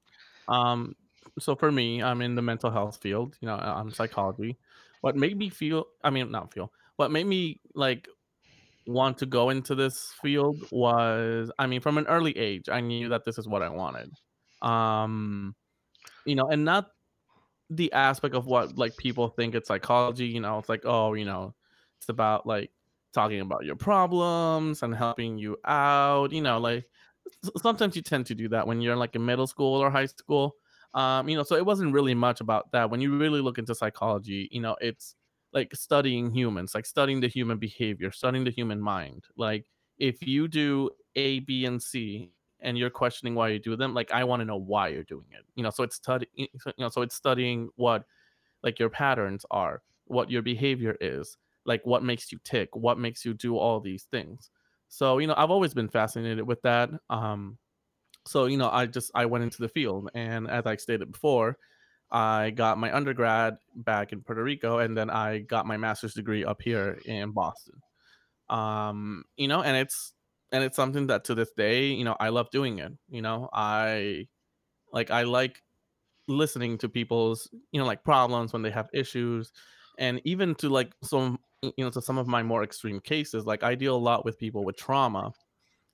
um, 0.49 0.97
so 1.39 1.55
for 1.55 1.71
me, 1.71 2.03
I'm 2.03 2.21
in 2.21 2.35
the 2.35 2.43
mental 2.43 2.71
health 2.71 2.99
field. 3.01 3.37
You 3.41 3.47
know, 3.47 3.55
I'm 3.55 3.93
psychology. 3.93 4.57
What 5.03 5.17
made 5.17 5.37
me 5.37 5.51
feel, 5.51 5.87
I 6.03 6.11
mean, 6.11 6.31
not 6.31 6.53
feel, 6.53 6.73
what 6.97 7.11
made 7.13 7.27
me 7.27 7.61
like 7.75 8.09
want 8.87 9.19
to 9.19 9.27
go 9.27 9.51
into 9.51 9.75
this 9.75 10.13
field 10.21 10.57
was, 10.71 11.51
I 11.59 11.67
mean, 11.67 11.81
from 11.81 11.99
an 11.99 12.07
early 12.07 12.37
age, 12.37 12.69
I 12.69 12.81
knew 12.81 13.09
that 13.11 13.25
this 13.25 13.39
is 13.39 13.47
what 13.47 13.63
I 13.63 13.69
wanted. 13.69 14.11
Um, 14.63 15.55
you 16.25 16.35
know, 16.35 16.49
and 16.51 16.65
not 16.65 16.89
the 17.71 17.93
aspect 17.93 18.35
of 18.35 18.47
what 18.47 18.77
like 18.79 18.97
people 18.97 19.29
think 19.29 19.55
it's 19.55 19.69
psychology. 19.69 20.27
You 20.27 20.41
know, 20.41 20.59
it's 20.59 20.69
like, 20.69 20.83
oh, 20.85 21.15
you 21.15 21.25
know, 21.25 21.55
it's 21.99 22.09
about 22.09 22.47
like 22.47 22.71
talking 23.17 23.41
about 23.41 23.65
your 23.65 23.77
problems 23.77 24.83
and 24.83 24.95
helping 24.95 25.39
you 25.39 25.57
out. 25.65 26.31
You 26.33 26.43
know, 26.43 26.59
like 26.59 26.85
sometimes 27.61 27.97
you 27.97 28.03
tend 28.03 28.27
to 28.27 28.35
do 28.35 28.49
that 28.51 28.67
when 28.67 28.81
you're 28.81 28.97
like 28.97 29.17
in 29.17 29.25
middle 29.25 29.47
school 29.47 29.83
or 29.83 29.91
high 29.91 30.07
school. 30.07 30.55
Um, 30.95 31.29
you 31.29 31.37
know, 31.37 31.43
so 31.43 31.57
it 31.57 31.67
wasn't 31.67 31.93
really 31.93 32.15
much 32.15 32.41
about 32.41 32.71
that. 32.73 32.91
When 32.91 33.01
you 33.01 33.19
really 33.19 33.41
look 33.41 33.59
into 33.59 33.75
psychology, 33.75 34.49
you 34.53 34.61
know, 34.61 34.77
it's 34.81 35.15
like 35.53 35.75
studying 35.75 36.31
humans, 36.31 36.75
like 36.75 36.87
studying 36.87 37.21
the 37.21 37.29
human 37.29 37.59
behavior, 37.59 38.11
studying 38.13 38.45
the 38.45 38.51
human 38.51 38.81
mind. 38.81 39.25
Like 39.37 39.67
if 39.99 40.27
you 40.27 40.49
do 40.49 40.91
A, 41.17 41.41
B, 41.41 41.65
and 41.65 41.83
C, 41.83 42.31
and 42.61 42.79
you're 42.79 42.91
questioning 42.91 43.35
why 43.35 43.49
you 43.49 43.59
do 43.59 43.77
them, 43.77 43.95
like 43.95 44.13
I 44.13 44.25
want 44.25 44.41
to 44.41 44.45
know 44.45 44.57
why 44.57 44.89
you're 44.89 45.03
doing 45.05 45.27
it. 45.33 45.45
You 45.55 45.63
know, 45.63 45.71
so 45.71 45.83
it's 45.83 45.97
study, 45.97 46.27
you 46.35 46.49
know, 46.79 46.89
so 46.89 47.03
it's 47.03 47.15
studying 47.15 47.69
what 47.77 48.05
like 48.63 48.79
your 48.79 48.91
patterns 48.91 49.45
are, 49.51 49.83
what 50.07 50.31
your 50.31 50.43
behavior 50.43 50.97
is, 51.01 51.37
like 51.67 51.85
what 51.85 52.03
makes 52.03 52.33
you 52.33 52.39
tick, 52.45 52.75
what 52.75 52.99
makes 52.99 53.25
you 53.25 53.35
do 53.35 53.57
all 53.57 53.81
these 53.81 54.05
things. 54.05 54.51
So, 54.89 55.19
you 55.19 55.27
know, 55.27 55.35
I've 55.37 55.51
always 55.51 55.75
been 55.75 55.89
fascinated 55.89 56.47
with 56.47 56.63
that. 56.63 56.91
Um, 57.11 57.59
so, 58.27 58.47
you 58.47 58.57
know, 58.57 58.71
I 58.71 58.87
just 58.87 59.11
I 59.15 59.27
went 59.27 59.45
into 59.45 59.61
the 59.61 59.69
field 59.69 60.11
and 60.15 60.49
as 60.49 60.67
I 60.67 60.77
stated 60.77 61.13
before, 61.13 61.59
I 62.11 62.51
got 62.51 62.79
my 62.79 62.95
undergrad 62.95 63.57
back 63.75 64.13
in 64.13 64.21
Puerto 64.21 64.43
Rico, 64.43 64.79
and 64.79 64.97
then 64.97 65.11
I 65.11 65.39
got 65.39 65.67
my 65.67 65.77
master's 65.77 66.15
degree 66.15 66.45
up 66.45 66.63
here 66.63 66.99
in 67.05 67.33
Boston. 67.33 67.81
Um, 68.49 69.25
you 69.37 69.49
know, 69.49 69.63
and 69.63 69.77
it's 69.77 70.13
and 70.53 70.63
it's 70.63 70.77
something 70.77 71.09
that 71.09 71.25
to 71.25 71.35
this 71.35 71.51
day, 71.57 71.87
you 71.87 72.05
know, 72.05 72.17
I 72.21 72.29
love 72.29 72.51
doing 72.51 72.79
it. 72.79 72.93
You 73.09 73.23
know, 73.23 73.49
I 73.53 74.29
like 74.93 75.11
I 75.11 75.25
like 75.25 75.63
listening 76.29 76.79
to 76.79 76.89
people's 76.89 77.49
you 77.73 77.81
know 77.81 77.87
like 77.87 78.05
problems 78.05 78.53
when 78.53 78.63
they 78.63 78.71
have 78.71 78.89
issues, 78.93 79.53
and 79.99 80.21
even 80.25 80.55
to 80.57 80.69
like 80.69 80.93
some 81.03 81.41
you 81.63 81.73
know 81.79 81.91
to 81.91 82.03
some 82.03 82.19
of 82.19 82.27
my 82.27 82.43
more 82.43 82.63
extreme 82.65 83.01
cases. 83.01 83.47
Like 83.47 83.63
I 83.63 83.75
deal 83.75 83.97
a 83.97 83.99
lot 83.99 84.25
with 84.25 84.39
people 84.39 84.65
with 84.65 84.77
trauma, 84.77 85.33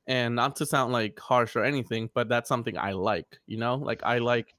and 0.06 0.34
not 0.34 0.56
to 0.56 0.66
sound 0.66 0.92
like 0.92 1.18
harsh 1.18 1.56
or 1.56 1.64
anything, 1.64 2.10
but 2.14 2.28
that's 2.28 2.48
something 2.48 2.78
I 2.78 2.92
like. 2.92 3.38
You 3.46 3.58
know, 3.58 3.76
like 3.76 4.02
I 4.04 4.18
like 4.18 4.54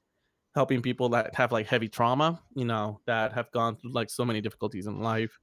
helping 0.54 0.82
people 0.82 1.08
that 1.10 1.34
have 1.34 1.52
like 1.52 1.66
heavy 1.66 1.88
trauma, 1.88 2.40
you 2.54 2.64
know, 2.64 3.00
that 3.06 3.32
have 3.32 3.50
gone 3.52 3.76
through 3.76 3.92
like 3.92 4.10
so 4.10 4.24
many 4.24 4.40
difficulties 4.40 4.86
in 4.86 5.00
life, 5.00 5.38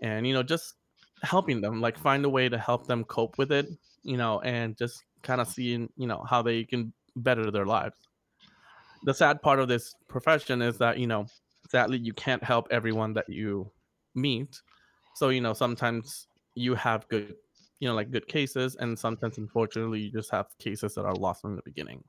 and 0.00 0.26
you 0.26 0.34
know 0.34 0.42
just 0.42 0.74
helping 1.22 1.60
them 1.60 1.80
like 1.80 1.98
find 1.98 2.24
a 2.24 2.28
way 2.28 2.48
to 2.48 2.58
help 2.58 2.86
them 2.86 3.04
cope 3.04 3.36
with 3.38 3.52
it 3.52 3.66
you 4.02 4.16
know 4.16 4.40
and 4.40 4.76
just 4.76 5.04
kind 5.22 5.40
of 5.40 5.48
seeing 5.48 5.88
you 5.96 6.06
know 6.06 6.24
how 6.28 6.42
they 6.42 6.64
can 6.64 6.92
better 7.16 7.50
their 7.50 7.66
lives 7.66 7.96
the 9.04 9.14
sad 9.14 9.40
part 9.42 9.58
of 9.58 9.68
this 9.68 9.94
profession 10.08 10.62
is 10.62 10.78
that 10.78 10.98
you 10.98 11.06
know 11.06 11.26
sadly 11.68 11.98
you 11.98 12.12
can't 12.14 12.42
help 12.42 12.66
everyone 12.70 13.12
that 13.12 13.28
you 13.28 13.70
meet 14.14 14.60
so 15.20 15.28
you 15.28 15.42
know 15.42 15.52
sometimes 15.52 16.28
you 16.54 16.74
have 16.74 17.06
good 17.08 17.34
you 17.78 17.86
know 17.86 17.94
like 17.94 18.10
good 18.10 18.26
cases 18.26 18.76
and 18.76 18.98
sometimes 18.98 19.36
unfortunately 19.36 20.00
you 20.00 20.10
just 20.10 20.30
have 20.30 20.46
cases 20.58 20.94
that 20.94 21.04
are 21.04 21.14
lost 21.14 21.42
from 21.42 21.56
the 21.56 21.62
beginning 21.62 22.02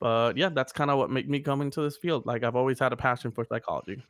but 0.00 0.36
yeah 0.36 0.50
that's 0.50 0.70
kind 0.70 0.90
of 0.90 0.98
what 0.98 1.10
made 1.10 1.30
me 1.30 1.40
come 1.40 1.62
into 1.62 1.80
this 1.80 1.96
field 1.96 2.26
like 2.26 2.44
i've 2.44 2.56
always 2.56 2.78
had 2.78 2.92
a 2.92 2.96
passion 2.96 3.30
for 3.30 3.46
psychology 3.46 4.02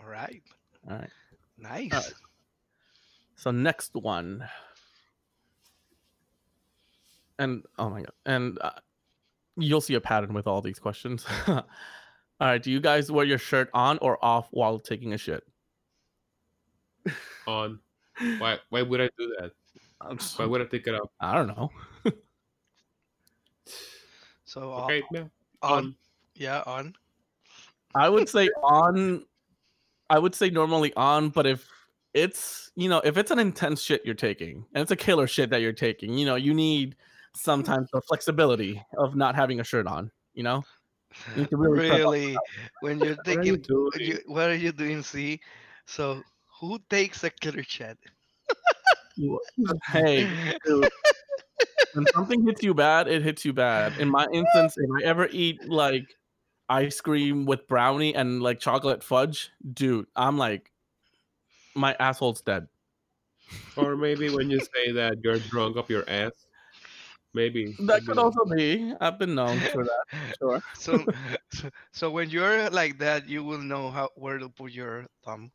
All 0.00 0.08
right. 0.08 0.42
all 0.90 0.96
right 0.96 1.10
Nice. 1.58 2.14
So 3.36 3.50
next 3.50 3.94
one, 3.94 4.48
and 7.38 7.64
oh 7.78 7.90
my 7.90 8.00
god, 8.00 8.12
and 8.26 8.58
uh, 8.60 8.70
you'll 9.56 9.80
see 9.80 9.94
a 9.94 10.00
pattern 10.00 10.32
with 10.34 10.46
all 10.46 10.62
these 10.62 10.78
questions. 10.78 11.26
all 12.40 12.48
right, 12.48 12.62
do 12.62 12.70
you 12.70 12.80
guys 12.80 13.10
wear 13.10 13.24
your 13.24 13.38
shirt 13.38 13.70
on 13.74 13.98
or 13.98 14.22
off 14.24 14.48
while 14.50 14.78
taking 14.78 15.12
a 15.12 15.18
shit? 15.18 15.42
On. 17.46 17.78
Why? 18.38 18.58
Why 18.70 18.82
would 18.82 19.00
I 19.00 19.08
do 19.18 19.34
that? 19.40 19.52
Um, 20.00 20.18
Why 20.36 20.44
would 20.44 20.60
I 20.60 20.64
take 20.66 20.86
it 20.86 20.94
off? 20.94 21.10
I 21.20 21.34
don't 21.34 21.46
know. 21.48 21.70
So 24.44 24.72
uh, 24.72 24.84
Okay, 24.84 25.02
yeah. 25.12 25.24
on, 25.62 25.84
On. 25.84 25.94
yeah, 26.34 26.62
on. 26.66 26.94
I 27.94 28.08
would 28.08 28.28
say 28.28 28.48
on. 28.62 29.24
I 30.08 30.18
would 30.18 30.34
say 30.34 30.48
normally 30.48 30.94
on, 30.94 31.28
but 31.28 31.46
if 31.46 31.68
it's 32.14 32.70
you 32.74 32.88
know 32.88 33.00
if 33.04 33.18
it's 33.18 33.30
an 33.30 33.38
intense 33.38 33.82
shit 33.82 34.00
you're 34.06 34.14
taking 34.14 34.64
and 34.72 34.80
it's 34.80 34.90
a 34.90 34.96
killer 34.96 35.26
shit 35.26 35.50
that 35.50 35.60
you're 35.60 35.74
taking, 35.74 36.16
you 36.16 36.24
know 36.24 36.36
you 36.36 36.54
need 36.54 36.96
sometimes 37.34 37.90
the 37.92 38.00
flexibility 38.00 38.82
of 38.96 39.14
not 39.16 39.34
having 39.34 39.60
a 39.60 39.64
shirt 39.64 39.86
on. 39.86 40.10
You 40.32 40.44
know, 40.44 40.62
you 41.36 41.42
need 41.42 41.50
to 41.50 41.56
really. 41.56 41.88
Really, 41.98 42.38
when 42.80 42.98
you're 42.98 43.14
What 43.24 43.28
are 43.28 43.42
you 43.42 43.56
thinking, 43.56 43.62
doing? 43.62 43.90
you, 44.00 44.18
what 44.26 44.48
are 44.50 44.54
you 44.56 44.72
doing? 44.72 45.02
See, 45.02 45.40
so 45.86 46.22
who 46.60 46.78
takes 46.90 47.24
a 47.24 47.30
killer 47.30 47.62
chat? 47.62 47.96
Hey, 49.90 50.28
dude, 50.64 50.88
when 51.94 52.06
something 52.14 52.46
hits 52.46 52.62
you 52.62 52.74
bad, 52.74 53.08
it 53.08 53.22
hits 53.22 53.44
you 53.44 53.52
bad. 53.52 53.98
In 53.98 54.08
my 54.08 54.26
instance, 54.32 54.76
if 54.76 54.90
I 55.00 55.04
ever 55.04 55.28
eat 55.30 55.68
like 55.68 56.06
ice 56.68 57.00
cream 57.00 57.46
with 57.46 57.66
brownie 57.66 58.14
and 58.14 58.42
like 58.42 58.60
chocolate 58.60 59.02
fudge, 59.02 59.50
dude, 59.72 60.06
I'm 60.14 60.38
like, 60.38 60.70
my 61.74 61.96
asshole's 61.98 62.42
dead. 62.42 62.68
Or 63.76 63.96
maybe 63.96 64.28
when 64.30 64.50
you 64.50 64.60
say 64.60 64.92
that 64.92 65.18
you're 65.22 65.38
drunk 65.38 65.76
up 65.76 65.88
your 65.90 66.08
ass. 66.08 66.32
Maybe. 67.38 67.76
That 67.86 68.04
could 68.04 68.18
also 68.18 68.44
be. 68.44 68.92
I've 69.00 69.16
been 69.16 69.36
known 69.36 69.60
for 69.70 69.84
that. 69.84 70.04
Sure. 70.40 70.60
So, 70.74 71.04
so, 71.52 71.70
so 71.92 72.10
when 72.10 72.30
you're 72.30 72.68
like 72.70 72.98
that, 72.98 73.28
you 73.28 73.44
will 73.44 73.62
know 73.62 73.90
how 73.90 74.10
where 74.16 74.38
to 74.38 74.48
put 74.48 74.72
your 74.72 75.06
thumb. 75.24 75.52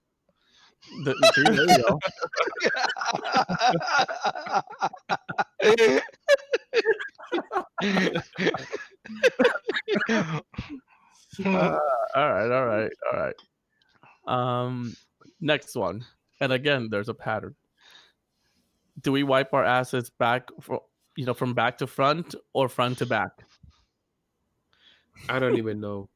The- 1.03 1.15
see, 1.35 1.43
there 1.43 1.67
you 1.67 1.83
go. 1.83 1.99
Uh, 11.43 11.79
all 12.15 12.31
right, 12.31 12.51
all 12.51 12.65
right, 12.65 12.91
all 13.11 13.19
right. 13.19 13.35
Um, 14.27 14.95
next 15.41 15.75
one, 15.75 16.05
and 16.39 16.53
again, 16.53 16.89
there's 16.91 17.09
a 17.09 17.13
pattern. 17.13 17.55
Do 19.01 19.11
we 19.11 19.23
wipe 19.23 19.51
our 19.53 19.65
asses 19.65 20.11
back 20.11 20.49
for 20.61 20.83
you 21.15 21.25
know 21.25 21.33
from 21.33 21.53
back 21.53 21.77
to 21.79 21.87
front 21.87 22.35
or 22.53 22.69
front 22.69 22.97
to 22.99 23.05
back? 23.05 23.31
I 25.29 25.39
don't 25.39 25.57
even 25.57 25.79
know. 25.79 26.09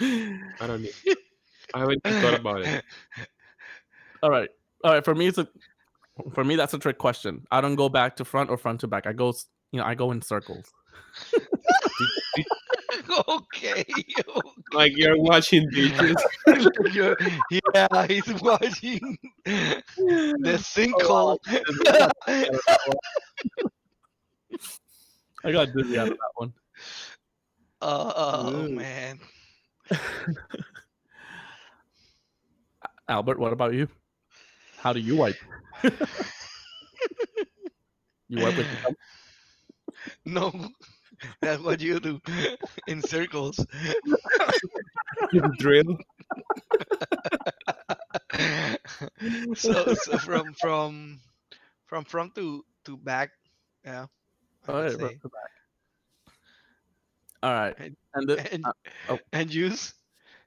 I 0.00 0.66
don't. 0.66 0.80
Even, 0.80 1.16
I 1.74 1.78
haven't 1.80 2.02
thought 2.04 2.40
about 2.40 2.62
it. 2.62 2.84
All 4.22 4.30
right, 4.30 4.48
all 4.82 4.92
right. 4.92 5.04
For 5.04 5.14
me, 5.14 5.26
it's 5.26 5.36
a 5.36 5.46
for 6.32 6.44
me 6.44 6.56
that's 6.56 6.72
a 6.72 6.78
trick 6.78 6.96
question. 6.96 7.44
I 7.50 7.60
don't 7.60 7.74
go 7.74 7.90
back 7.90 8.16
to 8.16 8.24
front 8.24 8.48
or 8.48 8.56
front 8.56 8.80
to 8.80 8.88
back. 8.88 9.06
I 9.06 9.12
go, 9.12 9.34
you 9.70 9.80
know, 9.80 9.84
I 9.84 9.94
go 9.94 10.12
in 10.12 10.22
circles. 10.22 10.64
okay. 13.28 13.84
Like 14.72 14.92
you're 14.96 15.18
watching 15.20 15.68
beaches. 15.70 16.16
You're- 16.92 17.16
yeah, 17.50 18.06
he's 18.06 18.32
watching 18.40 19.18
the 19.44 20.58
sinkhole. 20.58 21.38
I 25.44 25.52
got 25.52 25.68
dizzy 25.76 25.98
out 25.98 26.08
of 26.08 26.18
that 26.18 26.32
one. 26.36 26.52
Uh, 27.82 28.12
uh, 28.16 28.42
oh 28.46 28.64
Ooh. 28.64 28.68
man. 28.70 29.18
Albert, 33.08 33.38
what 33.38 33.52
about 33.52 33.74
you? 33.74 33.88
How 34.78 34.94
do 34.94 35.00
you 35.00 35.16
wipe? 35.16 35.36
you 38.28 38.40
wipe 38.40 38.56
with 38.56 38.66
your? 38.66 38.96
No, 40.24 40.70
that's 41.42 41.62
what 41.62 41.82
you 41.82 42.00
do 42.00 42.20
in 42.86 43.02
circles. 43.02 43.60
drill. 45.58 45.98
so, 49.54 49.94
so 49.94 50.18
from 50.18 50.54
from 50.54 51.20
from 51.86 52.04
front 52.04 52.34
to 52.36 52.64
to 52.86 52.96
back, 52.96 53.30
yeah. 53.84 54.06
I 54.68 54.72
All 54.72 54.78
would 54.78 54.82
right, 54.84 54.92
say. 54.92 54.98
front 54.98 55.22
to 55.22 55.28
back. 55.28 55.50
All 57.42 57.52
right, 57.52 57.74
And- 57.78 57.96
and 58.14 58.28
the, 58.28 58.52
and 58.54 58.64
uh, 58.64 58.72
oh. 59.10 59.18
and 59.32 59.52
use 59.52 59.92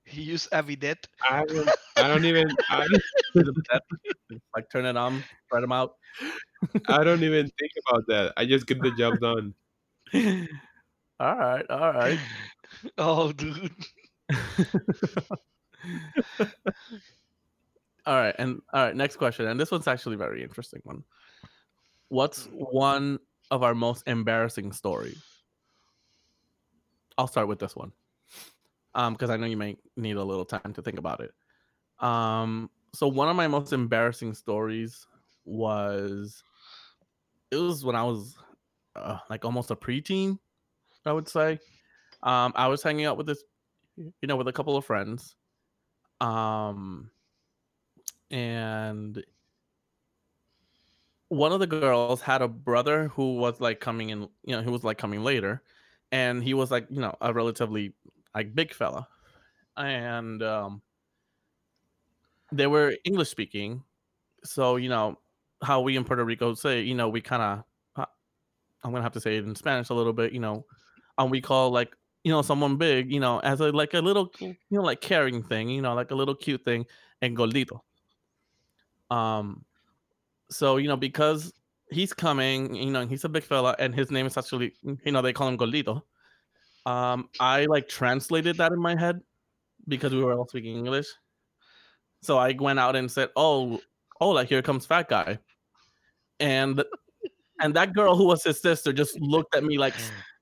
he 0.06 0.22
use 0.22 0.48
Avidet. 0.54 1.06
I 1.30 1.44
don't. 1.46 1.70
I 1.98 2.08
don't 2.08 2.24
even. 2.26 2.48
I, 2.70 2.88
like 4.56 4.70
turn 4.72 4.86
it 4.86 4.96
on, 4.96 5.22
spread 5.46 5.64
them 5.64 5.74
out. 5.74 5.96
I 6.88 7.04
don't 7.04 7.24
even 7.24 7.52
think 7.60 7.72
about 7.90 8.08
that. 8.08 8.34
I 8.38 8.46
just 8.46 8.66
get 8.68 8.82
the 8.82 8.92
job 8.92 9.20
done. 9.20 9.54
all 11.20 11.36
right, 11.38 11.66
all 11.70 11.92
right. 11.94 12.20
Oh, 12.98 13.32
dude. 13.32 13.72
All 18.06 18.16
right, 18.16 18.36
and 18.40 18.62
all 18.74 18.86
right, 18.86 18.96
next 18.96 19.18
question. 19.18 19.48
And 19.48 19.60
this 19.60 19.72
one's 19.72 19.88
actually 19.88 20.16
a 20.16 20.18
very 20.20 20.42
interesting 20.44 20.80
one. 20.84 21.04
What's 22.10 22.46
one 22.52 23.20
of 23.52 23.64
our 23.64 23.76
most 23.76 24.04
embarrassing 24.08 24.72
stories? 24.72 25.24
I'll 27.18 27.28
start 27.28 27.48
with 27.48 27.60
this 27.60 27.76
one. 27.76 27.92
Um, 28.94 29.14
because 29.14 29.30
I 29.30 29.38
know 29.38 29.46
you 29.46 29.58
may 29.58 29.78
need 29.96 30.18
a 30.18 30.24
little 30.24 30.46
time 30.46 30.74
to 30.74 30.82
think 30.82 30.98
about 30.98 31.22
it. 31.22 31.32
Um, 32.04 32.70
so 32.94 33.08
one 33.08 33.30
of 33.30 33.36
my 33.36 33.48
most 33.48 33.74
embarrassing 33.74 34.34
stories 34.34 35.06
was 35.46 36.44
it 37.52 37.58
was 37.58 37.86
when 37.86 37.96
I 37.96 38.04
was 38.04 38.38
uh, 38.96 39.20
like 39.30 39.46
almost 39.46 39.72
a 39.72 39.76
preteen, 39.76 40.40
I 41.06 41.14
would 41.14 41.28
say. 41.28 41.60
Um, 42.24 42.54
I 42.56 42.68
was 42.68 42.82
hanging 42.84 43.06
out 43.06 43.18
with 43.18 43.28
this, 43.28 43.44
you 43.96 44.28
know, 44.28 44.36
with 44.36 44.48
a 44.48 44.54
couple 44.54 44.76
of 44.76 44.86
friends. 44.86 45.36
Um, 46.20 47.12
and 48.32 49.24
one 51.30 51.52
of 51.52 51.60
the 51.60 51.68
girls 51.68 52.22
had 52.22 52.42
a 52.42 52.48
brother 52.48 53.10
who 53.10 53.36
was 53.36 53.60
like 53.60 53.80
coming 53.80 54.10
in, 54.10 54.22
you 54.44 54.56
know, 54.56 54.62
he 54.62 54.70
was 54.70 54.84
like 54.84 54.98
coming 54.98 55.24
later, 55.24 55.62
and 56.12 56.44
he 56.44 56.54
was 56.54 56.72
like, 56.72 56.88
you 56.90 57.02
know, 57.02 57.16
a 57.22 57.34
relatively 57.34 57.94
like 58.34 58.56
big 58.56 58.74
fella, 58.74 59.08
and 59.76 60.42
um, 60.44 60.82
they 62.52 62.68
were 62.68 62.96
English 63.04 63.30
speaking, 63.30 63.84
so 64.44 64.78
you 64.78 64.90
know 64.90 65.20
how 65.64 65.82
we 65.82 65.98
in 65.98 66.04
Puerto 66.06 66.24
Rico 66.24 66.54
say, 66.54 66.82
you 66.82 66.96
know, 66.96 67.10
we 67.10 67.20
kind 67.20 67.42
of, 67.98 68.08
I'm 68.84 68.92
gonna 68.92 69.02
have 69.02 69.14
to 69.14 69.20
say 69.22 69.38
it 69.38 69.44
in 69.44 69.56
Spanish 69.56 69.90
a 69.90 69.94
little 69.94 70.14
bit, 70.14 70.32
you 70.32 70.40
know, 70.40 70.66
um, 71.18 71.30
we 71.30 71.42
call 71.42 71.72
like, 71.72 71.96
you 72.24 72.32
know, 72.32 72.42
someone 72.42 72.78
big, 72.78 73.12
you 73.12 73.20
know, 73.20 73.40
as 73.40 73.60
a 73.60 73.72
like 73.72 73.94
a 73.96 74.00
little, 74.02 74.32
you 74.40 74.56
know, 74.70 74.84
like 74.84 75.02
caring 75.02 75.44
thing, 75.44 75.70
you 75.70 75.82
know, 75.82 75.94
like 75.96 76.12
a 76.12 76.16
little 76.16 76.36
cute 76.36 76.64
thing, 76.64 76.86
and 77.22 77.36
gordito. 77.36 77.82
Um, 79.10 79.66
so 80.50 80.78
you 80.78 80.88
know, 80.88 80.98
because 80.98 81.54
he's 81.92 82.14
coming, 82.14 82.76
you 82.76 82.92
know, 82.92 83.06
he's 83.06 83.24
a 83.24 83.30
big 83.30 83.44
fella, 83.44 83.76
and 83.80 83.94
his 83.94 84.12
name 84.12 84.26
is 84.26 84.38
actually, 84.38 84.74
you 85.06 85.12
know, 85.12 85.22
they 85.22 85.34
call 85.34 85.48
him 85.48 85.58
gordito. 85.58 86.02
Um, 86.86 87.30
I 87.40 87.66
like 87.66 87.88
translated 87.90 88.58
that 88.58 88.72
in 88.72 88.80
my 88.80 88.98
head 88.98 89.20
because 89.88 90.14
we 90.14 90.24
were 90.24 90.34
all 90.34 90.48
speaking 90.48 90.78
English. 90.78 91.08
So 92.22 92.38
I 92.38 92.56
went 92.58 92.80
out 92.80 92.96
and 92.96 93.12
said, 93.12 93.30
"Oh, 93.36 93.80
oh, 94.22 94.30
like 94.30 94.50
here 94.50 94.62
comes 94.62 94.86
fat 94.86 95.10
guy," 95.10 95.40
and 96.40 96.84
and 97.62 97.74
that 97.76 97.94
girl 97.94 98.16
who 98.16 98.26
was 98.26 98.44
his 98.44 98.62
sister 98.62 98.94
just 98.94 99.20
looked 99.20 99.56
at 99.56 99.64
me 99.64 99.78
like 99.78 99.94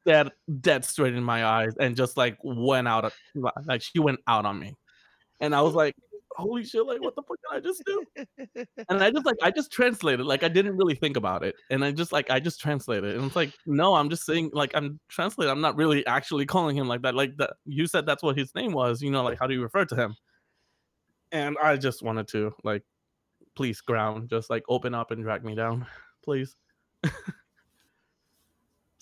dead, 0.06 0.32
dead 0.62 0.86
straight 0.86 1.16
in 1.16 1.24
my 1.24 1.46
eyes, 1.46 1.76
and 1.80 1.96
just 1.96 2.18
like 2.18 2.38
went 2.44 2.88
out, 2.88 3.12
like 3.66 3.82
she 3.82 4.00
went 4.00 4.20
out 4.28 4.46
on 4.46 4.60
me, 4.60 4.76
and 5.40 5.56
I 5.56 5.62
was 5.62 5.74
like, 5.74 5.96
"Holy 6.36 6.64
shit! 6.64 6.86
Like 6.86 7.02
what 7.02 7.16
the 7.16 7.24
fuck 7.24 7.38
did 7.38 7.58
I 7.58 7.60
just 7.60 7.84
do?" 7.86 8.66
And 8.90 9.04
I 9.04 9.12
just 9.12 9.26
like 9.26 9.36
I 9.42 9.52
just 9.52 9.72
translated, 9.72 10.26
like 10.26 10.44
I 10.44 10.48
didn't 10.48 10.78
really 10.78 10.96
think 10.96 11.18
about 11.18 11.44
it, 11.44 11.56
and 11.70 11.84
I 11.84 11.92
just 11.92 12.12
like 12.12 12.30
I 12.30 12.40
just 12.40 12.60
translated, 12.60 13.16
and 13.16 13.26
it's 13.26 13.36
like, 13.36 13.54
no, 13.66 13.96
I'm 13.96 14.10
just 14.10 14.26
saying, 14.26 14.52
like 14.54 14.72
I'm 14.76 15.00
translating, 15.08 15.52
I'm 15.52 15.62
not 15.62 15.76
really 15.76 16.06
actually 16.06 16.46
calling 16.46 16.78
him 16.78 16.88
like 16.88 17.02
that. 17.04 17.16
Like 17.16 17.38
that, 17.38 17.54
you 17.66 17.88
said 17.88 18.06
that's 18.06 18.24
what 18.24 18.38
his 18.38 18.54
name 18.56 18.74
was, 18.74 19.02
you 19.02 19.12
know, 19.12 19.24
like 19.24 19.40
how 19.40 19.48
do 19.48 19.54
you 19.54 19.64
refer 19.64 19.86
to 19.86 19.96
him? 19.96 20.16
And 21.32 21.58
I 21.62 21.78
just 21.78 22.04
wanted 22.04 22.28
to 22.30 22.54
like, 22.64 22.84
please, 23.56 23.82
ground, 23.82 24.30
just 24.30 24.50
like 24.50 24.64
open 24.70 24.94
up 24.94 25.12
and 25.12 25.24
drag 25.24 25.44
me 25.44 25.56
down, 25.56 25.86
please. 26.24 26.56
so 27.04 27.12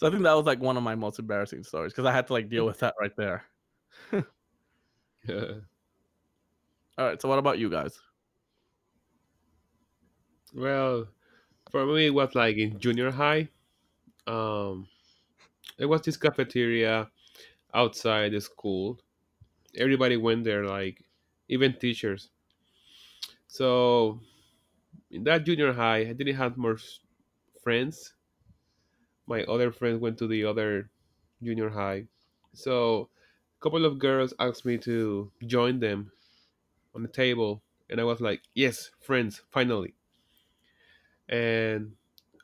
I 0.08 0.10
think 0.10 0.24
that 0.24 0.34
was 0.34 0.46
like 0.46 0.60
one 0.60 0.78
of 0.78 0.84
my 0.84 0.96
most 0.96 1.20
embarrassing 1.20 1.64
stories 1.64 1.94
because 1.94 2.06
I 2.06 2.12
had 2.12 2.28
to 2.28 2.34
like 2.34 2.50
deal 2.50 2.66
with 2.66 2.80
that 2.80 2.96
right 3.00 3.16
there. 3.18 3.44
Yeah. 5.28 5.52
All 6.98 7.06
right, 7.08 7.20
so 7.20 7.28
what 7.28 7.40
about 7.40 7.58
you 7.58 7.70
guys? 7.70 8.00
Well, 10.54 11.08
for 11.72 11.86
me, 11.86 12.08
it 12.08 12.14
was 12.14 12.36
like 12.36 12.58
in 12.58 12.80
junior 12.80 13.12
high. 13.12 13.50
Um, 14.28 14.88
it 15.78 15.86
was 15.88 16.02
this 16.02 16.18
cafeteria 16.18 17.10
outside 17.74 18.34
the 18.34 18.42
school. 18.42 19.00
Everybody 19.78 20.18
went 20.18 20.44
there, 20.44 20.66
like 20.66 21.04
even 21.50 21.74
teachers. 21.74 22.30
So 23.48 24.20
in 25.12 25.24
that 25.26 25.46
junior 25.46 25.74
high, 25.74 26.00
I 26.10 26.14
didn't 26.14 26.36
have 26.36 26.58
more 26.58 26.78
friends. 27.64 28.14
My 29.28 29.44
other 29.44 29.72
friends 29.72 30.00
went 30.00 30.18
to 30.20 30.28
the 30.28 30.46
other 30.46 30.90
junior 31.42 31.70
high. 31.70 32.08
So 32.54 33.10
a 33.60 33.64
couple 33.64 33.86
of 33.86 34.00
girls 34.00 34.34
asked 34.40 34.66
me 34.66 34.78
to 34.80 35.32
join 35.46 35.80
them 35.80 36.12
on 36.96 37.04
the 37.04 37.10
table, 37.10 37.64
and 37.90 38.00
I 38.00 38.04
was 38.04 38.22
like, 38.22 38.42
"Yes, 38.54 38.92
friends, 39.00 39.42
finally." 39.52 39.96
And 41.30 41.96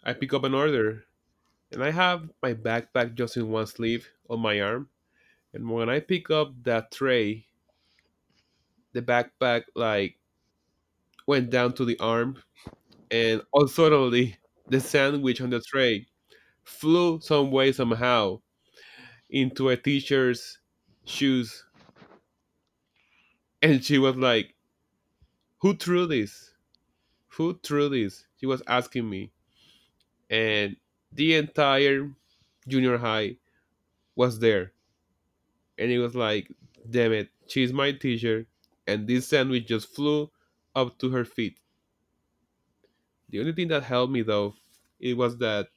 I 0.03 0.13
pick 0.13 0.33
up 0.33 0.43
an 0.43 0.53
order, 0.53 1.05
and 1.71 1.83
I 1.83 1.91
have 1.91 2.29
my 2.41 2.53
backpack 2.53 3.15
just 3.15 3.37
in 3.37 3.49
one 3.49 3.67
sleeve 3.67 4.09
on 4.29 4.39
my 4.39 4.61
arm. 4.61 4.89
And 5.53 5.69
when 5.69 5.89
I 5.89 5.99
pick 5.99 6.29
up 6.29 6.53
that 6.63 6.91
tray, 6.91 7.47
the 8.93 9.01
backpack 9.01 9.63
like 9.75 10.17
went 11.27 11.49
down 11.49 11.73
to 11.73 11.85
the 11.85 11.99
arm, 11.99 12.41
and 13.11 13.41
all 13.51 13.67
suddenly 13.67 14.37
the 14.67 14.79
sandwich 14.79 15.41
on 15.41 15.49
the 15.49 15.61
tray 15.61 16.07
flew 16.63 17.19
some 17.21 17.51
way 17.51 17.71
somehow 17.71 18.39
into 19.29 19.69
a 19.69 19.77
teacher's 19.77 20.59
shoes, 21.05 21.65
and 23.61 23.83
she 23.83 23.97
was 23.97 24.15
like, 24.17 24.55
"Who 25.59 25.75
threw 25.75 26.07
this? 26.07 26.55
Who 27.37 27.59
threw 27.59 27.89
this?" 27.89 28.25
She 28.37 28.45
was 28.45 28.63
asking 28.67 29.09
me, 29.09 29.31
and 30.29 30.77
the 31.11 31.35
entire 31.35 32.15
junior 32.67 32.97
high 32.97 33.37
was 34.15 34.39
there, 34.39 34.73
and 35.79 35.89
it 35.91 35.97
was 35.99 36.13
like, 36.15 36.51
"Damn 36.89 37.11
it, 37.13 37.29
she's 37.47 37.73
my 37.73 37.91
teacher," 37.91 38.45
and 38.85 39.07
this 39.07 39.27
sandwich 39.27 39.65
just 39.65 39.87
flew 39.95 40.31
up 40.75 40.99
to 40.99 41.09
her 41.09 41.25
feet. 41.25 41.59
The 43.29 43.39
only 43.39 43.53
thing 43.53 43.69
that 43.69 43.83
helped 43.83 44.11
me 44.11 44.21
though, 44.23 44.55
it 44.99 45.15
was 45.15 45.37
that 45.37 45.69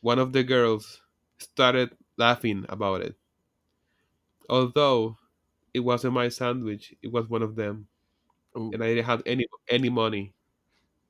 one 0.00 0.18
of 0.18 0.32
the 0.32 0.44
girls 0.44 1.02
started 1.38 1.96
laughing 2.16 2.66
about 2.68 3.02
it. 3.02 3.16
Although 4.48 5.18
it 5.74 5.80
wasn't 5.80 6.14
my 6.14 6.28
sandwich, 6.28 6.94
it 7.02 7.10
was 7.12 7.28
one 7.28 7.42
of 7.42 7.56
them, 7.56 7.86
Ooh. 8.56 8.70
and 8.72 8.82
I 8.82 8.88
didn't 8.88 9.06
have 9.06 9.22
any 9.26 9.46
any 9.68 9.88
money 9.88 10.34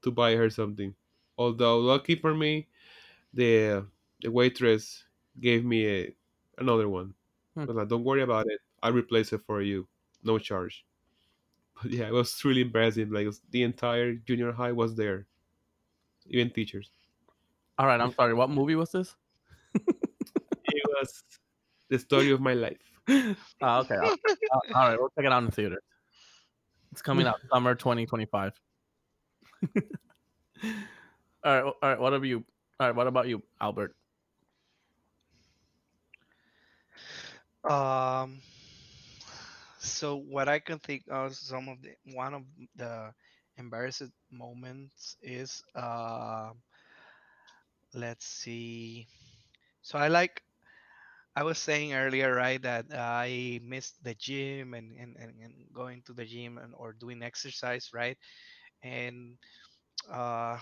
to 0.02 0.10
buy 0.10 0.34
her 0.34 0.50
something. 0.50 0.94
Although 1.38 1.78
lucky 1.78 2.14
for 2.14 2.34
me, 2.34 2.68
the 3.34 3.86
the 4.20 4.30
waitress 4.30 5.04
gave 5.40 5.64
me 5.64 5.86
a, 5.86 6.14
another 6.58 6.88
one. 6.88 7.14
Hmm. 7.54 7.64
But 7.64 7.76
like, 7.76 7.88
don't 7.88 8.04
worry 8.04 8.22
about 8.22 8.46
it. 8.46 8.60
I'll 8.82 8.92
replace 8.92 9.32
it 9.32 9.42
for 9.46 9.62
you, 9.62 9.86
no 10.22 10.38
charge. 10.38 10.84
But 11.82 11.90
yeah, 11.90 12.06
it 12.06 12.12
was 12.12 12.44
really 12.44 12.60
embarrassing. 12.60 13.10
Like 13.10 13.26
the 13.50 13.62
entire 13.64 14.14
junior 14.14 14.52
high 14.52 14.72
was 14.72 14.94
there, 14.94 15.26
even 16.26 16.50
teachers. 16.50 16.90
All 17.78 17.86
right, 17.86 18.00
I'm 18.00 18.12
sorry. 18.18 18.34
What 18.34 18.50
movie 18.50 18.76
was 18.76 18.92
this? 18.92 19.16
It 19.74 20.84
was 20.86 21.24
the 21.88 21.98
story 21.98 22.30
of 22.30 22.40
my 22.40 22.54
life. 22.54 22.91
Ah, 23.60 23.78
okay. 23.80 23.96
All 23.96 24.12
all- 24.52 24.62
all 24.74 24.88
right, 24.88 24.98
we'll 24.98 25.10
check 25.16 25.24
it 25.24 25.32
out 25.32 25.38
in 25.38 25.46
the 25.46 25.52
theater. 25.52 25.80
It's 26.92 27.02
coming 27.02 27.26
out 27.26 27.40
summer 27.52 27.74
2025. 27.74 28.52
all 30.64 31.52
right, 31.52 31.62
all 31.62 31.74
right. 31.82 31.98
What 32.00 32.12
about 32.14 32.26
you? 32.26 32.44
All 32.80 32.86
right, 32.88 32.96
what 32.96 33.06
about 33.06 33.28
you, 33.28 33.42
Albert? 33.60 33.94
Um, 37.64 38.40
so 39.78 40.16
what 40.16 40.48
I 40.48 40.58
can 40.58 40.78
think 40.78 41.04
of 41.10 41.34
some 41.34 41.68
of 41.68 41.80
the 41.82 41.94
one 42.14 42.34
of 42.34 42.42
the 42.76 43.12
embarrassing 43.56 44.12
moments 44.30 45.16
is 45.22 45.62
uh 45.74 46.52
let's 47.94 48.26
see. 48.26 49.06
So 49.82 49.98
I 49.98 50.08
like 50.08 50.42
I 51.34 51.42
was 51.44 51.58
saying 51.58 51.94
earlier, 51.94 52.34
right, 52.34 52.60
that 52.62 52.86
I 52.92 53.60
missed 53.64 54.02
the 54.04 54.14
gym 54.14 54.74
and, 54.74 54.92
and, 54.96 55.16
and, 55.16 55.32
and 55.40 55.54
going 55.72 56.02
to 56.06 56.12
the 56.12 56.24
gym 56.26 56.58
and 56.58 56.74
or 56.76 56.92
doing 56.92 57.22
exercise, 57.22 57.90
right? 57.94 58.18
And 58.82 59.38
uh 60.10 60.58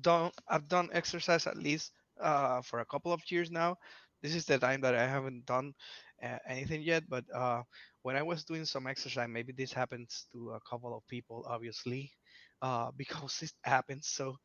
don't 0.00 0.34
I've 0.48 0.68
done 0.68 0.90
exercise 0.92 1.46
at 1.46 1.56
least 1.56 1.92
uh 2.20 2.62
for 2.62 2.80
a 2.80 2.86
couple 2.86 3.12
of 3.12 3.22
years 3.30 3.50
now. 3.50 3.76
This 4.22 4.34
is 4.34 4.44
the 4.46 4.58
time 4.58 4.80
that 4.82 4.94
I 4.94 5.06
haven't 5.06 5.46
done 5.46 5.74
uh, 6.22 6.38
anything 6.48 6.82
yet, 6.82 7.04
but 7.08 7.24
uh 7.34 7.62
when 8.02 8.16
I 8.16 8.22
was 8.22 8.44
doing 8.44 8.64
some 8.64 8.86
exercise, 8.86 9.28
maybe 9.30 9.52
this 9.52 9.72
happens 9.72 10.26
to 10.32 10.52
a 10.52 10.60
couple 10.68 10.96
of 10.96 11.06
people, 11.08 11.44
obviously, 11.48 12.12
uh 12.62 12.90
because 12.96 13.42
it 13.42 13.52
happens. 13.64 14.08
So 14.08 14.36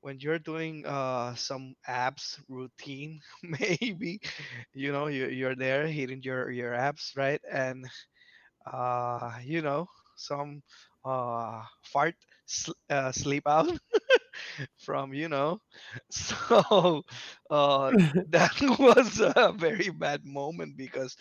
when 0.00 0.18
you're 0.20 0.38
doing 0.38 0.86
uh 0.86 1.34
some 1.34 1.74
abs 1.86 2.38
routine, 2.48 3.20
maybe 3.42 4.20
you 4.74 4.92
know 4.92 5.06
you 5.08 5.26
you're 5.28 5.56
there 5.56 5.86
hitting 5.86 6.22
your 6.22 6.50
your 6.50 6.74
abs, 6.74 7.12
right? 7.16 7.40
And 7.50 7.86
uh 8.70 9.32
you 9.44 9.62
know 9.62 9.86
some 10.16 10.62
uh 11.04 11.62
fart 11.84 12.14
sl- 12.46 12.78
uh, 12.90 13.12
sleep 13.12 13.44
out 13.46 13.70
from 14.78 15.12
you 15.14 15.28
know 15.28 15.60
so 16.10 17.02
uh 17.50 17.92
that 18.28 18.52
was 18.78 19.20
a 19.20 19.52
very 19.56 19.90
bad 19.90 20.24
moment 20.24 20.76
because 20.76 21.16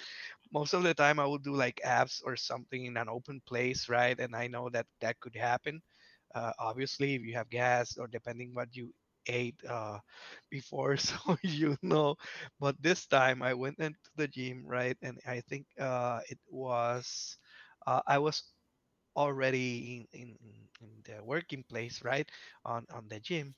most 0.53 0.73
of 0.73 0.83
the 0.83 0.93
time 0.93 1.19
i 1.19 1.25
would 1.25 1.43
do 1.43 1.53
like 1.55 1.81
abs 1.83 2.21
or 2.25 2.35
something 2.35 2.85
in 2.85 2.97
an 2.97 3.09
open 3.09 3.41
place 3.47 3.89
right 3.89 4.19
and 4.19 4.35
i 4.35 4.47
know 4.47 4.69
that 4.69 4.85
that 5.01 5.19
could 5.19 5.35
happen 5.35 5.81
uh, 6.35 6.53
obviously 6.59 7.15
if 7.15 7.21
you 7.23 7.33
have 7.35 7.49
gas 7.49 7.97
or 7.97 8.07
depending 8.07 8.53
what 8.53 8.69
you 8.75 8.93
ate 9.27 9.59
uh 9.69 9.99
before 10.51 10.97
so 10.97 11.37
you 11.43 11.77
know. 11.81 12.15
But 12.59 12.75
this 12.81 13.05
time 13.07 13.41
i 13.43 13.53
went 13.53 13.79
into 13.79 14.11
the 14.15 14.27
gym 14.27 14.63
right 14.65 14.97
and 15.01 15.19
i 15.27 15.41
think 15.49 15.65
uh 15.79 16.19
it 16.29 16.39
was 16.49 17.37
uh, 17.87 18.01
i 18.07 18.17
was 18.19 18.43
already 19.15 20.07
in, 20.13 20.19
in 20.21 20.37
in 20.81 20.91
the 21.05 21.23
working 21.23 21.63
place 21.69 22.03
right 22.03 22.29
on 22.65 22.85
on 22.93 23.07
the 23.09 23.19
gym. 23.19 23.55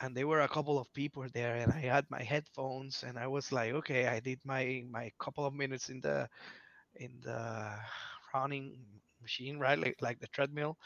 And 0.00 0.16
there 0.16 0.26
were 0.26 0.40
a 0.40 0.48
couple 0.48 0.78
of 0.78 0.92
people 0.94 1.26
there 1.32 1.56
and 1.56 1.72
i 1.72 1.80
had 1.80 2.06
my 2.10 2.22
headphones 2.22 3.02
and 3.04 3.18
i 3.18 3.26
was 3.26 3.52
like 3.52 3.72
okay 3.72 4.06
i 4.06 4.20
did 4.20 4.40
my 4.44 4.84
my 4.90 5.10
couple 5.18 5.44
of 5.46 5.54
minutes 5.54 5.88
in 5.90 6.00
the 6.00 6.28
in 6.96 7.20
the 7.22 7.76
running 8.34 8.78
machine 9.22 9.58
right 9.58 9.78
like, 9.78 9.96
like 10.00 10.18
the 10.20 10.26
treadmill 10.28 10.76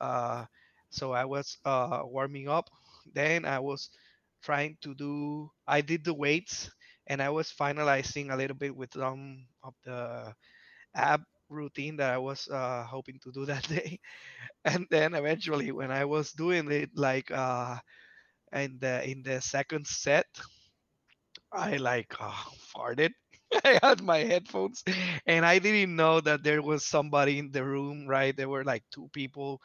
uh 0.00 0.44
so 0.90 1.12
i 1.12 1.24
was 1.24 1.58
uh 1.64 2.00
warming 2.04 2.48
up 2.48 2.68
then 3.14 3.44
i 3.44 3.58
was 3.58 3.90
trying 4.42 4.76
to 4.82 4.94
do 4.94 5.50
i 5.66 5.80
did 5.80 6.04
the 6.04 6.14
weights 6.14 6.70
and 7.08 7.20
I 7.20 7.30
was 7.30 7.52
finalizing 7.52 8.32
a 8.32 8.36
little 8.36 8.56
bit 8.56 8.76
with 8.76 8.92
some 8.94 9.46
of 9.64 9.74
the 9.84 10.32
app 10.94 11.22
routine 11.48 11.96
that 11.96 12.10
I 12.10 12.18
was 12.18 12.48
uh, 12.48 12.84
hoping 12.84 13.18
to 13.24 13.32
do 13.32 13.44
that 13.46 13.68
day. 13.68 13.98
And 14.64 14.86
then 14.90 15.14
eventually, 15.14 15.72
when 15.72 15.90
I 15.90 16.04
was 16.06 16.32
doing 16.32 16.70
it, 16.72 16.90
like 16.96 17.30
uh, 17.30 17.76
in 18.52 18.78
the 18.80 19.08
in 19.08 19.22
the 19.22 19.40
second 19.40 19.86
set, 19.86 20.26
I 21.52 21.76
like 21.78 22.14
uh, 22.20 22.30
farted. 22.74 23.12
I 23.64 23.78
had 23.82 24.02
my 24.02 24.18
headphones, 24.18 24.82
and 25.26 25.44
I 25.44 25.58
didn't 25.58 25.94
know 25.96 26.20
that 26.20 26.42
there 26.42 26.62
was 26.62 26.84
somebody 26.84 27.38
in 27.38 27.50
the 27.52 27.64
room. 27.64 28.06
Right, 28.06 28.36
there 28.36 28.48
were 28.48 28.64
like 28.64 28.84
two 28.90 29.08
people 29.12 29.60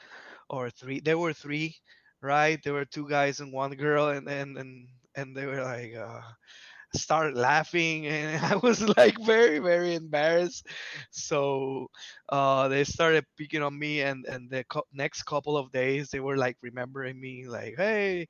or 0.49 0.69
three. 0.71 0.99
There 1.01 1.17
were 1.17 1.33
three, 1.33 1.75
right? 2.21 2.59
There 2.63 2.73
were 2.73 2.85
two 2.85 3.09
guys 3.09 3.39
and 3.41 3.53
one 3.53 3.71
girl, 3.75 4.09
and 4.09 4.27
and 4.29 4.57
and 4.57 4.87
and 5.15 5.35
they 5.37 5.45
were 5.45 5.63
like. 5.63 5.95
Uh, 5.95 6.21
started 6.95 7.35
laughing 7.37 8.07
and 8.07 8.43
I 8.45 8.55
was 8.57 8.81
like 8.97 9.17
very 9.25 9.59
very 9.59 9.95
embarrassed. 9.95 10.67
So 11.11 11.87
uh, 12.29 12.67
they 12.69 12.83
started 12.85 13.25
picking 13.37 13.61
on 13.63 13.77
me 13.77 14.01
and 14.01 14.25
and 14.25 14.49
the 14.49 14.63
co- 14.65 14.87
next 14.93 15.23
couple 15.23 15.57
of 15.57 15.71
days 15.71 16.09
they 16.09 16.19
were 16.21 16.37
like 16.37 16.57
remembering 16.61 17.19
me 17.19 17.45
like 17.47 17.75
hey 17.77 18.27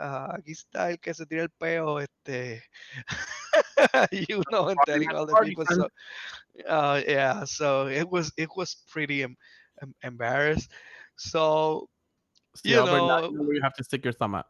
uh, 0.00 0.32
aquí 0.38 0.52
está 0.52 0.90
el 0.90 0.98
que 0.98 1.14
se 1.14 1.26
tira 1.26 1.42
el 1.44 1.50
peo 1.60 1.98
este 1.98 2.62
you 4.12 4.42
know 4.50 4.68
and 4.68 4.78
telling 4.86 5.12
all 5.14 5.26
the 5.26 5.36
people 5.36 5.64
so 5.66 5.88
uh, 6.66 7.00
yeah 7.06 7.44
so 7.44 7.86
it 7.86 8.08
was 8.08 8.32
it 8.36 8.48
was 8.56 8.76
pretty 8.88 9.22
em- 9.22 9.36
em- 9.82 9.94
embarrassed 10.02 10.70
so 11.16 11.88
you 12.64 12.76
now 12.76 12.84
know 12.84 13.30
you 13.30 13.60
have 13.62 13.74
to 13.74 13.84
stick 13.84 14.04
your 14.04 14.12
thumb 14.12 14.34
out. 14.34 14.46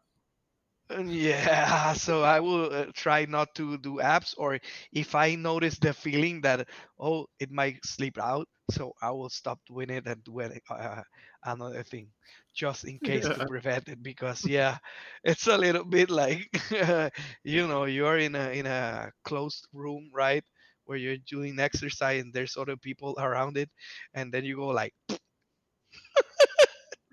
Yeah, 0.89 1.93
so 1.93 2.23
I 2.23 2.39
will 2.39 2.71
uh, 2.73 2.85
try 2.93 3.25
not 3.25 3.53
to 3.55 3.77
do 3.77 3.95
apps, 3.97 4.33
or 4.37 4.59
if 4.91 5.15
I 5.15 5.35
notice 5.35 5.77
the 5.79 5.93
feeling 5.93 6.41
that 6.41 6.67
oh 6.99 7.27
it 7.39 7.51
might 7.51 7.83
slip 7.85 8.17
out, 8.19 8.47
so 8.71 8.93
I 9.01 9.11
will 9.11 9.29
stop 9.29 9.59
doing 9.67 9.89
it 9.89 10.05
and 10.07 10.23
do 10.23 10.39
it 10.39 10.61
uh, 10.69 11.01
another 11.43 11.83
thing, 11.83 12.09
just 12.53 12.85
in 12.85 12.99
case 12.99 13.29
to 13.31 13.41
prevent 13.41 13.87
it. 13.89 14.01
Because 14.03 14.45
yeah, 14.45 14.77
it's 15.23 15.47
a 15.47 15.57
little 15.57 15.85
bit 15.85 16.09
like 16.09 16.47
you 17.43 17.67
know 17.67 17.85
you're 17.85 18.17
in 18.19 18.35
a 18.35 18.49
in 18.51 18.65
a 18.65 19.11
closed 19.23 19.67
room, 19.73 20.09
right, 20.13 20.43
where 20.85 20.97
you're 20.97 21.17
doing 21.27 21.59
exercise 21.59 22.21
and 22.21 22.33
there's 22.33 22.57
other 22.57 22.77
people 22.77 23.15
around 23.19 23.57
it, 23.57 23.69
and 24.13 24.31
then 24.33 24.43
you 24.45 24.55
go 24.57 24.67
like 24.67 24.93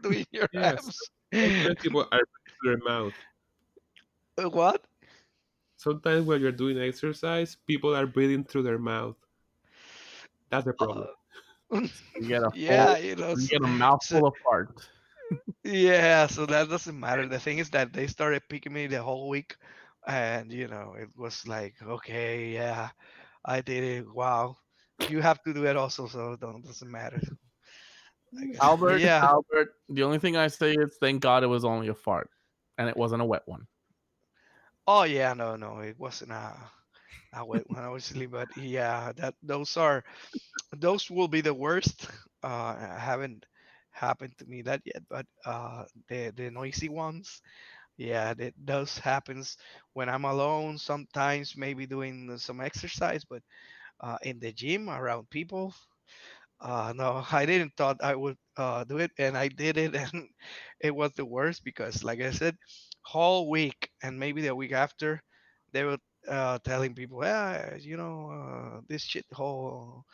doing 0.03 0.25
your 0.31 0.49
Yes. 0.53 0.81
apps. 0.81 1.09
People 1.83 2.07
are 2.13 2.21
their 2.63 2.79
mouth. 2.79 3.15
What? 4.51 4.85
Sometimes 5.77 6.27
when 6.27 6.41
you're 6.41 6.53
doing 6.53 6.79
exercise, 6.79 7.57
people 7.67 7.95
are 7.95 8.07
breathing 8.07 8.45
through 8.45 8.63
their 8.63 8.79
mouth. 8.79 9.17
That's 10.51 10.65
the 10.65 10.73
problem. 10.73 11.09
Uh, 11.71 11.81
You 12.17 12.29
get 12.29 12.43
a 12.43 12.51
yeah, 12.55 12.95
full, 12.95 13.05
you 13.05 13.17
know. 13.17 13.35
you 13.37 13.49
get 13.49 13.63
a 13.63 13.67
mouthful 13.67 14.27
of 14.27 14.35
fart. 14.45 14.89
Yeah, 15.65 16.27
so 16.27 16.47
that 16.47 16.69
doesn't 16.69 16.99
matter. 16.99 17.27
The 17.27 17.39
thing 17.41 17.59
is 17.59 17.71
that 17.71 17.93
they 17.93 18.07
started 18.07 18.43
picking 18.49 18.73
me 18.73 18.87
the 18.87 19.03
whole 19.03 19.29
week, 19.29 19.57
and 20.07 20.53
you 20.53 20.69
know, 20.69 20.95
it 20.99 21.09
was 21.17 21.47
like, 21.47 21.75
okay, 21.83 22.53
yeah, 22.53 22.91
I 23.45 23.61
did 23.61 23.83
it. 23.83 24.15
Wow, 24.15 24.57
you 25.09 25.21
have 25.21 25.43
to 25.43 25.53
do 25.53 25.67
it 25.67 25.77
also, 25.77 26.07
so 26.07 26.37
don't 26.41 26.65
doesn't 26.65 26.91
matter. 26.91 27.21
I. 28.39 28.55
Albert, 28.61 28.99
yeah. 28.99 29.25
Albert. 29.25 29.75
The 29.89 30.03
only 30.05 30.19
thing 30.19 30.37
I 30.37 30.49
say 30.49 30.73
is 30.75 30.97
thank 31.01 31.21
God 31.23 31.43
it 31.43 31.49
was 31.49 31.65
only 31.65 31.89
a 31.89 31.95
fart, 31.95 32.31
and 32.79 32.89
it 32.89 32.97
wasn't 32.97 33.23
a 33.23 33.25
wet 33.25 33.43
one. 33.47 33.67
Oh 34.87 35.03
yeah, 35.05 35.33
no, 35.35 35.57
no, 35.57 35.79
it 35.81 35.99
wasn't 35.99 36.33
a 36.33 36.55
a 37.35 37.45
wet 37.47 37.69
one, 37.71 37.85
obviously, 37.85 38.27
but 38.27 38.57
yeah, 38.57 39.13
that 39.17 39.35
those 39.43 39.77
are 39.77 40.05
those 40.77 41.11
will 41.11 41.29
be 41.29 41.41
the 41.43 41.55
worst. 41.55 42.09
Uh, 42.43 42.77
haven't 42.99 43.47
happened 43.93 44.35
to 44.39 44.47
me 44.47 44.63
that 44.63 44.83
yet, 44.85 45.03
but 45.11 45.27
uh, 45.47 45.85
the 46.09 46.33
the 46.37 46.51
noisy 46.51 46.89
ones, 46.91 47.43
yeah, 47.99 48.35
that 48.35 48.55
those 48.65 48.99
happens 48.99 49.57
when 49.95 50.09
I'm 50.11 50.25
alone. 50.27 50.79
Sometimes 50.79 51.57
maybe 51.57 51.87
doing 51.87 52.39
some 52.39 52.61
exercise, 52.61 53.25
but 53.25 53.43
uh, 54.01 54.19
in 54.23 54.41
the 54.41 54.53
gym 54.53 54.91
around 54.91 55.31
people, 55.31 55.75
uh, 56.61 56.93
no, 56.97 57.25
I 57.33 57.47
didn't 57.47 57.73
thought 57.77 57.99
I 58.03 58.15
would 58.15 58.37
uh, 58.57 58.85
do 58.85 58.99
it, 58.99 59.11
and 59.19 59.37
I 59.37 59.49
did 59.49 59.77
it, 59.77 59.95
and 59.97 60.29
it 60.81 60.95
was 60.95 61.13
the 61.13 61.25
worst 61.25 61.65
because, 61.65 62.03
like 62.05 62.21
I 62.21 62.31
said, 62.31 62.57
whole 63.07 63.49
week 63.49 63.91
and 64.03 64.19
maybe 64.19 64.43
the 64.43 64.55
week 64.55 64.73
after, 64.73 65.23
they 65.73 65.85
were 65.85 65.99
uh, 66.29 66.59
telling 66.65 66.93
people, 66.93 67.23
yeah, 67.23 67.77
you 67.79 67.97
know, 67.97 68.31
uh, 68.31 68.81
this 68.89 69.03
shit 69.03 69.25
whole 69.33 70.05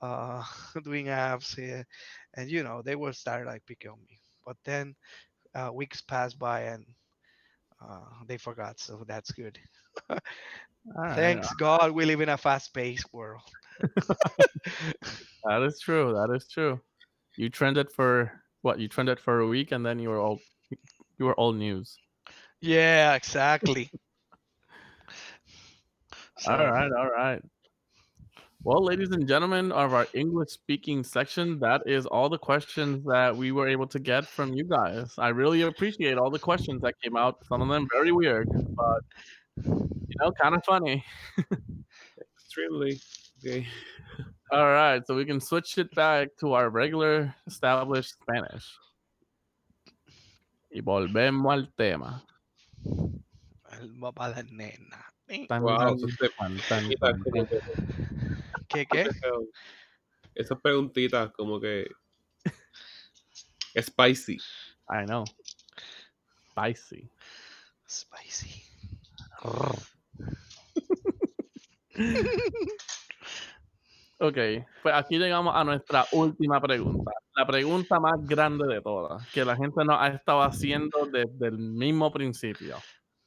uh, 0.00 0.42
doing 0.84 1.06
apps 1.06 1.54
here, 1.54 1.86
and 2.34 2.50
you 2.50 2.62
know, 2.62 2.80
they 2.80 2.96
were 2.96 3.12
started 3.12 3.46
like 3.46 3.64
picking 3.66 3.90
on 3.90 3.98
me. 4.08 4.18
But 4.46 4.56
then 4.64 4.94
uh, 5.54 5.70
weeks 5.72 6.00
passed 6.00 6.38
by 6.38 6.62
and 6.62 6.86
uh, 7.86 8.24
they 8.26 8.38
forgot, 8.38 8.80
so 8.80 9.04
that's 9.06 9.32
good. 9.32 9.58
Thanks 11.14 11.52
God, 11.54 11.92
we 11.92 12.06
live 12.06 12.22
in 12.22 12.30
a 12.30 12.38
fast-paced 12.38 13.12
world. 13.12 13.42
That 15.44 15.62
is 15.62 15.78
true. 15.80 16.12
That 16.14 16.34
is 16.34 16.48
true. 16.48 16.80
You 17.36 17.50
trended 17.50 17.90
for 17.92 18.32
what? 18.62 18.78
You 18.78 18.88
trended 18.88 19.20
for 19.20 19.40
a 19.40 19.46
week, 19.46 19.72
and 19.72 19.84
then 19.84 19.98
you 19.98 20.08
were 20.08 20.20
all 20.20 20.38
you 21.18 21.24
were 21.26 21.34
all 21.34 21.52
news. 21.52 21.98
Yeah, 22.60 23.14
exactly. 23.14 23.90
So, 26.38 26.52
All 26.52 26.58
right, 26.66 26.90
all 26.92 27.10
right. 27.10 27.42
Well, 28.62 28.84
ladies 28.84 29.10
and 29.12 29.26
gentlemen 29.26 29.72
of 29.72 29.94
our 29.94 30.06
English 30.12 30.50
speaking 30.50 31.02
section, 31.02 31.58
that 31.60 31.82
is 31.86 32.04
all 32.06 32.28
the 32.28 32.38
questions 32.38 33.04
that 33.06 33.34
we 33.34 33.52
were 33.52 33.66
able 33.68 33.86
to 33.88 33.98
get 33.98 34.26
from 34.26 34.52
you 34.52 34.64
guys. 34.64 35.14
I 35.18 35.28
really 35.28 35.62
appreciate 35.62 36.18
all 36.18 36.30
the 36.30 36.38
questions 36.38 36.82
that 36.82 36.94
came 37.02 37.16
out. 37.16 37.44
Some 37.46 37.62
of 37.62 37.68
them 37.68 37.88
very 37.90 38.12
weird, 38.12 38.48
but 38.76 39.02
you 40.08 40.16
know, 40.20 40.32
kind 40.32 40.54
of 40.54 40.62
funny. 40.64 41.04
Extremely. 42.36 43.00
Okay. 43.44 43.66
All 44.52 44.66
right, 44.66 45.06
so 45.06 45.14
we 45.16 45.24
can 45.24 45.40
switch 45.40 45.78
it 45.78 45.94
back 45.94 46.28
to 46.40 46.52
our 46.54 46.70
regular 46.70 47.34
established 47.46 48.14
Spanish. 48.22 48.66
Y 50.70 50.80
volvemos 50.80 51.52
al 51.52 51.72
tema. 51.74 52.24
El 53.72 53.94
para 54.14 54.36
la 54.36 54.42
nena. 54.44 55.06
Tan, 55.48 55.62
Wow, 55.62 55.78
tan, 55.78 55.94
eso 55.96 56.06
te- 56.18 56.28
tan, 56.36 56.56
tan, 56.68 56.88
¿Qué, 58.68 58.86
qué? 58.86 59.10
Esas 60.34 60.60
preguntitas 60.60 61.32
como 61.32 61.60
que 61.60 61.88
spicy. 63.80 64.38
I 64.88 65.04
know. 65.06 65.24
Spicy. 66.50 67.10
Spicy. 67.88 68.64
Ok, 74.22 74.36
pues 74.82 74.94
aquí 74.94 75.18
llegamos 75.18 75.56
a 75.56 75.64
nuestra 75.64 76.04
última 76.12 76.60
pregunta. 76.60 77.10
La 77.34 77.46
pregunta 77.46 77.98
más 77.98 78.22
grande 78.26 78.66
de 78.66 78.82
todas, 78.82 79.26
que 79.32 79.46
la 79.46 79.56
gente 79.56 79.82
nos 79.82 79.96
ha 79.98 80.08
estado 80.08 80.42
haciendo 80.42 81.06
desde 81.06 81.48
el 81.48 81.56
mismo 81.56 82.12
principio. 82.12 82.76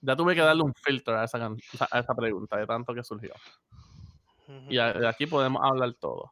Ya 0.02 0.16
tuve 0.16 0.36
que 0.36 0.42
darle 0.42 0.62
un 0.62 0.74
filtro 0.76 1.18
a 1.18 1.24
esa, 1.24 2.16
pregunta, 2.16 2.58
de 2.58 2.68
tanto 2.68 2.94
que 2.94 3.04
surgió. 3.04 3.34
Y 4.70 4.78
aquí 4.78 5.26
podemos 5.26 5.64
hablar 5.64 5.96
todo. 5.96 6.32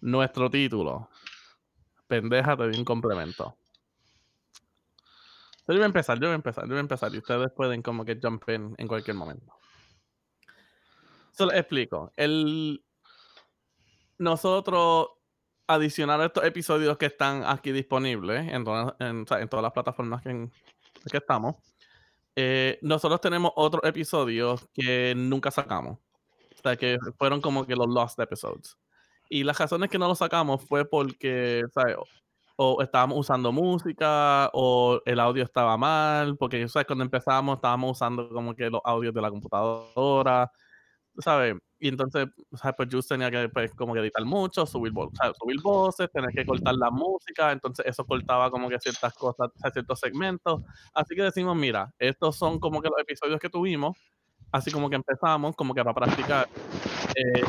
Nuestro 0.00 0.48
título. 0.48 1.10
Pendeja, 2.06 2.56
te 2.56 2.68
di 2.68 2.78
un 2.78 2.86
complemento. 2.86 3.54
Yo 5.68 5.74
voy 5.74 5.82
a 5.82 5.86
empezar, 5.86 6.18
yo 6.18 6.28
voy 6.28 6.32
a 6.32 6.36
empezar, 6.36 6.64
yo 6.64 6.70
voy 6.70 6.78
a 6.78 6.80
empezar. 6.80 7.14
Y 7.14 7.18
ustedes 7.18 7.52
pueden 7.54 7.82
como 7.82 8.02
que 8.02 8.18
jump 8.22 8.48
in 8.48 8.74
en 8.78 8.88
cualquier 8.88 9.16
momento. 9.16 9.52
Se 11.32 11.44
les 11.44 11.58
explico. 11.58 12.12
El... 12.16 12.82
Nosotros, 14.18 15.08
adicionar 15.66 16.20
estos 16.20 16.44
episodios 16.44 16.96
que 16.96 17.06
están 17.06 17.42
aquí 17.44 17.72
disponibles 17.72 18.46
en 18.52 18.64
todas 18.64 19.62
las 19.62 19.72
plataformas 19.72 20.22
que, 20.22 20.30
en- 20.30 20.52
que 21.10 21.16
estamos, 21.18 21.56
eh, 22.36 22.78
nosotros 22.82 23.20
tenemos 23.20 23.52
otros 23.56 23.82
episodios 23.84 24.68
que 24.72 25.14
nunca 25.16 25.50
sacamos. 25.50 25.98
O 25.98 26.62
sea, 26.62 26.76
que 26.76 26.98
fueron 27.18 27.40
como 27.40 27.66
que 27.66 27.76
los 27.76 27.86
lost 27.88 28.18
episodes. 28.18 28.76
Y 29.28 29.42
las 29.44 29.58
razones 29.58 29.90
que 29.90 29.98
no 29.98 30.08
los 30.08 30.18
sacamos 30.18 30.64
fue 30.64 30.84
porque, 30.84 31.62
¿sabes? 31.74 31.96
O 32.56 32.80
estábamos 32.82 33.18
usando 33.18 33.52
música, 33.52 34.50
o 34.52 35.00
el 35.04 35.20
audio 35.20 35.44
estaba 35.44 35.76
mal, 35.76 36.36
porque, 36.36 36.68
¿sabes? 36.68 36.86
Cuando 36.86 37.04
empezamos 37.04 37.56
estábamos 37.56 37.92
usando 37.92 38.28
como 38.30 38.54
que 38.54 38.70
los 38.70 38.80
audios 38.84 39.12
de 39.12 39.20
la 39.20 39.30
computadora, 39.30 40.50
¿sabes? 41.18 41.56
Y 41.78 41.88
entonces, 41.88 42.26
¿sabes? 42.54 42.74
Pues 42.76 42.88
Just 42.90 43.08
tenía 43.08 43.30
que, 43.30 43.48
pues, 43.48 43.72
como 43.74 43.92
que 43.94 44.00
editar 44.00 44.24
mucho, 44.24 44.64
subir, 44.66 44.92
vo- 44.92 45.10
¿sabes? 45.20 45.36
subir 45.38 45.60
voces, 45.62 46.10
tener 46.10 46.30
que 46.34 46.44
cortar 46.46 46.74
la 46.74 46.90
música, 46.90 47.52
entonces 47.52 47.84
eso 47.86 48.04
cortaba 48.04 48.50
como 48.50 48.68
que 48.68 48.78
ciertas 48.80 49.12
cosas, 49.14 49.48
o 49.54 49.58
sea, 49.58 49.70
ciertos 49.70 50.00
segmentos. 50.00 50.62
Así 50.94 51.14
que 51.14 51.22
decimos, 51.22 51.54
mira, 51.56 51.92
estos 51.98 52.36
son 52.36 52.58
como 52.58 52.80
que 52.80 52.88
los 52.88 52.98
episodios 53.00 53.38
que 53.38 53.50
tuvimos, 53.50 53.96
así 54.52 54.70
como 54.70 54.88
que 54.88 54.96
empezamos, 54.96 55.54
como 55.54 55.74
que 55.74 55.84
para 55.84 55.94
practicar. 55.94 56.48
Eh, 57.14 57.42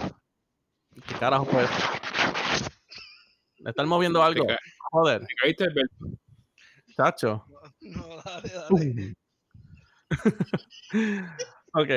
¿Qué 1.08 1.14
carajo 1.16 1.46
pues? 1.46 1.70
¿Me 3.60 3.70
están 3.72 3.88
moviendo 3.88 4.22
algo? 4.24 4.46
Joder, 4.92 5.22
chacho. 6.96 7.46
No, 7.82 8.08
dale, 8.24 8.50
dale. 8.50 9.14
ok. 11.74 11.90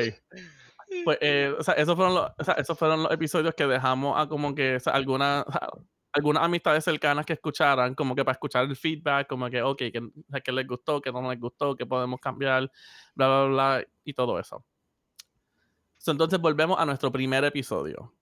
Pues, 1.05 1.19
eh, 1.21 1.55
o 1.59 1.63
sea, 1.63 1.75
esos 1.75 1.95
fueron, 1.97 2.15
los, 2.15 2.31
o 2.39 2.45
sea, 2.45 2.55
esos 2.55 2.79
fueron 2.79 3.03
los 3.05 3.13
episodios 3.13 3.55
que 3.55 3.67
dejamos 3.67 4.19
a 4.19 4.29
como 4.29 4.55
que 4.55 4.77
o 4.77 4.81
sea, 4.81 4.93
alguna- 4.95 5.45
o 5.47 5.53
sea, 5.53 5.69
algunas 6.13 6.43
amistades 6.43 6.85
cercanas 6.85 7.25
que 7.25 7.35
escucharan, 7.35 7.95
como 7.95 8.15
que 8.17 8.25
para 8.25 8.33
escuchar 8.35 8.65
el 8.65 8.77
feedback, 8.77 9.29
como 9.29 9.49
que, 9.49 9.63
ok, 9.63 9.79
que, 9.79 10.11
que 10.45 10.53
les 10.53 10.67
gustó, 10.67 11.01
que 11.01 11.13
no 11.13 11.31
les 11.31 11.39
gustó, 11.41 11.77
que 11.77 11.87
podemos 11.87 12.21
cambiar, 12.21 12.71
bla, 13.15 13.29
bla, 13.29 13.45
bla, 13.47 13.85
y 14.05 14.13
todo 14.15 14.39
eso. 14.41 14.65
So, 15.99 16.11
entonces 16.13 16.41
volvemos 16.41 16.79
a 16.81 16.87
nuestro 16.87 17.13
primer 17.13 17.45
episodio. 17.45 18.15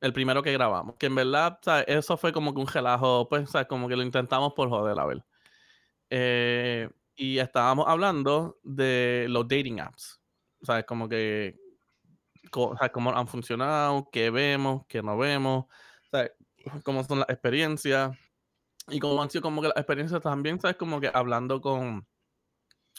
El 0.00 0.12
primero 0.12 0.42
que 0.42 0.52
grabamos. 0.52 0.96
Que 0.96 1.06
en 1.06 1.14
verdad, 1.14 1.58
sea, 1.62 1.82
eso 1.82 2.16
fue 2.16 2.32
como 2.32 2.54
que 2.54 2.60
un 2.60 2.66
relajo, 2.66 3.28
pues, 3.28 3.50
sea, 3.50 3.66
como 3.66 3.88
que 3.88 3.96
lo 3.96 4.02
intentamos 4.02 4.52
por 4.54 4.68
joder, 4.68 4.98
a 4.98 5.06
ver. 5.06 5.24
Eh, 6.10 6.90
y 7.16 7.38
estábamos 7.38 7.86
hablando 7.88 8.58
de 8.62 9.26
los 9.28 9.46
dating 9.48 9.80
apps. 9.80 10.20
Sea, 10.62 10.82
como 10.84 11.08
que 11.08 11.58
o 12.54 12.76
sea, 12.76 12.90
cómo 12.90 13.10
han 13.14 13.26
funcionado, 13.26 14.08
qué 14.12 14.30
vemos, 14.30 14.84
qué 14.88 15.02
no 15.02 15.16
vemos, 15.18 15.64
o 15.64 16.10
sea, 16.10 16.30
cómo 16.84 17.04
son 17.04 17.20
las 17.20 17.28
experiencias 17.28 18.16
y 18.88 18.98
cómo 18.98 19.22
han 19.22 19.30
sido 19.30 19.42
como 19.42 19.62
que 19.62 19.68
las 19.68 19.76
experiencias 19.76 20.20
también, 20.20 20.60
¿sabes? 20.60 20.76
Como 20.76 21.00
que 21.00 21.10
hablando 21.12 21.60
con 21.60 22.06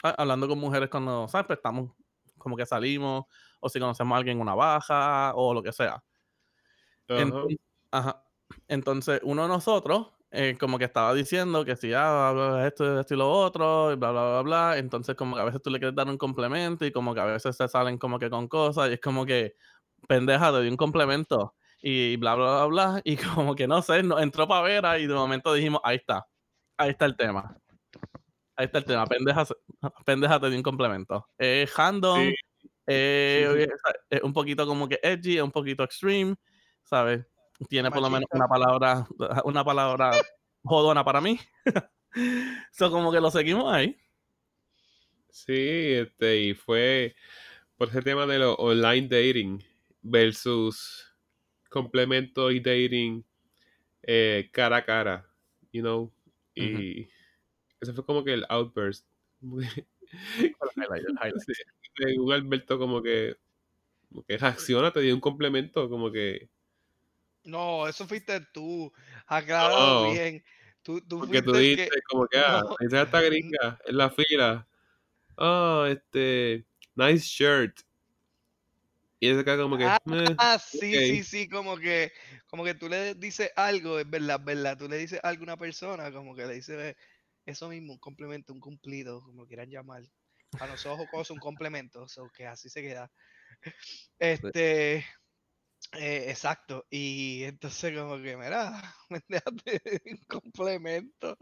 hablando 0.02 0.48
con 0.48 0.60
mujeres 0.60 0.90
cuando, 0.90 1.28
¿sabes? 1.28 1.48
Pues 1.48 1.58
estamos 1.58 1.92
como 2.38 2.58
que 2.58 2.66
salimos 2.66 3.26
o 3.60 3.70
si 3.70 3.80
conocemos 3.80 4.16
a 4.16 4.18
alguien 4.18 4.38
en 4.38 4.42
una 4.42 4.56
baja 4.56 5.34
o 5.36 5.54
lo 5.54 5.64
que 5.64 5.72
sea. 5.72 6.04
Ajá. 7.08 7.22
Entonces, 7.22 7.58
ajá. 7.92 8.26
Entonces, 8.68 9.22
uno 9.24 9.44
de 9.44 9.48
nosotros, 9.48 10.12
eh, 10.34 10.58
como 10.60 10.80
que 10.80 10.86
estaba 10.86 11.14
diciendo 11.14 11.64
que 11.64 11.76
si 11.76 11.94
ah, 11.94 12.32
bla, 12.34 12.50
bla, 12.50 12.68
esto, 12.68 13.00
esto 13.00 13.14
y 13.14 13.18
lo 13.18 13.30
otro, 13.32 13.92
y 13.94 13.96
bla, 13.96 14.12
bla, 14.12 14.24
bla, 14.32 14.42
bla. 14.42 14.78
Entonces, 14.80 15.16
como 15.16 15.36
que 15.36 15.42
a 15.42 15.46
veces 15.46 15.62
tú 15.62 15.70
le 15.70 15.80
quieres 15.80 15.96
dar 15.96 16.08
un 16.10 16.18
complemento 16.18 16.86
y 16.86 16.92
como 16.92 17.14
que 17.14 17.22
a 17.22 17.26
veces 17.26 17.56
se 17.56 17.68
salen 17.68 17.98
como 18.00 18.20
que 18.20 18.30
con 18.32 18.48
cosas 18.48 18.90
y 18.90 18.94
es 18.94 19.02
como 19.02 19.26
que, 19.26 19.56
pendeja, 20.08 20.52
te 20.52 20.62
di 20.62 20.70
un 20.70 20.78
complemento 20.78 21.56
y 21.82 22.18
bla, 22.18 22.36
bla, 22.36 22.66
bla, 22.66 22.66
bla. 22.68 23.02
Y 23.06 23.18
como 23.46 23.56
que 23.56 23.68
no 23.68 23.82
sé, 23.84 24.04
nos 24.04 24.22
entró 24.22 24.48
para 24.48 24.62
ver 24.64 25.02
y 25.02 25.08
de 25.08 25.14
momento 25.16 25.54
dijimos, 25.54 25.82
ahí 25.84 25.98
está, 25.98 26.28
ahí 26.78 26.92
está 26.92 27.06
el 27.06 27.18
tema. 27.18 27.58
Ahí 28.56 28.66
está 28.66 28.78
el 28.80 28.86
tema, 28.86 29.06
pendeja, 29.08 29.46
pendeja 30.06 30.40
te 30.40 30.50
di 30.50 30.58
un 30.58 30.64
complemento. 30.64 31.28
Sí. 32.16 32.34
eh, 32.88 33.48
Sí, 33.54 33.62
sí. 33.62 33.68
sea, 33.86 33.96
es 34.10 34.24
un 34.24 34.34
poquito 34.34 34.68
como 34.68 34.88
que 34.88 35.00
edgy, 35.04 35.38
es 35.38 35.44
un 35.44 35.52
poquito 35.52 35.84
extreme, 35.84 36.36
¿sabes? 36.84 37.26
Tiene 37.68 37.92
por 37.92 38.02
lo 38.02 38.10
menos 38.10 38.28
una 38.32 38.48
palabra, 38.48 39.08
una 39.46 39.64
palabra 39.64 40.12
jodona 40.64 41.04
para 41.04 41.22
mí. 41.22 41.40
so, 42.72 42.92
como 42.92 43.12
que 43.12 43.20
lo 43.20 43.32
seguimos 43.32 43.72
ahí. 43.72 43.98
Sí, 45.30 45.54
este, 45.54 46.42
y 46.42 46.54
fue 46.54 47.16
por 47.78 47.90
ese 47.90 48.02
tema 48.02 48.26
de 48.28 48.40
lo 48.40 48.54
online 48.56 49.08
dating 49.08 49.64
versus 50.02 51.12
complemento 51.70 52.52
y 52.52 52.60
dating 52.60 53.26
eh, 54.04 54.50
cara 54.52 54.78
a 54.78 54.86
cara, 54.86 55.30
you 55.72 55.82
know, 55.82 56.14
y 56.54 57.08
eso 57.82 57.94
fue 57.94 58.06
como 58.06 58.24
que 58.24 58.34
el 58.34 58.46
outburst 58.50 59.08
El 60.40 60.56
highlight, 60.78 61.06
el 61.08 61.16
highlight. 61.16 61.36
Sí, 61.96 62.06
de 62.06 62.20
un 62.20 62.32
Alberto 62.34 62.80
como 62.80 63.04
que, 63.04 63.36
como 64.10 64.24
que 64.24 64.38
reacciona, 64.38 64.92
te 64.92 65.02
dio 65.02 65.14
un 65.14 65.22
complemento, 65.22 65.90
como 65.90 66.12
que, 66.12 66.50
No, 67.44 67.88
eso 67.88 68.08
fuiste 68.08 68.40
tú. 68.54 68.92
Aclarado 69.28 69.94
No, 69.94 70.02
bien. 70.02 70.44
Tú, 70.82 71.02
tú 71.02 71.20
porque 71.20 71.42
tú 71.42 71.54
dijiste 71.56 71.84
que. 71.86 71.90
como 72.10 72.28
que, 72.28 72.38
ah, 72.40 72.62
No. 72.64 72.76
esa 72.80 73.04
esta 73.04 73.22
gringa 73.22 73.80
en 73.86 73.98
la 73.98 74.10
fila, 74.10 74.68
oh, 75.38 75.86
este, 75.88 76.66
nice 76.96 77.26
shirt, 77.26 77.82
y 79.20 79.30
ese 79.30 79.40
acá 79.42 79.58
como 79.58 79.78
que, 79.78 79.86
Ah, 79.86 79.98
"Meh". 80.06 80.36
Ah, 80.38 80.60
sí, 80.60 81.00
sí, 81.00 81.24
sí, 81.24 81.48
como 81.50 81.78
que, 81.78 82.12
como 82.48 82.64
que 82.64 82.74
tú 82.76 82.90
le 82.90 83.16
dices 83.16 83.52
algo, 83.56 84.00
es 84.00 84.10
verdad, 84.10 84.38
es 84.40 84.46
verdad. 84.46 84.78
Tú 84.78 84.88
le 84.88 84.98
dices 84.98 85.20
a 85.24 85.30
alguna 85.30 85.58
persona, 85.58 86.12
como 86.12 86.36
que 86.36 86.46
le 86.46 86.56
dices 86.56 86.96
eso 87.46 87.70
mismo, 87.70 87.94
un 87.94 88.00
complemento, 88.00 88.54
un 88.54 88.60
cumplido, 88.60 89.22
como 89.22 89.46
quieran 89.48 89.70
llamar. 89.70 90.04
A 90.60 90.68
nosotros 90.68 91.08
cosas 91.10 91.32
un 91.32 91.40
complemento, 91.40 92.08
so 92.08 92.30
que 92.32 92.46
así 92.48 92.70
se 92.70 92.82
queda. 92.82 93.12
Este, 94.20 95.06
eh, 95.94 96.26
exacto. 96.30 96.86
Y 96.90 97.44
entonces 97.44 97.98
como 97.98 98.18
que, 98.22 98.36
mira, 98.38 98.82
me 99.10 99.22
dejaste 99.28 99.82
un 100.06 100.18
complemento. 100.28 101.38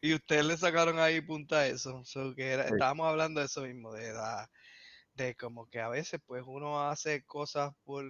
Y 0.00 0.14
ustedes 0.14 0.44
le 0.44 0.56
sacaron 0.56 0.98
ahí 0.98 1.20
punta 1.20 1.60
a 1.60 1.66
eso. 1.66 2.04
So 2.04 2.34
que 2.34 2.50
era- 2.52 2.68
Sí. 2.68 2.74
estábamos 2.74 3.06
hablando 3.08 3.40
de 3.40 3.46
eso 3.46 3.62
mismo, 3.62 3.92
de 3.92 4.12
la, 4.12 4.50
de 5.14 5.36
como 5.36 5.68
que 5.68 5.80
a 5.80 5.88
veces 5.88 6.20
pues 6.26 6.44
uno 6.46 6.88
hace 6.88 7.24
cosas 7.24 7.72
por, 7.84 8.04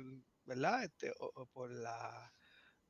¿verdad? 0.44 0.84
Este, 0.84 1.12
o, 1.20 1.32
o 1.34 1.46
por 1.46 1.70
la 1.72 2.32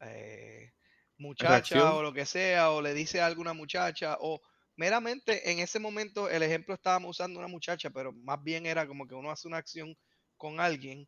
eh, 0.01 0.73
muchacha 1.19 1.93
Reacción. 1.93 1.94
o 1.94 2.02
lo 2.02 2.12
que 2.12 2.27
sea, 2.27 2.70
o 2.73 2.82
le 2.82 2.94
dice 2.94 3.20
a 3.20 3.27
alguna 3.27 3.52
muchacha, 3.52 4.16
o 4.20 4.40
meramente 4.77 5.51
en 5.52 5.59
ese 5.61 5.78
momento 5.78 6.28
el 6.31 6.43
ejemplo 6.43 6.74
estábamos 6.74 7.11
usando 7.19 7.39
una 7.39 7.48
muchacha, 7.48 7.90
pero 7.90 8.12
más 8.12 8.43
bien 8.43 8.66
era 8.66 8.86
como 8.86 9.07
que 9.07 9.15
uno 9.15 9.31
hace 9.31 9.48
una 9.48 9.59
acción 9.59 9.97
con 10.36 10.61
alguien 10.61 11.07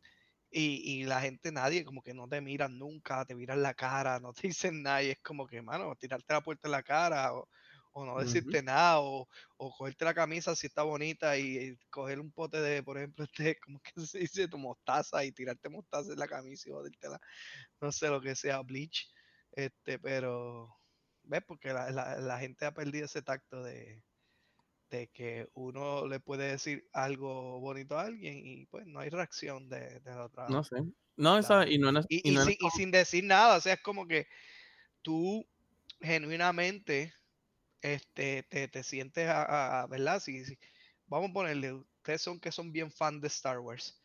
y, 0.53 1.01
y 1.01 1.05
la 1.05 1.21
gente, 1.21 1.51
nadie, 1.51 1.85
como 1.85 2.01
que 2.03 2.13
no 2.13 2.27
te 2.29 2.41
miran 2.41 2.77
nunca, 2.79 3.25
te 3.25 3.35
miran 3.35 3.61
la 3.63 3.73
cara, 3.73 4.19
no 4.19 4.33
te 4.33 4.47
dicen 4.49 4.83
nada, 4.83 5.03
y 5.03 5.09
es 5.11 5.19
como 5.21 5.47
que, 5.47 5.61
mano, 5.61 5.95
tirarte 5.95 6.33
la 6.33 6.41
puerta 6.41 6.67
en 6.67 6.71
la 6.73 6.83
cara, 6.83 7.33
o, 7.35 7.49
o 7.93 8.05
no 8.05 8.19
decirte 8.19 8.63
nada, 8.63 8.99
o, 9.01 9.27
o 9.57 9.71
cogerte 9.77 10.05
la 10.05 10.13
camisa 10.13 10.55
si 10.55 10.67
está 10.67 10.83
bonita 10.83 11.37
y, 11.37 11.57
y 11.57 11.77
coger 11.89 12.19
un 12.19 12.31
pote 12.31 12.59
de, 12.61 12.83
por 12.83 12.97
ejemplo, 12.97 13.25
este, 13.31 13.59
como 13.59 13.79
que 13.81 14.05
se 14.05 14.19
dice, 14.19 14.47
tu 14.47 14.57
mostaza 14.57 15.23
y 15.25 15.31
tirarte 15.31 15.69
mostaza 15.69 16.13
en 16.13 16.19
la 16.19 16.27
camisa 16.27 16.69
y 16.69 16.71
jodértela, 16.73 17.19
no 17.81 17.91
sé 17.91 18.09
lo 18.09 18.21
que 18.21 18.35
sea, 18.35 18.61
bleach, 18.61 19.11
este, 19.51 19.99
pero, 19.99 20.69
¿ves? 21.23 21.41
Porque 21.47 21.73
la, 21.73 21.91
la- 21.91 22.17
la 22.19 22.39
gente 22.39 22.65
ha 22.65 22.73
perdido 22.73 23.05
ese 23.05 23.21
tacto 23.21 23.63
de, 23.63 24.03
de 24.89 25.07
que 25.09 25.49
uno 25.53 26.07
le 26.07 26.19
puede 26.19 26.49
decir 26.51 26.87
algo 26.93 27.59
bonito 27.59 27.97
a 27.97 28.03
alguien 28.03 28.45
y 28.45 28.65
pues 28.67 28.85
no 28.85 28.99
hay 28.99 29.09
reacción 29.09 29.69
de, 29.69 29.99
de 30.01 30.11
la 30.11 30.25
otra. 30.25 30.49
No 30.49 30.63
sé. 30.63 30.77
No, 31.15 31.37
esa, 31.37 31.67
y 31.67 31.77
no 31.77 31.97
es. 31.99 32.05
Y, 32.09 32.29
y 32.29 32.31
no 32.31 32.41
es 32.41 32.47
sin, 32.47 32.55
y 32.59 32.69
sin 32.71 32.91
decir 32.91 33.23
nada, 33.23 33.57
o 33.57 33.61
sea, 33.61 33.73
es 33.73 33.81
como 33.81 34.07
que 34.07 34.27
tú 35.01 35.45
genuinamente 36.01 37.13
este, 37.81 38.43
te, 38.43 38.67
te 38.67 38.83
sientes 38.83 39.27
a, 39.29 39.43
a- 39.43 39.81
a- 39.83 39.87
¿verdad? 39.87 40.19
Si, 40.21 40.45
si- 40.45 40.59
vamos 41.07 41.31
a 41.31 41.33
ponerle, 41.33 41.73
ustedes 41.73 42.21
son 42.21 42.39
que 42.39 42.51
son 42.51 42.71
bien 42.71 42.91
fan 42.91 43.21
de 43.21 43.27
Star 43.27 43.59
Wars. 43.59 44.01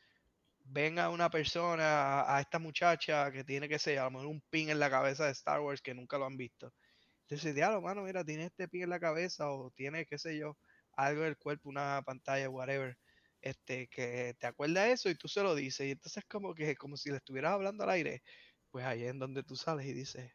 Ven 0.65 0.99
a 0.99 1.11
una 1.11 1.31
persona, 1.31 2.23
a, 2.23 2.37
a 2.37 2.41
esta 2.41 2.59
muchacha 2.59 3.31
que 3.33 3.45
tiene 3.45 3.69
que 3.69 3.79
ser, 3.79 3.99
a 3.99 4.05
lo 4.05 4.11
mejor 4.13 4.27
un 4.29 4.43
pin 4.51 4.71
en 4.71 4.79
la 4.81 4.91
cabeza 4.91 5.27
de 5.27 5.33
Star 5.33 5.61
Wars 5.61 5.81
que 5.83 5.95
nunca 5.95 6.19
lo 6.19 6.27
han 6.27 6.37
visto. 6.37 6.75
Entonces, 7.23 7.55
diablo, 7.55 7.83
mano, 7.83 8.03
mira, 8.05 8.25
tiene 8.25 8.47
este 8.47 8.69
pin 8.69 8.85
en 8.85 8.91
la 8.91 9.01
cabeza 9.01 9.51
o 9.51 9.71
tiene, 9.73 10.07
qué 10.07 10.19
sé 10.19 10.39
yo, 10.39 10.59
algo 10.99 11.23
en 11.23 11.29
el 11.29 11.39
cuerpo, 11.39 11.69
una 11.69 12.03
pantalla, 12.05 12.51
whatever. 12.51 12.99
Este, 13.41 13.87
que 13.89 14.35
te 14.39 14.49
acuerda 14.49 14.83
de 14.85 14.93
eso 14.93 15.09
y 15.09 15.15
tú 15.15 15.29
se 15.29 15.43
lo 15.43 15.55
dices. 15.55 15.87
Y 15.87 15.93
entonces 15.93 16.25
como 16.29 16.55
que, 16.55 16.75
como 16.77 16.97
si 16.97 17.11
le 17.11 17.17
estuvieras 17.19 17.53
hablando 17.53 17.85
al 17.85 17.91
aire, 17.91 18.23
pues 18.71 18.85
ahí 18.85 19.05
es 19.05 19.17
donde 19.17 19.45
tú 19.45 19.55
sales 19.57 19.87
y 19.87 19.93
dices, 19.93 20.33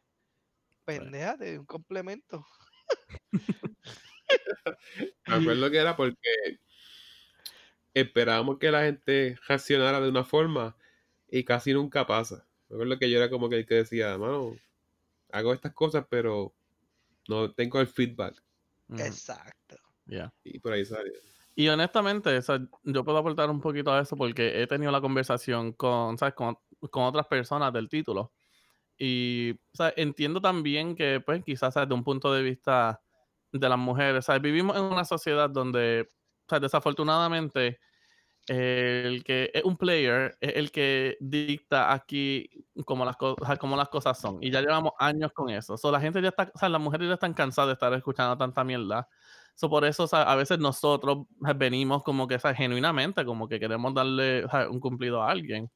pendeja, 0.84 1.36
te 1.36 1.52
di 1.52 1.58
un 1.58 1.66
complemento. 1.66 2.46
Me 5.26 5.34
acuerdo 5.34 5.70
que 5.70 5.78
era 5.78 5.96
porque 5.96 6.58
esperábamos 7.92 8.58
que 8.58 8.70
la 8.70 8.84
gente 8.84 9.38
reaccionara 9.46 10.00
de 10.00 10.08
una 10.08 10.24
forma 10.24 10.76
y 11.28 11.44
casi 11.44 11.74
nunca 11.74 12.06
pasa. 12.06 12.46
Me 12.68 12.76
acuerdo 12.76 12.98
que 12.98 13.10
yo 13.10 13.18
era 13.18 13.28
como 13.28 13.50
que 13.50 13.56
el 13.56 13.66
que 13.66 13.74
decía, 13.74 14.16
mano, 14.16 14.56
hago 15.30 15.52
estas 15.52 15.74
cosas, 15.74 16.06
pero 16.08 16.54
no 17.28 17.52
tengo 17.52 17.80
el 17.80 17.86
feedback. 17.86 18.42
Exacto. 18.98 19.83
Yeah. 20.06 20.32
Y 20.44 20.58
por 20.60 20.72
ahí 20.72 20.84
sale. 20.84 21.12
Y 21.56 21.68
honestamente, 21.68 22.36
o 22.36 22.42
sea, 22.42 22.58
yo 22.82 23.04
puedo 23.04 23.18
aportar 23.18 23.48
un 23.50 23.60
poquito 23.60 23.92
a 23.92 24.00
eso 24.00 24.16
porque 24.16 24.60
he 24.62 24.66
tenido 24.66 24.90
la 24.90 25.00
conversación 25.00 25.72
con, 25.72 26.18
¿sabes? 26.18 26.34
Con, 26.34 26.58
con 26.90 27.04
otras 27.04 27.26
personas 27.28 27.72
del 27.72 27.88
título. 27.88 28.32
Y 28.98 29.52
o 29.52 29.76
sea, 29.76 29.92
entiendo 29.96 30.40
también 30.40 30.96
que, 30.96 31.20
pues, 31.24 31.44
quizás 31.44 31.74
desde 31.74 31.94
un 31.94 32.04
punto 32.04 32.32
de 32.32 32.42
vista 32.42 33.02
de 33.52 33.68
las 33.68 33.78
mujeres, 33.78 34.24
¿sabes? 34.24 34.42
vivimos 34.42 34.76
en 34.76 34.82
una 34.84 35.04
sociedad 35.04 35.50
donde, 35.50 36.08
o 36.10 36.48
sea, 36.48 36.60
desafortunadamente, 36.60 37.78
el 38.46 39.24
que 39.24 39.50
es 39.54 39.64
un 39.64 39.76
player 39.76 40.36
es 40.40 40.54
el 40.56 40.70
que 40.70 41.16
dicta 41.20 41.92
aquí 41.92 42.50
cómo 42.84 43.04
las, 43.04 43.16
co- 43.16 43.36
o 43.40 43.46
sea, 43.46 43.56
cómo 43.56 43.76
las 43.76 43.88
cosas 43.88 44.20
son. 44.20 44.38
Y 44.42 44.50
ya 44.50 44.60
llevamos 44.60 44.92
años 44.98 45.32
con 45.32 45.50
eso. 45.50 45.76
So, 45.78 45.90
la 45.90 46.00
gente 46.00 46.20
ya 46.20 46.28
está, 46.28 46.50
o 46.54 46.58
sea, 46.58 46.68
las 46.68 46.80
mujeres 46.80 47.08
ya 47.08 47.14
están 47.14 47.34
cansadas 47.34 47.68
de 47.68 47.72
estar 47.74 47.92
escuchando 47.94 48.36
tanta 48.36 48.64
mierda 48.64 49.08
So, 49.56 49.70
por 49.70 49.84
eso, 49.84 50.04
o 50.04 50.06
sea, 50.08 50.22
a 50.22 50.34
veces 50.36 50.58
nosotros 50.58 51.26
venimos 51.56 52.02
como 52.02 52.26
que, 52.26 52.34
o 52.36 52.38
sea, 52.40 52.54
genuinamente, 52.54 53.24
como 53.24 53.48
que 53.48 53.60
queremos 53.60 53.94
darle 53.94 54.44
o 54.44 54.48
sea, 54.50 54.68
un 54.68 54.80
cumplido 54.80 55.22
a 55.22 55.30
alguien. 55.30 55.70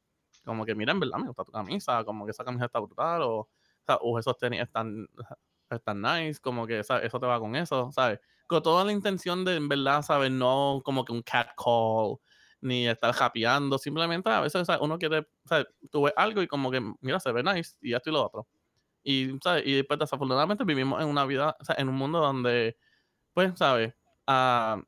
Como 0.45 0.65
que, 0.65 0.75
mira, 0.75 0.93
en 0.93 1.01
verdad 1.01 1.19
me 1.19 1.29
gusta 1.29 1.45
tu 1.45 1.53
camisa, 1.53 2.05
como 2.05 2.25
que 2.25 2.33
esa 2.33 2.45
camisa 2.45 2.67
está 2.67 2.81
brutal, 2.81 3.23
o, 3.23 3.49
o, 4.01 4.19
esos 4.19 4.37
tenis 4.39 4.61
están, 4.63 5.07
están 5.71 6.03
nice, 6.03 6.41
como 6.41 6.67
que 6.67 6.81
eso 6.81 7.21
te 7.21 7.27
va 7.27 7.39
con 7.39 7.55
eso, 7.57 7.91
¿sabes? 7.93 8.21
Con 8.47 8.63
toda 8.63 8.85
la 8.85 8.93
intención 8.93 9.45
de, 9.45 9.57
en 9.57 9.69
verdad, 9.69 10.03
¿sabes? 10.03 10.31
No 10.31 10.81
como 10.85 11.05
que 11.05 11.13
un 11.13 11.23
cat 11.23 11.49
call, 11.57 12.17
ni 12.61 12.89
estar 12.89 13.13
japeando, 13.13 13.79
simplemente 13.79 14.31
a 14.31 14.41
veces. 14.41 14.67
Uno 14.81 14.99
quiere, 14.99 15.27
¿sabes? 15.45 15.67
Tú 15.91 16.03
ves 16.03 16.15
algo 16.17 16.43
y 16.43 16.49
como 16.49 16.71
que, 16.71 16.81
mira, 17.01 17.21
se 17.21 17.31
ve 17.33 17.43
nice, 17.43 17.77
y 17.81 17.95
esto 17.95 18.11
y 18.11 18.13
lo 18.15 18.25
otro. 18.27 18.49
Y, 19.05 19.39
¿sabes? 19.43 19.65
Y 19.67 19.83
pues 19.85 19.99
desafortunadamente 20.01 20.65
vivimos 20.65 21.01
en 21.03 21.09
una 21.09 21.25
vida, 21.27 21.57
en 21.77 21.89
un 21.89 21.95
mundo 21.97 22.21
donde 22.21 22.77
pues, 23.39 23.57
¿sabes? 23.57 23.95
Ah, 24.27 24.83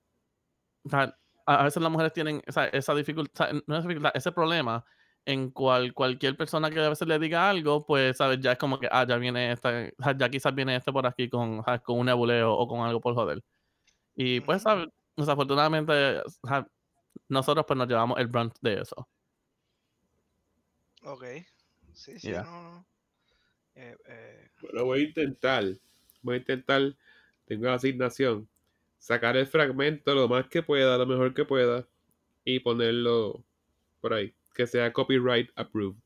a, 0.91 1.15
a 1.47 1.63
veces 1.63 1.81
las 1.81 1.93
mujeres 1.93 2.13
tienen 2.13 2.43
esa, 2.45 2.67
esa 2.67 2.97
dificultad, 2.97 3.53
no 3.69 3.77
es 3.77 3.85
dificultad, 3.85 4.11
ese 4.13 4.33
problema 4.33 4.85
en 5.25 5.53
cual 5.53 5.95
cualquier 5.95 6.37
persona 6.37 6.69
que 6.69 6.81
a 6.81 6.89
veces 6.89 7.07
le 7.07 7.21
diga 7.21 7.49
algo, 7.49 7.87
pues, 7.87 8.17
¿sabes? 8.17 8.41
Ya 8.41 8.51
es 8.51 8.59
como 8.59 8.81
que, 8.81 8.89
ah, 8.91 9.07
ya 9.07 9.19
viene 9.19 9.53
esta, 9.53 9.89
ya 10.17 10.29
quizás 10.29 10.53
viene 10.53 10.75
este 10.75 10.91
por 10.91 11.07
aquí 11.07 11.29
con, 11.31 11.63
con 11.63 12.01
un 12.01 12.07
nebuleo 12.07 12.53
o 12.53 12.67
con 12.67 12.81
algo 12.81 13.01
por 13.01 13.15
joder. 13.15 13.41
Y 14.17 14.41
pues, 14.41 14.63
¿sabes? 14.63 14.89
Desafortunadamente, 15.17 16.21
nosotros 17.29 17.65
pues 17.69 17.79
nos 17.79 17.87
llevamos 17.87 18.19
el 18.19 18.27
brunt 18.27 18.57
de 18.61 18.81
eso. 18.81 19.09
Ok. 21.05 21.25
Sí, 21.93 22.19
sí, 22.19 22.33
no, 22.33 22.43
no. 22.43 22.87
Eh, 23.77 23.97
eh. 24.07 24.51
Bueno, 24.61 24.87
voy 24.87 25.03
a 25.03 25.05
intentar. 25.05 25.65
Voy 26.23 26.35
a 26.35 26.39
intentar 26.39 26.97
tengo 27.51 27.67
la 27.67 27.75
asignación, 27.75 28.49
sacar 28.97 29.37
el 29.37 29.45
fragmento 29.45 30.15
lo 30.15 30.29
más 30.29 30.47
que 30.47 30.63
pueda, 30.63 30.97
lo 30.97 31.05
mejor 31.05 31.35
que 31.35 31.45
pueda, 31.45 31.85
y 32.45 32.61
ponerlo 32.61 33.45
por 34.01 34.15
ahí, 34.15 34.33
que 34.55 34.69
sea 34.69 34.93
copyright 34.93 35.51
approved. 35.57 36.01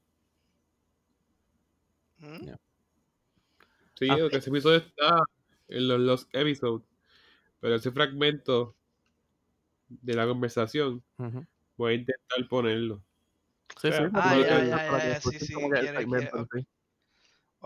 ¿Mm? 2.16 2.48
Sí, 3.94 4.08
ah, 4.08 4.16
que 4.30 4.38
ese 4.38 4.48
episodio 4.48 4.78
está 4.78 5.18
en 5.68 5.86
los, 5.86 6.00
los, 6.00 6.28
episodes, 6.32 6.82
pero 7.60 7.74
ese 7.74 7.92
fragmento 7.92 8.74
de 9.88 10.14
la 10.14 10.26
conversación 10.26 11.04
voy 11.76 11.92
a 11.92 11.96
intentar 11.96 12.48
ponerlo. 12.48 13.04
Sí, 13.82 13.92
sí, 13.92 14.02
ah, 14.14 15.20
sí, 15.20 15.38
sí, 15.40 15.54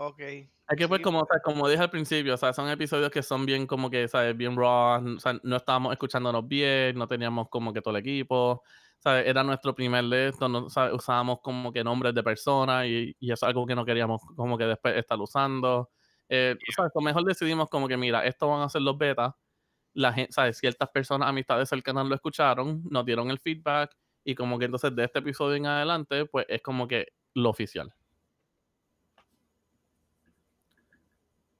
Ok. 0.01 0.19
Hay 0.21 0.77
que 0.77 0.87
pues 0.87 1.01
como, 1.01 1.27
como 1.43 1.67
dije 1.67 1.81
al 1.83 1.89
principio, 1.89 2.35
o 2.35 2.37
sea, 2.37 2.53
son 2.53 2.69
episodios 2.69 3.11
que 3.11 3.21
son 3.21 3.45
bien 3.45 3.67
como 3.67 3.89
que, 3.89 4.07
¿sabes? 4.07 4.37
Bien 4.37 4.55
raw, 4.55 5.03
o 5.03 5.19
sea, 5.19 5.37
no 5.43 5.57
estábamos 5.57 5.91
escuchándonos 5.91 6.47
bien, 6.47 6.97
no 6.97 7.05
teníamos 7.05 7.49
como 7.49 7.73
que 7.73 7.81
todo 7.81 7.97
el 7.97 7.99
equipo, 7.99 8.63
¿sabes? 8.99 9.27
Era 9.27 9.43
nuestro 9.43 9.75
primer 9.75 10.05
de 10.05 10.29
esto, 10.29 10.47
no, 10.47 10.67
usábamos 10.93 11.41
como 11.41 11.73
que 11.73 11.83
nombres 11.83 12.15
de 12.15 12.23
personas 12.23 12.85
y, 12.85 13.13
y, 13.19 13.31
es 13.33 13.43
algo 13.43 13.65
que 13.65 13.75
no 13.75 13.83
queríamos 13.83 14.21
como 14.37 14.57
que 14.57 14.63
después 14.65 14.95
estar 14.95 15.19
usando. 15.19 15.89
Eh, 16.29 16.55
¿sabes? 16.73 16.93
Mejor 17.01 17.25
decidimos 17.25 17.69
como 17.69 17.89
que, 17.89 17.97
mira, 17.97 18.25
esto 18.25 18.47
van 18.47 18.61
a 18.61 18.69
ser 18.69 18.83
los 18.83 18.97
betas, 18.97 19.33
la 19.93 20.13
gente, 20.13 20.31
¿sabes? 20.31 20.57
Ciertas 20.59 20.87
personas, 20.91 21.27
amistades 21.27 21.69
del 21.71 21.83
canal 21.83 22.07
lo 22.07 22.15
escucharon, 22.15 22.83
nos 22.89 23.05
dieron 23.05 23.31
el 23.31 23.39
feedback 23.39 23.93
y 24.23 24.33
como 24.33 24.57
que 24.59 24.65
entonces 24.65 24.95
de 24.95 25.03
este 25.03 25.19
episodio 25.19 25.55
en 25.55 25.65
adelante, 25.65 26.25
pues 26.25 26.45
es 26.47 26.61
como 26.61 26.87
que 26.87 27.07
lo 27.33 27.49
oficial. 27.49 27.93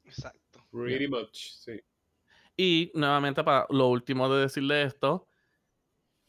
Exacto. 0.10 0.60
Pretty 0.72 1.08
much, 1.08 1.36
sí. 1.36 1.80
Y 2.58 2.92
nuevamente, 2.94 3.44
para 3.44 3.66
lo 3.70 3.88
último 3.88 4.28
de 4.34 4.42
decirle 4.42 4.84
esto, 4.84 5.28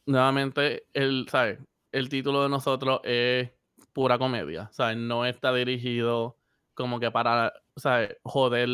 nuevamente, 0.05 0.87
el, 0.93 1.27
¿sabes? 1.29 1.59
el 1.91 2.09
título 2.09 2.43
de 2.43 2.49
nosotros 2.49 3.01
es 3.03 3.51
pura 3.93 4.17
comedia. 4.17 4.69
¿sabes? 4.71 4.97
No 4.97 5.25
está 5.25 5.53
dirigido 5.53 6.37
como 6.73 6.99
que 6.99 7.11
para 7.11 7.53
¿sabes? 7.75 8.15
joder 8.23 8.69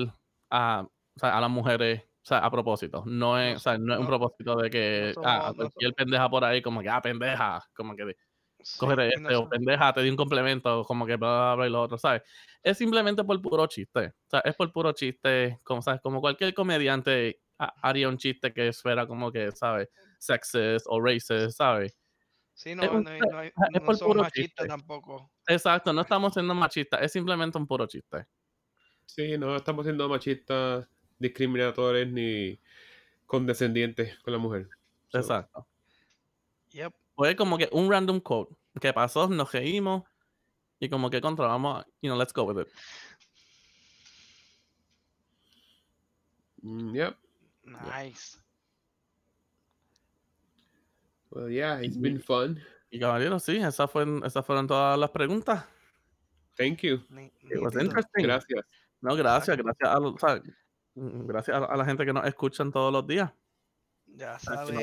a, 0.51 0.87
a 1.21 1.41
las 1.41 1.49
mujeres 1.49 2.03
a 2.29 2.51
propósito. 2.51 3.03
No 3.05 3.39
es, 3.39 3.65
no, 3.79 3.93
es 3.93 3.99
un 3.99 4.07
propósito 4.07 4.55
de 4.57 4.69
que 4.69 5.13
no 5.15 5.21
ah, 5.25 5.53
el 5.79 5.93
pendeja 5.93 6.29
por 6.29 6.43
ahí, 6.43 6.61
como 6.61 6.81
que, 6.81 6.89
ah, 6.89 7.01
pendeja, 7.01 7.65
como 7.73 7.95
que 7.95 8.15
cógete 8.77 9.09
este, 9.09 9.35
o 9.35 9.47
pendeja, 9.47 9.93
te 9.93 10.01
di 10.01 10.09
un 10.09 10.15
complemento, 10.15 10.83
como 10.85 11.05
que 11.05 11.15
bla, 11.15 11.29
bla, 11.29 11.55
bla, 11.55 11.67
y 11.67 11.69
lo 11.69 11.81
otro, 11.81 11.97
¿sabes? 11.97 12.23
Es 12.63 12.77
simplemente 12.77 13.23
por 13.23 13.41
puro 13.41 13.67
chiste. 13.67 14.07
O 14.07 14.29
sea, 14.29 14.39
es 14.41 14.55
por 14.55 14.71
puro 14.71 14.91
chiste, 14.91 15.59
como, 15.63 15.81
¿sabes? 15.81 16.01
Como 16.01 16.21
cualquier 16.21 16.53
comediante 16.53 17.41
haría 17.57 18.09
un 18.09 18.17
chiste 18.17 18.53
que 18.53 18.71
fuera 18.73 19.07
como 19.07 19.31
que, 19.31 19.51
¿sabes? 19.51 19.89
Sexist 20.19 20.85
o 20.87 21.01
racist, 21.01 21.57
¿sabes? 21.57 21.95
Sí, 22.53 22.73
no, 22.73 22.83
no, 22.85 23.01
no, 23.01 23.41
es 23.73 23.81
por 23.85 23.99
puro 23.99 24.27
chiste 24.31 24.67
tampoco. 24.67 25.31
Exacto, 25.47 25.93
no 25.93 26.01
estamos 26.01 26.33
siendo 26.33 26.55
machistas, 26.55 27.01
es 27.01 27.11
simplemente 27.11 27.57
un 27.57 27.67
puro 27.67 27.85
chiste. 27.85 28.25
Sí, 29.05 29.37
no 29.37 29.55
estamos 29.55 29.85
siendo 29.85 30.09
machistas, 30.09 30.87
discriminadores 31.19 32.11
ni 32.11 32.59
condescendientes 33.25 34.17
con 34.19 34.33
la 34.33 34.39
mujer. 34.39 34.69
Exacto. 35.13 35.67
Yep. 36.71 36.93
Fue 37.17 37.35
como 37.35 37.57
que 37.57 37.67
un 37.71 37.89
random 37.89 38.19
quote 38.19 38.55
que 38.79 38.93
pasó, 38.93 39.27
nos 39.27 39.51
reímos 39.51 40.03
y 40.79 40.87
como 40.87 41.09
que 41.09 41.19
controlamos, 41.19 41.83
you 41.99 42.09
know, 42.09 42.15
let's 42.15 42.31
go 42.31 42.43
with 42.43 42.61
it. 42.61 42.67
Mm, 46.61 46.93
yep. 46.93 47.17
Nice. 47.65 48.37
Well, 51.31 51.49
yeah, 51.49 51.81
it's 51.81 51.97
been 51.97 52.21
fun. 52.21 52.61
Y 52.91 52.99
caballero, 52.99 53.39
sí, 53.39 53.57
esas 53.57 53.89
fueron, 53.89 54.23
esas 54.23 54.45
fueron 54.45 54.67
todas 54.67 54.99
las 54.99 55.09
preguntas. 55.09 55.65
Thank 56.55 56.81
you. 56.81 57.01
It 57.49 57.59
was 57.59 57.75
interesting. 57.75 58.23
Gracias. 58.25 58.63
No, 59.01 59.15
gracias, 59.15 59.57
gracias 59.57 59.89
a, 59.89 59.97
o 59.97 60.19
sea, 60.19 60.39
gracias 60.93 61.57
a, 61.67 61.75
la 61.75 61.83
gente 61.85 62.05
que 62.05 62.13
nos 62.13 62.25
escuchan 62.25 62.71
todos 62.71 62.93
los 62.93 63.07
días. 63.07 63.31
Ya 64.17 64.39
saben, 64.39 64.75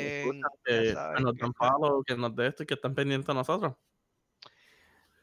que, 0.64 0.94
nos 1.20 1.36
dan 1.36 1.52
follow, 1.54 2.04
que 2.04 2.16
nos 2.16 2.36
de 2.36 2.46
esto 2.46 2.62
y 2.62 2.66
que 2.66 2.74
están 2.74 2.94
pendientes 2.94 3.28
a 3.28 3.34
nosotros. 3.34 3.74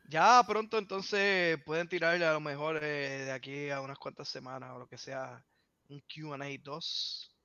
Ya 0.10 0.44
pronto 0.46 0.78
entonces 0.78 1.58
pueden 1.64 1.88
tirarle 1.88 2.26
a 2.26 2.34
lo 2.34 2.42
mejor 2.42 2.84
eh, 2.84 3.24
de 3.24 3.32
aquí 3.32 3.70
a 3.70 3.80
unas 3.80 3.98
cuantas 3.98 4.28
semanas 4.28 4.72
o 4.76 4.80
lo 4.80 4.88
que 4.88 4.98
sea 4.98 5.42
un 5.88 6.02
QA 6.02 6.38
2. 6.62 7.36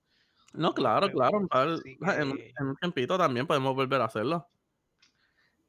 No, 0.55 0.75
claro, 0.75 1.09
claro. 1.13 1.47
En, 2.19 2.31
un 2.59 2.77
tiempito 2.81 3.17
también 3.17 3.47
podemos 3.47 3.73
volver 3.73 4.01
a 4.01 4.07
hacerlo. 4.07 4.49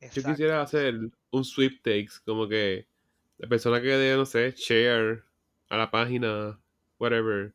Yo 0.02 0.24
quisiera 0.24 0.64
hacer 0.64 0.96
un 1.30 1.46
sweepstakes, 1.46 2.20
como 2.26 2.48
que 2.48 2.88
la 3.38 3.48
persona 3.48 3.80
que 3.80 3.88
dé, 3.88 4.18
no 4.18 4.26
sé, 4.26 4.52
share 4.58 5.24
a 5.70 5.78
la 5.78 5.92
página, 5.92 6.60
whatever, 6.98 7.54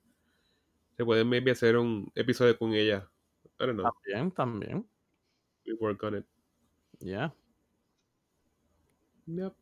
se 0.97 1.05
puede 1.05 1.25
maybe 1.25 1.51
hacer 1.51 1.77
un 1.77 2.13
episodio 2.15 2.57
con 2.57 2.73
ella. 2.73 3.09
I 3.63 3.67
don't 3.67 3.77
know. 3.77 3.85
También, 3.85 4.31
también. 4.33 4.85
We 5.67 5.75
work 5.75 6.03
on 6.03 6.17
it. 6.17 6.27
Yeah. 6.99 7.31
Yep. 9.27 9.55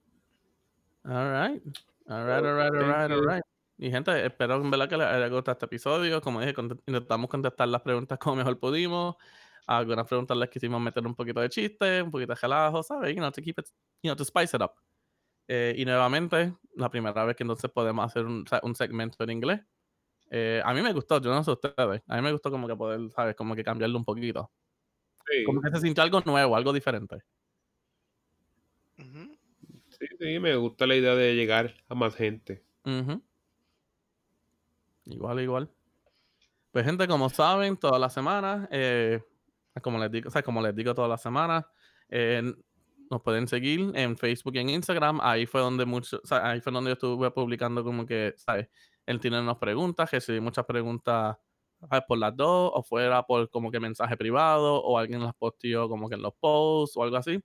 All 1.05 1.31
right. 1.31 1.63
All 2.09 2.25
right, 2.25 2.45
all 2.45 2.55
right, 2.55 2.75
all 2.75 2.89
right, 2.89 3.11
all 3.11 3.23
right. 3.23 3.43
Y 3.79 3.91
gente, 3.91 4.25
espero 4.25 4.57
en 4.57 4.71
verdad 4.71 4.89
que 4.89 4.97
les 4.97 5.07
haya 5.07 5.29
gustado 5.29 5.53
este 5.53 5.67
episodio. 5.67 6.21
Como 6.21 6.41
dije, 6.41 6.55
intentamos 6.87 7.29
contestar 7.29 7.69
las 7.69 7.83
preguntas 7.83 8.19
como 8.19 8.37
mejor 8.37 8.59
pudimos. 8.59 9.17
Algunas 9.67 10.07
preguntas 10.07 10.37
les 10.37 10.49
quisimos 10.49 10.81
meter 10.81 11.07
un 11.07 11.15
poquito 11.15 11.41
de 11.41 11.49
chiste, 11.51 12.03
un 12.03 12.11
poquito 12.11 12.35
de 12.35 12.41
relajo, 12.41 12.83
¿sabes? 12.83 13.15
You 13.15 13.21
know, 13.21 13.31
to 13.31 13.43
keep 13.43 13.59
it, 13.59 13.67
you 14.03 14.11
know, 14.11 14.17
to 14.17 14.25
spice 14.25 14.57
it 14.57 14.63
up. 14.63 14.73
Eh, 15.47 15.75
y 15.77 15.85
nuevamente, 15.85 16.55
la 16.77 16.89
primera 16.91 17.25
vez 17.25 17.37
que 17.37 17.43
entonces 17.45 17.71
podemos 17.71 18.05
hacer 18.05 18.25
un, 18.25 18.45
un 18.63 18.75
segmento 18.75 19.23
en 19.25 19.31
inglés. 19.31 19.61
Eh, 20.31 20.63
a 20.65 20.73
mí 20.73 20.81
me 20.81 20.93
gustó, 20.93 21.21
yo 21.21 21.31
no 21.31 21.43
sé 21.43 21.51
ustedes. 21.51 22.03
A 22.07 22.17
mí 22.17 22.23
me 22.23 22.33
gustó 22.33 22.51
como 22.51 22.69
que 22.69 22.77
poder, 22.77 23.11
¿sabes? 23.11 23.35
Como 23.35 23.55
que 23.55 23.65
cambiarlo 23.65 23.99
un 23.99 24.05
poquito. 24.05 24.51
Sí. 25.31 25.45
Como 25.45 25.61
que 25.61 25.71
se 25.71 25.81
sintió 25.81 26.03
algo 26.03 26.21
nuevo, 26.25 26.57
algo 26.57 26.73
diferente. 26.73 27.23
Sí, 28.97 30.07
sí, 30.19 30.39
me 30.39 30.57
gusta 30.57 30.87
la 30.87 30.95
idea 30.97 31.15
de 31.15 31.35
llegar 31.35 31.75
a 31.89 31.95
más 31.95 32.15
gente. 32.15 32.63
Igual, 35.05 35.41
igual. 35.41 35.71
Pues 36.71 36.87
gente, 36.87 37.09
como 37.09 37.29
saben, 37.29 37.77
todas 37.77 38.01
las 38.01 38.15
semanas, 38.15 38.69
eh, 38.71 39.21
como 39.83 39.99
les 39.99 40.11
digo, 40.11 40.29
o 40.29 40.31
sea, 40.31 40.43
como 40.43 40.63
les 40.63 40.75
digo 40.75 40.95
todas 40.95 41.11
las 41.11 41.21
semanas, 41.21 41.65
eh, 42.09 42.43
nos 43.11 43.23
pueden 43.23 43.49
seguir 43.49 43.91
en 43.95 44.17
Facebook 44.17 44.55
y 44.55 44.61
en 44.61 44.71
Instagram. 44.71 45.19
Ahí 45.21 45.47
fue 45.47 45.61
donde 45.61 45.85
mucho, 45.85 46.21
o 46.23 46.27
sea, 46.27 46.51
ahí 46.51 46.61
fue 46.61 46.73
donde 46.73 46.91
yo 46.91 46.93
estuve 46.93 47.31
publicando 47.33 47.83
como 47.83 48.07
que, 48.07 48.35
¿sabes? 48.37 48.69
Él 49.11 49.19
tiene 49.19 49.41
unas 49.41 49.57
preguntas, 49.59 50.09
recibí 50.11 50.39
muchas 50.41 50.65
preguntas 50.65 51.37
por 52.07 52.19
las 52.19 52.37
dos, 52.37 52.71
o 52.75 52.83
fuera 52.85 53.25
por 53.25 53.51
como 53.51 53.71
que 53.73 53.81
mensaje 53.81 54.17
privado, 54.17 54.81
o 54.81 54.99
alguien 54.99 55.25
las 55.25 55.35
posteó 55.35 55.89
como 55.89 56.09
que 56.09 56.15
en 56.15 56.23
los 56.23 56.33
posts 56.35 56.97
o 56.97 57.03
algo 57.03 57.17
así. 57.17 57.43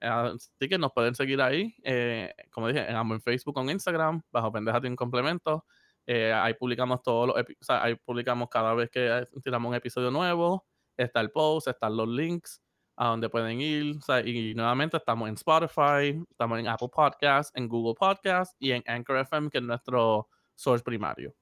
Así 0.00 0.68
que 0.68 0.78
nos 0.78 0.92
pueden 0.92 1.14
seguir 1.14 1.40
ahí, 1.40 1.76
eh, 1.84 2.34
como 2.50 2.66
dije, 2.66 2.84
en 2.90 3.20
Facebook 3.22 3.56
o 3.58 3.62
en 3.62 3.70
Instagram, 3.70 4.22
bajo 4.32 4.50
Pendejate 4.50 4.88
un 4.88 4.96
Complemento. 4.96 5.64
Eh, 6.04 6.32
ahí 6.32 6.54
publicamos 6.54 7.00
todos 7.00 7.28
los 7.28 7.36
o 7.36 7.64
sea, 7.64 7.84
ahí 7.84 7.94
publicamos 7.94 8.48
cada 8.48 8.74
vez 8.74 8.90
que 8.90 9.24
tiramos 9.44 9.70
un 9.70 9.76
episodio 9.76 10.10
nuevo. 10.10 10.66
Está 10.96 11.20
el 11.20 11.30
post, 11.30 11.68
están 11.68 11.96
los 11.96 12.08
links 12.08 12.60
a 12.96 13.06
donde 13.06 13.28
pueden 13.28 13.60
ir. 13.60 13.98
o 13.98 14.00
sea, 14.00 14.20
y 14.20 14.52
nuevamente 14.54 14.96
estamos 14.96 15.28
en 15.28 15.34
Spotify, 15.34 16.24
estamos 16.28 16.58
en 16.58 16.66
Apple 16.66 16.88
Podcasts, 16.92 17.52
en 17.54 17.68
Google 17.68 17.94
Podcasts 17.94 18.56
y 18.58 18.72
en 18.72 18.82
Anchor 18.86 19.18
FM, 19.18 19.48
que 19.48 19.58
es 19.58 19.64
nuestro 19.64 20.28
source 20.62 20.84
primario. 20.84 21.34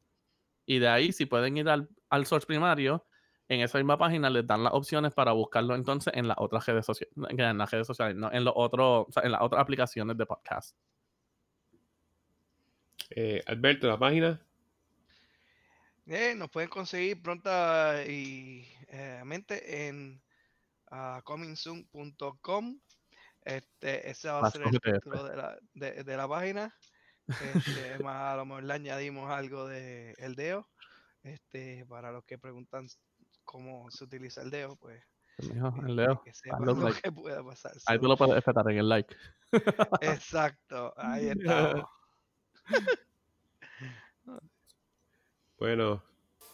Y 0.66 0.78
de 0.78 0.88
ahí, 0.88 1.12
si 1.12 1.26
pueden 1.26 1.56
ir 1.56 1.68
al, 1.68 1.88
al 2.08 2.26
source 2.26 2.46
primario, 2.46 3.06
en 3.48 3.60
esa 3.60 3.78
misma 3.78 3.98
página 3.98 4.30
les 4.30 4.46
dan 4.46 4.62
las 4.62 4.72
opciones 4.72 5.12
para 5.12 5.32
buscarlo 5.32 5.74
entonces 5.74 6.14
en 6.16 6.28
las 6.28 6.36
otras 6.38 6.64
redes 6.66 6.86
sociales, 6.86 7.12
en 7.16 7.58
las 7.58 7.70
redes 7.70 7.86
sociales, 7.86 8.16
no, 8.16 8.30
en 8.32 8.44
los 8.44 8.54
otros, 8.56 9.06
o 9.08 9.12
sea, 9.12 9.24
en 9.24 9.32
las 9.32 9.42
otras 9.42 9.60
aplicaciones 9.60 10.16
de 10.16 10.24
podcast. 10.24 10.76
Eh, 13.10 13.42
Alberto, 13.46 13.88
la 13.88 13.98
página. 13.98 14.40
Eh, 16.06 16.34
nos 16.36 16.48
pueden 16.48 16.70
conseguir 16.70 17.20
pronta 17.20 18.04
y 18.06 18.66
eh, 18.88 19.20
mente 19.24 19.88
en 19.88 20.22
ah, 20.92 21.20
comingsoon.com. 21.24 22.80
Este, 23.42 24.10
ese 24.10 24.28
va 24.28 24.38
a 24.38 24.42
Más 24.42 24.52
ser 24.52 24.62
el 24.62 24.80
título 24.80 25.24
de 25.24 25.36
la, 25.36 25.58
de, 25.74 26.04
de 26.04 26.16
la 26.16 26.28
página. 26.28 26.76
Este, 27.54 28.02
más 28.02 28.32
a 28.32 28.36
lo 28.36 28.44
mejor 28.46 28.64
le 28.64 28.74
añadimos 28.74 29.30
algo 29.30 29.66
de 29.66 30.14
el 30.18 30.34
deo. 30.34 30.68
Este, 31.22 31.84
para 31.86 32.12
los 32.12 32.24
que 32.24 32.38
preguntan 32.38 32.86
cómo 33.44 33.90
se 33.90 34.04
utiliza 34.04 34.42
el 34.42 34.50
deo, 34.50 34.76
pues 34.76 35.02
Mijo, 35.48 35.68
este, 35.68 35.86
el 35.86 35.96
Leo, 35.96 36.22
que 36.22 36.34
sepan 36.34 36.64
lo 36.64 36.74
likes. 36.74 37.00
que 37.00 37.12
pueda 37.12 37.42
pasar. 37.42 37.72
Ahí 37.86 37.98
tú 37.98 38.08
lo 38.08 38.16
puedes 38.16 38.34
respetar 38.34 38.70
en 38.70 38.78
el 38.78 38.88
like. 38.88 39.16
Exacto, 40.00 40.92
ahí 40.96 41.28
estamos. 41.30 41.84
Bueno, 45.58 46.02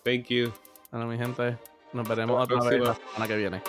thank 0.04 0.26
you. 0.26 0.52
Bueno, 0.90 1.06
mi 1.06 1.18
gente, 1.18 1.58
nos 1.92 2.08
veremos 2.08 2.42
Hasta 2.42 2.54
otra 2.54 2.70
vez 2.70 2.80
la 2.80 2.94
semana 2.94 3.28
que 3.28 3.36
viene. 3.36 3.62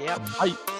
Yep. 0.00 0.18
Bye. 0.40 0.77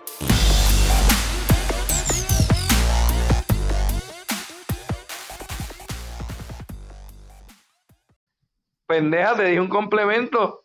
Pendeja, 8.99 9.37
te 9.37 9.45
di 9.45 9.59
un 9.59 9.69
complemento. 9.69 10.65